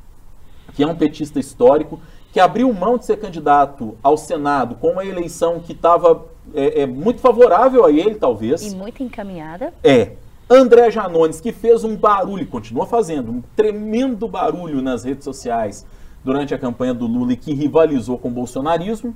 que 0.74 0.82
é 0.82 0.86
um 0.86 0.96
petista 0.96 1.38
histórico, 1.38 2.00
que 2.32 2.40
abriu 2.40 2.72
mão 2.72 2.96
de 2.96 3.04
ser 3.04 3.18
candidato 3.18 3.96
ao 4.02 4.16
Senado 4.16 4.74
com 4.76 4.92
uma 4.92 5.04
eleição 5.04 5.60
que 5.60 5.72
estava 5.72 6.24
é, 6.54 6.82
é, 6.82 6.86
muito 6.86 7.20
favorável 7.20 7.84
a 7.84 7.90
ele, 7.90 8.14
talvez. 8.14 8.72
E 8.72 8.74
muito 8.74 9.02
encaminhada. 9.02 9.72
É. 9.84 10.12
André 10.48 10.90
Janones, 10.92 11.40
que 11.40 11.50
fez 11.50 11.82
um 11.82 11.96
barulho, 11.96 12.46
continua 12.46 12.86
fazendo, 12.86 13.32
um 13.32 13.42
tremendo 13.56 14.28
barulho 14.28 14.80
nas 14.80 15.02
redes 15.02 15.24
sociais 15.24 15.84
durante 16.24 16.54
a 16.54 16.58
campanha 16.58 16.94
do 16.94 17.06
Lula 17.06 17.32
e 17.32 17.36
que 17.36 17.52
rivalizou 17.52 18.16
com 18.16 18.28
o 18.28 18.30
bolsonarismo. 18.30 19.14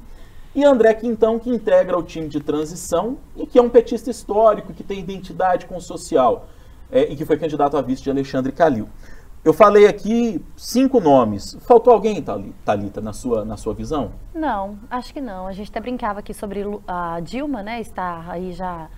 E 0.54 0.64
André 0.64 0.92
Quintão, 0.94 1.38
que 1.38 1.48
integra 1.48 1.96
o 1.96 2.02
time 2.02 2.26
de 2.26 2.40
transição 2.40 3.18
e 3.36 3.46
que 3.46 3.58
é 3.58 3.62
um 3.62 3.68
petista 3.68 4.10
histórico, 4.10 4.72
que 4.72 4.82
tem 4.82 4.98
identidade 4.98 5.66
com 5.66 5.76
o 5.76 5.80
social 5.80 6.46
é, 6.90 7.12
e 7.12 7.14
que 7.14 7.24
foi 7.24 7.36
candidato 7.36 7.76
a 7.76 7.82
vice 7.82 8.02
de 8.02 8.10
Alexandre 8.10 8.50
Calil. 8.50 8.88
Eu 9.44 9.54
falei 9.54 9.86
aqui 9.86 10.44
cinco 10.56 11.00
nomes. 11.00 11.56
Faltou 11.60 11.92
alguém, 11.92 12.22
Thalita, 12.64 13.00
na 13.00 13.12
sua, 13.12 13.44
na 13.44 13.56
sua 13.56 13.72
visão? 13.72 14.10
Não, 14.34 14.78
acho 14.90 15.14
que 15.14 15.20
não. 15.20 15.46
A 15.46 15.52
gente 15.52 15.70
até 15.70 15.80
brincava 15.80 16.18
aqui 16.18 16.34
sobre 16.34 16.62
a 16.86 17.20
Dilma, 17.20 17.62
né? 17.62 17.80
Estar 17.80 18.28
aí 18.28 18.52
já 18.52 18.88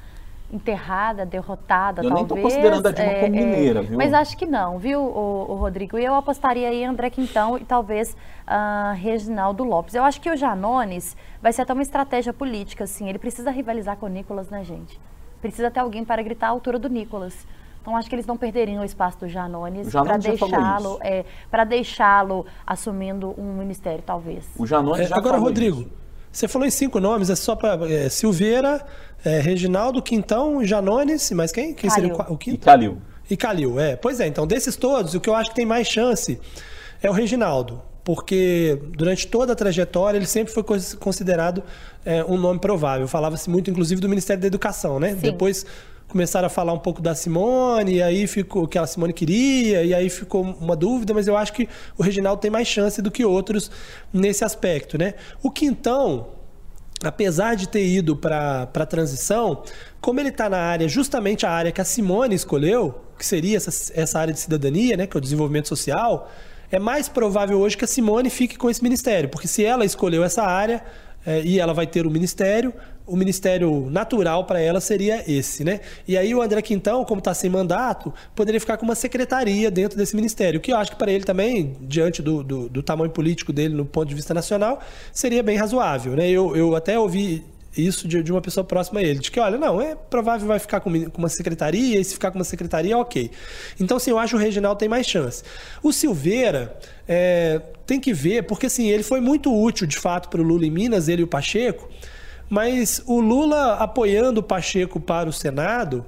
enterrada, 0.52 1.24
derrotada, 1.24 2.02
Eu 2.02 2.10
nem 2.10 2.26
talvez. 2.26 2.28
tô 2.28 2.42
considerando 2.42 2.86
a 2.86 2.92
Dilma 2.92 3.14
como 3.14 3.32
mineira, 3.32 3.82
viu? 3.82 3.96
Mas 3.96 4.12
acho 4.12 4.36
que 4.36 4.44
não, 4.46 4.78
viu, 4.78 5.00
o, 5.00 5.46
o 5.52 5.54
Rodrigo? 5.56 5.98
E 5.98 6.04
eu 6.04 6.14
apostaria 6.14 6.68
aí 6.68 6.82
em 6.82 6.86
André 6.86 7.08
Quintão 7.10 7.56
e 7.56 7.64
talvez 7.64 8.16
ah, 8.46 8.92
Reginaldo 8.96 9.64
Lopes. 9.64 9.94
Eu 9.94 10.04
acho 10.04 10.20
que 10.20 10.30
o 10.30 10.36
Janones 10.36 11.16
vai 11.40 11.52
ser 11.52 11.62
até 11.62 11.72
uma 11.72 11.82
estratégia 11.82 12.32
política, 12.32 12.84
assim. 12.84 13.08
Ele 13.08 13.18
precisa 13.18 13.50
rivalizar 13.50 13.96
com 13.96 14.06
o 14.06 14.08
Nicolas, 14.08 14.50
né, 14.50 14.62
gente? 14.62 15.00
Precisa 15.40 15.70
ter 15.70 15.80
alguém 15.80 16.04
para 16.04 16.22
gritar 16.22 16.48
à 16.48 16.50
altura 16.50 16.78
do 16.78 16.88
Nicolas. 16.88 17.46
Então 17.80 17.96
acho 17.96 18.08
que 18.08 18.14
eles 18.14 18.26
não 18.26 18.36
perderiam 18.36 18.82
o 18.82 18.84
espaço 18.84 19.18
do 19.20 19.28
Janones 19.28 19.90
para 19.90 20.16
deixá-lo, 20.16 20.98
é, 21.02 21.24
para 21.50 21.64
deixá-lo 21.64 22.46
assumindo 22.64 23.34
um 23.36 23.54
ministério, 23.54 24.02
talvez. 24.06 24.48
O 24.56 24.64
Janones 24.66 25.06
É, 25.06 25.08
já 25.08 25.16
agora, 25.16 25.34
falou 25.34 25.48
Rodrigo, 25.48 25.80
isso. 25.80 25.90
você 26.30 26.46
falou 26.46 26.64
em 26.68 26.70
cinco 26.70 27.00
nomes, 27.00 27.28
é 27.28 27.34
só 27.34 27.56
para 27.56 27.76
Silveira, 28.08 28.86
é, 29.24 29.40
Reginaldo, 29.40 30.02
Quintão, 30.02 30.64
Janones, 30.64 31.30
e 31.30 31.34
mais 31.34 31.52
quem? 31.52 31.74
Quem 31.74 31.88
seria 31.90 32.08
o, 32.12 32.16
Calil. 32.16 32.24
qua- 32.26 32.32
o 32.32 32.34
E 32.34 32.38
quinto? 32.38 32.64
Calil. 32.64 32.98
E 33.30 33.36
Calil, 33.36 33.80
é. 33.80 33.96
Pois 33.96 34.20
é, 34.20 34.26
então, 34.26 34.46
desses 34.46 34.76
todos, 34.76 35.14
o 35.14 35.20
que 35.20 35.28
eu 35.28 35.34
acho 35.34 35.50
que 35.50 35.56
tem 35.56 35.66
mais 35.66 35.86
chance 35.86 36.38
é 37.02 37.08
o 37.08 37.12
Reginaldo. 37.12 37.80
Porque 38.04 38.80
durante 38.96 39.28
toda 39.28 39.52
a 39.52 39.56
trajetória 39.56 40.18
ele 40.18 40.26
sempre 40.26 40.52
foi 40.52 40.64
cons- 40.64 40.94
considerado 40.94 41.62
é, 42.04 42.24
um 42.24 42.36
nome 42.36 42.58
provável. 42.58 43.06
Falava-se 43.06 43.48
muito, 43.48 43.70
inclusive, 43.70 44.00
do 44.00 44.08
Ministério 44.08 44.40
da 44.40 44.46
Educação, 44.48 44.98
né? 44.98 45.10
Sim. 45.10 45.18
Depois 45.20 45.64
começaram 46.08 46.46
a 46.46 46.50
falar 46.50 46.72
um 46.72 46.78
pouco 46.80 47.00
da 47.00 47.14
Simone, 47.14 47.94
e 47.94 48.02
aí 48.02 48.26
ficou 48.26 48.64
o 48.64 48.68
que 48.68 48.76
a 48.76 48.86
Simone 48.88 49.12
queria, 49.12 49.84
e 49.84 49.94
aí 49.94 50.10
ficou 50.10 50.42
uma 50.42 50.74
dúvida, 50.76 51.14
mas 51.14 51.26
eu 51.28 51.36
acho 51.36 51.52
que 51.52 51.68
o 51.96 52.02
Reginaldo 52.02 52.40
tem 52.42 52.50
mais 52.50 52.66
chance 52.68 53.00
do 53.00 53.08
que 53.10 53.24
outros 53.24 53.70
nesse 54.12 54.44
aspecto, 54.44 54.98
né? 54.98 55.14
O 55.42 55.48
Quintão, 55.50 56.26
apesar 57.04 57.54
de 57.54 57.68
ter 57.68 57.86
ido 57.86 58.16
para 58.16 58.68
a 58.74 58.86
transição, 58.86 59.62
como 60.00 60.20
ele 60.20 60.28
está 60.28 60.48
na 60.48 60.58
área, 60.58 60.88
justamente 60.88 61.44
a 61.46 61.50
área 61.50 61.72
que 61.72 61.80
a 61.80 61.84
Simone 61.84 62.34
escolheu, 62.34 62.94
que 63.18 63.26
seria 63.26 63.56
essa, 63.56 63.92
essa 63.94 64.18
área 64.18 64.32
de 64.32 64.40
cidadania, 64.40 64.96
né, 64.96 65.06
que 65.06 65.16
é 65.16 65.18
o 65.18 65.20
desenvolvimento 65.20 65.68
social, 65.68 66.30
é 66.70 66.78
mais 66.78 67.08
provável 67.08 67.58
hoje 67.60 67.76
que 67.76 67.84
a 67.84 67.88
Simone 67.88 68.30
fique 68.30 68.56
com 68.56 68.70
esse 68.70 68.82
ministério, 68.82 69.28
porque 69.28 69.46
se 69.46 69.64
ela 69.64 69.84
escolheu 69.84 70.24
essa 70.24 70.42
área 70.42 70.82
eh, 71.26 71.42
e 71.44 71.60
ela 71.60 71.74
vai 71.74 71.86
ter 71.86 72.06
o 72.06 72.10
ministério, 72.10 72.72
o 73.12 73.16
ministério 73.16 73.90
natural 73.90 74.46
para 74.46 74.58
ela 74.58 74.80
seria 74.80 75.22
esse, 75.30 75.62
né? 75.62 75.80
E 76.08 76.16
aí 76.16 76.34
o 76.34 76.40
André 76.40 76.62
Quintão, 76.62 77.04
como 77.04 77.18
está 77.18 77.34
sem 77.34 77.50
mandato, 77.50 78.12
poderia 78.34 78.58
ficar 78.58 78.78
com 78.78 78.86
uma 78.86 78.94
secretaria 78.94 79.70
dentro 79.70 79.98
desse 79.98 80.16
ministério, 80.16 80.58
que 80.58 80.72
eu 80.72 80.78
acho 80.78 80.92
que 80.92 80.96
para 80.96 81.12
ele 81.12 81.22
também, 81.22 81.76
diante 81.82 82.22
do, 82.22 82.42
do, 82.42 82.70
do 82.70 82.82
tamanho 82.82 83.10
político 83.10 83.52
dele 83.52 83.74
no 83.74 83.84
ponto 83.84 84.08
de 84.08 84.14
vista 84.14 84.32
nacional, 84.32 84.80
seria 85.12 85.42
bem 85.42 85.58
razoável, 85.58 86.14
né? 86.14 86.30
Eu, 86.30 86.56
eu 86.56 86.74
até 86.74 86.98
ouvi 86.98 87.44
isso 87.76 88.08
de, 88.08 88.22
de 88.22 88.32
uma 88.32 88.40
pessoa 88.40 88.64
próxima 88.64 89.00
a 89.00 89.02
ele, 89.02 89.18
de 89.18 89.30
que, 89.30 89.38
olha, 89.38 89.58
não, 89.58 89.78
é 89.78 89.94
provável 89.94 90.46
vai 90.46 90.58
ficar 90.58 90.80
com, 90.80 91.10
com 91.10 91.18
uma 91.18 91.28
secretaria, 91.28 92.00
e 92.00 92.04
se 92.04 92.14
ficar 92.14 92.30
com 92.30 92.38
uma 92.38 92.44
secretaria, 92.44 92.96
ok. 92.96 93.30
Então, 93.78 93.98
assim, 93.98 94.10
eu 94.10 94.18
acho 94.18 94.30
que 94.30 94.36
o 94.36 94.40
Reginaldo 94.42 94.78
tem 94.78 94.88
mais 94.88 95.06
chance. 95.06 95.42
O 95.82 95.92
Silveira 95.92 96.78
é, 97.06 97.60
tem 97.86 98.00
que 98.00 98.14
ver, 98.14 98.44
porque 98.44 98.66
assim, 98.66 98.88
ele 98.88 99.02
foi 99.02 99.20
muito 99.20 99.54
útil, 99.54 99.86
de 99.86 99.98
fato, 99.98 100.30
para 100.30 100.40
o 100.40 100.44
Lula 100.44 100.64
em 100.64 100.70
Minas, 100.70 101.08
ele 101.08 101.20
e 101.20 101.24
o 101.24 101.28
Pacheco, 101.28 101.90
mas 102.52 103.02
o 103.06 103.18
Lula 103.18 103.76
apoiando 103.76 104.40
o 104.40 104.42
Pacheco 104.42 105.00
para 105.00 105.26
o 105.26 105.32
Senado, 105.32 106.04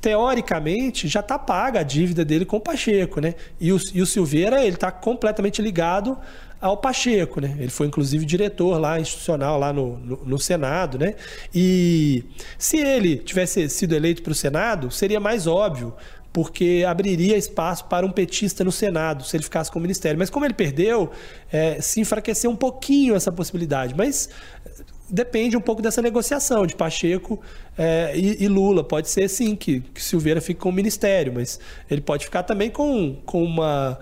teoricamente, 0.00 1.06
já 1.06 1.20
está 1.20 1.38
paga 1.38 1.80
a 1.80 1.82
dívida 1.82 2.24
dele 2.24 2.46
com 2.46 2.56
o 2.56 2.60
Pacheco, 2.60 3.20
né? 3.20 3.34
E 3.60 3.70
o, 3.70 3.78
e 3.92 4.00
o 4.00 4.06
Silveira, 4.06 4.64
ele 4.64 4.76
está 4.76 4.90
completamente 4.90 5.60
ligado 5.60 6.16
ao 6.58 6.78
Pacheco, 6.78 7.42
né? 7.42 7.54
Ele 7.58 7.68
foi 7.68 7.88
inclusive 7.88 8.24
diretor 8.24 8.78
lá 8.80 8.98
institucional 8.98 9.58
lá 9.58 9.70
no, 9.70 9.98
no, 9.98 10.24
no 10.24 10.38
Senado, 10.38 10.98
né? 10.98 11.14
E 11.54 12.24
se 12.56 12.78
ele 12.78 13.18
tivesse 13.18 13.68
sido 13.68 13.94
eleito 13.94 14.22
para 14.22 14.32
o 14.32 14.34
Senado, 14.34 14.90
seria 14.90 15.20
mais 15.20 15.46
óbvio, 15.46 15.94
porque 16.32 16.86
abriria 16.88 17.36
espaço 17.36 17.84
para 17.84 18.06
um 18.06 18.10
petista 18.10 18.64
no 18.64 18.72
Senado, 18.72 19.24
se 19.24 19.36
ele 19.36 19.44
ficasse 19.44 19.70
com 19.70 19.78
o 19.78 19.82
ministério. 19.82 20.18
Mas 20.18 20.30
como 20.30 20.46
ele 20.46 20.54
perdeu, 20.54 21.10
é, 21.52 21.82
se 21.82 22.00
enfraqueceu 22.00 22.50
um 22.50 22.56
pouquinho 22.56 23.14
essa 23.14 23.30
possibilidade. 23.30 23.94
Mas 23.94 24.30
depende 25.08 25.56
um 25.56 25.60
pouco 25.60 25.80
dessa 25.80 26.02
negociação 26.02 26.66
de 26.66 26.74
Pacheco 26.74 27.40
é, 27.76 28.12
e, 28.14 28.44
e, 28.44 28.48
Lula. 28.48 28.82
Pode 28.82 29.08
ser 29.08 29.28
sim 29.28 29.54
que, 29.54 29.80
que 29.80 30.02
Silveira 30.02 30.40
fique 30.40 30.60
com 30.60 30.68
o 30.68 30.72
ministério, 30.72 31.32
mas 31.34 31.60
ele 31.90 32.00
pode 32.00 32.24
ficar 32.24 32.42
também 32.42 32.70
com, 32.70 33.16
com 33.24 33.42
uma 33.42 33.98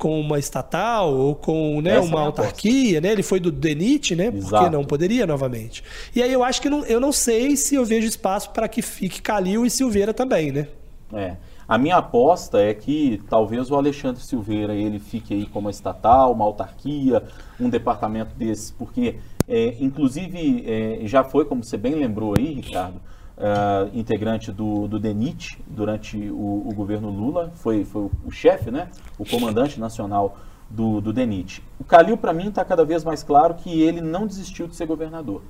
com 0.00 0.18
uma 0.18 0.38
estatal 0.38 1.14
ou 1.14 1.34
com 1.34 1.82
né, 1.82 2.00
uma 2.00 2.20
é 2.20 2.24
autarquia, 2.24 3.02
né? 3.02 3.12
Ele 3.12 3.22
foi 3.22 3.38
do 3.38 3.52
DENIT, 3.52 4.16
né? 4.16 4.28
Exato. 4.28 4.48
Porque 4.48 4.70
não 4.70 4.82
poderia 4.82 5.26
novamente. 5.26 5.84
E 6.16 6.22
aí 6.22 6.32
eu 6.32 6.42
acho 6.42 6.62
que 6.62 6.70
não, 6.70 6.82
eu 6.86 6.98
não 6.98 7.12
sei 7.12 7.54
se 7.54 7.74
eu 7.74 7.84
vejo 7.84 8.08
espaço 8.08 8.48
para 8.48 8.66
que 8.66 8.80
fique 8.80 9.20
Calil 9.20 9.66
e 9.66 9.68
Silveira 9.68 10.14
também, 10.14 10.50
né? 10.50 10.68
É. 11.12 11.36
A 11.68 11.76
minha 11.76 11.98
aposta 11.98 12.58
é 12.58 12.72
que 12.72 13.22
talvez 13.28 13.70
o 13.70 13.76
Alexandre 13.76 14.20
Silveira 14.22 14.74
ele 14.74 14.98
fique 14.98 15.34
aí 15.34 15.46
como 15.46 15.66
uma 15.66 15.70
estatal, 15.70 16.32
uma 16.32 16.44
autarquia, 16.44 17.22
um 17.60 17.68
departamento 17.68 18.34
desse, 18.34 18.72
porque 18.72 19.16
é, 19.50 19.76
inclusive 19.80 20.64
é, 20.66 21.06
já 21.06 21.24
foi, 21.24 21.44
como 21.44 21.64
você 21.64 21.76
bem 21.76 21.94
lembrou 21.94 22.34
aí, 22.38 22.54
Ricardo, 22.54 23.00
uh, 23.36 23.90
integrante 23.98 24.52
do, 24.52 24.86
do 24.86 24.98
DENIT 24.98 25.58
durante 25.66 26.16
o, 26.30 26.68
o 26.68 26.72
governo 26.74 27.10
Lula, 27.10 27.50
foi, 27.56 27.84
foi 27.84 28.08
o, 28.24 28.30
chefe, 28.30 28.70
né, 28.70 28.88
o 29.18 29.24
comandante 29.24 29.80
nacional 29.80 30.38
do, 30.68 31.00
do 31.00 31.12
DENIT. 31.12 31.62
O 31.80 31.84
Calil, 31.84 32.16
para 32.16 32.32
mim, 32.32 32.48
está 32.48 32.64
cada 32.64 32.84
vez 32.84 33.02
mais 33.02 33.22
claro 33.24 33.54
que 33.54 33.82
ele 33.82 34.00
não 34.00 34.26
desistiu 34.26 34.68
de 34.68 34.76
ser 34.76 34.86
governador. 34.86 35.42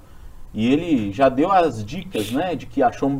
E 0.54 0.66
ele 0.66 1.12
já 1.12 1.28
deu 1.28 1.52
as 1.52 1.84
dicas, 1.84 2.32
né, 2.32 2.54
de 2.54 2.66
que 2.66 2.82
achou, 2.82 3.10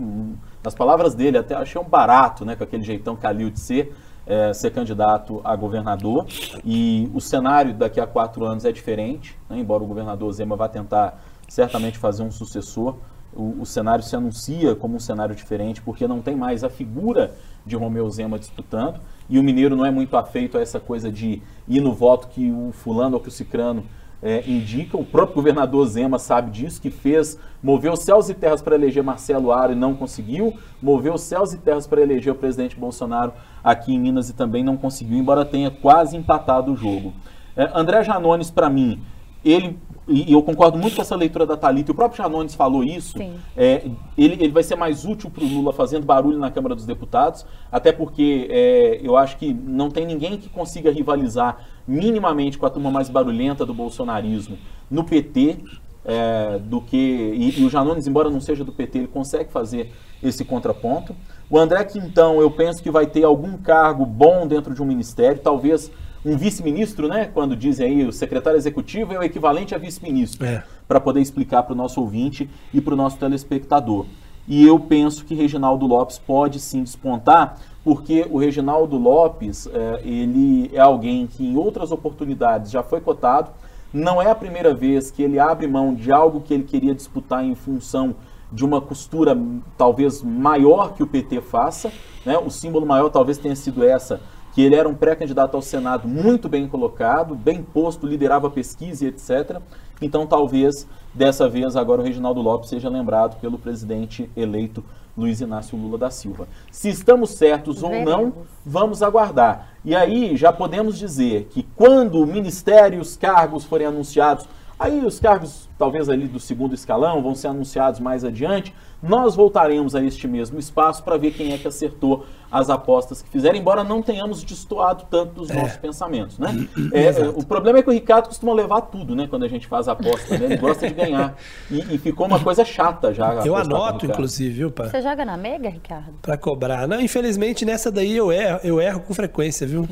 nas 0.64 0.74
palavras 0.74 1.14
dele, 1.14 1.38
até 1.38 1.54
achei 1.54 1.80
um 1.80 1.84
barato, 1.84 2.44
né, 2.44 2.56
com 2.56 2.64
aquele 2.64 2.82
jeitão 2.82 3.16
Calil 3.16 3.50
de 3.50 3.60
ser, 3.60 3.94
é, 4.26 4.52
ser 4.52 4.70
candidato 4.70 5.40
a 5.44 5.54
governador. 5.56 6.26
E 6.64 7.10
o 7.14 7.20
cenário 7.20 7.74
daqui 7.74 8.00
a 8.00 8.06
quatro 8.06 8.44
anos 8.44 8.64
é 8.64 8.72
diferente, 8.72 9.38
né, 9.48 9.58
embora 9.58 9.82
o 9.82 9.86
governador 9.86 10.32
Zema 10.32 10.56
vá 10.56 10.68
tentar 10.68 11.22
certamente 11.48 11.98
fazer 11.98 12.22
um 12.22 12.30
sucessor 12.30 12.96
o, 13.32 13.60
o, 13.60 13.66
cenário 13.66 14.02
se 14.02 14.14
anuncia 14.16 14.74
como 14.74 14.96
um 14.96 15.00
cenário 15.00 15.34
diferente, 15.34 15.80
porque 15.80 16.06
não 16.06 16.20
tem 16.20 16.34
mais 16.34 16.64
a 16.64 16.70
figura 16.70 17.32
de 17.64 17.76
Romeu 17.76 18.08
Zema 18.10 18.38
disputando, 18.38 19.00
e 19.28 19.38
o 19.38 19.42
mineiro 19.42 19.76
não 19.76 19.86
é 19.86 19.90
muito 19.90 20.16
afeito 20.16 20.58
a 20.58 20.60
essa 20.60 20.80
coisa 20.80 21.10
de 21.10 21.42
ir 21.68 21.80
no 21.80 21.92
voto 21.92 22.28
que 22.28 22.50
o 22.50 22.72
fulano 22.72 23.14
ou 23.14 23.20
que 23.20 23.28
o 23.28 23.32
cicrano 23.32 23.84
é, 24.22 24.42
indica. 24.46 24.96
O 24.96 25.04
próprio 25.04 25.36
governador 25.36 25.86
Zema 25.86 26.18
sabe 26.18 26.50
disso, 26.50 26.80
que 26.80 26.90
fez, 26.90 27.38
moveu 27.62 27.96
céus 27.96 28.28
e 28.28 28.34
terras 28.34 28.62
para 28.62 28.74
eleger 28.74 29.02
Marcelo 29.02 29.52
Aro 29.52 29.72
e 29.72 29.76
não 29.76 29.94
conseguiu, 29.94 30.54
moveu 30.80 31.16
céus 31.18 31.52
e 31.52 31.58
terras 31.58 31.86
para 31.86 32.00
eleger 32.00 32.32
o 32.32 32.36
presidente 32.36 32.76
Bolsonaro 32.76 33.32
aqui 33.62 33.94
em 33.94 33.98
Minas 33.98 34.28
e 34.28 34.34
também 34.34 34.64
não 34.64 34.76
conseguiu, 34.76 35.18
embora 35.18 35.44
tenha 35.44 35.70
quase 35.70 36.16
empatado 36.16 36.72
o 36.72 36.76
jogo. 36.76 37.12
É, 37.56 37.70
André 37.74 38.02
Janones, 38.02 38.50
para 38.50 38.70
mim, 38.70 39.00
ele 39.44 39.78
e 40.12 40.32
eu 40.32 40.42
concordo 40.42 40.76
muito 40.76 40.96
com 40.96 41.02
essa 41.02 41.14
leitura 41.14 41.46
da 41.46 41.56
Thalita, 41.56 41.90
e 41.90 41.92
o 41.92 41.94
próprio 41.94 42.22
Janones 42.22 42.54
falou 42.54 42.82
isso, 42.82 43.16
é, 43.56 43.86
ele, 44.18 44.34
ele 44.34 44.48
vai 44.48 44.62
ser 44.62 44.74
mais 44.74 45.04
útil 45.04 45.30
para 45.30 45.44
o 45.44 45.46
Lula 45.46 45.72
fazendo 45.72 46.04
barulho 46.04 46.36
na 46.36 46.50
Câmara 46.50 46.74
dos 46.74 46.84
Deputados, 46.84 47.46
até 47.70 47.92
porque 47.92 48.48
é, 48.50 49.00
eu 49.02 49.16
acho 49.16 49.36
que 49.36 49.54
não 49.54 49.88
tem 49.88 50.04
ninguém 50.04 50.36
que 50.36 50.48
consiga 50.48 50.90
rivalizar 50.90 51.58
minimamente 51.86 52.58
com 52.58 52.66
a 52.66 52.70
turma 52.70 52.90
mais 52.90 53.08
barulhenta 53.08 53.64
do 53.64 53.72
bolsonarismo 53.72 54.58
no 54.90 55.04
PT, 55.04 55.58
é, 56.04 56.58
do 56.58 56.80
que. 56.80 56.96
E, 56.96 57.60
e, 57.60 57.64
o 57.64 57.70
Janones, 57.70 58.06
embora 58.06 58.30
não 58.30 58.40
seja 58.40 58.64
do 58.64 58.72
PT, 58.72 58.98
ele 58.98 59.06
consegue 59.06 59.52
fazer 59.52 59.92
esse 60.22 60.44
contraponto. 60.44 61.14
O 61.48 61.58
André 61.58 61.84
Quintão, 61.84 62.40
eu 62.40 62.50
penso 62.50 62.82
que 62.82 62.90
vai 62.90 63.06
ter 63.06 63.24
algum 63.24 63.56
cargo 63.56 64.04
bom 64.04 64.46
dentro 64.46 64.74
de 64.74 64.82
um 64.82 64.86
ministério, 64.86 65.40
talvez 65.40 65.90
um 66.24 66.36
vice-ministro, 66.36 67.08
né? 67.08 67.30
Quando 67.32 67.56
dizem 67.56 67.86
aí 67.86 68.06
o 68.06 68.12
secretário 68.12 68.58
executivo 68.58 69.12
é 69.12 69.18
o 69.18 69.22
equivalente 69.22 69.74
a 69.74 69.78
vice-ministro, 69.78 70.46
é. 70.46 70.64
para 70.86 71.00
poder 71.00 71.20
explicar 71.20 71.62
para 71.62 71.72
o 71.72 71.76
nosso 71.76 72.00
ouvinte 72.00 72.48
e 72.72 72.80
para 72.80 72.94
o 72.94 72.96
nosso 72.96 73.16
telespectador. 73.18 74.06
E 74.46 74.66
eu 74.66 74.78
penso 74.78 75.24
que 75.24 75.34
Reginaldo 75.34 75.86
Lopes 75.86 76.18
pode 76.18 76.58
sim 76.58 76.82
despontar, 76.82 77.58
porque 77.84 78.26
o 78.30 78.38
Reginaldo 78.38 78.96
Lopes 78.98 79.68
é, 79.72 80.00
ele 80.04 80.70
é 80.74 80.80
alguém 80.80 81.26
que 81.26 81.44
em 81.46 81.56
outras 81.56 81.92
oportunidades 81.92 82.70
já 82.70 82.82
foi 82.82 83.00
cotado. 83.00 83.50
Não 83.92 84.20
é 84.20 84.30
a 84.30 84.34
primeira 84.34 84.74
vez 84.74 85.10
que 85.10 85.22
ele 85.22 85.38
abre 85.38 85.66
mão 85.66 85.94
de 85.94 86.12
algo 86.12 86.40
que 86.40 86.52
ele 86.52 86.64
queria 86.64 86.94
disputar 86.94 87.44
em 87.44 87.54
função 87.54 88.14
de 88.52 88.64
uma 88.64 88.80
costura 88.80 89.36
talvez 89.78 90.22
maior 90.22 90.94
que 90.94 91.02
o 91.02 91.06
PT 91.06 91.40
faça. 91.40 91.92
Né? 92.26 92.36
O 92.38 92.50
símbolo 92.50 92.84
maior 92.84 93.08
talvez 93.08 93.38
tenha 93.38 93.56
sido 93.56 93.84
essa 93.84 94.20
que 94.52 94.62
ele 94.62 94.74
era 94.74 94.88
um 94.88 94.94
pré-candidato 94.94 95.54
ao 95.54 95.62
Senado 95.62 96.08
muito 96.08 96.48
bem 96.48 96.66
colocado, 96.68 97.34
bem 97.34 97.62
posto, 97.62 98.06
liderava 98.06 98.50
pesquisa 98.50 99.04
e 99.04 99.08
etc. 99.08 99.60
Então, 100.02 100.26
talvez 100.26 100.86
dessa 101.12 101.48
vez 101.48 101.76
agora 101.76 102.00
o 102.00 102.04
Reginaldo 102.04 102.40
Lopes 102.40 102.70
seja 102.70 102.88
lembrado 102.88 103.38
pelo 103.40 103.58
presidente 103.58 104.30
eleito 104.36 104.82
Luiz 105.16 105.40
Inácio 105.40 105.76
Lula 105.76 105.98
da 105.98 106.10
Silva. 106.10 106.48
Se 106.70 106.88
estamos 106.88 107.30
certos 107.30 107.82
ou 107.82 108.02
não, 108.02 108.32
vamos 108.64 109.02
aguardar. 109.02 109.68
E 109.84 109.94
aí 109.94 110.36
já 110.36 110.52
podemos 110.52 110.98
dizer 110.98 111.48
que 111.50 111.66
quando 111.76 112.20
o 112.20 112.26
ministério 112.26 112.98
e 112.98 113.00
os 113.00 113.16
cargos 113.16 113.64
forem 113.64 113.86
anunciados, 113.86 114.46
aí 114.78 115.04
os 115.04 115.20
cargos 115.20 115.68
talvez 115.78 116.08
ali 116.08 116.26
do 116.26 116.40
segundo 116.40 116.74
escalão 116.74 117.22
vão 117.22 117.34
ser 117.34 117.48
anunciados 117.48 118.00
mais 118.00 118.24
adiante, 118.24 118.74
nós 119.02 119.34
voltaremos 119.34 119.94
a 119.94 120.04
este 120.04 120.28
mesmo 120.28 120.58
espaço 120.58 121.02
para 121.02 121.16
ver 121.16 121.32
quem 121.32 121.52
é 121.52 121.58
que 121.58 121.66
acertou 121.66 122.26
as 122.50 122.68
apostas 122.68 123.22
que 123.22 123.28
fizeram, 123.28 123.56
embora 123.56 123.84
não 123.84 124.02
tenhamos 124.02 124.42
destoado 124.42 125.04
tanto 125.08 125.34
dos 125.34 125.50
é. 125.50 125.54
nossos 125.54 125.76
pensamentos, 125.76 126.38
né? 126.38 126.68
É, 126.92 127.28
o 127.28 127.44
problema 127.44 127.78
é 127.78 127.82
que 127.82 127.88
o 127.88 127.92
Ricardo 127.92 128.26
costuma 128.26 128.52
levar 128.52 128.80
tudo, 128.82 129.14
né? 129.14 129.26
Quando 129.28 129.44
a 129.44 129.48
gente 129.48 129.66
faz 129.66 129.86
a 129.86 129.92
aposta, 129.92 130.36
né? 130.36 130.46
Ele 130.46 130.56
gosta 130.56 130.88
de 130.88 130.94
ganhar. 130.94 131.36
E, 131.70 131.94
e 131.94 131.98
ficou 131.98 132.26
uma 132.26 132.40
coisa 132.40 132.64
chata 132.64 133.14
já. 133.14 133.32
Eu 133.44 133.54
anoto, 133.54 134.06
inclusive, 134.06 134.50
viu, 134.50 134.70
pai? 134.70 134.88
Você 134.88 135.00
joga 135.00 135.24
na 135.24 135.36
Mega, 135.36 135.68
Ricardo? 135.68 136.14
Para 136.20 136.36
cobrar. 136.36 136.88
Não, 136.88 137.00
infelizmente, 137.00 137.64
nessa 137.64 137.92
daí 137.92 138.16
eu 138.16 138.32
erro, 138.32 138.60
eu 138.64 138.80
erro 138.80 139.00
com 139.00 139.14
frequência, 139.14 139.66
viu? 139.66 139.88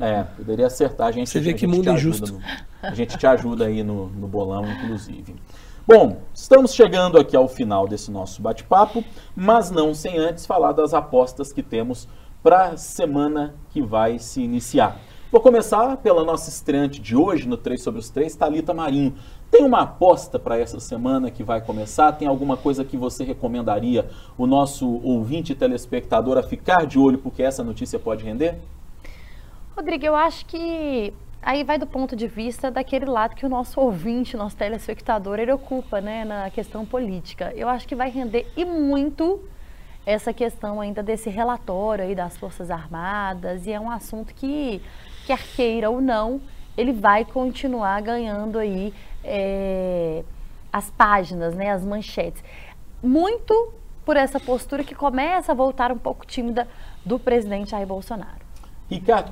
É, 0.00 0.22
poderia 0.22 0.66
acertar. 0.66 1.08
A 1.08 1.12
gente, 1.12 1.28
Você 1.28 1.40
vê 1.40 1.52
que 1.52 1.66
mundo 1.66 1.90
injusto. 1.90 2.32
No, 2.32 2.40
a 2.82 2.94
gente 2.94 3.18
te 3.18 3.26
ajuda 3.26 3.66
aí 3.66 3.82
no, 3.82 4.06
no 4.08 4.26
bolão, 4.26 4.64
inclusive. 4.70 5.34
Bom, 5.90 6.18
estamos 6.34 6.74
chegando 6.74 7.18
aqui 7.18 7.34
ao 7.34 7.48
final 7.48 7.88
desse 7.88 8.10
nosso 8.10 8.42
bate-papo, 8.42 9.02
mas 9.34 9.70
não 9.70 9.94
sem 9.94 10.18
antes 10.18 10.44
falar 10.44 10.72
das 10.72 10.92
apostas 10.92 11.50
que 11.50 11.62
temos 11.62 12.06
para 12.42 12.66
a 12.66 12.76
semana 12.76 13.54
que 13.70 13.80
vai 13.80 14.18
se 14.18 14.42
iniciar. 14.42 15.00
Vou 15.32 15.40
começar 15.40 15.96
pela 15.96 16.22
nossa 16.22 16.50
estreante 16.50 17.00
de 17.00 17.16
hoje, 17.16 17.48
no 17.48 17.56
3 17.56 17.82
sobre 17.82 18.00
os 18.00 18.10
3, 18.10 18.36
Talita 18.36 18.74
Marinho. 18.74 19.14
Tem 19.50 19.64
uma 19.64 19.80
aposta 19.80 20.38
para 20.38 20.58
essa 20.58 20.78
semana 20.78 21.30
que 21.30 21.42
vai 21.42 21.62
começar? 21.62 22.12
Tem 22.12 22.28
alguma 22.28 22.58
coisa 22.58 22.84
que 22.84 22.98
você 22.98 23.24
recomendaria 23.24 24.10
o 24.36 24.46
nosso 24.46 25.00
ouvinte 25.02 25.54
telespectador 25.54 26.36
a 26.36 26.42
ficar 26.42 26.86
de 26.86 26.98
olho 26.98 27.16
porque 27.16 27.42
essa 27.42 27.64
notícia 27.64 27.98
pode 27.98 28.22
render? 28.26 28.58
Rodrigo, 29.74 30.04
eu 30.04 30.14
acho 30.14 30.44
que 30.44 31.14
aí 31.42 31.64
vai 31.64 31.78
do 31.78 31.86
ponto 31.86 32.14
de 32.14 32.26
vista 32.26 32.70
daquele 32.70 33.06
lado 33.06 33.34
que 33.34 33.46
o 33.46 33.48
nosso 33.48 33.80
ouvinte, 33.80 34.36
nosso 34.36 34.56
telespectador, 34.56 35.38
ele 35.38 35.52
ocupa, 35.52 36.00
né, 36.00 36.24
na 36.24 36.50
questão 36.50 36.84
política. 36.84 37.52
Eu 37.54 37.68
acho 37.68 37.86
que 37.86 37.94
vai 37.94 38.10
render 38.10 38.46
e 38.56 38.64
muito 38.64 39.40
essa 40.04 40.32
questão 40.32 40.80
ainda 40.80 41.02
desse 41.02 41.28
relatório 41.28 42.04
aí 42.04 42.14
das 42.14 42.36
Forças 42.36 42.70
Armadas 42.70 43.66
e 43.66 43.72
é 43.72 43.78
um 43.78 43.90
assunto 43.90 44.34
que, 44.34 44.80
quer 45.26 45.38
queira 45.54 45.90
ou 45.90 46.00
não, 46.00 46.40
ele 46.76 46.92
vai 46.92 47.24
continuar 47.24 48.00
ganhando 48.00 48.58
aí 48.58 48.94
é, 49.22 50.24
as 50.72 50.90
páginas, 50.90 51.54
né, 51.54 51.70
as 51.70 51.84
manchetes. 51.84 52.42
Muito 53.02 53.74
por 54.04 54.16
essa 54.16 54.40
postura 54.40 54.82
que 54.82 54.94
começa 54.94 55.52
a 55.52 55.54
voltar 55.54 55.92
um 55.92 55.98
pouco 55.98 56.24
tímida 56.24 56.66
do 57.04 57.18
presidente 57.18 57.72
Jair 57.72 57.86
Bolsonaro. 57.86 58.40
Ricardo 58.88 59.30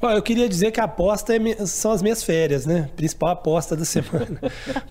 Corrêa, 0.00 0.16
eu 0.16 0.22
queria 0.22 0.48
dizer 0.48 0.70
que 0.70 0.80
a 0.80 0.84
aposta 0.84 1.34
é, 1.34 1.66
são 1.66 1.90
as 1.90 2.02
minhas 2.02 2.22
férias, 2.22 2.64
né? 2.64 2.88
Principal 2.94 3.30
aposta 3.30 3.74
da 3.74 3.84
semana. 3.86 4.40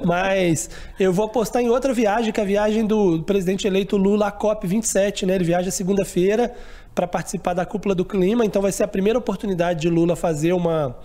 Mas 0.04 0.70
eu 1.00 1.14
vou 1.14 1.26
apostar 1.26 1.62
em 1.62 1.70
outra 1.70 1.94
viagem, 1.94 2.32
que 2.32 2.40
é 2.40 2.44
a 2.44 2.48
viagem 2.48 2.86
do 2.86 3.24
presidente 3.24 3.66
eleito 3.66 3.96
Lula 3.96 4.28
à 4.28 4.32
COP27, 4.32 5.26
né? 5.26 5.36
Ele 5.36 5.46
viaja 5.46 5.72
segunda-feira 5.72 6.54
para 6.94 7.08
participar 7.08 7.54
da 7.54 7.66
cúpula 7.66 7.94
do 7.94 8.04
clima, 8.04 8.44
então 8.44 8.62
vai 8.62 8.72
ser 8.72 8.84
a 8.84 8.88
primeira 8.88 9.20
oportunidade 9.20 9.82
de 9.82 9.90
Lula 9.90 10.16
fazer 10.16 10.52
uma 10.54 10.98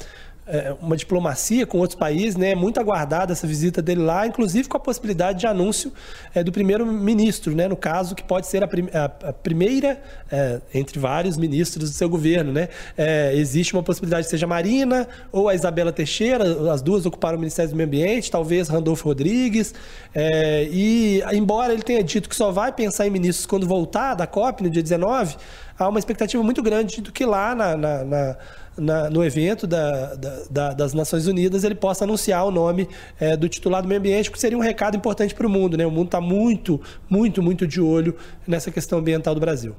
uma 0.80 0.96
diplomacia 0.96 1.64
com 1.66 1.78
outros 1.78 1.98
países, 1.98 2.36
né? 2.36 2.54
Muito 2.54 2.80
aguardada 2.80 3.32
essa 3.32 3.46
visita 3.46 3.80
dele 3.80 4.02
lá, 4.02 4.26
inclusive 4.26 4.68
com 4.68 4.76
a 4.76 4.80
possibilidade 4.80 5.38
de 5.38 5.46
anúncio 5.46 5.92
é, 6.34 6.42
do 6.42 6.50
primeiro-ministro, 6.50 7.54
né? 7.54 7.68
No 7.68 7.76
caso, 7.76 8.14
que 8.14 8.24
pode 8.24 8.48
ser 8.48 8.62
a, 8.62 8.66
prim 8.66 8.88
a, 8.92 9.04
a 9.28 9.32
primeira 9.32 10.02
é, 10.30 10.60
entre 10.74 10.98
vários 10.98 11.36
ministros 11.36 11.90
do 11.90 11.96
seu 11.96 12.08
governo, 12.08 12.52
né? 12.52 12.68
É, 12.98 13.32
existe 13.36 13.72
uma 13.72 13.82
possibilidade 13.82 14.24
de 14.24 14.30
seja 14.30 14.44
a 14.44 14.48
Marina 14.48 15.08
ou 15.30 15.48
a 15.48 15.54
Isabela 15.54 15.92
Teixeira, 15.92 16.72
as 16.72 16.82
duas 16.82 17.06
ocuparam 17.06 17.36
o 17.36 17.40
Ministério 17.40 17.70
do 17.70 17.76
Meio 17.76 17.86
Ambiente, 17.86 18.30
talvez 18.30 18.68
Randolfo 18.68 19.04
Rodrigues. 19.04 19.72
É, 20.12 20.68
e, 20.70 21.22
embora 21.32 21.72
ele 21.72 21.82
tenha 21.82 22.02
dito 22.02 22.28
que 22.28 22.34
só 22.34 22.50
vai 22.50 22.72
pensar 22.72 23.06
em 23.06 23.10
ministros 23.10 23.46
quando 23.46 23.66
voltar 23.66 24.14
da 24.14 24.26
COP 24.26 24.64
no 24.64 24.70
dia 24.70 24.82
19, 24.82 25.36
há 25.78 25.88
uma 25.88 25.98
expectativa 25.98 26.42
muito 26.42 26.62
grande 26.62 27.00
do 27.00 27.12
que 27.12 27.24
lá 27.24 27.54
na, 27.54 27.76
na, 27.76 28.04
na 28.04 28.36
na, 28.76 29.10
no 29.10 29.24
evento 29.24 29.66
da, 29.66 30.14
da, 30.50 30.72
das 30.72 30.94
Nações 30.94 31.26
Unidas 31.26 31.64
ele 31.64 31.74
possa 31.74 32.04
anunciar 32.04 32.44
o 32.46 32.50
nome 32.50 32.88
é, 33.20 33.36
do 33.36 33.48
titular 33.48 33.82
do 33.82 33.88
meio 33.88 34.00
ambiente, 34.00 34.30
que 34.30 34.38
seria 34.38 34.56
um 34.56 34.62
recado 34.62 34.96
importante 34.96 35.34
para 35.34 35.46
o 35.46 35.50
mundo. 35.50 35.76
Né? 35.76 35.86
O 35.86 35.90
mundo 35.90 36.06
está 36.06 36.20
muito, 36.20 36.80
muito, 37.08 37.42
muito 37.42 37.66
de 37.66 37.80
olho 37.80 38.16
nessa 38.46 38.70
questão 38.70 38.98
ambiental 38.98 39.34
do 39.34 39.40
Brasil. 39.40 39.74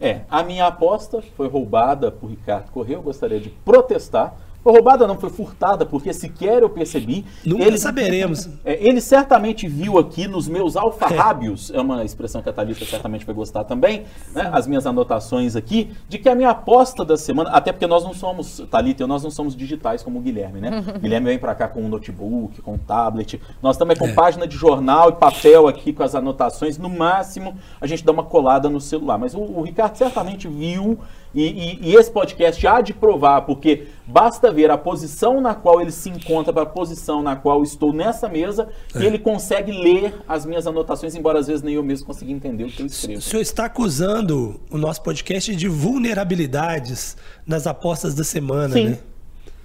É, 0.00 0.20
a 0.30 0.42
minha 0.42 0.66
aposta 0.66 1.22
foi 1.36 1.48
roubada 1.48 2.10
por 2.10 2.28
Ricardo 2.28 2.70
Correia. 2.70 2.96
Eu 2.96 3.02
gostaria 3.02 3.40
de 3.40 3.48
protestar 3.48 4.36
foi 4.66 4.72
roubada 4.72 5.06
não, 5.06 5.16
foi 5.16 5.30
furtada, 5.30 5.86
porque 5.86 6.12
sequer 6.12 6.60
eu 6.60 6.68
percebi. 6.68 7.24
Nunca 7.44 7.62
ele, 7.62 7.78
saberemos. 7.78 8.48
É, 8.64 8.84
ele 8.84 9.00
certamente 9.00 9.68
viu 9.68 9.96
aqui 9.96 10.26
nos 10.26 10.48
meus 10.48 10.76
alfarrábios, 10.76 11.70
é, 11.70 11.76
é 11.76 11.80
uma 11.80 12.04
expressão 12.04 12.42
que 12.42 12.48
a 12.48 12.52
Thalita 12.52 12.84
certamente 12.84 13.24
vai 13.24 13.32
gostar 13.32 13.62
também, 13.62 14.02
né, 14.34 14.50
as 14.52 14.66
minhas 14.66 14.84
anotações 14.84 15.54
aqui, 15.54 15.92
de 16.08 16.18
que 16.18 16.28
a 16.28 16.34
minha 16.34 16.50
aposta 16.50 17.04
da 17.04 17.16
semana, 17.16 17.50
até 17.50 17.70
porque 17.70 17.86
nós 17.86 18.02
não 18.02 18.12
somos, 18.12 18.60
Thalita 18.68 19.04
e 19.04 19.06
nós 19.06 19.22
não 19.22 19.30
somos 19.30 19.54
digitais 19.54 20.02
como 20.02 20.18
o 20.18 20.22
Guilherme, 20.22 20.60
né? 20.60 20.82
Guilherme 21.00 21.26
vem 21.28 21.38
para 21.38 21.54
cá 21.54 21.68
com 21.68 21.82
um 21.82 21.88
notebook, 21.88 22.60
com 22.60 22.72
um 22.72 22.78
tablet, 22.78 23.40
nós 23.62 23.76
também 23.76 23.96
com 23.96 24.08
é. 24.08 24.14
página 24.14 24.48
de 24.48 24.56
jornal 24.56 25.10
e 25.10 25.12
papel 25.12 25.68
aqui 25.68 25.92
com 25.92 26.02
as 26.02 26.16
anotações, 26.16 26.76
no 26.76 26.90
máximo 26.90 27.56
a 27.80 27.86
gente 27.86 28.04
dá 28.04 28.10
uma 28.10 28.24
colada 28.24 28.68
no 28.68 28.80
celular, 28.80 29.16
mas 29.16 29.32
o, 29.32 29.38
o 29.38 29.62
Ricardo 29.62 29.94
certamente 29.94 30.48
viu 30.48 30.98
e, 31.36 31.42
e, 31.42 31.90
e, 31.90 31.94
esse 31.94 32.10
podcast 32.10 32.66
há 32.66 32.80
de 32.80 32.94
provar, 32.94 33.42
porque 33.42 33.88
basta 34.06 34.50
ver 34.56 34.70
a 34.70 34.78
posição 34.78 35.40
na 35.40 35.54
qual 35.54 35.80
ele 35.80 35.92
se 35.92 36.08
encontra 36.08 36.52
para 36.52 36.62
a 36.62 36.66
posição 36.66 37.22
na 37.22 37.36
qual 37.36 37.62
estou 37.62 37.92
nessa 37.92 38.28
mesa, 38.28 38.68
é. 38.94 39.00
e 39.00 39.06
ele 39.06 39.18
consegue 39.18 39.70
ler 39.70 40.14
as 40.26 40.44
minhas 40.44 40.66
anotações, 40.66 41.14
embora 41.14 41.38
às 41.38 41.46
vezes 41.46 41.62
nem 41.62 41.74
eu 41.74 41.82
mesmo 41.82 42.06
consiga 42.06 42.32
entender 42.32 42.64
o 42.64 42.68
que 42.68 42.82
eu 42.82 42.86
escrevo. 42.86 43.18
O 43.18 43.22
senhor 43.22 43.42
está 43.42 43.66
acusando 43.66 44.60
o 44.70 44.78
nosso 44.78 45.02
podcast 45.02 45.54
de 45.54 45.68
vulnerabilidades 45.68 47.16
nas 47.46 47.66
apostas 47.66 48.14
da 48.14 48.24
semana, 48.24 48.74
Sim. 48.74 48.88
né? 48.90 48.98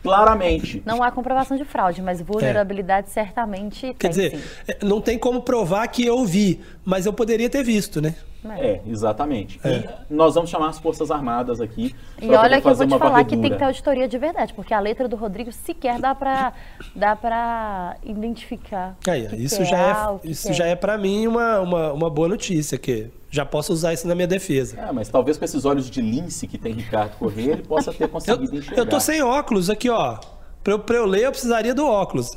Claramente. 0.03 0.81
Não 0.85 1.03
há 1.03 1.11
comprovação 1.11 1.55
de 1.55 1.63
fraude, 1.63 2.01
mas 2.01 2.21
vulnerabilidade 2.21 3.07
é. 3.07 3.11
certamente 3.11 3.93
Quer 3.93 4.09
tem, 4.09 4.09
dizer, 4.09 4.31
sim. 4.31 4.43
É, 4.67 4.83
não 4.83 4.99
tem 4.99 5.17
como 5.17 5.41
provar 5.41 5.87
que 5.89 6.03
eu 6.05 6.25
vi, 6.25 6.59
mas 6.83 7.05
eu 7.05 7.13
poderia 7.13 7.49
ter 7.49 7.63
visto, 7.63 8.01
né? 8.01 8.15
É, 8.49 8.67
é 8.67 8.81
exatamente. 8.87 9.59
É. 9.63 9.89
E 10.09 10.13
nós 10.13 10.35
vamos 10.35 10.49
chamar 10.49 10.69
as 10.69 10.79
Forças 10.79 11.11
Armadas 11.11 11.61
aqui. 11.61 11.95
E 12.21 12.29
olha 12.31 12.59
que 12.59 12.67
eu 12.67 12.75
vou 12.75 12.87
te 12.87 12.89
falar 12.89 13.11
varredura. 13.11 13.35
que 13.35 13.41
tem 13.41 13.51
que 13.51 13.57
ter 13.57 13.63
auditoria 13.65 14.07
de 14.07 14.17
verdade, 14.17 14.53
porque 14.53 14.73
a 14.73 14.79
letra 14.79 15.07
do 15.07 15.15
Rodrigo 15.15 15.51
sequer 15.51 15.99
dá 15.99 16.15
para 16.15 16.53
dá 16.95 17.15
para 17.15 17.97
identificar. 18.03 18.97
É, 19.07 19.35
isso, 19.35 19.63
já 19.63 20.19
é, 20.23 20.27
isso 20.27 20.53
já 20.53 20.65
é 20.65 20.75
para 20.75 20.97
mim 20.97 21.27
uma, 21.27 21.59
uma, 21.59 21.93
uma 21.93 22.09
boa 22.09 22.27
notícia, 22.27 22.77
que 22.77 23.11
já 23.29 23.45
posso 23.45 23.71
usar 23.71 23.93
isso 23.93 24.07
na 24.07 24.15
minha 24.15 24.27
defesa. 24.27 24.79
É, 24.79 24.91
mas 24.91 25.07
talvez 25.07 25.37
com 25.37 25.45
esses 25.45 25.63
olhos 25.63 25.89
de 25.89 26.01
lince 26.01 26.47
que 26.47 26.57
tem 26.57 26.73
Ricardo 26.73 27.17
Corrêa, 27.17 27.53
ele 27.53 27.63
possa 27.63 27.93
ter 27.93 28.07
conseguido 28.07 28.55
eu, 28.55 28.59
enxergar. 28.59 28.81
Eu 28.81 28.85
tô 28.85 28.99
sem 28.99 29.21
óculos 29.21 29.69
aqui, 29.69 29.89
ó. 29.89 30.17
Para 30.63 30.73
eu, 30.73 30.83
eu 30.89 31.05
ler, 31.05 31.23
eu 31.23 31.31
precisaria 31.31 31.73
do 31.73 31.85
óculos. 31.85 32.29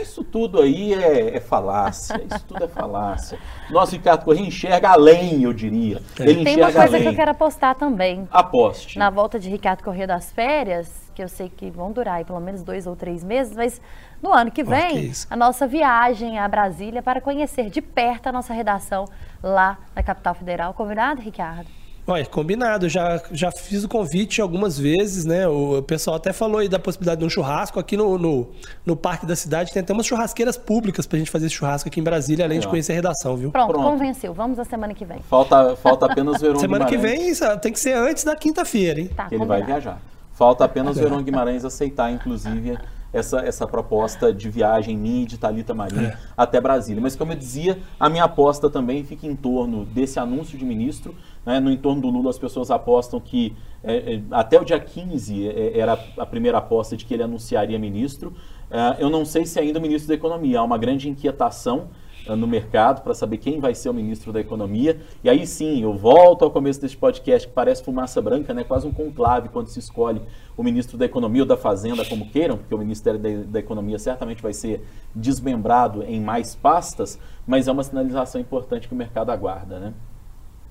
Isso 0.00 0.24
tudo 0.24 0.60
aí 0.60 0.94
é, 0.94 1.36
é, 1.36 1.40
falácia, 1.40 2.20
isso 2.30 2.44
tudo 2.46 2.64
é 2.64 2.68
falácia. 2.68 3.38
Nosso 3.70 3.92
Ricardo 3.92 4.24
Corrêa 4.24 4.46
enxerga 4.46 4.90
além, 4.90 5.42
eu 5.42 5.52
diria. 5.52 6.02
É. 6.18 6.22
Ele 6.22 6.44
Tem 6.44 6.56
uma 6.56 6.72
coisa 6.72 6.88
além. 6.88 7.02
que 7.02 7.08
eu 7.08 7.14
quero 7.14 7.30
apostar 7.30 7.74
também. 7.74 8.26
Aposte. 8.30 8.98
Na 8.98 9.10
volta 9.10 9.38
de 9.38 9.50
Ricardo 9.50 9.82
Corrêa 9.82 10.06
das 10.06 10.32
férias, 10.32 11.10
que 11.14 11.22
eu 11.22 11.28
sei 11.28 11.48
que 11.48 11.70
vão 11.70 11.92
durar 11.92 12.16
aí 12.16 12.24
pelo 12.24 12.40
menos 12.40 12.62
dois 12.62 12.86
ou 12.86 12.96
três 12.96 13.22
meses, 13.22 13.54
mas 13.54 13.80
no 14.22 14.32
ano 14.32 14.50
que 14.50 14.64
vem, 14.64 14.86
oh, 14.86 15.00
que 15.00 15.12
a 15.30 15.36
nossa 15.36 15.66
viagem 15.66 16.38
a 16.38 16.48
Brasília 16.48 17.02
para 17.02 17.20
conhecer 17.20 17.70
de 17.70 17.80
perto 17.80 18.28
a 18.28 18.32
nossa 18.32 18.52
redação 18.52 19.04
lá 19.42 19.78
na 19.94 20.02
capital 20.02 20.34
federal. 20.34 20.74
Combinado, 20.74 21.20
Ricardo? 21.20 21.68
Olha, 22.06 22.24
combinado. 22.26 22.88
Já, 22.88 23.20
já 23.32 23.50
fiz 23.50 23.82
o 23.82 23.88
convite 23.88 24.40
algumas 24.40 24.78
vezes, 24.78 25.24
né? 25.24 25.48
O 25.48 25.82
pessoal 25.82 26.16
até 26.16 26.32
falou 26.32 26.58
aí 26.58 26.68
da 26.68 26.78
possibilidade 26.78 27.20
de 27.20 27.26
um 27.26 27.30
churrasco 27.30 27.80
aqui 27.80 27.96
no, 27.96 28.16
no, 28.16 28.48
no 28.84 28.94
Parque 28.94 29.26
da 29.26 29.34
Cidade. 29.34 29.72
Tem 29.72 29.82
até 29.82 29.92
umas 29.92 30.06
churrasqueiras 30.06 30.56
públicas 30.56 31.06
pra 31.06 31.18
gente 31.18 31.30
fazer 31.30 31.46
esse 31.46 31.56
churrasco 31.56 31.88
aqui 31.88 31.98
em 31.98 32.04
Brasília, 32.04 32.44
além 32.44 32.58
é. 32.58 32.60
de 32.60 32.68
conhecer 32.68 32.92
a 32.92 32.94
redação, 32.94 33.36
viu? 33.36 33.50
Pronto, 33.50 33.72
Pronto, 33.72 33.90
convenceu. 33.90 34.32
Vamos 34.32 34.56
na 34.56 34.64
semana 34.64 34.94
que 34.94 35.04
vem. 35.04 35.20
Falta, 35.22 35.74
falta 35.76 36.06
apenas 36.06 36.40
ver 36.40 36.54
um 36.54 36.58
Semana 36.60 36.84
Guimarães. 36.84 37.38
que 37.38 37.46
vem 37.46 37.58
tem 37.58 37.72
que 37.72 37.80
ser 37.80 37.94
antes 37.94 38.22
da 38.22 38.36
quinta-feira, 38.36 39.00
hein? 39.00 39.10
Tá, 39.14 39.28
que 39.28 39.34
ele 39.34 39.44
vai 39.44 39.62
viajar. 39.64 39.98
Falta 40.32 40.64
apenas 40.64 40.96
o 40.96 41.00
Verão 41.00 41.22
Guimarães 41.22 41.64
aceitar, 41.64 42.12
inclusive, 42.12 42.78
essa, 43.12 43.40
essa 43.40 43.66
proposta 43.66 44.32
de 44.32 44.50
viagem 44.50 44.96
minha 44.96 45.22
e 45.22 45.26
de 45.26 45.38
Thalita 45.38 45.72
Marinho 45.72 46.08
é. 46.08 46.18
até 46.36 46.60
Brasília. 46.60 47.00
Mas 47.00 47.16
como 47.16 47.32
eu 47.32 47.36
dizia, 47.36 47.78
a 47.98 48.10
minha 48.10 48.24
aposta 48.24 48.68
também 48.68 49.02
fica 49.02 49.26
em 49.26 49.34
torno 49.34 49.86
desse 49.86 50.18
anúncio 50.18 50.58
de 50.58 50.64
ministro, 50.64 51.14
né, 51.46 51.60
no 51.60 51.70
entorno 51.70 52.02
do 52.02 52.10
Lula, 52.10 52.30
as 52.30 52.38
pessoas 52.38 52.72
apostam 52.72 53.20
que 53.20 53.56
é, 53.84 54.14
é, 54.14 54.22
até 54.32 54.60
o 54.60 54.64
dia 54.64 54.80
15 54.80 55.48
é, 55.48 55.50
é, 55.50 55.78
era 55.78 55.96
a 56.18 56.26
primeira 56.26 56.58
aposta 56.58 56.96
de 56.96 57.04
que 57.04 57.14
ele 57.14 57.22
anunciaria 57.22 57.78
ministro. 57.78 58.34
É, 58.68 58.96
eu 58.98 59.08
não 59.08 59.24
sei 59.24 59.46
se 59.46 59.60
ainda 59.60 59.78
o 59.78 59.82
ministro 59.82 60.08
da 60.08 60.14
Economia. 60.14 60.58
Há 60.58 60.64
uma 60.64 60.76
grande 60.76 61.08
inquietação 61.08 61.88
é, 62.26 62.34
no 62.34 62.48
mercado 62.48 63.02
para 63.02 63.14
saber 63.14 63.36
quem 63.36 63.60
vai 63.60 63.76
ser 63.76 63.88
o 63.88 63.94
ministro 63.94 64.32
da 64.32 64.40
Economia. 64.40 65.00
E 65.22 65.30
aí 65.30 65.46
sim, 65.46 65.84
eu 65.84 65.94
volto 65.94 66.44
ao 66.44 66.50
começo 66.50 66.80
deste 66.80 66.96
podcast 66.96 67.46
que 67.46 67.54
parece 67.54 67.84
fumaça 67.84 68.20
branca, 68.20 68.52
né? 68.52 68.64
quase 68.64 68.88
um 68.88 68.92
conclave 68.92 69.48
quando 69.48 69.68
se 69.68 69.78
escolhe 69.78 70.20
o 70.56 70.64
ministro 70.64 70.98
da 70.98 71.04
Economia 71.04 71.42
ou 71.42 71.48
da 71.48 71.56
Fazenda, 71.56 72.04
como 72.04 72.28
queiram, 72.28 72.56
porque 72.56 72.74
o 72.74 72.78
Ministério 72.78 73.20
da, 73.20 73.28
da 73.46 73.58
Economia 73.60 74.00
certamente 74.00 74.42
vai 74.42 74.52
ser 74.52 74.84
desmembrado 75.14 76.02
em 76.02 76.20
mais 76.20 76.56
pastas, 76.56 77.20
mas 77.46 77.68
é 77.68 77.72
uma 77.72 77.84
sinalização 77.84 78.40
importante 78.40 78.88
que 78.88 78.94
o 78.94 78.96
mercado 78.96 79.30
aguarda. 79.30 79.78
Né? 79.78 79.94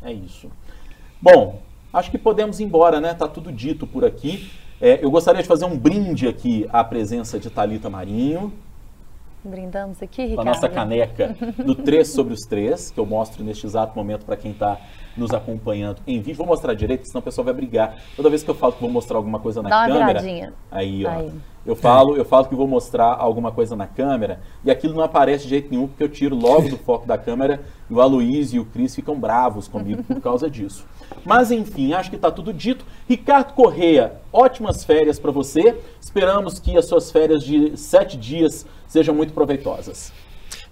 É 0.05 0.13
isso. 0.13 0.51
Bom, 1.19 1.59
acho 1.91 2.11
que 2.11 2.17
podemos 2.17 2.59
ir 2.59 2.63
embora, 2.63 3.01
né? 3.01 3.15
Tá 3.15 3.27
tudo 3.27 3.51
dito 3.51 3.87
por 3.87 4.05
aqui. 4.05 4.51
É, 4.79 5.03
eu 5.03 5.09
gostaria 5.09 5.41
de 5.41 5.47
fazer 5.47 5.65
um 5.65 5.75
brinde 5.75 6.27
aqui 6.27 6.69
à 6.71 6.83
presença 6.83 7.39
de 7.39 7.49
Talita 7.49 7.89
Marinho. 7.89 8.53
Brindamos 9.43 10.01
aqui, 10.01 10.21
Ricardo. 10.21 10.35
Com 10.35 10.41
a 10.41 10.45
nossa 10.45 10.69
caneca 10.69 11.35
do 11.63 11.73
3 11.73 12.07
sobre 12.07 12.33
os 12.33 12.41
3, 12.41 12.91
que 12.91 12.99
eu 12.99 13.05
mostro 13.05 13.43
neste 13.43 13.65
exato 13.65 13.95
momento 13.95 14.25
para 14.25 14.37
quem 14.37 14.51
está 14.51 14.79
nos 15.17 15.33
acompanhando 15.33 16.01
em 16.05 16.19
vídeo. 16.19 16.35
Vou 16.35 16.47
mostrar 16.47 16.75
direito, 16.75 17.07
senão 17.07 17.21
o 17.21 17.23
pessoal 17.23 17.45
vai 17.45 17.53
brigar. 17.53 17.97
Toda 18.15 18.29
vez 18.29 18.43
que 18.43 18.49
eu 18.49 18.55
falo 18.55 18.73
que 18.73 18.81
vou 18.81 18.89
mostrar 18.89 19.17
alguma 19.17 19.39
coisa 19.39 19.61
na 19.63 19.69
Dá 19.69 19.87
câmera. 19.87 20.19
Viradinha. 20.21 20.53
Aí, 20.71 21.05
ó. 21.05 21.09
Aí. 21.09 21.31
Eu 21.65 21.75
falo, 21.75 22.15
eu 22.15 22.23
falo 22.23 22.45
que 22.45 22.53
vou 22.53 22.67
mostrar 22.67 23.15
alguma 23.15 23.51
coisa 23.51 23.75
na 23.75 23.87
câmera 23.87 24.39
e 24.63 24.69
aquilo 24.69 24.93
não 24.93 25.03
aparece 25.03 25.45
de 25.45 25.49
jeito 25.49 25.71
nenhum 25.71 25.87
porque 25.87 26.03
eu 26.03 26.09
tiro 26.09 26.35
logo 26.35 26.69
do 26.69 26.77
foco 26.77 27.07
da 27.07 27.17
câmera 27.17 27.63
e 27.89 27.93
o 27.93 27.99
Aloysio 27.99 28.57
e 28.57 28.59
o 28.59 28.65
Cris 28.65 28.93
ficam 28.93 29.19
bravos 29.19 29.67
comigo 29.67 30.03
por 30.03 30.21
causa 30.21 30.47
disso. 30.47 30.85
Mas 31.25 31.49
enfim, 31.49 31.93
acho 31.93 32.11
que 32.11 32.15
está 32.17 32.29
tudo 32.29 32.53
dito. 32.53 32.85
Ricardo 33.09 33.53
Correia, 33.53 34.13
ótimas 34.31 34.83
férias 34.83 35.17
para 35.17 35.31
você. 35.31 35.75
Esperamos 35.99 36.59
que 36.59 36.77
as 36.77 36.85
suas 36.85 37.11
férias 37.11 37.43
de 37.43 37.75
sete 37.75 38.15
dias 38.15 38.65
sejam 38.87 39.15
muito 39.15 39.33
proveitosas. 39.33 40.13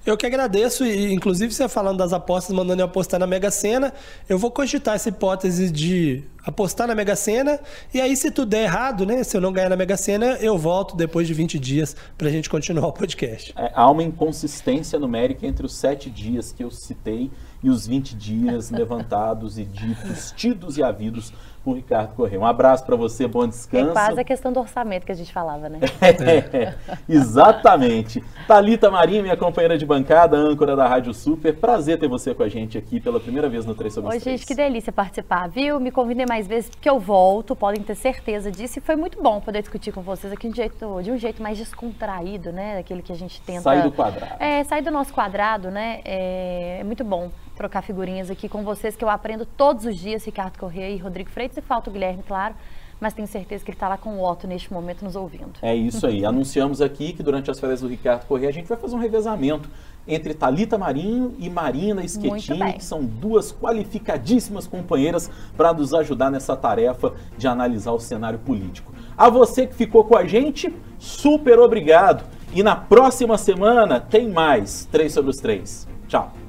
Eu 0.05 0.17
que 0.17 0.25
agradeço, 0.25 0.85
e 0.85 1.13
inclusive 1.13 1.53
você 1.53 1.69
falando 1.69 1.97
das 1.97 2.11
apostas, 2.11 2.53
mandando 2.53 2.81
eu 2.81 2.85
apostar 2.85 3.17
na 3.17 3.25
Mega 3.25 3.49
Sena, 3.49 3.93
eu 4.27 4.37
vou 4.37 4.51
cogitar 4.51 4.95
essa 4.95 5.07
hipótese 5.07 5.71
de 5.71 6.23
apostar 6.45 6.87
na 6.87 6.93
Mega 6.93 7.15
Sena, 7.15 7.57
e 7.93 8.01
aí 8.01 8.17
se 8.17 8.29
tudo 8.29 8.49
der 8.49 8.63
errado, 8.63 9.05
né, 9.05 9.23
se 9.23 9.37
eu 9.37 9.39
não 9.39 9.53
ganhar 9.53 9.69
na 9.69 9.77
Mega 9.77 9.95
Sena, 9.95 10.37
eu 10.41 10.57
volto 10.57 10.97
depois 10.97 11.25
de 11.25 11.33
20 11.33 11.57
dias 11.57 11.95
para 12.17 12.27
a 12.27 12.31
gente 12.31 12.49
continuar 12.49 12.87
o 12.87 12.91
podcast. 12.91 13.53
É, 13.57 13.71
há 13.73 13.89
uma 13.89 14.03
inconsistência 14.03 14.99
numérica 14.99 15.47
entre 15.47 15.65
os 15.65 15.73
sete 15.73 16.09
dias 16.09 16.51
que 16.51 16.65
eu 16.65 16.69
citei 16.69 17.31
e 17.63 17.69
os 17.69 17.87
20 17.87 18.13
dias 18.13 18.71
levantados 18.71 19.57
e 19.57 19.63
ditos, 19.63 20.33
tidos 20.35 20.77
e 20.77 20.83
havidos 20.83 21.31
por 21.63 21.75
Ricardo 21.75 22.13
Correia. 22.13 22.39
Um 22.39 22.45
abraço 22.45 22.85
para 22.85 22.95
você, 22.95 23.25
bom 23.25 23.47
descanso. 23.47 23.89
É 23.89 23.93
quase 23.93 24.19
a 24.19 24.23
questão 24.23 24.51
do 24.51 24.59
orçamento 24.59 25.05
que 25.05 25.11
a 25.11 25.15
gente 25.15 25.31
falava, 25.31 25.69
né? 25.69 25.79
é, 26.01 26.75
exatamente. 27.07 28.21
Talita 28.45 28.91
Marinho, 28.91 29.23
minha 29.23 29.37
companheira 29.37 29.77
de 29.77 29.85
bancada, 29.85 30.35
âncora 30.35 30.75
da 30.75 30.85
Rádio 30.85 31.13
Super. 31.13 31.55
Prazer 31.55 31.97
ter 31.97 32.07
você 32.07 32.35
com 32.35 32.43
a 32.43 32.49
gente 32.49 32.77
aqui 32.77 32.99
pela 32.99 33.19
primeira 33.19 33.47
vez 33.47 33.65
no 33.65 33.73
3 33.73 33.93
sobre 33.93 34.11
Oi, 34.11 34.19
3. 34.19 34.39
gente, 34.39 34.47
que 34.47 34.53
delícia 34.53 34.91
participar, 34.91 35.47
viu? 35.47 35.79
Me 35.79 35.89
convidem 35.89 36.25
mais 36.27 36.47
vezes 36.47 36.69
porque 36.69 36.89
eu 36.89 36.99
volto, 36.99 37.55
podem 37.55 37.81
ter 37.81 37.95
certeza 37.95 38.51
disso. 38.51 38.79
E 38.79 38.81
foi 38.81 38.97
muito 38.97 39.21
bom 39.21 39.39
poder 39.39 39.61
discutir 39.61 39.93
com 39.93 40.01
vocês 40.01 40.33
aqui 40.33 40.47
de 40.47 40.53
um 40.53 40.55
jeito, 40.55 41.01
de 41.01 41.11
um 41.11 41.17
jeito 41.17 41.41
mais 41.41 41.57
descontraído, 41.57 42.51
né? 42.51 42.75
Daquele 42.77 43.01
que 43.01 43.11
a 43.11 43.15
gente 43.15 43.41
tenta... 43.41 43.61
Sair 43.61 43.83
do 43.83 43.91
quadrado. 43.91 44.35
É, 44.39 44.63
sair 44.65 44.81
do 44.81 44.91
nosso 44.91 45.13
quadrado, 45.13 45.71
né? 45.71 46.01
É, 46.03 46.79
é 46.81 46.83
muito 46.83 47.05
bom 47.05 47.31
trocar 47.63 47.81
figurinhas 47.81 48.29
aqui 48.29 48.49
com 48.49 48.61
vocês, 48.61 48.93
que 48.93 49.05
eu 49.05 49.09
aprendo 49.09 49.45
todos 49.45 49.85
os 49.85 49.95
dias, 49.97 50.25
Ricardo 50.25 50.57
Correia 50.57 50.93
e 50.93 50.97
Rodrigo 50.97 51.29
Freitas, 51.29 51.55
e 51.57 51.61
falta 51.61 51.89
o 51.89 51.93
Guilherme, 51.93 52.21
claro. 52.27 52.53
mas 52.99 53.13
tenho 53.13 53.27
certeza 53.27 53.63
que 53.63 53.71
ele 53.71 53.77
está 53.77 53.87
lá 53.87 53.97
com 53.97 54.17
o 54.17 54.29
Otto 54.29 54.45
neste 54.45 54.71
momento 54.71 55.05
nos 55.05 55.15
ouvindo. 55.15 55.53
É 55.61 55.73
isso 55.73 56.05
aí. 56.05 56.23
Anunciamos 56.27 56.81
aqui 56.81 57.13
que 57.13 57.23
durante 57.23 57.49
as 57.49 57.57
férias 57.57 57.79
do 57.79 57.87
Ricardo 57.87 58.25
Corrêa 58.25 58.49
a 58.49 58.51
gente 58.51 58.67
vai 58.67 58.77
fazer 58.77 58.95
um 58.95 58.99
revezamento 58.99 59.69
entre 60.05 60.33
Talita 60.33 60.77
Marinho 60.77 61.33
e 61.39 61.49
Marina 61.49 62.05
Schettini, 62.05 62.73
que 62.73 62.83
são 62.83 63.01
duas 63.01 63.53
qualificadíssimas 63.53 64.67
companheiras 64.67 65.31
para 65.55 65.73
nos 65.73 65.93
ajudar 65.93 66.29
nessa 66.29 66.57
tarefa 66.57 67.13
de 67.37 67.47
analisar 67.47 67.93
o 67.93 67.99
cenário 67.99 68.39
político. 68.39 68.93
A 69.17 69.29
você 69.29 69.65
que 69.65 69.73
ficou 69.73 70.03
com 70.03 70.17
a 70.17 70.25
gente, 70.27 70.75
super 70.99 71.59
obrigado. 71.59 72.25
E 72.53 72.61
na 72.61 72.75
próxima 72.75 73.37
semana 73.37 74.01
tem 74.01 74.27
mais 74.27 74.85
3 74.91 75.13
sobre 75.13 75.31
os 75.31 75.37
3. 75.37 75.87
Tchau. 76.09 76.42